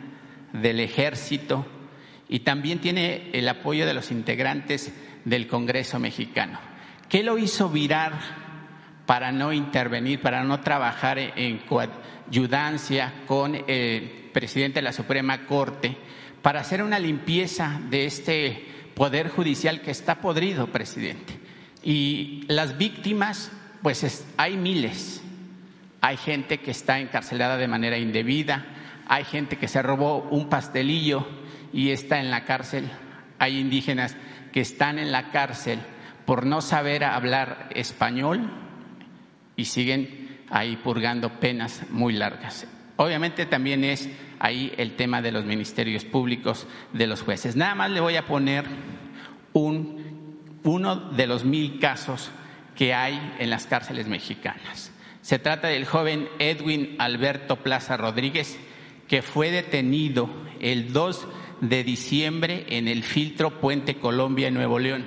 del 0.52 0.80
Ejército 0.80 1.66
y 2.28 2.40
también 2.40 2.80
tiene 2.80 3.30
el 3.32 3.48
apoyo 3.48 3.86
de 3.86 3.94
los 3.94 4.10
integrantes 4.10 4.92
del 5.24 5.46
Congreso 5.46 5.98
mexicano. 5.98 6.58
¿Qué 7.08 7.22
lo 7.22 7.38
hizo 7.38 7.68
virar 7.68 8.12
para 9.06 9.32
no 9.32 9.52
intervenir, 9.52 10.20
para 10.20 10.44
no 10.44 10.60
trabajar 10.60 11.18
en 11.18 11.58
coayudancia 11.58 13.12
con 13.26 13.56
el 13.66 14.30
presidente 14.32 14.78
de 14.78 14.82
la 14.84 14.92
Suprema 14.92 15.46
Corte? 15.46 15.96
Para 16.42 16.60
hacer 16.60 16.82
una 16.82 16.98
limpieza 16.98 17.80
de 17.90 18.06
este 18.06 18.66
poder 18.94 19.28
judicial 19.28 19.80
que 19.80 19.90
está 19.90 20.20
podrido, 20.20 20.66
presidente. 20.68 21.38
Y 21.82 22.44
las 22.48 22.76
víctimas, 22.76 23.50
pues 23.82 24.26
hay 24.36 24.56
miles. 24.56 25.22
Hay 26.00 26.16
gente 26.16 26.58
que 26.58 26.70
está 26.70 26.98
encarcelada 26.98 27.56
de 27.56 27.68
manera 27.68 27.98
indebida, 27.98 28.64
hay 29.06 29.24
gente 29.24 29.58
que 29.58 29.68
se 29.68 29.82
robó 29.82 30.28
un 30.30 30.48
pastelillo 30.48 31.26
y 31.72 31.90
está 31.90 32.20
en 32.20 32.30
la 32.30 32.44
cárcel, 32.44 32.88
hay 33.38 33.58
indígenas 33.58 34.16
que 34.52 34.60
están 34.60 34.98
en 34.98 35.12
la 35.12 35.30
cárcel 35.30 35.78
por 36.24 36.46
no 36.46 36.62
saber 36.62 37.04
hablar 37.04 37.68
español 37.74 38.50
y 39.56 39.66
siguen 39.66 40.40
ahí 40.48 40.76
purgando 40.76 41.40
penas 41.40 41.82
muy 41.90 42.14
largas. 42.14 42.66
Obviamente 43.00 43.46
también 43.46 43.82
es 43.82 44.10
ahí 44.40 44.74
el 44.76 44.94
tema 44.94 45.22
de 45.22 45.32
los 45.32 45.46
ministerios 45.46 46.04
públicos 46.04 46.66
de 46.92 47.06
los 47.06 47.22
jueces. 47.22 47.56
Nada 47.56 47.74
más 47.74 47.90
le 47.90 48.00
voy 48.00 48.16
a 48.16 48.26
poner 48.26 48.66
uno 49.54 50.96
de 50.96 51.26
los 51.26 51.46
mil 51.46 51.78
casos 51.78 52.30
que 52.76 52.92
hay 52.92 53.36
en 53.38 53.48
las 53.48 53.66
cárceles 53.66 54.06
mexicanas. 54.06 54.92
Se 55.22 55.38
trata 55.38 55.68
del 55.68 55.86
joven 55.86 56.28
Edwin 56.38 56.96
Alberto 56.98 57.56
Plaza 57.56 57.96
Rodríguez, 57.96 58.60
que 59.08 59.22
fue 59.22 59.50
detenido 59.50 60.28
el 60.60 60.92
2 60.92 61.26
de 61.62 61.82
diciembre 61.82 62.66
en 62.68 62.86
el 62.86 63.02
filtro 63.02 63.62
Puente 63.62 63.94
Colombia 63.94 64.48
en 64.48 64.52
Nuevo 64.52 64.78
León, 64.78 65.06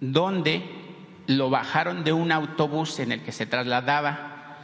donde 0.00 0.77
lo 1.28 1.50
bajaron 1.50 2.04
de 2.04 2.12
un 2.12 2.32
autobús 2.32 2.98
en 2.98 3.12
el 3.12 3.22
que 3.22 3.32
se 3.32 3.46
trasladaba 3.46 4.56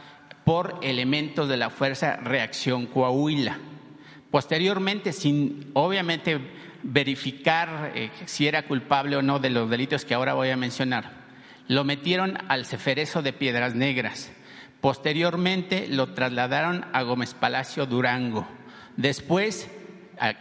por 0.43 0.79
elementos 0.81 1.47
de 1.47 1.57
la 1.57 1.69
Fuerza 1.69 2.17
Reacción 2.17 2.87
Coahuila. 2.87 3.57
Posteriormente, 4.31 5.13
sin 5.13 5.69
obviamente 5.73 6.39
verificar 6.81 7.91
eh, 7.95 8.09
si 8.25 8.47
era 8.47 8.67
culpable 8.67 9.15
o 9.15 9.21
no 9.21 9.39
de 9.39 9.51
los 9.51 9.69
delitos 9.69 10.05
que 10.05 10.15
ahora 10.15 10.33
voy 10.33 10.49
a 10.49 10.57
mencionar, 10.57 11.25
lo 11.67 11.83
metieron 11.83 12.37
al 12.47 12.65
ceferezo 12.65 13.21
de 13.21 13.31
Piedras 13.31 13.75
Negras. 13.75 14.31
Posteriormente 14.81 15.87
lo 15.87 16.13
trasladaron 16.13 16.85
a 16.93 17.03
Gómez 17.03 17.35
Palacio 17.35 17.85
Durango. 17.85 18.47
Después, 18.97 19.69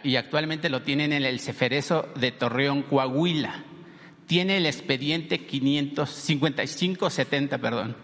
y 0.02 0.16
actualmente 0.16 0.70
lo 0.70 0.82
tienen 0.82 1.12
en 1.12 1.24
el 1.24 1.40
Ceferezo 1.40 2.08
de 2.16 2.32
Torreón, 2.32 2.82
Coahuila. 2.82 3.64
Tiene 4.26 4.56
el 4.56 4.66
expediente 4.66 5.46
55570, 5.46 7.58
perdón, 7.58 7.96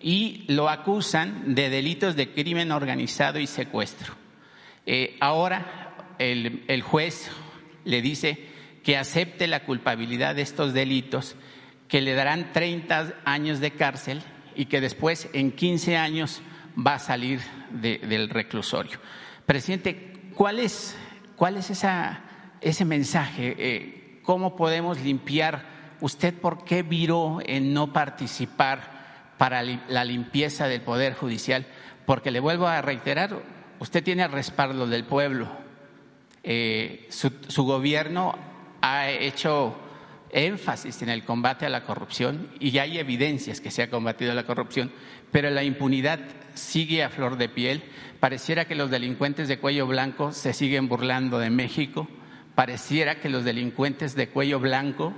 y 0.00 0.44
lo 0.48 0.68
acusan 0.68 1.54
de 1.54 1.70
delitos 1.70 2.16
de 2.16 2.32
crimen 2.32 2.72
organizado 2.72 3.38
y 3.38 3.46
secuestro. 3.46 4.14
Eh, 4.84 5.16
ahora 5.20 6.16
el, 6.18 6.82
juez 6.82 7.30
le 7.84 8.02
dice 8.02 8.52
que 8.82 8.98
acepte 8.98 9.46
la 9.46 9.64
culpabilidad 9.64 10.34
de 10.34 10.42
estos 10.42 10.74
delitos, 10.74 11.36
que 11.88 12.02
le 12.02 12.14
darán 12.14 12.52
30 12.52 13.14
años 13.24 13.60
de 13.60 13.70
cárcel 13.70 14.20
y 14.54 14.66
que 14.66 14.82
después 14.82 15.30
en 15.32 15.52
15 15.52 15.96
años 15.96 16.42
va 16.76 16.94
a 16.94 16.98
salir 16.98 17.40
del 17.70 18.28
reclusorio. 18.28 18.98
Presidente, 19.46 20.12
¿cuál 20.34 20.58
es, 20.58 20.94
cuál 21.36 21.56
es 21.56 21.70
ese 22.60 22.84
mensaje? 22.84 23.54
Eh, 23.58 24.03
¿Cómo 24.24 24.56
podemos 24.56 25.00
limpiar? 25.00 25.96
¿Usted 26.00 26.34
por 26.34 26.64
qué 26.64 26.82
viró 26.82 27.38
en 27.44 27.74
no 27.74 27.92
participar 27.92 29.34
para 29.36 29.62
la 29.62 30.04
limpieza 30.04 30.66
del 30.66 30.80
Poder 30.80 31.14
Judicial? 31.14 31.66
Porque 32.06 32.30
le 32.30 32.40
vuelvo 32.40 32.66
a 32.66 32.80
reiterar, 32.80 33.38
usted 33.78 34.02
tiene 34.02 34.22
el 34.22 34.32
respaldo 34.32 34.86
del 34.86 35.04
pueblo. 35.04 35.48
Eh, 36.42 37.06
su, 37.10 37.32
su 37.48 37.64
gobierno 37.64 38.34
ha 38.80 39.10
hecho 39.10 39.76
énfasis 40.30 41.02
en 41.02 41.10
el 41.10 41.24
combate 41.24 41.66
a 41.66 41.70
la 41.70 41.84
corrupción 41.84 42.50
y 42.58 42.76
hay 42.78 42.98
evidencias 42.98 43.60
que 43.60 43.70
se 43.70 43.82
ha 43.82 43.90
combatido 43.90 44.34
la 44.34 44.46
corrupción, 44.46 44.90
pero 45.32 45.50
la 45.50 45.62
impunidad 45.62 46.20
sigue 46.54 47.04
a 47.04 47.10
flor 47.10 47.36
de 47.36 47.48
piel. 47.50 47.84
Pareciera 48.20 48.64
que 48.64 48.74
los 48.74 48.90
delincuentes 48.90 49.48
de 49.48 49.58
cuello 49.58 49.86
blanco 49.86 50.32
se 50.32 50.54
siguen 50.54 50.88
burlando 50.88 51.38
de 51.38 51.50
México, 51.50 52.08
pareciera 52.54 53.20
que 53.20 53.28
los 53.28 53.44
delincuentes 53.44 54.14
de 54.14 54.28
cuello 54.28 54.60
blanco 54.60 55.12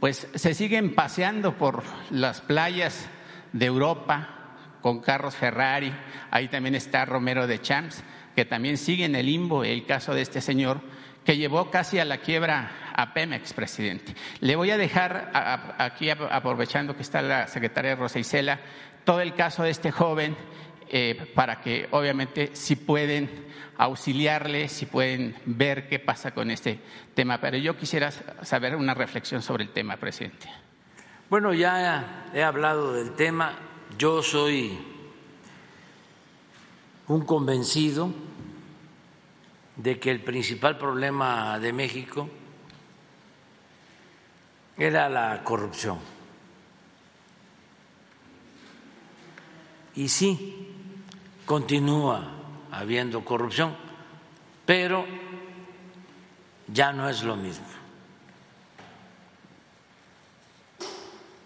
pues 0.00 0.28
se 0.34 0.54
siguen 0.54 0.94
paseando 0.94 1.56
por 1.56 1.82
las 2.10 2.40
playas 2.40 3.08
de 3.52 3.66
Europa 3.66 4.34
con 4.80 5.00
carros 5.00 5.34
Ferrari, 5.34 5.92
ahí 6.30 6.48
también 6.48 6.74
está 6.76 7.04
Romero 7.04 7.46
de 7.46 7.60
Champs, 7.60 8.04
que 8.36 8.44
también 8.44 8.78
sigue 8.78 9.04
en 9.04 9.16
el 9.16 9.26
limbo 9.26 9.64
el 9.64 9.84
caso 9.86 10.14
de 10.14 10.22
este 10.22 10.40
señor 10.40 10.80
que 11.24 11.36
llevó 11.36 11.70
casi 11.70 11.98
a 11.98 12.04
la 12.04 12.18
quiebra 12.18 12.70
a 12.94 13.12
Pemex, 13.12 13.52
presidente. 13.52 14.14
Le 14.40 14.56
voy 14.56 14.70
a 14.70 14.78
dejar 14.78 15.30
aquí, 15.78 16.08
aprovechando 16.08 16.96
que 16.96 17.02
está 17.02 17.20
la 17.20 17.48
secretaria 17.48 17.96
Rosa 17.96 18.18
Isela, 18.18 18.60
todo 19.04 19.20
el 19.20 19.34
caso 19.34 19.62
de 19.62 19.70
este 19.70 19.90
joven 19.90 20.36
eh, 20.88 21.30
para 21.34 21.60
que 21.60 21.86
obviamente 21.90 22.50
si 22.54 22.76
pueden 22.76 23.47
auxiliarle, 23.78 24.68
si 24.68 24.86
pueden 24.86 25.36
ver 25.46 25.88
qué 25.88 25.98
pasa 25.98 26.32
con 26.32 26.50
este 26.50 26.80
tema. 27.14 27.40
Pero 27.40 27.56
yo 27.56 27.76
quisiera 27.76 28.10
saber 28.10 28.76
una 28.76 28.92
reflexión 28.92 29.40
sobre 29.40 29.64
el 29.64 29.70
tema, 29.70 29.96
presidente. 29.96 30.50
Bueno, 31.30 31.54
ya 31.54 32.30
he 32.34 32.42
hablado 32.42 32.92
del 32.92 33.12
tema. 33.14 33.56
Yo 33.96 34.22
soy 34.22 34.78
un 37.06 37.24
convencido 37.24 38.12
de 39.76 39.98
que 40.00 40.10
el 40.10 40.20
principal 40.20 40.76
problema 40.76 41.58
de 41.60 41.72
México 41.72 42.28
era 44.76 45.08
la 45.08 45.42
corrupción. 45.44 45.98
Y 49.94 50.08
sí, 50.08 50.74
continúa 51.44 52.37
habiendo 52.70 53.24
corrupción, 53.24 53.76
pero 54.66 55.04
ya 56.66 56.92
no 56.92 57.08
es 57.08 57.22
lo 57.22 57.36
mismo. 57.36 57.66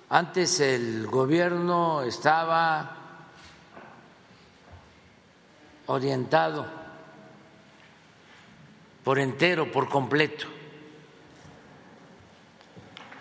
Antes 0.09 0.61
el 0.61 1.07
gobierno 1.07 2.03
estaba 2.03 2.97
orientado 5.87 6.67
por 9.03 9.19
entero, 9.19 9.71
por 9.73 9.89
completo, 9.89 10.47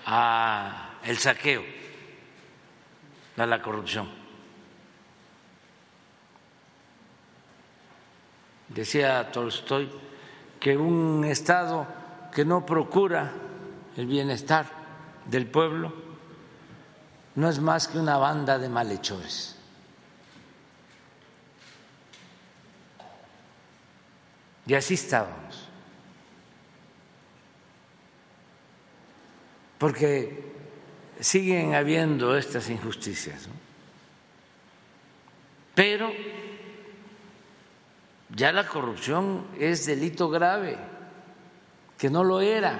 a 0.05 0.95
el 1.03 1.17
saqueo, 1.17 1.63
a 3.37 3.45
la 3.45 3.61
corrupción. 3.61 4.20
Decía 8.73 9.31
Tolstoy 9.31 9.89
que 10.59 10.77
un 10.77 11.25
Estado 11.25 11.87
que 12.33 12.45
no 12.45 12.65
procura 12.65 13.31
el 13.97 14.05
bienestar 14.05 14.65
del 15.25 15.47
pueblo 15.47 15.93
no 17.35 17.49
es 17.49 17.59
más 17.59 17.87
que 17.87 17.97
una 17.97 18.17
banda 18.17 18.57
de 18.57 18.69
malhechores. 18.69 19.57
Y 24.67 24.73
así 24.73 24.93
estábamos. 24.93 25.71
porque 29.81 30.53
siguen 31.19 31.73
habiendo 31.73 32.37
estas 32.37 32.69
injusticias. 32.69 33.49
Pero 35.73 36.11
ya 38.35 38.51
la 38.51 38.65
corrupción 38.65 39.45
es 39.59 39.85
delito 39.85 40.29
grave, 40.29 40.77
que 41.97 42.09
no 42.09 42.23
lo 42.23 42.41
era. 42.41 42.79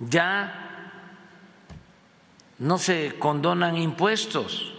Ya 0.00 0.92
no 2.58 2.78
se 2.78 3.18
condonan 3.18 3.76
impuestos. 3.76 4.74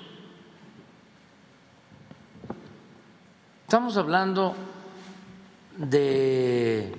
Estamos 3.63 3.97
hablando 3.97 4.55
de 5.77 6.93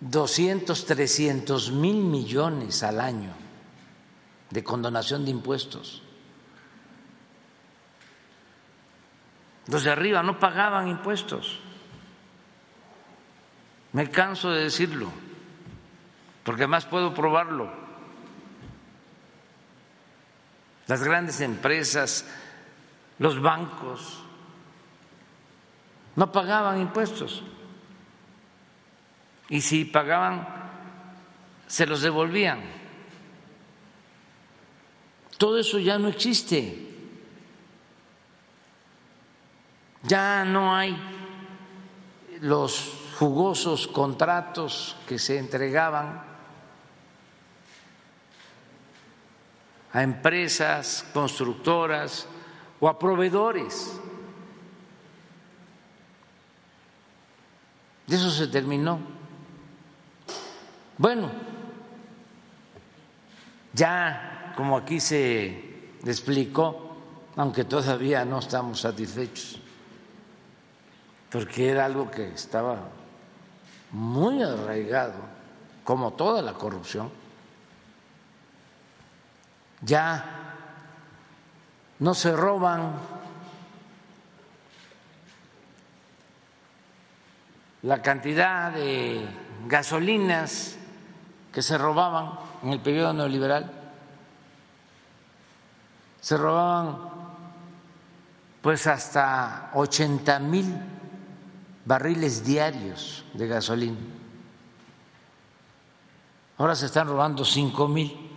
200, 0.00 0.86
300 0.86 1.72
mil 1.72 1.96
millones 1.96 2.82
al 2.82 3.00
año 3.00 3.39
de 4.50 4.64
condonación 4.64 5.24
de 5.24 5.30
impuestos. 5.30 6.02
Los 9.66 9.84
de 9.84 9.90
arriba 9.90 10.22
no 10.22 10.38
pagaban 10.38 10.88
impuestos. 10.88 11.60
Me 13.92 14.10
canso 14.10 14.50
de 14.50 14.64
decirlo, 14.64 15.10
porque 16.44 16.62
además 16.62 16.86
puedo 16.86 17.14
probarlo. 17.14 17.72
Las 20.86 21.02
grandes 21.04 21.40
empresas, 21.40 22.26
los 23.18 23.40
bancos, 23.40 24.24
no 26.16 26.32
pagaban 26.32 26.80
impuestos 26.80 27.42
y 29.50 29.60
si 29.60 29.84
pagaban, 29.84 30.46
se 31.66 31.84
los 31.86 32.02
devolvían. 32.02 32.79
Todo 35.40 35.56
eso 35.56 35.78
ya 35.78 35.98
no 35.98 36.08
existe. 36.08 36.86
Ya 40.02 40.44
no 40.44 40.76
hay 40.76 40.94
los 42.42 42.92
jugosos 43.18 43.88
contratos 43.88 44.96
que 45.08 45.18
se 45.18 45.38
entregaban 45.38 46.22
a 49.94 50.02
empresas 50.02 51.06
constructoras 51.14 52.26
o 52.78 52.86
a 52.86 52.98
proveedores. 52.98 53.98
De 58.06 58.16
eso 58.16 58.30
se 58.30 58.46
terminó. 58.46 59.00
Bueno, 60.98 61.30
ya 63.72 64.29
como 64.60 64.76
aquí 64.76 65.00
se 65.00 65.96
explicó, 66.04 66.94
aunque 67.36 67.64
todavía 67.64 68.26
no 68.26 68.40
estamos 68.40 68.82
satisfechos, 68.82 69.58
porque 71.30 71.70
era 71.70 71.86
algo 71.86 72.10
que 72.10 72.28
estaba 72.28 72.78
muy 73.92 74.42
arraigado, 74.42 75.14
como 75.82 76.12
toda 76.12 76.42
la 76.42 76.52
corrupción, 76.52 77.10
ya 79.80 80.52
no 81.98 82.12
se 82.12 82.36
roban 82.36 82.92
la 87.80 88.02
cantidad 88.02 88.72
de 88.72 89.26
gasolinas 89.68 90.76
que 91.50 91.62
se 91.62 91.78
robaban 91.78 92.32
en 92.62 92.74
el 92.74 92.80
periodo 92.80 93.14
neoliberal. 93.14 93.79
Se 96.20 96.36
robaban 96.36 97.10
pues 98.60 98.86
hasta 98.86 99.70
80 99.74 100.38
mil 100.40 100.66
barriles 101.84 102.44
diarios 102.44 103.24
de 103.32 103.48
gasolina. 103.48 103.98
Ahora 106.58 106.74
se 106.74 106.86
están 106.86 107.08
robando 107.08 107.44
5 107.44 107.88
mil. 107.88 108.30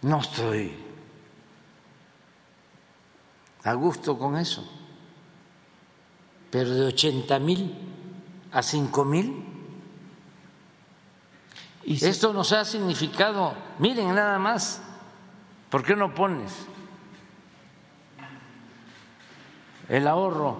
No 0.00 0.20
estoy 0.20 0.74
a 3.64 3.74
gusto 3.74 4.16
con 4.16 4.36
eso, 4.36 4.66
pero 6.50 6.70
de 6.70 6.86
80 6.86 7.38
mil 7.40 7.76
a 8.52 8.62
5 8.62 9.04
mil. 9.04 9.44
Esto 11.84 12.32
nos 12.32 12.52
ha 12.52 12.64
significado, 12.64 13.54
miren 13.78 14.14
nada 14.14 14.38
más, 14.38 14.80
¿por 15.70 15.84
qué 15.84 15.94
no 15.94 16.14
pones 16.14 16.66
el 19.88 20.06
ahorro 20.06 20.58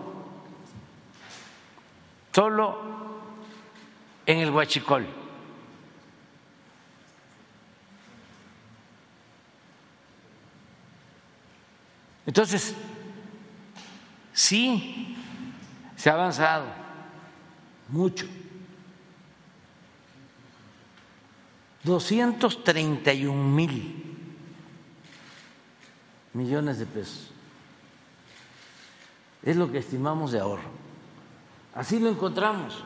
solo 2.32 2.78
en 4.26 4.38
el 4.38 4.50
huachicol? 4.50 5.06
Entonces, 12.26 12.74
sí, 14.34 15.16
se 15.96 16.10
ha 16.10 16.12
avanzado 16.12 16.66
mucho. 17.88 18.26
231 21.84 23.32
mil 23.32 24.07
millones 26.34 26.78
de 26.78 26.86
pesos. 26.86 27.30
Es 29.42 29.56
lo 29.56 29.70
que 29.70 29.78
estimamos 29.78 30.32
de 30.32 30.40
ahorro. 30.40 30.70
Así 31.74 31.98
lo 31.98 32.08
encontramos. 32.08 32.82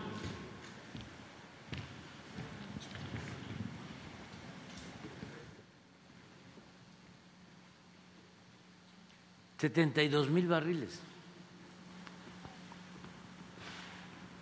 Setenta 9.59 10.03
y 10.03 10.09
dos 10.09 10.29
mil 10.29 10.49
barriles. 10.49 10.99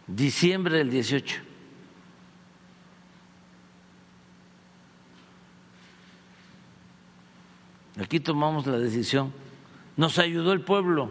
Diciembre 0.06 0.78
del 0.78 0.90
18. 0.90 1.49
Aquí 8.01 8.18
tomamos 8.18 8.66
la 8.66 8.78
decisión. 8.78 9.31
Nos 9.97 10.18
ayudó 10.18 10.55
el 10.55 10.62
pueblo 10.62 11.10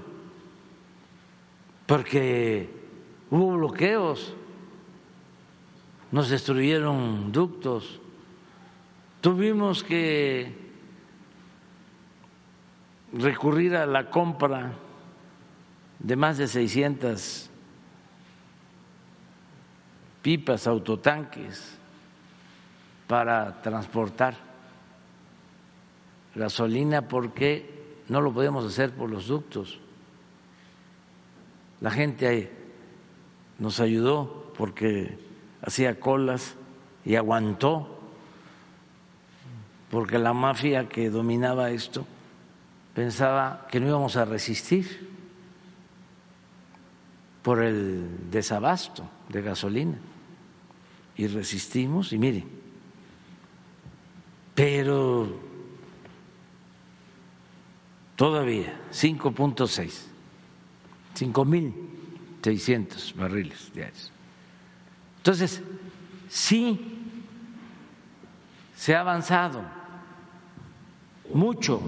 porque 1.86 2.68
hubo 3.30 3.58
bloqueos, 3.58 4.34
nos 6.12 6.30
destruyeron 6.30 7.32
ductos, 7.32 8.00
tuvimos 9.22 9.84
que 9.84 10.56
recurrir 13.14 13.76
a 13.76 13.86
la 13.86 14.10
compra 14.10 14.74
de 16.00 16.16
más 16.16 16.40
de 16.40 16.48
600 16.48 17.52
pipas, 20.24 20.66
autotanques 20.66 21.78
para 23.08 23.62
transportar 23.62 24.49
gasolina 26.36 27.08
porque 27.08 27.80
no 28.08 28.22
lo 28.22 28.34
podemos 28.34 28.66
hacer 28.66 28.92
por 28.92 29.10
los 29.10 29.28
ductos. 29.28 29.80
La 31.82 31.92
gente 31.92 32.52
nos 33.60 33.80
ayudó 33.80 34.52
porque 34.58 35.18
hacía 35.62 36.00
colas 36.00 36.56
y 37.06 37.16
aguantó, 37.16 38.00
porque 39.90 40.20
la 40.20 40.34
mafia 40.34 40.90
que 40.90 41.10
dominaba 41.10 41.72
esto 41.72 42.06
pensaba 42.94 43.68
que 43.72 43.80
no 43.80 43.88
íbamos 43.88 44.16
a 44.18 44.26
resistir 44.26 45.10
por 47.42 47.64
el 47.64 48.30
desabasto 48.30 49.10
de 49.30 49.42
gasolina. 49.42 49.98
Y 51.16 51.28
resistimos, 51.28 52.14
y 52.14 52.18
miren, 52.18 52.48
pero 54.56 55.49
todavía 58.20 58.76
5.6, 58.92 60.06
5.600 61.16 63.16
barriles 63.16 63.72
diarios. 63.74 64.12
Entonces, 65.16 65.64
sí 66.28 67.00
se 68.76 68.94
ha 68.94 69.00
avanzado 69.00 69.62
mucho. 71.34 71.82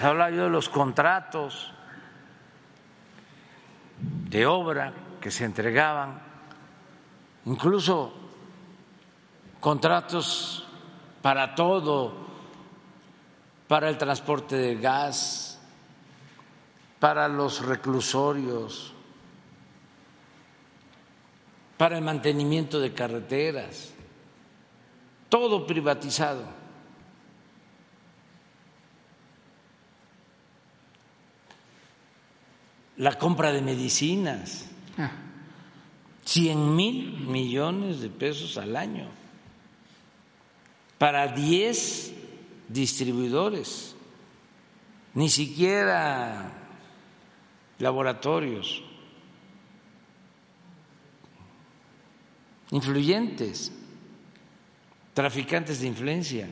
Habla 0.00 0.30
yo 0.30 0.44
de 0.44 0.50
los 0.50 0.70
contratos 0.70 1.70
de 4.30 4.46
obra 4.46 4.94
que 5.20 5.30
se 5.30 5.44
entregaban, 5.44 6.18
incluso 7.44 8.14
contratos 9.60 10.66
para 11.20 11.54
todo 11.54 12.31
para 13.72 13.88
el 13.88 13.96
transporte 13.96 14.54
de 14.54 14.74
gas, 14.74 15.58
para 17.00 17.26
los 17.26 17.64
reclusorios, 17.64 18.92
para 21.78 21.96
el 21.96 22.04
mantenimiento 22.04 22.78
de 22.78 22.92
carreteras, 22.92 23.94
todo 25.30 25.66
privatizado. 25.66 26.44
La 32.98 33.16
compra 33.16 33.52
de 33.52 33.62
medicinas, 33.62 34.66
100 36.26 36.76
mil 36.76 37.20
millones 37.20 38.02
de 38.02 38.10
pesos 38.10 38.58
al 38.58 38.76
año 38.76 39.08
para 40.98 41.28
10 41.28 42.21
distribuidores, 42.72 43.94
ni 45.14 45.28
siquiera 45.28 46.50
laboratorios 47.78 48.82
influyentes, 52.70 53.70
traficantes 55.12 55.80
de 55.80 55.86
influencia. 55.86 56.48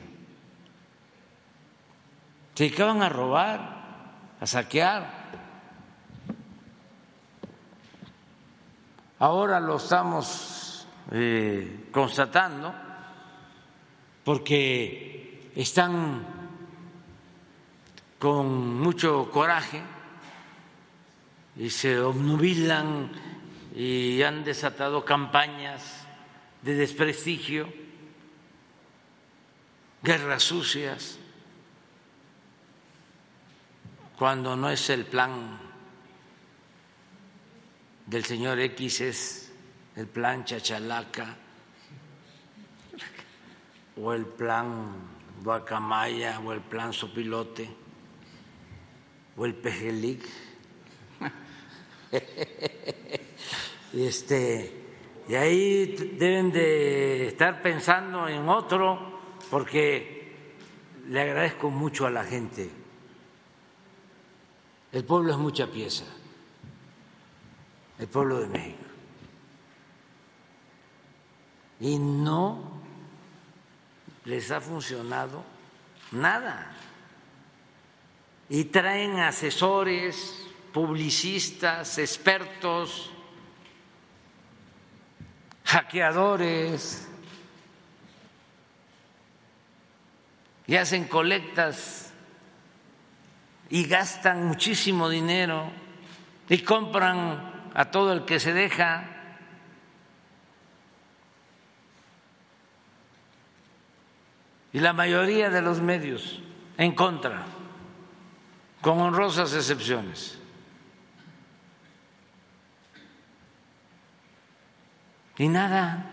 Se 2.55 2.65
dedicaban 2.65 3.01
a 3.01 3.09
robar, 3.09 4.37
a 4.39 4.47
saquear. 4.47 5.21
Ahora 9.19 9.61
lo 9.61 9.77
estamos 9.77 10.87
eh, 11.11 11.89
constatando 11.91 12.75
porque 14.25 15.30
están 15.55 16.27
con 18.19 18.81
mucho 18.81 19.31
coraje 19.31 19.83
y 21.57 21.71
se 21.71 21.99
obnubilan 22.01 23.11
y 23.75 24.23
han 24.23 24.45
desatado 24.45 25.05
campañas 25.05 26.07
de 26.63 26.75
desprestigio, 26.75 27.73
guerras 30.03 30.43
sucias, 30.43 31.19
cuando 34.19 34.55
no 34.55 34.71
es 34.71 34.91
el 34.91 35.07
plan 35.07 35.59
del 38.05 38.25
señor 38.25 38.61
X, 38.61 39.01
es 39.01 39.53
el 39.97 40.07
plan 40.07 40.45
chachalaca 40.45 41.37
o 43.97 44.13
el 44.13 44.27
plan 44.27 45.10
Guacamaya 45.43 46.41
o 46.41 46.53
el 46.53 46.61
plan 46.61 46.93
Sopilote 46.93 47.69
o 49.37 49.47
el 49.47 49.55
Pejelic. 49.55 50.29
este, 53.93 54.85
y 55.29 55.35
ahí 55.35 55.97
deben 56.19 56.53
de 56.53 57.29
estar 57.29 57.63
pensando 57.63 58.29
en 58.29 58.49
otro 58.49 59.21
porque 59.51 60.35
le 61.09 61.21
agradezco 61.21 61.71
mucho 61.71 62.07
a 62.07 62.11
la 62.11 62.25
gente. 62.25 62.71
El 64.93 65.05
pueblo 65.05 65.33
es 65.33 65.39
mucha 65.39 65.69
pieza, 65.69 66.05
el 67.99 68.09
pueblo 68.09 68.41
de 68.41 68.49
México. 68.49 68.91
y 71.81 71.99
no 71.99 72.80
les 74.31 74.51
ha 74.53 74.61
funcionado 74.61 75.45
nada. 76.13 76.71
Y 78.49 78.65
traen 78.65 79.19
asesores, 79.19 80.47
publicistas, 80.73 81.99
expertos, 81.99 83.11
hackeadores, 85.65 87.09
y 90.67 90.77
hacen 90.77 91.09
colectas 91.09 92.13
y 93.69 93.85
gastan 93.87 94.47
muchísimo 94.47 95.09
dinero 95.09 95.69
y 96.49 96.59
compran 96.59 97.71
a 97.75 97.91
todo 97.91 98.13
el 98.13 98.25
que 98.25 98.39
se 98.39 98.53
deja. 98.53 99.20
Y 104.73 104.81
la 104.81 104.93
mayoría 104.93 105.51
de 105.51 105.63
los 105.63 105.81
medios 105.81 106.41
en 106.77 106.95
contra, 106.95 107.45
con 108.81 109.01
honrosas 109.01 109.55
excepciones. 109.55 110.39
Y 115.37 115.49
nada, 115.49 116.11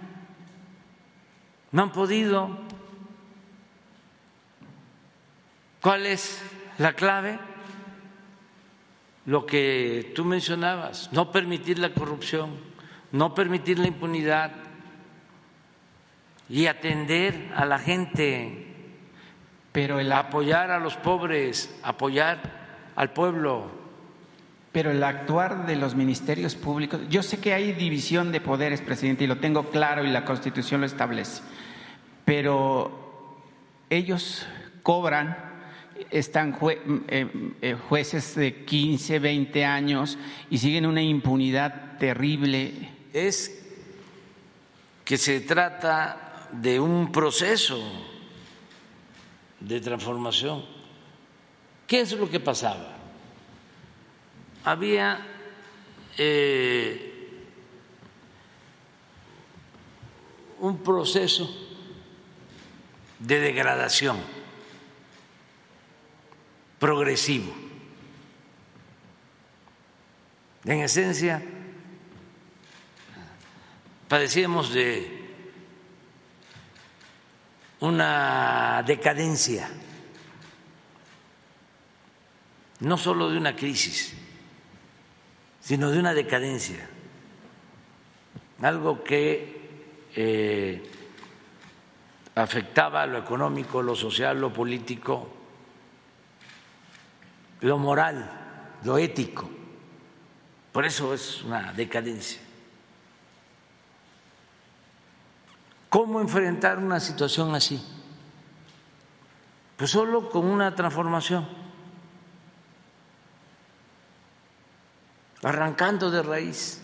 no 1.72 1.84
han 1.84 1.92
podido. 1.92 2.58
¿Cuál 5.82 6.06
es 6.06 6.42
la 6.78 6.94
clave? 6.94 7.40
Lo 9.26 9.46
que 9.46 10.14
tú 10.16 10.24
mencionabas, 10.24 11.12
no 11.12 11.32
permitir 11.32 11.80
la 11.80 11.94
corrupción, 11.94 12.52
no 13.12 13.36
permitir 13.36 13.80
la 13.80 13.88
impunidad 13.88 14.52
y 16.50 16.68
atender 16.68 17.52
a 17.56 17.66
la 17.66 17.80
gente, 17.80 18.68
pero 19.72 20.00
el 20.00 20.12
apoyar 20.12 20.72
a 20.72 20.80
los 20.80 20.96
pobres, 20.98 21.76
apoyar 21.84 22.92
al 22.96 23.12
pueblo. 23.12 23.72
Pero 24.72 24.92
el 24.92 25.04
actuar 25.04 25.66
de 25.66 25.76
los 25.76 25.96
ministerios 25.96 26.56
públicos, 26.56 27.02
yo 27.10 27.24
sé 27.24 27.40
que 27.40 27.54
hay 27.54 27.74
división 27.74 28.32
de 28.32 28.42
poderes, 28.42 28.82
presidente, 28.82 29.24
y 29.24 29.28
lo 29.28 29.38
tengo 29.38 29.70
claro 29.70 30.04
y 30.04 30.10
la 30.10 30.24
Constitución 30.24 30.82
lo 30.82 30.88
establece, 30.88 31.42
pero 32.26 33.42
ellos 33.90 34.46
cobran 34.84 35.48
están 36.12 36.58
eh, 37.08 37.54
eh, 37.62 37.76
jueces 37.90 38.36
de 38.36 38.66
15, 38.66 39.20
20 39.20 39.66
años 39.66 40.18
y 40.50 40.58
siguen 40.58 40.86
una 40.86 41.02
impunidad 41.02 41.98
terrible. 41.98 42.90
Es 43.14 43.64
que 45.04 45.18
se 45.18 45.42
trata 45.42 46.27
de 46.52 46.80
un 46.80 47.12
proceso 47.12 47.82
de 49.60 49.82
transformación. 49.82 50.64
¿Qué 51.86 52.02
es 52.02 52.12
lo 52.14 52.30
que 52.30 52.40
pasaba? 52.40 52.96
Había 54.64 55.26
eh, 56.18 57.08
un 60.60 60.78
proceso 60.84 61.50
de 63.20 63.40
degradación 63.40 64.18
progresivo. 66.80 67.54
En 70.66 70.82
esencia, 70.82 71.42
padecíamos 74.10 74.74
de 74.74 75.17
una 77.80 78.84
decadencia, 78.86 79.70
no 82.80 82.98
solo 82.98 83.30
de 83.30 83.38
una 83.38 83.56
crisis, 83.56 84.14
sino 85.60 85.92
de 85.92 86.00
una 86.00 86.14
decadencia, 86.14 86.88
algo 88.62 89.04
que 89.04 89.58
eh, 90.16 90.90
afectaba 92.36 93.06
lo 93.06 93.20
económico, 93.20 93.82
lo 93.82 93.96
social, 93.96 94.40
lo 94.40 94.52
político, 94.52 95.30
lo 97.62 97.78
moral, 97.78 98.30
lo 98.84 98.98
ético. 98.98 99.50
Por 100.72 100.86
eso 100.86 101.14
es 101.14 101.44
una 101.44 101.74
decadencia. 101.74 102.47
¿Cómo 105.90 106.20
enfrentar 106.20 106.80
una 106.80 107.00
situación 107.00 107.56
así? 107.56 107.82
Pues 109.78 109.92
solo 109.92 110.30
con 110.30 110.46
una 110.46 110.76
transformación, 110.76 111.48
arrancando 115.44 116.10
de 116.10 116.24
raíz 116.24 116.82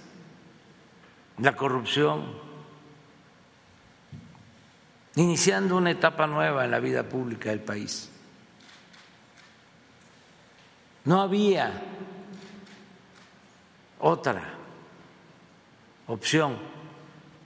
la 1.39 1.55
corrupción, 1.55 2.23
iniciando 5.15 5.75
una 5.75 5.91
etapa 5.91 6.27
nueva 6.27 6.63
en 6.63 6.71
la 6.71 6.79
vida 6.79 7.03
pública 7.03 7.49
del 7.49 7.61
país. 7.61 8.09
No 11.05 11.21
había 11.21 11.71
otra 13.99 14.53
opción. 16.07 16.72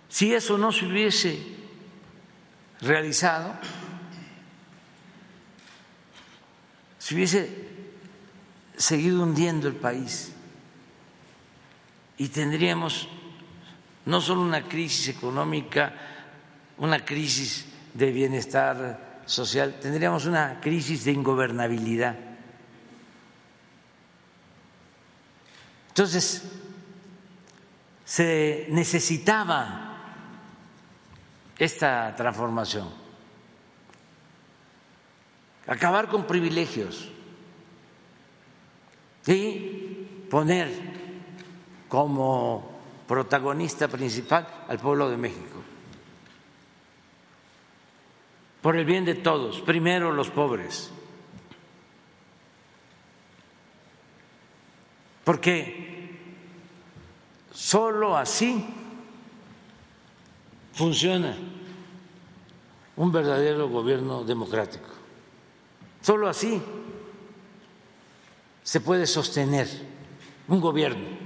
Si 0.09 0.33
eso 0.33 0.57
no 0.57 0.71
se 0.71 0.85
hubiese 0.85 1.39
realizado, 2.81 3.53
se 6.97 7.15
hubiese 7.15 7.67
seguido 8.77 9.23
hundiendo 9.23 9.67
el 9.67 9.75
país 9.75 10.33
y 12.17 12.29
tendríamos 12.29 13.07
no 14.05 14.21
solo 14.21 14.41
una 14.41 14.63
crisis 14.63 15.09
económica, 15.09 15.93
una 16.77 17.03
crisis 17.03 17.65
de 17.93 18.11
bienestar 18.11 19.21
social, 19.25 19.79
tendríamos 19.81 20.25
una 20.25 20.59
crisis 20.61 21.03
de 21.03 21.11
ingobernabilidad. 21.11 22.15
Entonces, 25.89 26.43
se 28.05 28.67
necesitaba 28.69 29.86
esta 31.57 32.15
transformación, 32.15 32.87
acabar 35.65 36.07
con 36.07 36.25
privilegios 36.25 37.09
y 39.25 40.25
poner 40.29 40.69
como 41.89 42.77
protagonista 43.07 43.87
principal 43.87 44.65
al 44.67 44.79
pueblo 44.79 45.09
de 45.09 45.17
México. 45.17 45.63
Por 48.61 48.75
el 48.75 48.85
bien 48.85 49.05
de 49.05 49.15
todos, 49.15 49.61
primero 49.61 50.11
los 50.11 50.29
pobres. 50.29 50.91
Porque 55.23 56.09
solo 57.51 58.17
así 58.17 58.76
funciona 60.77 61.35
un 62.95 63.11
verdadero 63.11 63.67
gobierno 63.67 64.23
democrático. 64.23 64.89
Solo 66.01 66.29
así 66.29 66.61
se 68.61 68.79
puede 68.81 69.07
sostener 69.07 69.67
un 70.47 70.61
gobierno 70.61 71.17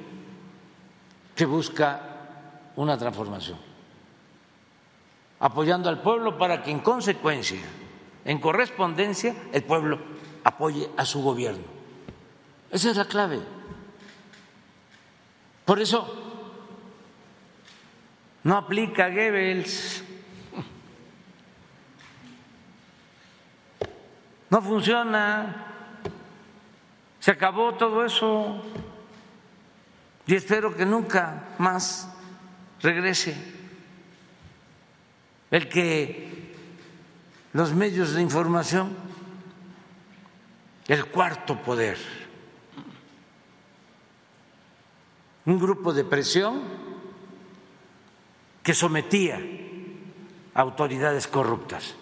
que 1.35 1.45
busca 1.45 2.71
una 2.77 2.97
transformación, 2.97 3.57
apoyando 5.41 5.89
al 5.89 6.01
pueblo 6.01 6.37
para 6.37 6.63
que 6.63 6.71
en 6.71 6.79
consecuencia, 6.79 7.59
en 8.23 8.39
correspondencia, 8.39 9.35
el 9.51 9.63
pueblo 9.63 9.99
apoye 10.45 10.89
a 10.95 11.05
su 11.05 11.21
gobierno. 11.21 11.65
Esa 12.71 12.91
es 12.91 12.95
la 12.95 13.05
clave. 13.05 13.41
Por 15.65 15.81
eso 15.81 16.30
no 18.43 18.57
aplica 18.57 19.09
Goebbels. 19.09 20.03
No 24.49 24.61
funciona. 24.61 25.67
Se 27.19 27.31
acabó 27.31 27.75
todo 27.75 28.03
eso. 28.05 28.61
Y 30.25 30.35
espero 30.35 30.75
que 30.75 30.85
nunca 30.85 31.43
más 31.57 32.09
regrese. 32.81 33.35
El 35.51 35.69
que 35.69 36.55
los 37.53 37.73
medios 37.73 38.13
de 38.13 38.21
información, 38.21 38.95
el 40.87 41.05
cuarto 41.05 41.61
poder, 41.61 41.97
un 45.45 45.59
grupo 45.59 45.93
de 45.93 46.03
presión 46.03 46.80
que 48.63 48.73
sometía 48.73 49.39
autoridades 50.53 51.27
corruptas. 51.27 51.95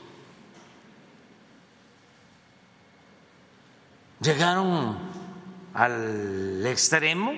Llegaron 4.21 4.97
al 5.73 6.65
extremo 6.65 7.31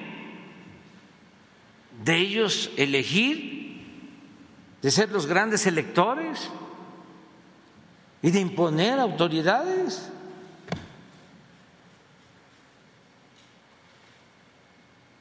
de 2.04 2.18
ellos 2.18 2.72
elegir, 2.78 3.62
de 4.82 4.90
ser 4.90 5.12
los 5.12 5.28
grandes 5.28 5.68
electores 5.68 6.50
y 8.24 8.32
de 8.32 8.40
imponer 8.40 9.00
autoridades. 9.00 10.10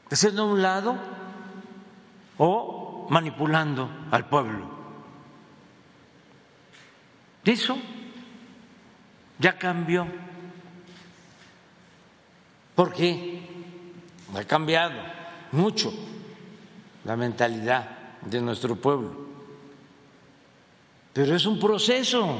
De 0.08 0.16
ser 0.16 0.32
de 0.32 0.40
un 0.40 0.62
lado 0.62 0.96
o 2.38 2.79
manipulando 3.10 3.90
al 4.10 4.28
pueblo. 4.28 4.66
Eso 7.44 7.76
ya 9.38 9.58
cambió. 9.58 10.06
Porque 12.74 13.42
ha 14.34 14.44
cambiado 14.44 14.94
mucho 15.52 15.92
la 17.04 17.16
mentalidad 17.16 18.18
de 18.22 18.40
nuestro 18.40 18.76
pueblo. 18.76 19.28
Pero 21.12 21.34
es 21.34 21.44
un 21.44 21.58
proceso. 21.58 22.38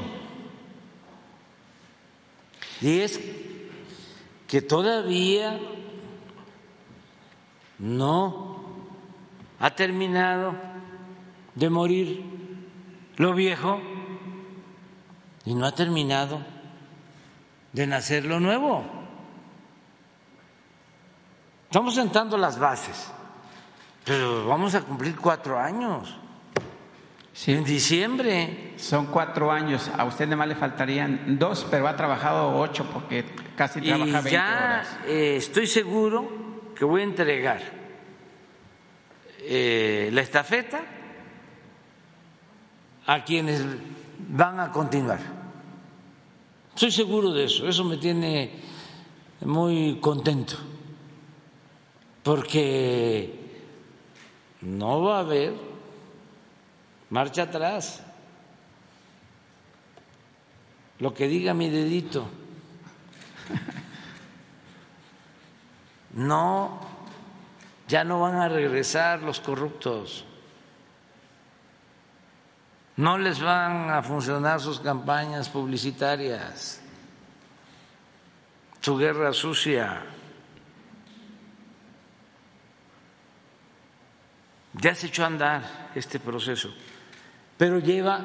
Y 2.79 2.99
es 2.99 3.19
que 4.47 4.61
todavía 4.61 5.59
no 7.77 8.50
ha 9.61 9.69
terminado 9.69 10.55
de 11.53 11.69
morir 11.69 12.25
lo 13.17 13.33
viejo 13.35 13.79
y 15.45 15.53
no 15.53 15.67
ha 15.67 15.75
terminado 15.75 16.41
de 17.71 17.85
nacer 17.85 18.25
lo 18.25 18.39
nuevo. 18.39 18.83
Estamos 21.65 21.93
sentando 21.93 22.37
las 22.37 22.57
bases, 22.57 23.11
pero 24.03 24.47
vamos 24.47 24.73
a 24.73 24.81
cumplir 24.81 25.15
cuatro 25.15 25.59
años. 25.59 26.17
En 27.45 27.63
diciembre. 27.63 28.73
Son 28.77 29.05
cuatro 29.05 29.51
años. 29.51 29.89
A 29.95 30.03
usted 30.03 30.27
más 30.35 30.47
le 30.47 30.55
faltarían 30.55 31.39
dos, 31.39 31.65
pero 31.69 31.87
ha 31.87 31.95
trabajado 31.95 32.59
ocho 32.59 32.85
porque 32.91 33.25
casi 33.55 33.79
trabaja 33.79 34.21
20 34.21 34.31
ya, 34.31 34.83
eh, 35.05 35.35
estoy 35.37 35.65
seguro 35.65 36.29
que 36.75 36.83
voy 36.83 37.01
a 37.01 37.03
entregar 37.05 37.80
eh, 39.43 40.09
la 40.11 40.21
estafeta 40.21 40.81
a 43.07 43.23
quienes 43.23 43.63
van 44.29 44.59
a 44.59 44.71
continuar. 44.71 45.19
Estoy 46.73 46.91
seguro 46.91 47.31
de 47.31 47.45
eso, 47.45 47.67
eso 47.67 47.83
me 47.83 47.97
tiene 47.97 48.51
muy 49.41 49.99
contento, 49.99 50.55
porque 52.23 53.33
no 54.61 55.01
va 55.01 55.17
a 55.17 55.19
haber 55.21 55.53
marcha 57.09 57.43
atrás. 57.43 58.03
Lo 60.99 61.13
que 61.13 61.27
diga 61.27 61.53
mi 61.53 61.69
dedito. 61.69 62.27
No, 66.13 66.90
ya 67.91 68.05
no 68.05 68.21
van 68.21 68.35
a 68.35 68.47
regresar 68.47 69.21
los 69.21 69.41
corruptos 69.41 70.25
no 73.01 73.17
les 73.17 73.39
van 73.41 73.89
a 73.89 74.03
funcionar 74.03 74.59
sus 74.59 74.79
campañas 74.79 75.49
publicitarias, 75.49 76.79
su 78.79 78.95
guerra 78.95 79.33
sucia. 79.33 80.03
Ya 84.73 84.93
se 84.93 85.07
echó 85.07 85.23
a 85.23 85.27
andar 85.27 85.89
este 85.95 86.19
proceso, 86.19 86.69
pero 87.57 87.79
lleva 87.79 88.21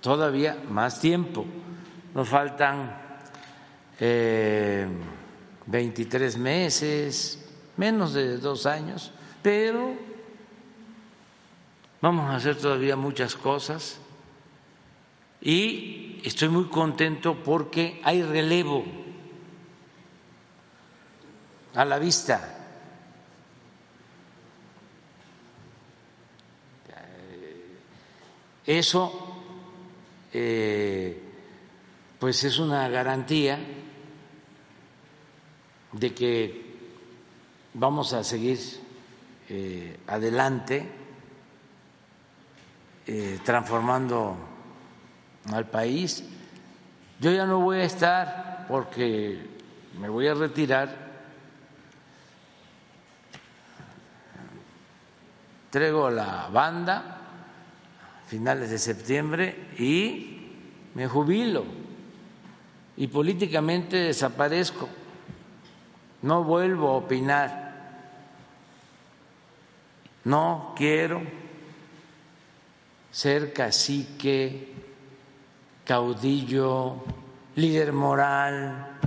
todavía 0.00 0.56
más 0.68 1.00
tiempo. 1.00 1.46
Nos 2.12 2.28
faltan 2.28 2.92
eh, 4.00 4.88
23 5.66 6.36
meses, 6.38 7.39
menos 7.80 8.12
de 8.12 8.36
dos 8.36 8.66
años, 8.66 9.10
pero 9.42 9.96
Vamos 12.02 12.30
a 12.30 12.36
hacer 12.36 12.56
todavía 12.56 12.96
muchas 12.96 13.34
cosas 13.36 13.98
y 15.42 16.18
estoy 16.24 16.48
muy 16.48 16.64
contento 16.68 17.42
porque 17.44 18.00
hay 18.02 18.22
relevo 18.22 18.84
a 21.74 21.84
la 21.84 21.98
vista. 21.98 22.56
Eso 28.64 29.42
eh, 30.32 31.22
pues 32.18 32.44
es 32.44 32.58
una 32.58 32.88
garantía 32.88 33.58
de 35.92 36.14
que 36.14 36.69
vamos 37.74 38.12
a 38.12 38.24
seguir 38.24 38.58
eh, 39.48 39.98
adelante 40.06 40.88
eh, 43.06 43.38
transformando 43.44 44.36
al 45.52 45.68
país. 45.68 46.24
Yo 47.20 47.32
ya 47.32 47.46
no 47.46 47.60
voy 47.60 47.78
a 47.78 47.84
estar 47.84 48.66
porque 48.68 49.38
me 49.98 50.08
voy 50.08 50.28
a 50.28 50.34
retirar. 50.34 51.10
Traigo 55.70 56.10
la 56.10 56.48
banda 56.52 57.18
a 58.02 58.28
finales 58.28 58.70
de 58.70 58.78
septiembre 58.78 59.74
y 59.78 60.52
me 60.94 61.06
jubilo 61.06 61.64
y 62.96 63.06
políticamente 63.06 63.96
desaparezco. 63.96 64.88
No 66.22 66.44
vuelvo 66.44 66.88
a 66.88 66.96
opinar. 66.96 67.70
No 70.24 70.74
quiero 70.76 71.22
ser 73.10 73.52
cacique, 73.52 74.74
caudillo, 75.84 76.96
líder 77.56 77.92
moral. 77.92 78.98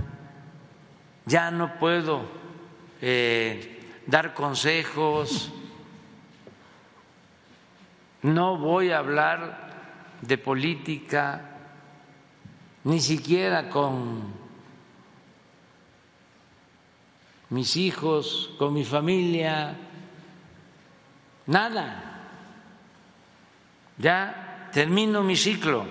Ya 1.26 1.50
no 1.50 1.78
puedo 1.78 2.22
eh, 3.00 4.02
dar 4.06 4.34
consejos, 4.34 5.52
no 8.22 8.58
voy 8.58 8.90
a 8.90 8.98
hablar 8.98 10.18
de 10.20 10.38
política, 10.38 11.50
ni 12.84 13.00
siquiera 13.00 13.68
con 13.68 14.43
mis 17.54 17.76
hijos, 17.76 18.50
con 18.58 18.74
mi 18.74 18.84
familia, 18.84 19.76
nada 21.46 22.14
ya 23.96 24.68
termino 24.72 25.22
mi 25.22 25.36
ciclo 25.36 25.86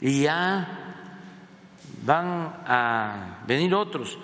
y 0.00 0.22
ya 0.22 0.66
van 2.02 2.62
a 2.66 3.42
venir 3.46 3.72
otros. 3.74 4.18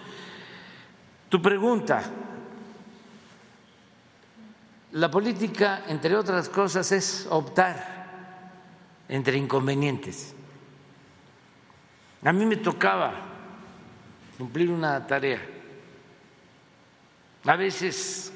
Tu 1.28 1.40
pregunta, 1.40 2.02
la 4.93 5.10
política, 5.10 5.84
entre 5.89 6.14
otras 6.16 6.48
cosas, 6.48 6.93
es 6.93 7.26
optar 7.30 8.02
entre 9.09 9.39
inconvenientes. 9.39 10.34
A 12.24 12.32
mí 12.32 12.44
me 12.44 12.56
tocaba 12.56 13.31
cumplir 14.38 14.70
una 14.70 15.06
tarea. 15.06 15.40
A 17.44 17.56
veces 17.56 18.32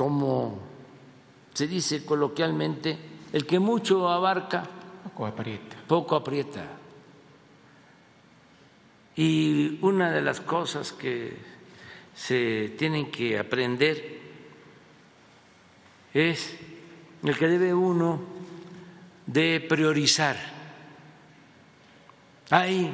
como 0.00 0.58
se 1.52 1.66
dice 1.66 2.06
coloquialmente, 2.06 2.96
el 3.34 3.44
que 3.44 3.58
mucho 3.58 4.08
abarca, 4.08 4.64
poco 5.04 5.26
aprieta. 5.26 5.76
Poco 5.86 6.16
aprieta. 6.16 6.64
Y 9.14 9.78
una 9.82 10.10
de 10.10 10.22
las 10.22 10.40
cosas 10.40 10.94
que 10.94 11.36
se 12.14 12.72
tienen 12.78 13.10
que 13.10 13.38
aprender 13.38 14.20
es 16.14 16.56
el 17.22 17.36
que 17.36 17.48
debe 17.48 17.74
uno 17.74 18.22
de 19.26 19.60
priorizar. 19.68 20.38
Hay 22.48 22.90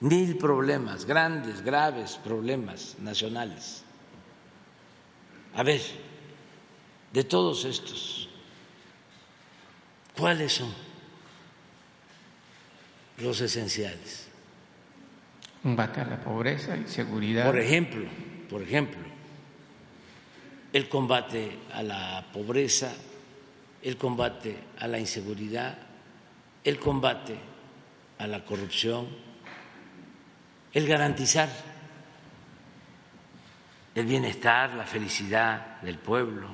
mil 0.00 0.36
problemas, 0.38 1.04
grandes, 1.04 1.62
graves 1.62 2.18
problemas 2.22 2.96
nacionales. 3.00 3.84
A 5.54 5.62
ver, 5.62 5.80
de 7.12 7.24
todos 7.24 7.64
estos, 7.64 8.28
¿cuáles 10.16 10.52
son 10.52 10.72
los 13.18 13.40
esenciales? 13.40 14.28
Combate 15.62 16.00
a 16.00 16.06
la 16.06 16.20
pobreza 16.20 16.76
y 16.76 16.88
seguridad. 16.88 17.46
Por 17.46 17.58
ejemplo, 17.58 18.08
por 18.48 18.62
ejemplo, 18.62 19.00
el 20.72 20.88
combate 20.88 21.58
a 21.74 21.82
la 21.82 22.26
pobreza, 22.32 22.92
el 23.82 23.96
combate 23.96 24.56
a 24.78 24.86
la 24.86 24.98
inseguridad, 24.98 25.76
el 26.64 26.78
combate 26.78 27.36
a 28.18 28.26
la 28.26 28.44
corrupción, 28.44 29.08
el 30.72 30.86
garantizar 30.86 31.48
el 33.94 34.06
bienestar, 34.06 34.74
la 34.74 34.84
felicidad 34.84 35.80
del 35.82 35.98
pueblo. 35.98 36.48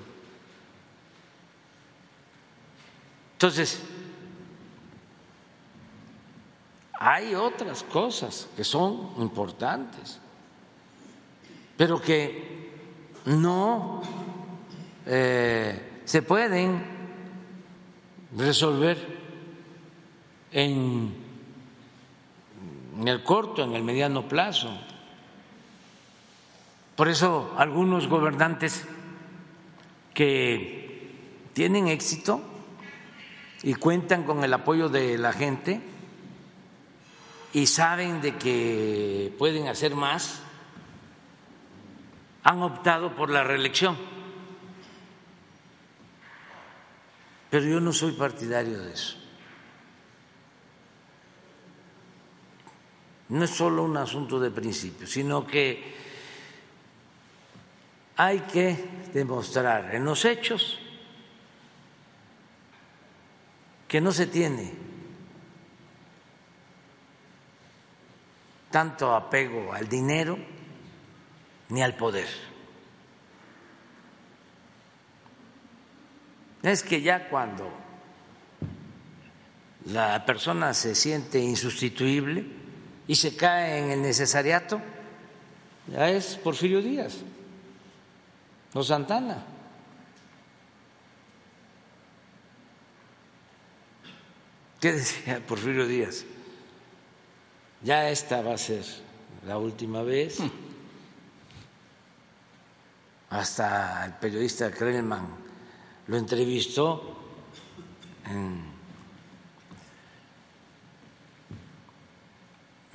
Entonces, 3.33 3.83
hay 6.95 7.35
otras 7.35 7.83
cosas 7.83 8.49
que 8.57 8.65
son 8.65 9.13
importantes, 9.19 10.19
pero 11.77 12.01
que 12.01 12.73
no 13.27 14.01
eh, 15.05 16.01
se 16.05 16.23
pueden 16.23 16.83
resolver 18.35 18.97
en, 20.53 21.26
en 22.98 23.09
el 23.09 23.23
corto, 23.23 23.62
en 23.62 23.74
el 23.74 23.82
mediano 23.82 24.27
plazo. 24.28 24.70
Por 26.94 27.09
eso 27.09 27.55
algunos 27.59 28.09
gobernantes 28.09 28.86
que 30.14 31.12
tienen 31.52 31.89
éxito 31.89 32.40
y 33.62 33.74
cuentan 33.74 34.24
con 34.24 34.43
el 34.44 34.52
apoyo 34.52 34.89
de 34.89 35.18
la 35.18 35.32
gente 35.32 35.81
y 37.52 37.66
saben 37.66 38.20
de 38.20 38.36
que 38.36 39.35
pueden 39.39 39.68
hacer 39.68 39.94
más, 39.94 40.43
han 42.44 42.62
optado 42.62 43.14
por 43.14 43.28
la 43.31 43.44
reelección. 43.44 43.97
Pero 47.51 47.66
yo 47.66 47.81
no 47.81 47.93
soy 47.93 48.12
partidario 48.12 48.78
de 48.78 48.93
eso. 48.93 49.26
No 53.28 53.44
es 53.44 53.51
solo 53.51 53.82
un 53.82 53.97
asunto 53.97 54.39
de 54.39 54.51
principio, 54.51 55.07
sino 55.07 55.47
que 55.47 55.94
hay 58.16 58.40
que 58.40 59.09
demostrar 59.12 59.94
en 59.94 60.05
los 60.05 60.24
hechos 60.24 60.78
que 63.89 64.01
no 64.01 64.12
se 64.12 64.27
tiene 64.27 64.73
tanto 68.70 69.15
apego 69.15 69.73
al 69.73 69.89
dinero 69.89 70.39
ni 71.69 71.82
al 71.82 71.97
poder. 71.97 72.28
Es 76.62 76.82
que 76.82 77.01
ya 77.01 77.28
cuando 77.28 77.70
la 79.86 80.24
persona 80.27 80.74
se 80.74 80.94
siente 80.94 81.39
insustituible 81.39 82.66
y 83.09 83.15
se 83.15 83.37
cae 83.37 83.78
en 83.78 83.91
el 83.91 84.03
necesariato, 84.03 84.81
ya 85.93 86.11
es 86.11 86.37
Porfirio 86.37 86.83
Díaz 86.83 87.15
no 88.77 88.83
Santana. 88.85 89.43
¿Qué 94.78 94.93
decía 94.93 95.41
Porfirio 95.47 95.87
Díaz? 95.87 96.27
Ya 97.83 98.11
esta 98.11 98.43
va 98.43 98.53
a 98.53 98.59
ser 98.59 98.85
la 99.47 99.57
última 99.57 100.03
vez. 100.03 100.41
Hmm. 100.41 100.51
Hasta 103.31 104.05
el 104.05 104.12
periodista 104.16 104.70
Krellman 104.70 105.27
lo 106.09 106.16
entrevistó 106.19 107.16
en 108.27 108.76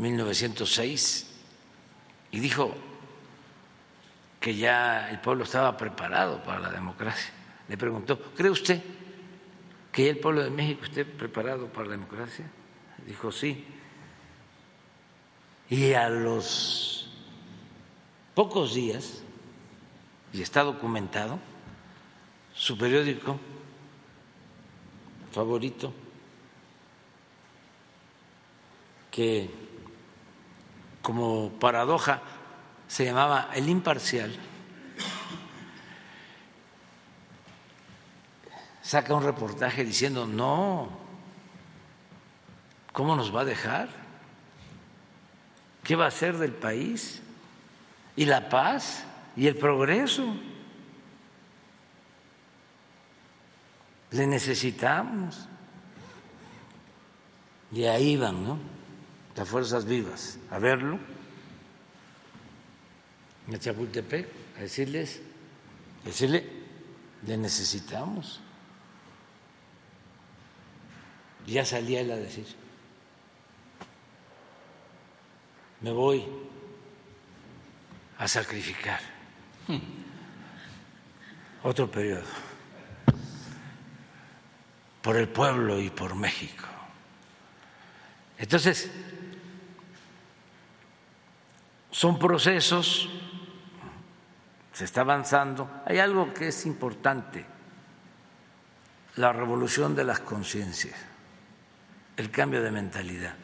1906 0.01 1.27
y 2.31 2.39
dijo, 2.39 2.75
que 4.41 4.55
ya 4.55 5.09
el 5.11 5.21
pueblo 5.21 5.43
estaba 5.43 5.77
preparado 5.77 6.43
para 6.43 6.59
la 6.59 6.71
democracia. 6.71 7.31
Le 7.69 7.77
preguntó, 7.77 8.19
¿cree 8.33 8.49
usted 8.49 8.81
que 9.91 10.09
el 10.09 10.17
pueblo 10.17 10.43
de 10.43 10.49
México 10.49 10.83
esté 10.83 11.05
preparado 11.05 11.67
para 11.67 11.85
la 11.85 11.91
democracia? 11.91 12.49
Dijo, 13.05 13.31
sí. 13.31 13.63
Y 15.69 15.93
a 15.93 16.09
los 16.09 17.11
pocos 18.33 18.73
días, 18.73 19.21
y 20.33 20.41
está 20.41 20.63
documentado, 20.63 21.39
su 22.55 22.75
periódico 22.77 23.39
favorito, 25.31 25.93
que 29.11 29.49
como 31.01 31.49
paradoja 31.59 32.21
se 32.87 33.05
llamaba 33.05 33.49
El 33.53 33.69
Imparcial, 33.69 34.35
saca 38.81 39.13
un 39.13 39.23
reportaje 39.23 39.85
diciendo, 39.85 40.27
no, 40.27 40.89
¿cómo 42.91 43.15
nos 43.15 43.33
va 43.33 43.41
a 43.41 43.45
dejar? 43.45 43.87
¿Qué 45.83 45.95
va 45.95 46.05
a 46.05 46.09
hacer 46.09 46.37
del 46.37 46.51
país? 46.51 47.21
¿Y 48.15 48.25
la 48.25 48.49
paz? 48.49 49.05
¿Y 49.35 49.47
el 49.47 49.55
progreso? 49.55 50.35
Le 54.11 54.27
necesitamos. 54.27 55.47
Y 57.71 57.85
ahí 57.85 58.17
van, 58.17 58.43
¿no? 58.45 58.70
Fuerzas 59.45 59.85
vivas 59.85 60.37
a 60.49 60.59
verlo 60.59 60.99
a 63.53 63.57
Chapultepec 63.59 64.27
a 64.57 64.61
decirles, 64.61 65.21
decirle, 66.05 66.47
le 67.25 67.37
necesitamos. 67.37 68.39
Ya 71.47 71.65
salía 71.65 72.01
él 72.01 72.11
a 72.11 72.15
decir, 72.17 72.45
me 75.81 75.91
voy 75.91 76.23
a 78.17 78.27
sacrificar. 78.27 78.99
Otro 81.63 81.89
periodo 81.89 82.23
por 85.01 85.17
el 85.17 85.27
pueblo 85.27 85.79
y 85.79 85.89
por 85.89 86.15
México. 86.15 86.65
Entonces, 88.37 88.91
son 91.91 92.17
procesos 92.17 93.09
se 94.73 94.85
está 94.85 95.01
avanzando. 95.01 95.69
Hay 95.85 95.99
algo 95.99 96.33
que 96.33 96.47
es 96.47 96.65
importante, 96.65 97.45
la 99.17 99.33
revolución 99.33 99.95
de 99.95 100.03
las 100.03 100.21
conciencias, 100.21 100.95
el 102.17 102.31
cambio 102.31 102.61
de 102.61 102.71
mentalidad. 102.71 103.35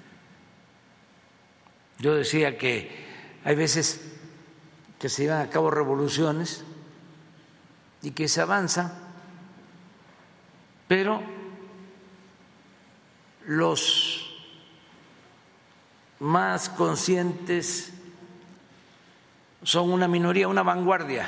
Yo 1.99 2.15
decía 2.15 2.57
que 2.57 3.05
hay 3.43 3.55
veces 3.55 4.13
que 4.99 5.09
se 5.09 5.23
llevan 5.23 5.41
a 5.41 5.49
cabo 5.49 5.69
revoluciones 5.69 6.63
y 8.01 8.11
que 8.11 8.27
se 8.27 8.41
avanza, 8.41 8.97
pero 10.87 11.21
los 13.45 14.23
más 16.19 16.69
conscientes 16.69 17.93
son 19.67 19.91
una 19.91 20.07
minoría, 20.07 20.47
una 20.47 20.63
vanguardia. 20.63 21.27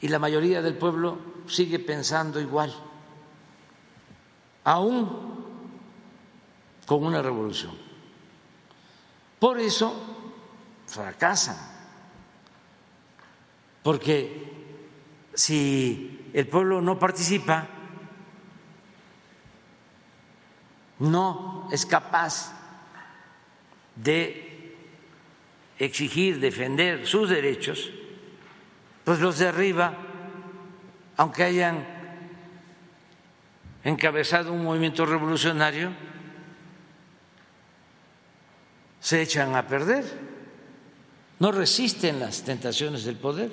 Y 0.00 0.08
la 0.08 0.18
mayoría 0.18 0.62
del 0.62 0.78
pueblo 0.78 1.18
sigue 1.46 1.78
pensando 1.78 2.40
igual, 2.40 2.74
aún 4.64 5.44
con 6.86 7.04
una 7.04 7.20
revolución. 7.20 7.74
Por 9.38 9.60
eso 9.60 9.94
fracasan, 10.86 11.58
porque 13.82 14.80
si 15.34 16.30
el 16.32 16.48
pueblo 16.48 16.80
no 16.80 16.98
participa, 16.98 17.68
no 21.00 21.68
es 21.70 21.84
capaz 21.84 22.54
de 23.94 24.45
exigir, 25.78 26.40
defender 26.40 27.06
sus 27.06 27.28
derechos, 27.28 27.90
pues 29.04 29.20
los 29.20 29.38
de 29.38 29.48
arriba, 29.48 29.94
aunque 31.16 31.44
hayan 31.44 31.86
encabezado 33.84 34.52
un 34.52 34.64
movimiento 34.64 35.06
revolucionario, 35.06 35.92
se 39.00 39.22
echan 39.22 39.54
a 39.54 39.66
perder, 39.66 40.04
no 41.38 41.52
resisten 41.52 42.18
las 42.18 42.42
tentaciones 42.42 43.04
del 43.04 43.16
poder. 43.16 43.52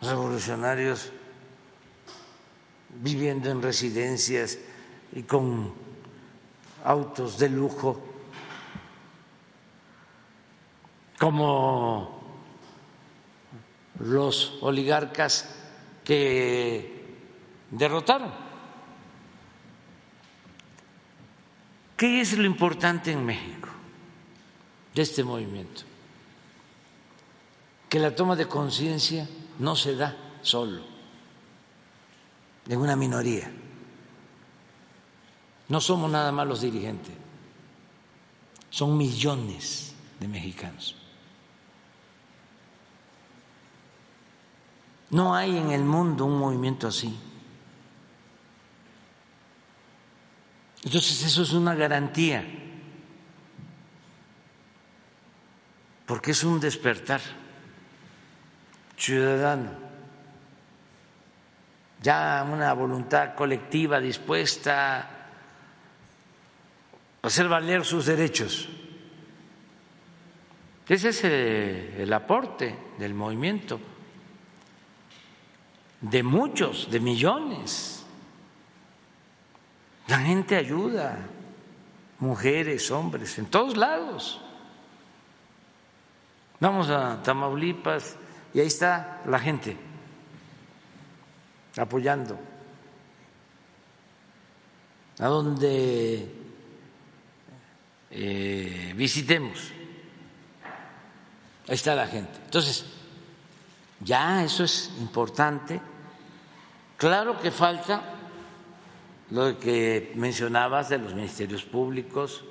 Revolucionarios 0.00 1.12
viviendo 3.02 3.50
en 3.50 3.62
residencias 3.62 4.58
y 5.12 5.22
con 5.22 5.72
autos 6.84 7.38
de 7.38 7.48
lujo, 7.48 8.09
como 11.20 12.18
los 13.98 14.56
oligarcas 14.62 15.54
que 16.02 17.18
derrotaron. 17.70 18.32
¿Qué 21.94 22.22
es 22.22 22.38
lo 22.38 22.46
importante 22.46 23.12
en 23.12 23.26
México 23.26 23.68
de 24.94 25.02
este 25.02 25.22
movimiento? 25.22 25.82
Que 27.90 27.98
la 27.98 28.14
toma 28.14 28.34
de 28.34 28.48
conciencia 28.48 29.28
no 29.58 29.76
se 29.76 29.96
da 29.96 30.16
solo, 30.40 30.80
en 32.66 32.80
una 32.80 32.96
minoría. 32.96 33.52
No 35.68 35.82
somos 35.82 36.10
nada 36.10 36.32
más 36.32 36.46
los 36.46 36.62
dirigentes, 36.62 37.14
son 38.70 38.96
millones 38.96 39.94
de 40.18 40.26
mexicanos. 40.26 40.96
No 45.10 45.34
hay 45.34 45.56
en 45.56 45.70
el 45.70 45.84
mundo 45.84 46.24
un 46.24 46.38
movimiento 46.38 46.88
así. 46.88 47.18
Entonces 50.84 51.24
eso 51.24 51.42
es 51.42 51.52
una 51.52 51.74
garantía, 51.74 52.44
porque 56.06 56.30
es 56.30 56.42
un 56.42 56.58
despertar 56.58 57.20
ciudadano, 58.96 59.72
ya 62.02 62.46
una 62.50 62.72
voluntad 62.72 63.34
colectiva 63.34 64.00
dispuesta 64.00 65.20
hacer 67.22 67.48
valer 67.48 67.84
sus 67.84 68.06
derechos. 68.06 68.68
Ese 70.88 71.10
es 71.10 71.20
eh, 71.22 72.02
el 72.02 72.12
aporte 72.12 72.76
del 72.98 73.14
movimiento, 73.14 73.78
de 76.00 76.22
muchos, 76.22 76.90
de 76.90 77.00
millones. 77.00 78.04
La 80.06 80.18
gente 80.18 80.56
ayuda, 80.56 81.18
mujeres, 82.18 82.90
hombres, 82.90 83.38
en 83.38 83.46
todos 83.46 83.76
lados. 83.76 84.40
Vamos 86.58 86.90
a 86.90 87.22
Tamaulipas 87.22 88.16
y 88.52 88.60
ahí 88.60 88.66
está 88.66 89.22
la 89.26 89.38
gente 89.38 89.76
apoyando. 91.76 92.38
A 95.18 95.26
donde 95.26 96.34
eh, 98.10 98.92
visitemos. 98.96 99.70
Ahí 101.68 101.74
está 101.74 101.94
la 101.94 102.06
gente. 102.06 102.32
Entonces, 102.44 102.84
ya 104.00 104.42
eso 104.42 104.64
es 104.64 104.90
importante. 104.98 105.80
Claro 107.00 107.40
que 107.40 107.50
falta 107.50 108.02
lo 109.30 109.58
que 109.58 110.12
mencionabas 110.16 110.90
de 110.90 110.98
los 110.98 111.14
ministerios 111.14 111.64
públicos, 111.64 112.44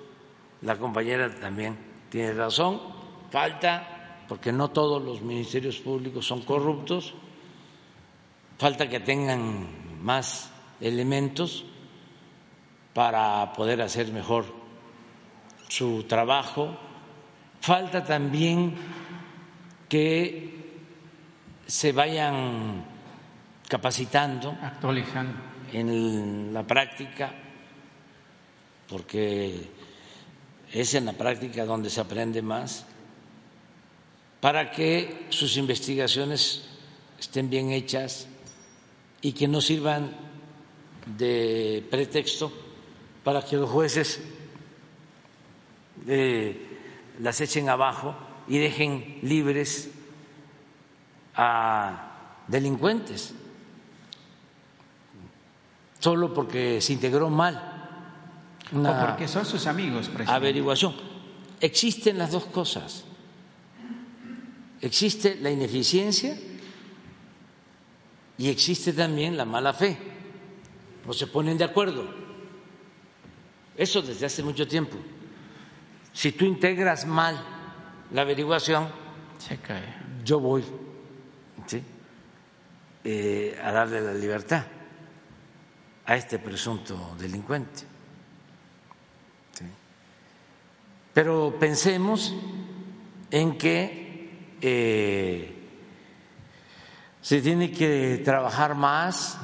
la 0.64 0.76
compañera 0.76 1.30
también 1.36 1.78
tiene 2.10 2.34
razón, 2.34 2.82
falta, 3.30 4.26
porque 4.28 4.52
no 4.52 4.72
todos 4.72 5.04
los 5.04 5.22
ministerios 5.22 5.78
públicos 5.78 6.26
son 6.26 6.42
corruptos, 6.42 7.14
falta 8.58 8.90
que 8.90 9.00
tengan 9.00 10.02
más 10.02 10.50
elementos 10.82 11.64
para 12.96 13.54
poder 13.54 13.84
hacer 13.84 14.12
mejor 14.12 14.46
su 15.68 16.06
trabajo. 16.06 16.76
Falta 17.62 18.04
también 18.04 18.74
que 19.88 20.82
se 21.68 21.92
vayan 21.92 22.98
capacitando, 23.70 24.58
actualizando. 24.62 25.40
en 25.72 26.52
la 26.52 26.66
práctica, 26.66 27.32
porque 28.90 29.70
es 30.74 30.94
en 30.96 31.06
la 31.06 31.14
práctica 31.14 31.66
donde 31.66 31.92
se 31.92 32.02
aprende 32.02 32.42
más, 32.42 32.86
para 34.42 34.72
que 34.72 35.28
sus 35.30 35.56
investigaciones 35.58 36.68
estén 37.20 37.50
bien 37.50 37.72
hechas 37.72 38.28
y 39.22 39.34
que 39.34 39.48
no 39.48 39.62
sirvan 39.62 40.16
de 41.18 41.86
pretexto 41.92 42.52
para 43.24 43.44
que 43.44 43.56
los 43.56 43.70
jueces 43.70 44.22
las 47.20 47.42
echen 47.42 47.70
abajo 47.70 48.16
y 48.48 48.58
dejen 48.58 49.20
libres 49.22 49.92
a 51.36 52.46
delincuentes 52.48 53.36
solo 56.00 56.34
porque 56.34 56.82
se 56.82 56.94
integró 56.94 57.30
mal. 57.30 57.76
Una 58.72 58.92
o 58.92 59.08
porque 59.08 59.28
son 59.28 59.46
sus 59.46 59.68
amigos 59.68 60.08
presidente. 60.08 60.32
averiguación. 60.32 60.96
Existen 61.60 62.18
las 62.18 62.32
dos 62.32 62.46
cosas. 62.46 63.04
Existe 64.82 65.36
la 65.36 65.52
ineficiencia 65.52 66.38
y 68.38 68.50
existe 68.50 68.94
también 68.94 69.36
la 69.36 69.46
mala 69.46 69.74
fe. 69.74 69.98
No 71.06 71.14
se 71.14 71.28
ponen 71.28 71.58
de 71.58 71.66
acuerdo. 71.66 72.06
Eso 73.76 74.02
desde 74.02 74.26
hace 74.26 74.44
mucho 74.44 74.68
tiempo. 74.68 74.98
Si 76.14 76.32
tú 76.32 76.46
integras 76.46 77.06
mal 77.06 77.42
la 78.12 78.22
averiguación, 78.22 78.88
yo 80.24 80.40
voy 80.40 80.64
eh, 83.04 83.60
a 83.62 83.72
darle 83.72 84.02
la 84.02 84.14
libertad 84.14 84.66
a 86.10 86.16
este 86.16 86.40
presunto 86.40 87.16
delincuente. 87.20 87.84
Pero 91.14 91.56
pensemos 91.60 92.34
en 93.30 93.56
que 93.60 94.58
eh, 94.60 95.70
se 97.22 97.42
tiene 97.42 97.72
que 97.72 98.24
trabajar 98.26 98.74
más 98.74 99.38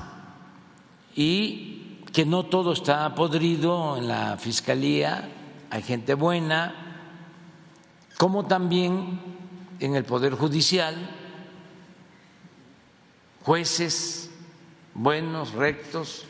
y 1.14 2.02
que 2.12 2.26
no 2.26 2.48
todo 2.48 2.74
está 2.74 3.14
podrido 3.14 3.98
en 3.98 4.08
la 4.08 4.36
fiscalía. 4.38 5.30
Hay 5.70 5.84
gente 5.84 6.16
buena, 6.16 6.74
como 8.18 8.48
también 8.48 9.20
en 9.80 9.96
el 9.96 10.04
Poder 10.04 10.34
Judicial, 10.34 10.96
jueces 13.44 14.32
buenos, 14.96 15.54
rectos, 15.54 16.26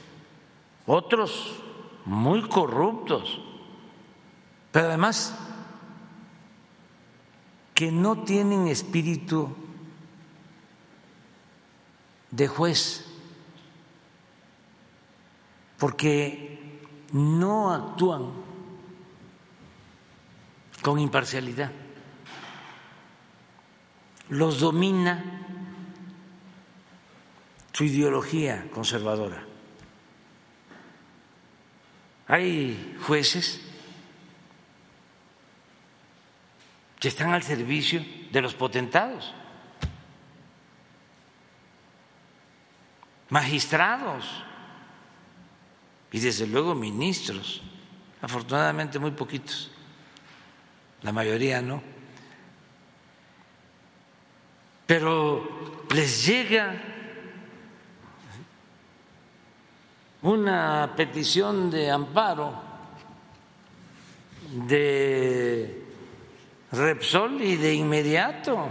otros 0.86 1.56
muy 2.06 2.42
corruptos, 2.48 3.40
pero 4.72 4.88
además 4.88 5.36
que 7.74 7.92
no 7.92 8.24
tienen 8.24 8.68
espíritu 8.68 9.54
de 12.32 12.48
juez, 12.48 13.06
porque 15.78 16.80
no 17.12 17.74
actúan 17.74 18.32
con 20.82 21.00
imparcialidad. 21.00 21.72
Los 24.30 24.60
domina 24.60 25.46
su 27.74 27.84
ideología 27.84 28.70
conservadora. 28.72 29.55
Hay 32.28 32.98
jueces 33.06 33.62
que 37.00 37.08
están 37.08 37.32
al 37.32 37.44
servicio 37.44 38.04
de 38.32 38.42
los 38.42 38.54
potentados, 38.54 39.34
magistrados. 43.30 44.26
Y 46.12 46.20
desde 46.20 46.48
luego 46.48 46.74
ministros, 46.74 47.62
afortunadamente 48.22 49.00
muy 49.00 49.12
poquitos. 49.12 49.70
La 51.02 51.12
mayoría 51.12 51.62
no. 51.62 51.96
pero 54.86 55.86
les 55.94 56.26
llega 56.26 56.76
una 60.26 60.92
petición 60.96 61.70
de 61.70 61.92
amparo 61.92 62.52
de 64.68 65.84
Repsol 66.72 67.44
y 67.44 67.56
de 67.58 67.76
inmediato. 67.76 68.68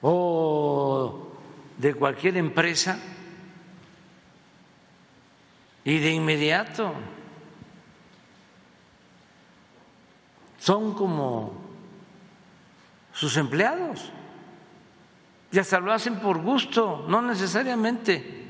O 0.00 1.28
de 1.76 1.94
cualquier 1.94 2.38
empresa 2.38 2.98
y 5.84 5.98
de 5.98 6.10
inmediato. 6.12 6.94
Son 10.58 10.94
como 10.94 11.52
sus 13.12 13.36
empleados. 13.36 14.10
Y 15.52 15.58
hasta 15.58 15.78
lo 15.78 15.92
hacen 15.92 16.18
por 16.18 16.40
gusto, 16.40 17.04
no 17.08 17.20
necesariamente 17.20 18.42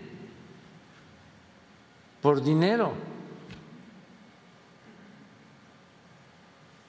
por 2.23 2.41
dinero. 2.41 2.95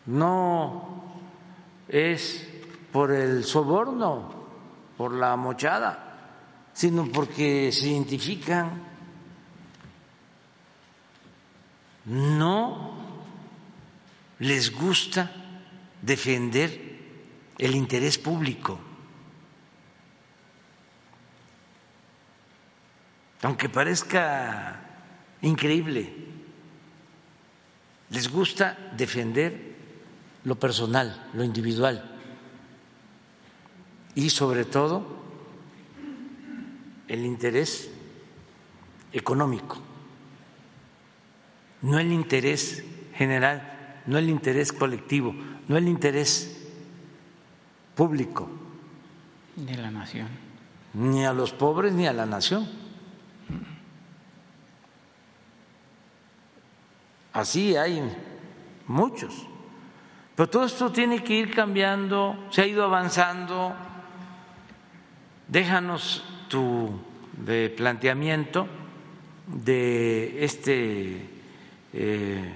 No 0.05 1.03
es 1.87 2.47
por 2.91 3.11
el 3.11 3.43
soborno, 3.43 4.31
por 4.95 5.13
la 5.13 5.35
mochada, 5.35 6.69
sino 6.73 7.07
porque 7.11 7.71
se 7.71 7.87
identifican. 7.87 8.83
No 12.05 12.93
les 14.39 14.71
gusta 14.71 15.31
defender 16.03 16.93
el 17.57 17.73
interés 17.73 18.19
público. 18.19 18.92
Aunque 23.43 23.67
parezca 23.67 24.79
increíble, 25.41 26.13
les 28.09 28.31
gusta 28.31 28.77
defender 28.95 29.75
lo 30.45 30.55
personal, 30.55 31.29
lo 31.33 31.43
individual 31.43 32.09
y 34.15 34.29
sobre 34.29 34.63
todo 34.63 35.05
el 37.09 37.25
interés 37.25 37.91
económico, 39.11 39.77
no 41.81 41.99
el 41.99 42.13
interés 42.13 42.83
general, 43.13 44.01
no 44.05 44.17
el 44.17 44.29
interés 44.29 44.71
colectivo, 44.71 45.35
no 45.67 45.75
el 45.75 45.89
interés 45.89 46.65
público. 47.93 48.49
De 49.57 49.75
la 49.75 49.91
nación. 49.91 50.29
Ni 50.93 51.25
a 51.25 51.33
los 51.33 51.51
pobres 51.51 51.91
ni 51.91 52.07
a 52.07 52.13
la 52.13 52.25
nación. 52.25 52.82
Así 57.33 57.75
hay 57.75 58.01
muchos. 58.87 59.47
Pero 60.35 60.49
todo 60.49 60.65
esto 60.65 60.91
tiene 60.91 61.23
que 61.23 61.33
ir 61.33 61.53
cambiando, 61.53 62.47
se 62.51 62.61
ha 62.61 62.67
ido 62.67 62.83
avanzando. 62.83 63.73
Déjanos 65.47 66.23
tu 66.47 66.91
de 67.33 67.69
planteamiento 67.69 68.67
de 69.47 70.43
este 70.43 71.29
eh, 71.93 72.53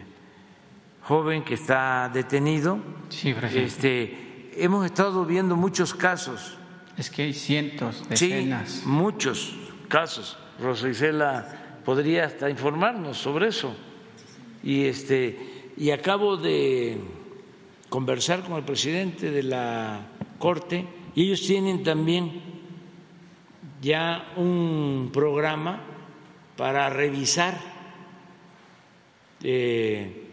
joven 1.03 1.43
que 1.43 1.55
está 1.55 2.09
detenido. 2.13 2.79
Sí, 3.09 3.35
este, 3.53 4.51
hemos 4.55 4.85
estado 4.85 5.25
viendo 5.25 5.55
muchos 5.55 5.93
casos. 5.93 6.57
Es 6.97 7.09
que 7.11 7.23
hay 7.23 7.33
cientos, 7.33 8.07
decenas. 8.09 8.69
Sí, 8.69 8.81
muchos 8.85 9.55
casos. 9.87 10.37
Rosa 10.59 10.89
Isela 10.89 11.47
podría 11.85 12.25
hasta 12.25 12.49
informarnos 12.49 13.17
sobre 13.17 13.49
eso. 13.49 13.75
Y 14.67 14.83
este 14.83 15.71
y 15.77 15.91
acabo 15.91 16.35
de 16.35 16.97
conversar 17.87 18.43
con 18.43 18.57
el 18.57 18.65
presidente 18.65 19.31
de 19.31 19.43
la 19.43 20.09
Corte 20.39 20.85
y 21.15 21.23
ellos 21.23 21.41
tienen 21.47 21.83
también 21.83 22.41
ya 23.81 24.33
un 24.35 25.09
programa 25.13 25.81
para 26.57 26.89
revisar 26.89 27.57
eh, 29.41 30.25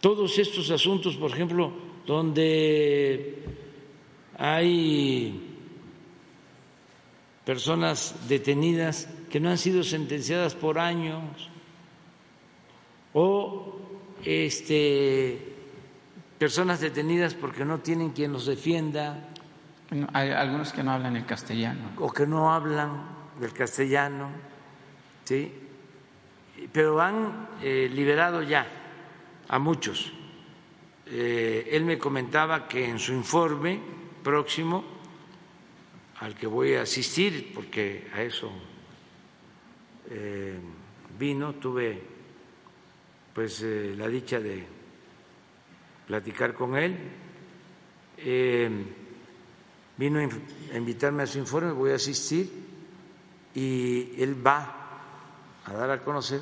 todos 0.00 0.38
estos 0.38 0.70
asuntos, 0.70 1.16
por 1.16 1.32
ejemplo, 1.32 1.72
donde 2.06 3.42
hay 4.38 5.56
personas 7.44 8.14
detenidas 8.28 9.08
que 9.28 9.40
no 9.40 9.50
han 9.50 9.58
sido 9.58 9.82
sentenciadas 9.82 10.54
por 10.54 10.78
años 10.78 11.50
o 13.14 13.80
este, 14.24 15.38
personas 16.38 16.80
detenidas 16.80 17.34
porque 17.34 17.64
no 17.64 17.78
tienen 17.78 18.10
quien 18.10 18.32
los 18.32 18.46
defienda. 18.46 19.28
Hay 20.12 20.30
algunos 20.30 20.72
que 20.72 20.82
no 20.82 20.92
hablan 20.92 21.16
el 21.16 21.26
castellano. 21.26 21.90
O 21.98 22.12
que 22.12 22.26
no 22.26 22.52
hablan 22.52 23.04
del 23.38 23.52
castellano, 23.52 24.30
¿sí? 25.24 25.52
Pero 26.72 27.00
han 27.00 27.48
eh, 27.62 27.90
liberado 27.92 28.42
ya 28.42 28.66
a 29.48 29.58
muchos. 29.58 30.12
Eh, 31.06 31.68
él 31.72 31.84
me 31.84 31.98
comentaba 31.98 32.66
que 32.66 32.88
en 32.88 32.98
su 32.98 33.12
informe 33.12 33.80
próximo, 34.22 34.84
al 36.20 36.34
que 36.34 36.46
voy 36.46 36.74
a 36.74 36.82
asistir, 36.82 37.52
porque 37.54 38.08
a 38.14 38.22
eso 38.22 38.50
eh, 40.08 40.58
vino, 41.18 41.54
tuve 41.54 42.11
pues 43.34 43.62
eh, 43.62 43.94
la 43.96 44.08
dicha 44.08 44.40
de 44.40 44.66
platicar 46.06 46.54
con 46.54 46.76
él, 46.76 46.98
vino 49.96 50.20
a 50.20 50.76
invitarme 50.76 51.22
a 51.22 51.26
su 51.26 51.38
informe, 51.38 51.72
voy 51.72 51.92
a 51.92 51.96
asistir 51.96 52.50
y 53.54 54.22
él 54.22 54.46
va 54.46 54.82
a 55.64 55.72
dar 55.72 55.90
a 55.90 56.00
conocer 56.00 56.40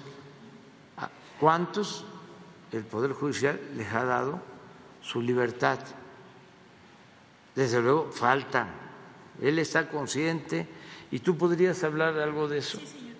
a 0.97 1.09
cuántos 1.39 2.05
el 2.73 2.85
Poder 2.85 3.13
Judicial 3.13 3.61
les 3.77 3.93
ha 3.93 4.05
dado 4.05 4.41
su 5.03 5.21
libertad. 5.21 5.79
Desde 7.55 7.81
luego 7.81 8.11
faltan. 8.13 8.69
Él 9.43 9.59
está 9.59 9.89
consciente 9.89 10.67
y 11.11 11.19
tú 11.19 11.37
podrías 11.37 11.83
hablar 11.83 12.19
algo 12.19 12.49
de 12.49 12.59
eso. 12.59 12.79
Sí, 12.79 12.87
señor. 12.87 13.17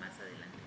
Más 0.00 0.18
adelante 0.18 0.58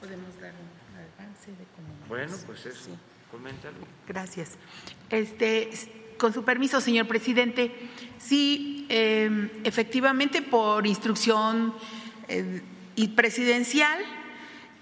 podemos 0.00 0.40
dar 0.40 0.52
un 0.52 1.22
avance 1.22 1.50
de 1.50 1.64
cómo. 1.76 1.99
Bueno, 2.10 2.34
pues 2.44 2.66
eso. 2.66 2.90
Coméntalo. 3.30 3.76
Gracias. 4.08 4.58
Este, 5.10 5.70
con 6.18 6.32
su 6.32 6.42
permiso, 6.42 6.80
señor 6.80 7.06
presidente, 7.06 7.72
sí, 8.18 8.84
em, 8.88 9.48
efectivamente, 9.62 10.42
por 10.42 10.88
instrucción 10.88 11.72
eh, 12.26 12.62
y 12.96 13.08
presidencial, 13.08 13.96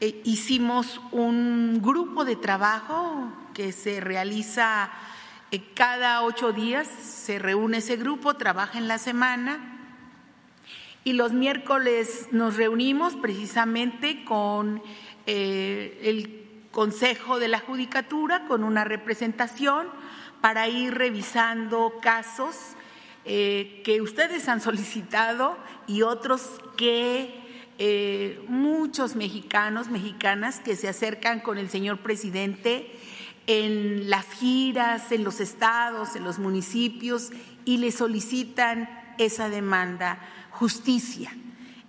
eh, 0.01 0.23
hicimos 0.25 1.03
un 1.13 1.83
grupo 1.83 2.25
de 2.25 2.37
trabajo 2.37 3.31
que 3.53 3.73
se 3.73 4.01
realiza 4.01 4.91
eh, 5.51 5.61
cada 5.75 6.23
ocho 6.23 6.53
días, 6.55 6.89
se 6.89 7.39
reúne 7.39 7.79
ese 7.79 7.97
grupo, 7.97 8.37
trabaja 8.37 8.79
en 8.79 8.89
la 8.89 8.97
semana 8.97 9.77
y 11.05 11.13
los 11.13 11.35
miércoles 11.35 12.29
nos 12.33 12.57
reunimos 12.57 13.17
precisamente 13.17 14.25
con 14.25 14.83
el 15.27 16.48
Consejo 16.71 17.39
de 17.39 17.49
la 17.49 17.61
Judicatura, 17.61 18.47
con 18.47 18.65
una 18.65 18.85
representación 18.85 19.89
para 20.41 20.69
ir 20.69 20.95
revisando 20.95 21.95
casos 22.01 22.57
eh, 23.25 23.83
que 23.85 24.01
ustedes 24.01 24.49
han 24.49 24.61
solicitado 24.61 25.57
y 25.87 26.03
otros 26.03 26.61
que 26.77 27.47
muchos 28.49 29.15
mexicanos, 29.15 29.89
mexicanas 29.89 30.59
que 30.59 30.75
se 30.75 30.89
acercan 30.89 31.39
con 31.39 31.59
el 31.59 31.71
señor 31.71 31.99
presidente 31.99 32.91
en 33.49 34.11
las 34.11 34.27
giras, 34.27 35.11
en 35.11 35.25
los 35.25 35.41
estados, 35.41 36.15
en 36.15 36.23
los 36.23 36.39
municipios 36.39 37.31
y 37.65 37.79
le 37.79 37.91
solicitan 37.93 38.89
esa 39.17 39.49
demanda, 39.49 40.21
justicia. 40.51 41.33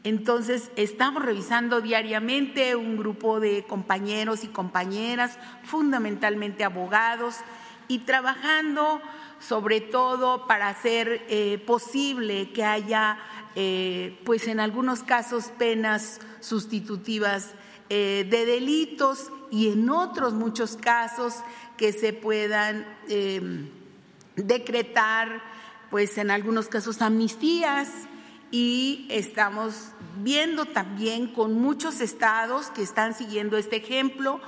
Entonces, 0.04 0.72
estamos 0.78 1.24
revisando 1.24 1.82
diariamente 1.82 2.76
un 2.76 2.98
grupo 2.98 3.40
de 3.40 3.64
compañeros 3.64 4.44
y 4.44 4.48
compañeras, 4.48 5.38
fundamentalmente 5.64 6.64
abogados, 6.64 7.36
y 7.90 8.00
trabajando 8.00 9.02
sobre 9.40 9.82
todo 9.82 10.48
para 10.48 10.70
hacer 10.70 11.26
eh, 11.28 11.58
posible 11.66 12.52
que 12.52 12.64
haya, 12.64 13.18
eh, 13.56 14.20
pues 14.26 14.48
en 14.48 14.60
algunos 14.60 15.04
casos, 15.04 15.46
penas 15.58 16.20
sustitutivas 16.40 17.54
eh, 17.90 18.28
de 18.30 18.46
delitos 18.46 19.32
y 19.50 19.70
en 19.72 19.90
otros 19.90 20.34
muchos 20.34 20.78
casos 20.78 21.36
que 21.78 21.92
se 21.92 22.14
puedan 22.14 22.86
decretar, 24.36 25.42
pues 25.90 26.18
en 26.18 26.30
algunos 26.30 26.68
casos, 26.68 27.02
amnistías 27.02 27.90
y 28.52 29.06
estamos 29.10 29.90
viendo 30.18 30.66
también 30.66 31.28
con 31.28 31.54
muchos 31.54 32.02
estados 32.02 32.68
que 32.68 32.82
están 32.82 33.14
siguiendo 33.14 33.58
este 33.58 33.78
ejemplo 33.78 34.42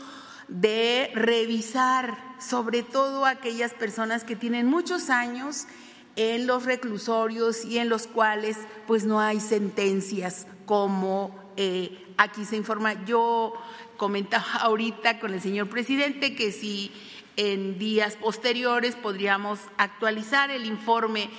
de 0.48 1.12
revisar 1.14 2.18
sobre 2.40 2.84
todo 2.84 3.26
aquellas 3.26 3.74
personas 3.74 4.24
que 4.24 4.36
tienen 4.36 4.68
muchos 4.68 5.10
años 5.10 5.68
en 6.16 6.48
los 6.48 6.66
reclusorios 6.66 7.64
y 7.64 7.78
en 7.78 7.90
los 7.90 8.08
cuales 8.08 8.58
pues 8.88 9.06
no 9.06 9.20
hay 9.20 9.40
sentencias 9.40 10.48
como 10.66 11.34
eh, 11.58 12.14
aquí 12.18 12.46
se 12.46 12.58
informa. 12.58 13.06
Yo 13.06 13.54
comentaba 13.98 14.46
ahorita 14.62 15.20
con 15.20 15.34
el 15.34 15.42
señor 15.42 15.70
presidente 15.70 16.36
que 16.36 16.52
si 16.52 16.92
en 17.38 17.80
días 17.80 18.18
posteriores 18.18 18.96
podríamos 18.96 19.60
actualizar 19.78 20.52
el 20.52 20.66
informe 20.66 21.30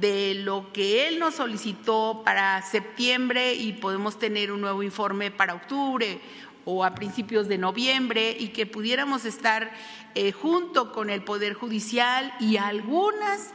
de 0.00 0.34
lo 0.34 0.72
que 0.72 1.08
él 1.08 1.18
nos 1.18 1.34
solicitó 1.34 2.22
para 2.24 2.62
septiembre 2.62 3.54
y 3.54 3.74
podemos 3.74 4.18
tener 4.18 4.50
un 4.50 4.60
nuevo 4.60 4.82
informe 4.82 5.30
para 5.30 5.54
octubre 5.54 6.20
o 6.64 6.84
a 6.84 6.94
principios 6.94 7.48
de 7.48 7.58
noviembre 7.58 8.36
y 8.38 8.48
que 8.48 8.66
pudiéramos 8.66 9.24
estar 9.24 9.70
eh, 10.14 10.32
junto 10.32 10.92
con 10.92 11.10
el 11.10 11.22
Poder 11.22 11.54
Judicial 11.54 12.32
y 12.40 12.56
algunas, 12.56 13.50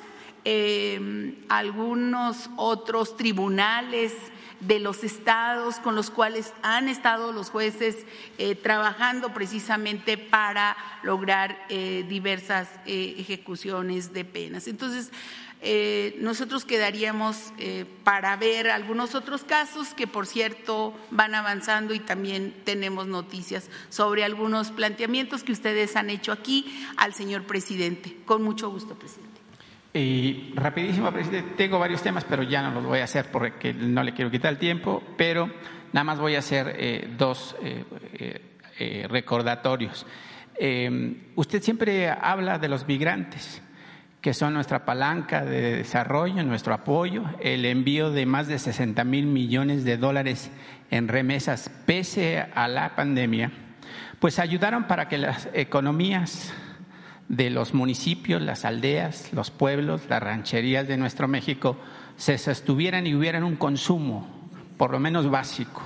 eh, 0.45 1.35
algunos 1.49 2.49
otros 2.57 3.17
tribunales 3.17 4.13
de 4.59 4.79
los 4.79 5.03
estados 5.03 5.75
con 5.75 5.95
los 5.95 6.09
cuales 6.09 6.53
han 6.63 6.89
estado 6.89 7.31
los 7.31 7.49
jueces 7.49 8.05
eh, 8.37 8.55
trabajando 8.55 9.33
precisamente 9.33 10.17
para 10.17 10.75
lograr 11.03 11.65
eh, 11.69 12.05
diversas 12.09 12.67
ejecuciones 12.85 14.13
de 14.13 14.25
penas. 14.25 14.67
Entonces, 14.67 15.11
nosotros 16.19 16.65
quedaríamos 16.65 17.51
para 18.03 18.35
ver 18.37 18.69
algunos 18.69 19.15
otros 19.15 19.43
casos 19.43 19.93
que, 19.93 20.07
por 20.07 20.27
cierto, 20.27 20.93
van 21.11 21.35
avanzando 21.35 21.93
y 21.93 21.99
también 21.99 22.53
tenemos 22.63 23.07
noticias 23.07 23.69
sobre 23.89 24.23
algunos 24.23 24.71
planteamientos 24.71 25.43
que 25.43 25.51
ustedes 25.51 25.95
han 25.95 26.09
hecho 26.09 26.31
aquí 26.31 26.65
al 26.97 27.13
señor 27.13 27.43
presidente. 27.43 28.17
Con 28.25 28.43
mucho 28.43 28.69
gusto, 28.69 28.95
presidente. 28.95 29.37
Y 29.93 30.51
rapidísimo, 30.53 31.11
presidente, 31.11 31.53
tengo 31.55 31.79
varios 31.79 32.01
temas, 32.03 32.23
pero 32.23 32.43
ya 32.43 32.61
no 32.61 32.71
los 32.71 32.85
voy 32.85 32.99
a 32.99 33.05
hacer 33.05 33.31
porque 33.31 33.73
no 33.73 34.03
le 34.03 34.13
quiero 34.13 34.29
quitar 34.29 34.53
el 34.53 34.59
tiempo, 34.59 35.01
pero 35.17 35.49
nada 35.91 36.03
más 36.03 36.19
voy 36.19 36.35
a 36.35 36.39
hacer 36.39 36.75
eh, 36.77 37.09
dos 37.17 37.55
eh, 37.63 37.83
eh, 38.77 39.07
recordatorios. 39.09 40.05
usted 41.35 41.61
siempre 41.63 42.09
habla 42.09 42.59
de 42.59 42.67
los 42.67 42.87
migrantes, 42.87 43.61
que 44.21 44.33
son 44.33 44.53
nuestra 44.53 44.85
palanca 44.85 45.45
de 45.45 45.77
desarrollo, 45.77 46.43
nuestro 46.43 46.73
apoyo, 46.73 47.23
el 47.39 47.65
envío 47.65 48.11
de 48.11 48.25
más 48.25 48.47
de 48.47 48.59
60 48.59 49.03
mil 49.03 49.25
millones 49.27 49.83
de 49.83 49.97
dólares 49.97 50.51
en 50.89 51.07
remesas 51.07 51.69
pese 51.85 52.45
a 52.55 52.67
la 52.67 52.95
pandemia, 52.95 53.51
pues 54.19 54.39
ayudaron 54.39 54.85
para 54.85 55.07
que 55.07 55.17
las 55.17 55.49
economías 55.53 56.53
de 57.29 57.49
los 57.49 57.73
municipios, 57.73 58.41
las 58.41 58.65
aldeas, 58.65 59.31
los 59.33 59.51
pueblos, 59.51 60.03
las 60.09 60.23
rancherías 60.23 60.87
de 60.87 60.97
nuestro 60.97 61.27
México 61.27 61.77
se 62.15 62.37
sostuvieran 62.37 63.05
y 63.05 63.13
hubieran 63.13 63.43
un 63.43 63.57
consumo, 63.57 64.27
por 64.77 64.91
lo 64.91 64.99
menos 64.99 65.29
básico. 65.29 65.83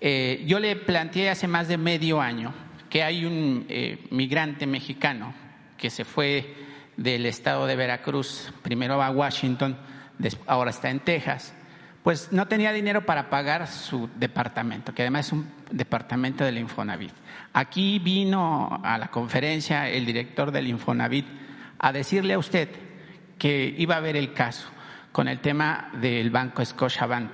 Eh, 0.00 0.44
yo 0.46 0.58
le 0.58 0.74
planteé 0.76 1.30
hace 1.30 1.46
más 1.46 1.68
de 1.68 1.78
medio 1.78 2.20
año 2.20 2.52
que 2.90 3.02
hay 3.02 3.24
un 3.24 3.66
eh, 3.68 4.06
migrante 4.10 4.66
mexicano 4.66 5.34
que 5.76 5.90
se 5.90 6.04
fue 6.04 6.54
del 6.96 7.26
estado 7.26 7.66
de 7.66 7.76
Veracruz, 7.76 8.52
primero 8.62 9.02
a 9.02 9.10
Washington, 9.10 9.76
ahora 10.46 10.70
está 10.70 10.90
en 10.90 11.00
Texas, 11.00 11.54
pues 12.02 12.32
no 12.32 12.46
tenía 12.46 12.72
dinero 12.72 13.06
para 13.06 13.30
pagar 13.30 13.66
su 13.66 14.10
departamento, 14.16 14.94
que 14.94 15.02
además 15.02 15.26
es 15.26 15.32
un 15.32 15.50
departamento 15.70 16.44
del 16.44 16.58
Infonavit. 16.58 17.12
Aquí 17.52 17.98
vino 17.98 18.80
a 18.84 18.98
la 18.98 19.08
conferencia 19.08 19.88
el 19.88 20.04
director 20.04 20.52
del 20.52 20.68
Infonavit 20.68 21.26
a 21.78 21.92
decirle 21.92 22.34
a 22.34 22.38
usted 22.38 22.68
que 23.38 23.74
iba 23.78 23.96
a 23.96 24.00
ver 24.00 24.16
el 24.16 24.32
caso 24.32 24.68
con 25.12 25.28
el 25.28 25.40
tema 25.40 25.90
del 26.00 26.30
banco 26.30 26.64
Scotiabank. 26.64 27.30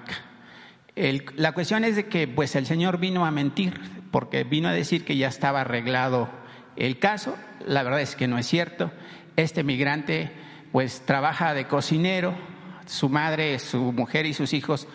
la 1.37 1.53
cuestión 1.53 1.82
es 1.85 1.97
de 1.97 2.07
que 2.07 2.28
pues 2.28 2.55
el 2.55 2.66
señor 2.66 2.99
vino 2.99 3.27
a 3.27 3.31
mentir 3.31 3.81
porque 4.11 4.45
vino 4.45 4.69
a 4.69 4.73
decir 4.73 5.05
que 5.05 5.16
ya 5.16 5.28
estaba 5.28 5.62
arreglado 5.62 6.28
el 6.77 6.99
caso. 6.99 7.37
La 7.66 7.82
verdad 7.82 8.01
es 8.01 8.16
que 8.16 8.28
no 8.28 8.39
es 8.39 8.47
cierto. 8.47 8.93
Este 9.36 9.65
migrante 9.65 10.31
pues 10.73 11.02
trabaja 11.05 11.55
de 11.55 11.66
cocinero, 11.66 12.35
su 12.86 13.09
madre, 13.09 13.59
su 13.59 13.93
mujer 13.93 14.27
y 14.27 14.35
sus 14.35 14.52
hijos 14.52 14.89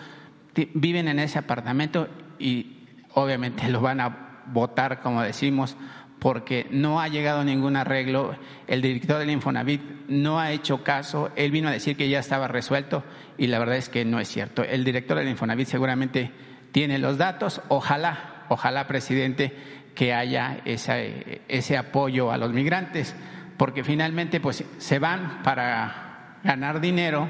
viven 0.74 1.08
en 1.08 1.18
ese 1.18 1.38
apartamento 1.38 2.08
y 2.38 2.84
obviamente 3.14 3.68
lo 3.68 3.80
van 3.80 4.00
a 4.00 4.42
votar, 4.46 5.00
como 5.00 5.22
decimos, 5.22 5.76
porque 6.18 6.66
no 6.70 7.00
ha 7.00 7.08
llegado 7.08 7.44
ningún 7.44 7.76
arreglo. 7.76 8.36
El 8.66 8.80
director 8.80 9.18
del 9.18 9.30
Infonavit 9.30 9.82
no 10.08 10.40
ha 10.40 10.52
hecho 10.52 10.82
caso. 10.82 11.30
Él 11.36 11.50
vino 11.50 11.68
a 11.68 11.72
decir 11.72 11.96
que 11.96 12.08
ya 12.08 12.18
estaba 12.18 12.48
resuelto 12.48 13.04
y 13.36 13.48
la 13.48 13.58
verdad 13.58 13.76
es 13.76 13.88
que 13.88 14.04
no 14.04 14.18
es 14.18 14.28
cierto. 14.28 14.62
El 14.62 14.84
director 14.84 15.18
del 15.18 15.28
Infonavit 15.28 15.68
seguramente 15.68 16.30
tiene 16.72 16.98
los 16.98 17.18
datos. 17.18 17.60
Ojalá, 17.68 18.44
ojalá, 18.48 18.86
presidente, 18.86 19.52
que 19.94 20.14
haya 20.14 20.60
ese, 20.64 21.42
ese 21.48 21.76
apoyo 21.76 22.30
a 22.30 22.38
los 22.38 22.52
migrantes, 22.52 23.14
porque 23.56 23.84
finalmente 23.84 24.40
pues, 24.40 24.64
se 24.78 24.98
van 24.98 25.42
para 25.42 26.38
ganar 26.44 26.80
dinero 26.80 27.28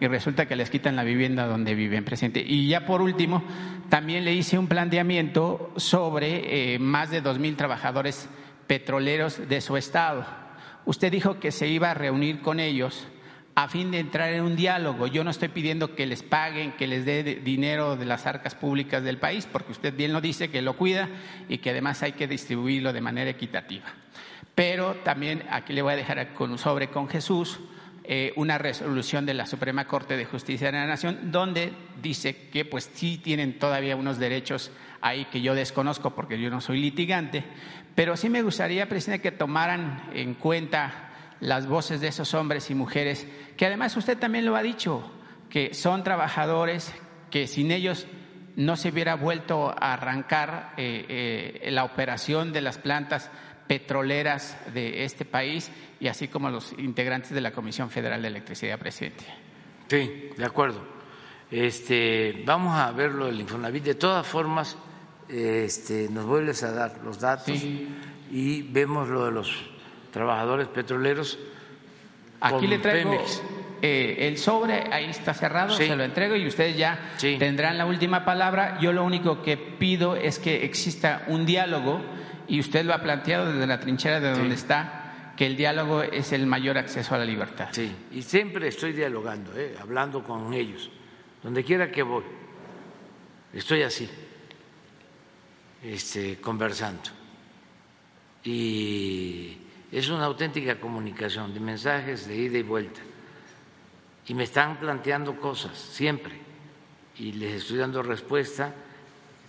y 0.00 0.06
resulta 0.06 0.46
que 0.46 0.56
les 0.56 0.70
quitan 0.70 0.96
la 0.96 1.04
vivienda 1.04 1.46
donde 1.46 1.74
viven, 1.74 2.04
presidente. 2.04 2.44
Y 2.46 2.68
ya 2.68 2.84
por 2.84 3.00
último, 3.00 3.42
también 3.88 4.24
le 4.24 4.34
hice 4.34 4.58
un 4.58 4.66
planteamiento 4.66 5.72
sobre 5.76 6.74
eh, 6.74 6.78
más 6.78 7.10
de 7.10 7.20
dos 7.20 7.38
mil 7.38 7.56
trabajadores 7.56 8.28
petroleros 8.66 9.48
de 9.48 9.60
su 9.60 9.76
estado. 9.76 10.26
Usted 10.84 11.10
dijo 11.10 11.40
que 11.40 11.50
se 11.50 11.68
iba 11.68 11.90
a 11.90 11.94
reunir 11.94 12.40
con 12.40 12.60
ellos 12.60 13.08
a 13.54 13.68
fin 13.68 13.90
de 13.90 14.00
entrar 14.00 14.34
en 14.34 14.42
un 14.42 14.54
diálogo. 14.54 15.06
Yo 15.06 15.24
no 15.24 15.30
estoy 15.30 15.48
pidiendo 15.48 15.94
que 15.94 16.04
les 16.04 16.22
paguen, 16.22 16.72
que 16.72 16.86
les 16.86 17.06
dé 17.06 17.22
dinero 17.42 17.96
de 17.96 18.04
las 18.04 18.26
arcas 18.26 18.54
públicas 18.54 19.02
del 19.02 19.16
país, 19.16 19.48
porque 19.50 19.72
usted 19.72 19.96
bien 19.96 20.12
lo 20.12 20.20
dice, 20.20 20.50
que 20.50 20.60
lo 20.60 20.76
cuida 20.76 21.08
y 21.48 21.58
que 21.58 21.70
además 21.70 22.02
hay 22.02 22.12
que 22.12 22.28
distribuirlo 22.28 22.92
de 22.92 23.00
manera 23.00 23.30
equitativa. 23.30 23.86
Pero 24.56 24.94
también 25.04 25.44
aquí 25.50 25.74
le 25.74 25.82
voy 25.82 25.92
a 25.92 25.96
dejar 25.96 26.32
con 26.32 26.50
un 26.50 26.58
sobre 26.58 26.88
con 26.88 27.08
Jesús 27.08 27.60
eh, 28.04 28.32
una 28.36 28.56
resolución 28.56 29.26
de 29.26 29.34
la 29.34 29.46
Suprema 29.46 29.86
Corte 29.86 30.16
de 30.16 30.24
Justicia 30.24 30.68
de 30.68 30.78
la 30.78 30.86
Nación 30.86 31.30
donde 31.30 31.72
dice 32.00 32.48
que 32.50 32.64
pues 32.64 32.90
sí 32.94 33.18
tienen 33.18 33.58
todavía 33.58 33.96
unos 33.96 34.18
derechos 34.18 34.70
ahí 35.02 35.26
que 35.26 35.42
yo 35.42 35.54
desconozco 35.54 36.14
porque 36.14 36.40
yo 36.40 36.48
no 36.48 36.62
soy 36.62 36.80
litigante, 36.80 37.44
pero 37.94 38.16
sí 38.16 38.30
me 38.30 38.40
gustaría, 38.42 38.88
presidente, 38.88 39.22
que 39.22 39.36
tomaran 39.36 40.08
en 40.14 40.34
cuenta 40.34 41.10
las 41.40 41.66
voces 41.66 42.00
de 42.00 42.08
esos 42.08 42.32
hombres 42.32 42.70
y 42.70 42.74
mujeres, 42.74 43.28
que 43.58 43.66
además 43.66 43.94
usted 43.96 44.16
también 44.16 44.46
lo 44.46 44.56
ha 44.56 44.62
dicho, 44.62 45.12
que 45.50 45.74
son 45.74 46.02
trabajadores 46.02 46.94
que 47.30 47.46
sin 47.46 47.72
ellos 47.72 48.06
no 48.56 48.76
se 48.76 48.88
hubiera 48.88 49.16
vuelto 49.16 49.68
a 49.68 49.92
arrancar 49.92 50.72
eh, 50.78 51.60
eh, 51.62 51.70
la 51.70 51.84
operación 51.84 52.52
de 52.52 52.62
las 52.62 52.78
plantas 52.78 53.30
petroleras 53.66 54.56
de 54.72 55.04
este 55.04 55.24
país 55.24 55.70
y 56.00 56.08
así 56.08 56.28
como 56.28 56.50
los 56.50 56.72
integrantes 56.78 57.30
de 57.30 57.40
la 57.40 57.52
Comisión 57.52 57.90
Federal 57.90 58.22
de 58.22 58.28
Electricidad, 58.28 58.78
presidente. 58.78 59.24
Sí, 59.88 60.30
de 60.36 60.44
acuerdo. 60.44 60.80
Este, 61.50 62.42
vamos 62.44 62.76
a 62.76 62.90
ver 62.92 63.12
lo 63.12 63.26
del 63.26 63.40
Infonavit. 63.40 63.84
De 63.84 63.94
todas 63.94 64.26
formas, 64.26 64.76
este, 65.28 66.08
nos 66.10 66.26
vuelves 66.26 66.62
a 66.62 66.72
dar 66.72 67.00
los 67.04 67.20
datos 67.20 67.56
y 68.30 68.62
vemos 68.62 69.08
lo 69.08 69.26
de 69.26 69.32
los 69.32 69.76
trabajadores 70.16 70.68
petroleros. 70.68 71.38
Aquí 72.40 72.66
le 72.66 72.78
traigo 72.78 73.22
eh, 73.82 74.16
el 74.20 74.38
sobre, 74.38 74.92
ahí 74.92 75.10
está 75.10 75.34
cerrado, 75.34 75.74
se 75.74 75.94
lo 75.94 76.04
entrego 76.04 76.36
y 76.36 76.46
ustedes 76.46 76.76
ya 76.76 77.12
tendrán 77.38 77.76
la 77.76 77.84
última 77.84 78.24
palabra. 78.24 78.78
Yo 78.80 78.92
lo 78.92 79.04
único 79.04 79.42
que 79.42 79.58
pido 79.58 80.16
es 80.16 80.38
que 80.38 80.64
exista 80.64 81.24
un 81.26 81.44
diálogo 81.44 82.00
y 82.48 82.60
usted 82.60 82.84
lo 82.84 82.94
ha 82.94 83.02
planteado 83.02 83.52
desde 83.52 83.66
la 83.66 83.80
trinchera 83.80 84.20
de 84.20 84.30
donde 84.30 84.54
está, 84.54 85.32
que 85.36 85.46
el 85.46 85.56
diálogo 85.56 86.02
es 86.02 86.32
el 86.32 86.46
mayor 86.46 86.78
acceso 86.78 87.14
a 87.14 87.18
la 87.18 87.24
libertad. 87.24 87.68
Sí, 87.72 87.94
y 88.12 88.22
siempre 88.22 88.68
estoy 88.68 88.92
dialogando, 88.92 89.52
¿eh? 89.56 89.76
hablando 89.80 90.22
con 90.22 90.52
ellos, 90.54 90.90
donde 91.42 91.62
quiera 91.62 91.90
que 91.90 92.02
voy, 92.02 92.24
estoy 93.52 93.82
así, 93.82 94.08
este, 95.82 96.40
conversando. 96.40 97.10
Y 98.42 99.58
es 99.92 100.08
una 100.08 100.24
auténtica 100.24 100.80
comunicación 100.80 101.52
de 101.52 101.60
mensajes 101.60 102.26
de 102.26 102.36
ida 102.36 102.58
y 102.58 102.62
vuelta. 102.62 103.00
Y 104.28 104.34
me 104.34 104.44
están 104.44 104.78
planteando 104.78 105.38
cosas 105.38 105.76
siempre, 105.76 106.34
y 107.18 107.32
les 107.32 107.62
estoy 107.62 107.78
dando 107.78 108.02
respuesta 108.02 108.74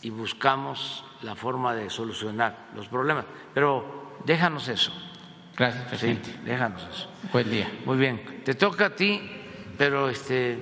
y 0.01 0.09
buscamos 0.09 1.03
la 1.21 1.35
forma 1.35 1.73
de 1.73 1.89
solucionar 1.89 2.67
los 2.75 2.87
problemas. 2.87 3.25
Pero 3.53 4.17
déjanos 4.25 4.67
eso. 4.67 4.91
Gracias, 5.55 5.85
presidente. 5.85 6.29
Sí, 6.29 6.39
déjanos 6.43 6.87
eso. 6.91 7.09
Buen 7.33 7.49
día. 7.49 7.67
Muy 7.85 7.97
bien. 7.97 8.41
Te 8.43 8.53
toca 8.53 8.87
a 8.87 8.89
ti, 8.95 9.21
pero 9.77 10.09
este. 10.09 10.59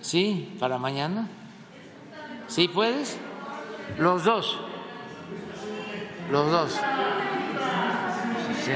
¿Sí? 0.00 0.56
¿Para 0.58 0.78
mañana? 0.78 1.28
¿Sí 2.48 2.68
puedes? 2.68 3.18
Los 3.98 4.24
dos. 4.24 4.58
Los 6.32 6.50
dos. 6.50 6.80
Sí. 8.64 8.72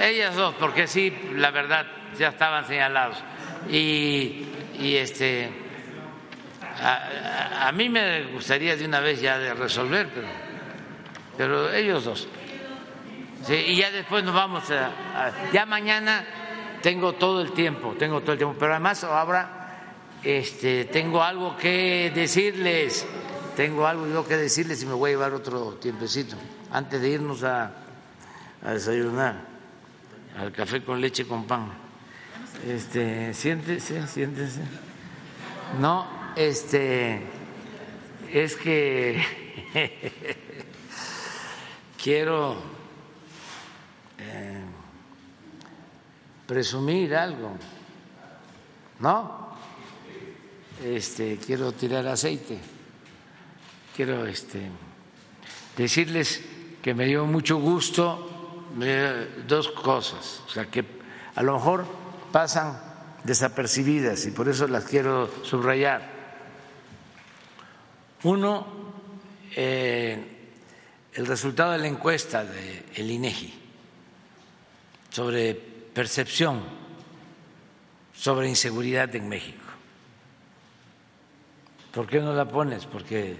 Ellas 0.00 0.36
dos, 0.36 0.54
porque 0.60 0.86
sí, 0.86 1.12
la 1.34 1.50
verdad, 1.50 1.86
ya 2.18 2.28
estaban 2.28 2.66
señalados. 2.66 3.18
Y, 3.68 4.46
y 4.78 4.96
este. 4.96 5.65
A, 6.80 7.68
a, 7.68 7.72
mí 7.72 7.88
me 7.88 8.24
gustaría 8.32 8.76
de 8.76 8.84
una 8.84 9.00
vez 9.00 9.20
ya 9.20 9.38
de 9.38 9.54
resolver, 9.54 10.08
pero, 10.14 10.28
pero 11.36 11.72
ellos 11.72 12.04
dos. 12.04 12.28
Sí, 13.44 13.54
y 13.54 13.76
ya 13.76 13.90
después 13.90 14.24
nos 14.24 14.34
vamos 14.34 14.70
a, 14.70 15.50
ya 15.52 15.64
mañana 15.66 16.24
tengo 16.82 17.14
todo 17.14 17.42
el 17.42 17.52
tiempo, 17.52 17.94
tengo 17.98 18.20
todo 18.20 18.32
el 18.32 18.38
tiempo, 18.38 18.56
pero 18.58 18.72
además 18.72 19.04
ahora 19.04 19.56
este 20.22 20.84
tengo 20.86 21.22
algo 21.22 21.56
que 21.56 22.10
decirles, 22.14 23.06
tengo 23.56 23.86
algo 23.86 24.26
que 24.26 24.36
decirles 24.36 24.82
y 24.82 24.86
me 24.86 24.94
voy 24.94 25.10
a 25.10 25.12
llevar 25.14 25.32
otro 25.32 25.74
tiempecito 25.74 26.36
antes 26.72 27.00
de 27.00 27.08
irnos 27.08 27.44
a, 27.44 27.72
a 28.64 28.72
desayunar 28.72 29.36
al 30.38 30.52
café 30.52 30.82
con 30.82 31.00
leche 31.00 31.26
con 31.26 31.46
pan. 31.46 31.72
Este, 32.66 33.32
siéntese, 33.34 34.06
siéntese. 34.06 34.62
No, 35.80 36.06
este 36.36 37.22
es 38.30 38.56
que 38.56 39.24
quiero 42.02 42.56
eh, 44.18 44.62
presumir 46.46 47.16
algo, 47.16 47.56
¿no? 49.00 49.46
Este, 50.84 51.38
quiero 51.38 51.72
tirar 51.72 52.06
aceite, 52.06 52.58
quiero 53.96 54.26
este, 54.26 54.60
decirles 55.74 56.44
que 56.82 56.92
me 56.92 57.06
dio 57.06 57.24
mucho 57.24 57.56
gusto 57.56 58.66
dos 59.48 59.70
cosas, 59.70 60.42
o 60.46 60.50
sea, 60.50 60.66
que 60.66 60.84
a 61.34 61.42
lo 61.42 61.54
mejor 61.54 61.86
pasan 62.30 62.78
desapercibidas 63.24 64.26
y 64.26 64.32
por 64.32 64.50
eso 64.50 64.68
las 64.68 64.84
quiero 64.84 65.30
subrayar. 65.42 66.15
Uno, 68.22 68.66
eh, 69.54 70.18
el 71.14 71.26
resultado 71.26 71.72
de 71.72 71.78
la 71.78 71.86
encuesta 71.86 72.44
del 72.44 72.94
de 72.94 73.12
INEGI 73.12 73.54
sobre 75.10 75.54
percepción 75.54 76.62
sobre 78.16 78.48
inseguridad 78.48 79.14
en 79.14 79.28
México. 79.28 79.64
¿Por 81.92 82.06
qué 82.06 82.20
no 82.20 82.34
la 82.34 82.48
pones? 82.48 82.86
Porque 82.86 83.36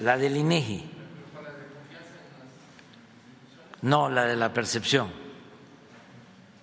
la 0.00 0.16
del 0.16 0.36
INEGI. 0.36 0.90
No, 3.82 4.08
la 4.08 4.24
de 4.24 4.36
la 4.36 4.52
percepción. 4.52 5.12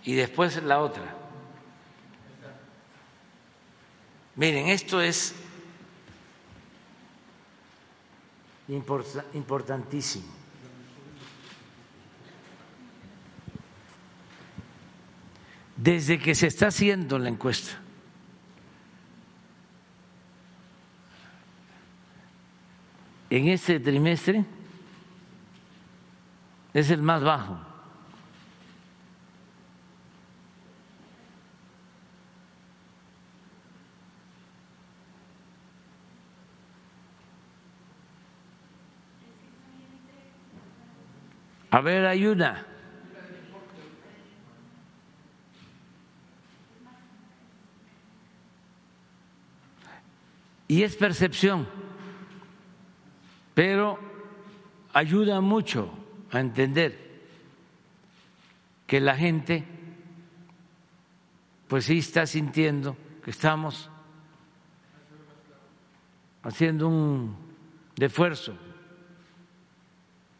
Y 0.03 0.15
después 0.15 0.61
la 0.63 0.79
otra. 0.79 1.15
Miren, 4.35 4.67
esto 4.67 4.99
es 4.99 5.35
importantísimo. 8.67 10.31
Desde 15.75 16.17
que 16.19 16.33
se 16.33 16.47
está 16.47 16.67
haciendo 16.67 17.19
la 17.19 17.29
encuesta, 17.29 17.79
en 23.29 23.47
este 23.47 23.79
trimestre 23.79 24.45
es 26.73 26.89
el 26.89 27.01
más 27.01 27.23
bajo. 27.23 27.72
A 41.73 41.81
ver, 41.81 42.05
hay 42.05 42.27
una. 42.27 42.67
Y 50.67 50.83
es 50.83 50.95
percepción, 50.95 51.67
pero 53.55 53.97
ayuda 54.93 55.41
mucho 55.41 55.91
a 56.31 56.41
entender 56.41 57.23
que 58.85 59.01
la 59.01 59.17
gente 59.17 59.65
pues 61.67 61.85
sí 61.85 61.97
está 61.97 62.27
sintiendo 62.27 62.95
que 63.23 63.31
estamos 63.31 63.89
haciendo 66.43 66.87
un 66.87 67.35
esfuerzo 67.99 68.55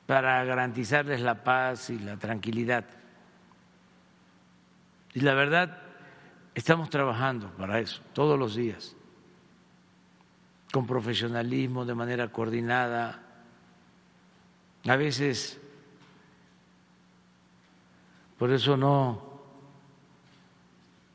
para 0.05 0.43
garantizarles 0.43 1.21
la 1.21 1.43
paz 1.43 1.89
y 1.89 1.99
la 1.99 2.17
tranquilidad. 2.17 2.85
Y 5.13 5.21
la 5.21 5.33
verdad, 5.33 5.77
estamos 6.53 6.89
trabajando 6.89 7.49
para 7.51 7.79
eso 7.79 8.01
todos 8.13 8.37
los 8.37 8.55
días, 8.55 8.95
con 10.71 10.85
profesionalismo, 10.85 11.85
de 11.85 11.95
manera 11.95 12.31
coordinada. 12.31 13.21
A 14.85 14.95
veces, 14.95 15.59
por 18.37 18.51
eso 18.51 18.75
no 18.75 19.41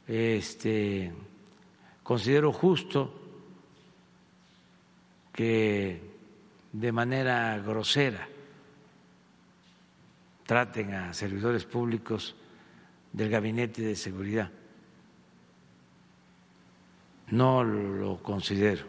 este, 0.07 1.12
considero 2.02 2.52
justo 2.52 3.15
que 5.33 6.00
de 6.73 6.92
manera 6.92 7.58
grosera 7.58 8.26
traten 10.48 10.94
a 10.94 11.12
servidores 11.12 11.66
públicos 11.66 12.34
del 13.12 13.28
Gabinete 13.28 13.82
de 13.82 13.94
Seguridad. 13.94 14.50
No 17.28 17.62
lo 17.62 18.22
considero 18.22 18.86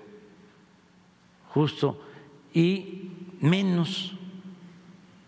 justo 1.49 2.01
y 2.53 3.11
menos 3.41 4.15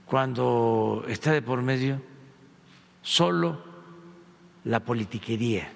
cuando 0.05 1.03
está 1.09 1.33
de 1.33 1.41
por 1.41 1.61
medio 1.61 2.01
solo 3.01 3.61
la 4.63 4.79
politiquería. 4.79 5.69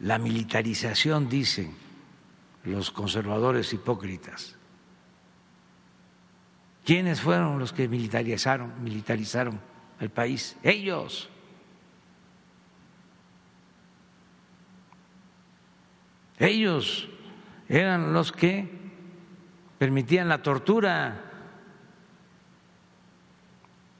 La 0.00 0.18
militarización, 0.18 1.28
dicen 1.28 1.83
los 2.64 2.90
conservadores 2.90 3.72
hipócritas. 3.72 4.56
¿Quiénes 6.84 7.20
fueron 7.20 7.58
los 7.58 7.72
que 7.72 7.88
militarizaron, 7.88 8.82
militarizaron 8.82 9.60
el 10.00 10.10
país? 10.10 10.56
Ellos. 10.62 11.30
Ellos 16.38 17.08
eran 17.68 18.12
los 18.12 18.32
que 18.32 18.68
permitían 19.78 20.28
la 20.28 20.42
tortura. 20.42 21.22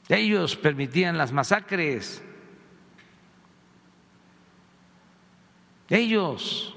Ellos 0.09 0.57
permitían 0.57 1.17
las 1.17 1.33
masacres. 1.33 2.23
Ellos 5.89 6.74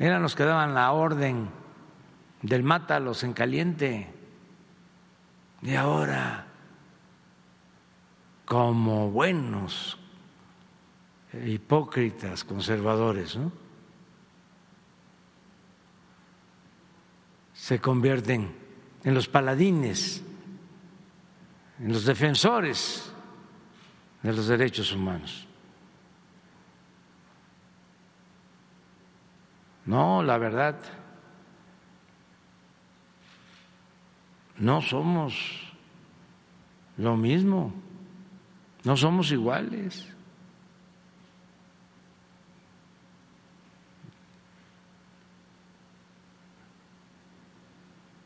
eran 0.00 0.22
los 0.22 0.34
que 0.34 0.44
daban 0.44 0.72
la 0.72 0.92
orden 0.92 1.50
del 2.40 2.62
mátalos 2.62 3.22
en 3.22 3.34
caliente. 3.34 4.10
Y 5.60 5.74
ahora, 5.74 6.46
como 8.46 9.10
buenos 9.10 9.98
hipócritas 11.44 12.44
conservadores, 12.44 13.36
¿no? 13.36 13.52
se 17.52 17.78
convierten 17.78 18.56
en 19.04 19.12
los 19.14 19.28
paladines, 19.28 20.22
en 21.78 21.92
los 21.92 22.06
defensores 22.06 23.12
de 24.22 24.32
los 24.32 24.48
derechos 24.48 24.94
humanos. 24.94 25.46
No, 29.90 30.22
la 30.22 30.38
verdad, 30.38 30.76
no 34.56 34.80
somos 34.82 35.34
lo 36.96 37.16
mismo, 37.16 37.72
no 38.84 38.96
somos 38.96 39.32
iguales. 39.32 40.06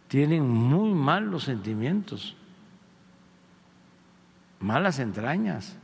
Tienen 0.08 0.46
muy 0.46 0.92
malos 0.92 1.44
sentimientos, 1.44 2.36
malas 4.60 4.98
entrañas, 4.98 5.78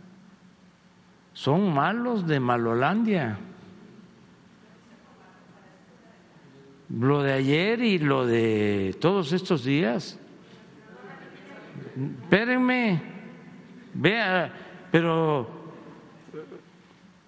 son 1.33 1.73
malos 1.73 2.27
de 2.27 2.39
Malolandia. 2.39 3.39
Lo 6.99 7.23
de 7.23 7.33
ayer 7.33 7.81
y 7.81 7.99
lo 7.99 8.27
de 8.27 8.97
todos 9.01 9.33
estos 9.33 9.65
días 9.65 10.19
espérenme, 12.23 13.01
vea, 13.95 14.53
pero 14.91 15.49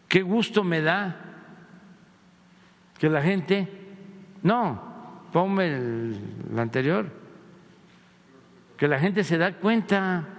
qué 0.09 0.23
gusto 0.23 0.65
me 0.65 0.81
da 0.81 1.17
que 2.99 3.09
la 3.09 3.23
gente, 3.23 3.69
no, 4.43 4.81
ponme 5.33 5.67
el, 5.67 6.17
el 6.53 6.59
anterior, 6.59 7.07
que 8.77 8.89
la 8.89 8.99
gente 8.99 9.25
se 9.25 9.39
da 9.39 9.55
cuenta. 9.55 10.32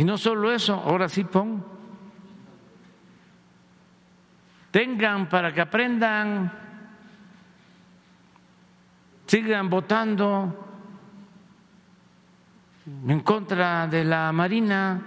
Y 0.00 0.04
no 0.04 0.16
solo 0.16 0.50
eso, 0.50 0.72
ahora 0.72 1.10
sí 1.10 1.24
pon. 1.24 1.62
Tengan 4.70 5.28
para 5.28 5.52
que 5.52 5.60
aprendan. 5.60 6.50
Sigan 9.26 9.68
votando 9.68 10.68
en 12.86 13.20
contra 13.20 13.86
de 13.88 14.02
la 14.04 14.32
Marina, 14.32 15.02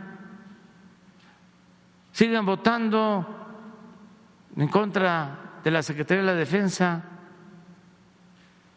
sigan 2.11 2.45
votando 2.45 3.25
en 4.55 4.67
contra 4.67 5.59
de 5.63 5.71
la 5.71 5.81
Secretaría 5.81 6.21
de 6.21 6.27
la 6.33 6.35
Defensa, 6.35 7.03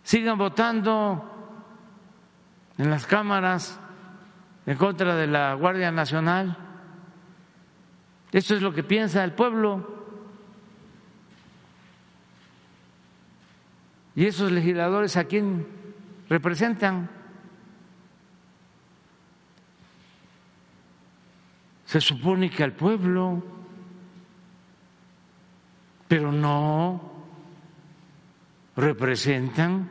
sigan 0.02 0.38
votando 0.38 1.60
en 2.78 2.88
las 2.88 3.06
cámaras 3.06 3.80
en 4.66 4.76
contra 4.76 5.14
de 5.14 5.28
la 5.28 5.54
Guardia 5.54 5.92
Nacional. 5.92 6.56
Eso 8.32 8.54
es 8.56 8.62
lo 8.62 8.72
que 8.72 8.82
piensa 8.82 9.22
el 9.22 9.32
pueblo. 9.32 9.94
¿Y 14.16 14.26
esos 14.26 14.50
legisladores 14.50 15.16
a 15.16 15.24
quién 15.24 15.66
representan? 16.28 17.08
Se 21.84 22.00
supone 22.00 22.50
que 22.50 22.64
al 22.64 22.72
pueblo, 22.72 23.44
pero 26.08 26.32
no 26.32 27.12
representan 28.74 29.88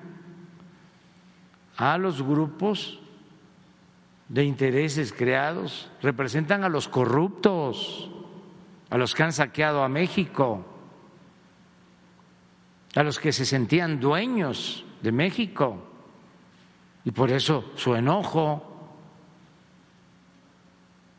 a 1.77 1.97
los 1.97 2.21
grupos 2.21 2.99
de 4.29 4.43
intereses 4.43 5.13
creados, 5.13 5.91
representan 6.01 6.63
a 6.63 6.69
los 6.69 6.87
corruptos, 6.87 8.09
a 8.89 8.97
los 8.97 9.13
que 9.13 9.23
han 9.23 9.33
saqueado 9.33 9.83
a 9.83 9.89
México 9.89 10.65
a 12.95 13.03
los 13.03 13.19
que 13.19 13.33
se 13.33 13.45
sentían 13.45 13.99
dueños 13.99 14.85
de 15.01 15.11
México 15.11 15.77
y 17.03 17.11
por 17.11 17.29
eso 17.29 17.73
su 17.75 17.93
enojo. 17.93 18.71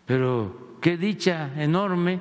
Pero 0.06 0.78
qué 0.80 0.96
dicha 0.96 1.52
enorme 1.56 2.20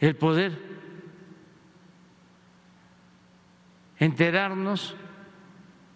el 0.00 0.16
poder 0.16 0.56
enterarnos 3.98 4.94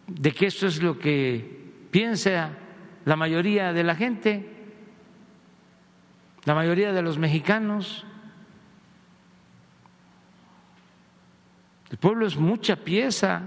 de 0.06 0.32
que 0.32 0.46
esto 0.46 0.66
es 0.66 0.82
lo 0.82 0.98
que 0.98 1.88
piensa 1.90 2.50
la 3.04 3.16
mayoría 3.16 3.72
de 3.72 3.84
la 3.84 3.94
gente, 3.94 4.52
la 6.44 6.54
mayoría 6.54 6.92
de 6.92 7.02
los 7.02 7.18
mexicanos. 7.18 8.04
El 11.90 11.98
pueblo 11.98 12.26
es 12.26 12.36
mucha 12.36 12.76
pieza. 12.76 13.42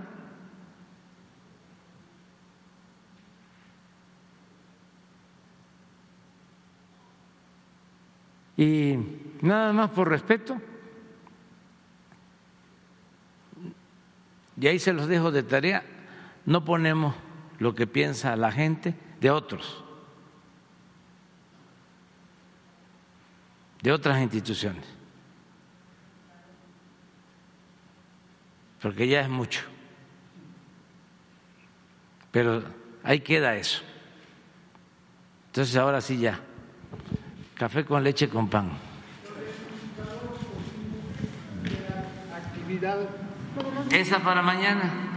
Y 8.58 8.98
nada 9.42 9.72
más 9.72 9.90
por 9.92 10.10
respeto, 10.10 10.60
y 14.60 14.68
ahí 14.68 14.80
se 14.80 14.92
los 14.92 15.08
dejo 15.08 15.32
de 15.32 15.44
tarea, 15.44 15.84
no 16.50 16.66
ponemos 16.66 17.16
lo 17.60 17.74
que 17.74 17.88
piensa 17.88 18.36
la 18.36 18.52
gente 18.52 18.94
de 19.22 19.32
otros, 19.32 19.84
de 23.82 23.92
otras 23.94 24.22
instituciones. 24.22 25.00
porque 28.82 29.08
ya 29.08 29.22
es 29.22 29.30
mucho. 29.30 29.62
Pero 32.32 32.64
ahí 33.04 33.20
queda 33.20 33.56
eso. 33.56 33.82
Entonces 35.48 35.76
ahora 35.76 36.02
sí 36.02 36.18
ya. 36.18 36.40
Café 37.56 37.84
con 37.84 38.04
leche 38.04 38.30
con 38.30 38.48
pan. 38.48 38.72
Esa 43.92 44.20
para 44.20 44.42
mañana, 44.42 45.09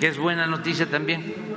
que 0.00 0.08
es 0.08 0.16
buena 0.16 0.46
noticia 0.46 0.86
también. 0.86 1.49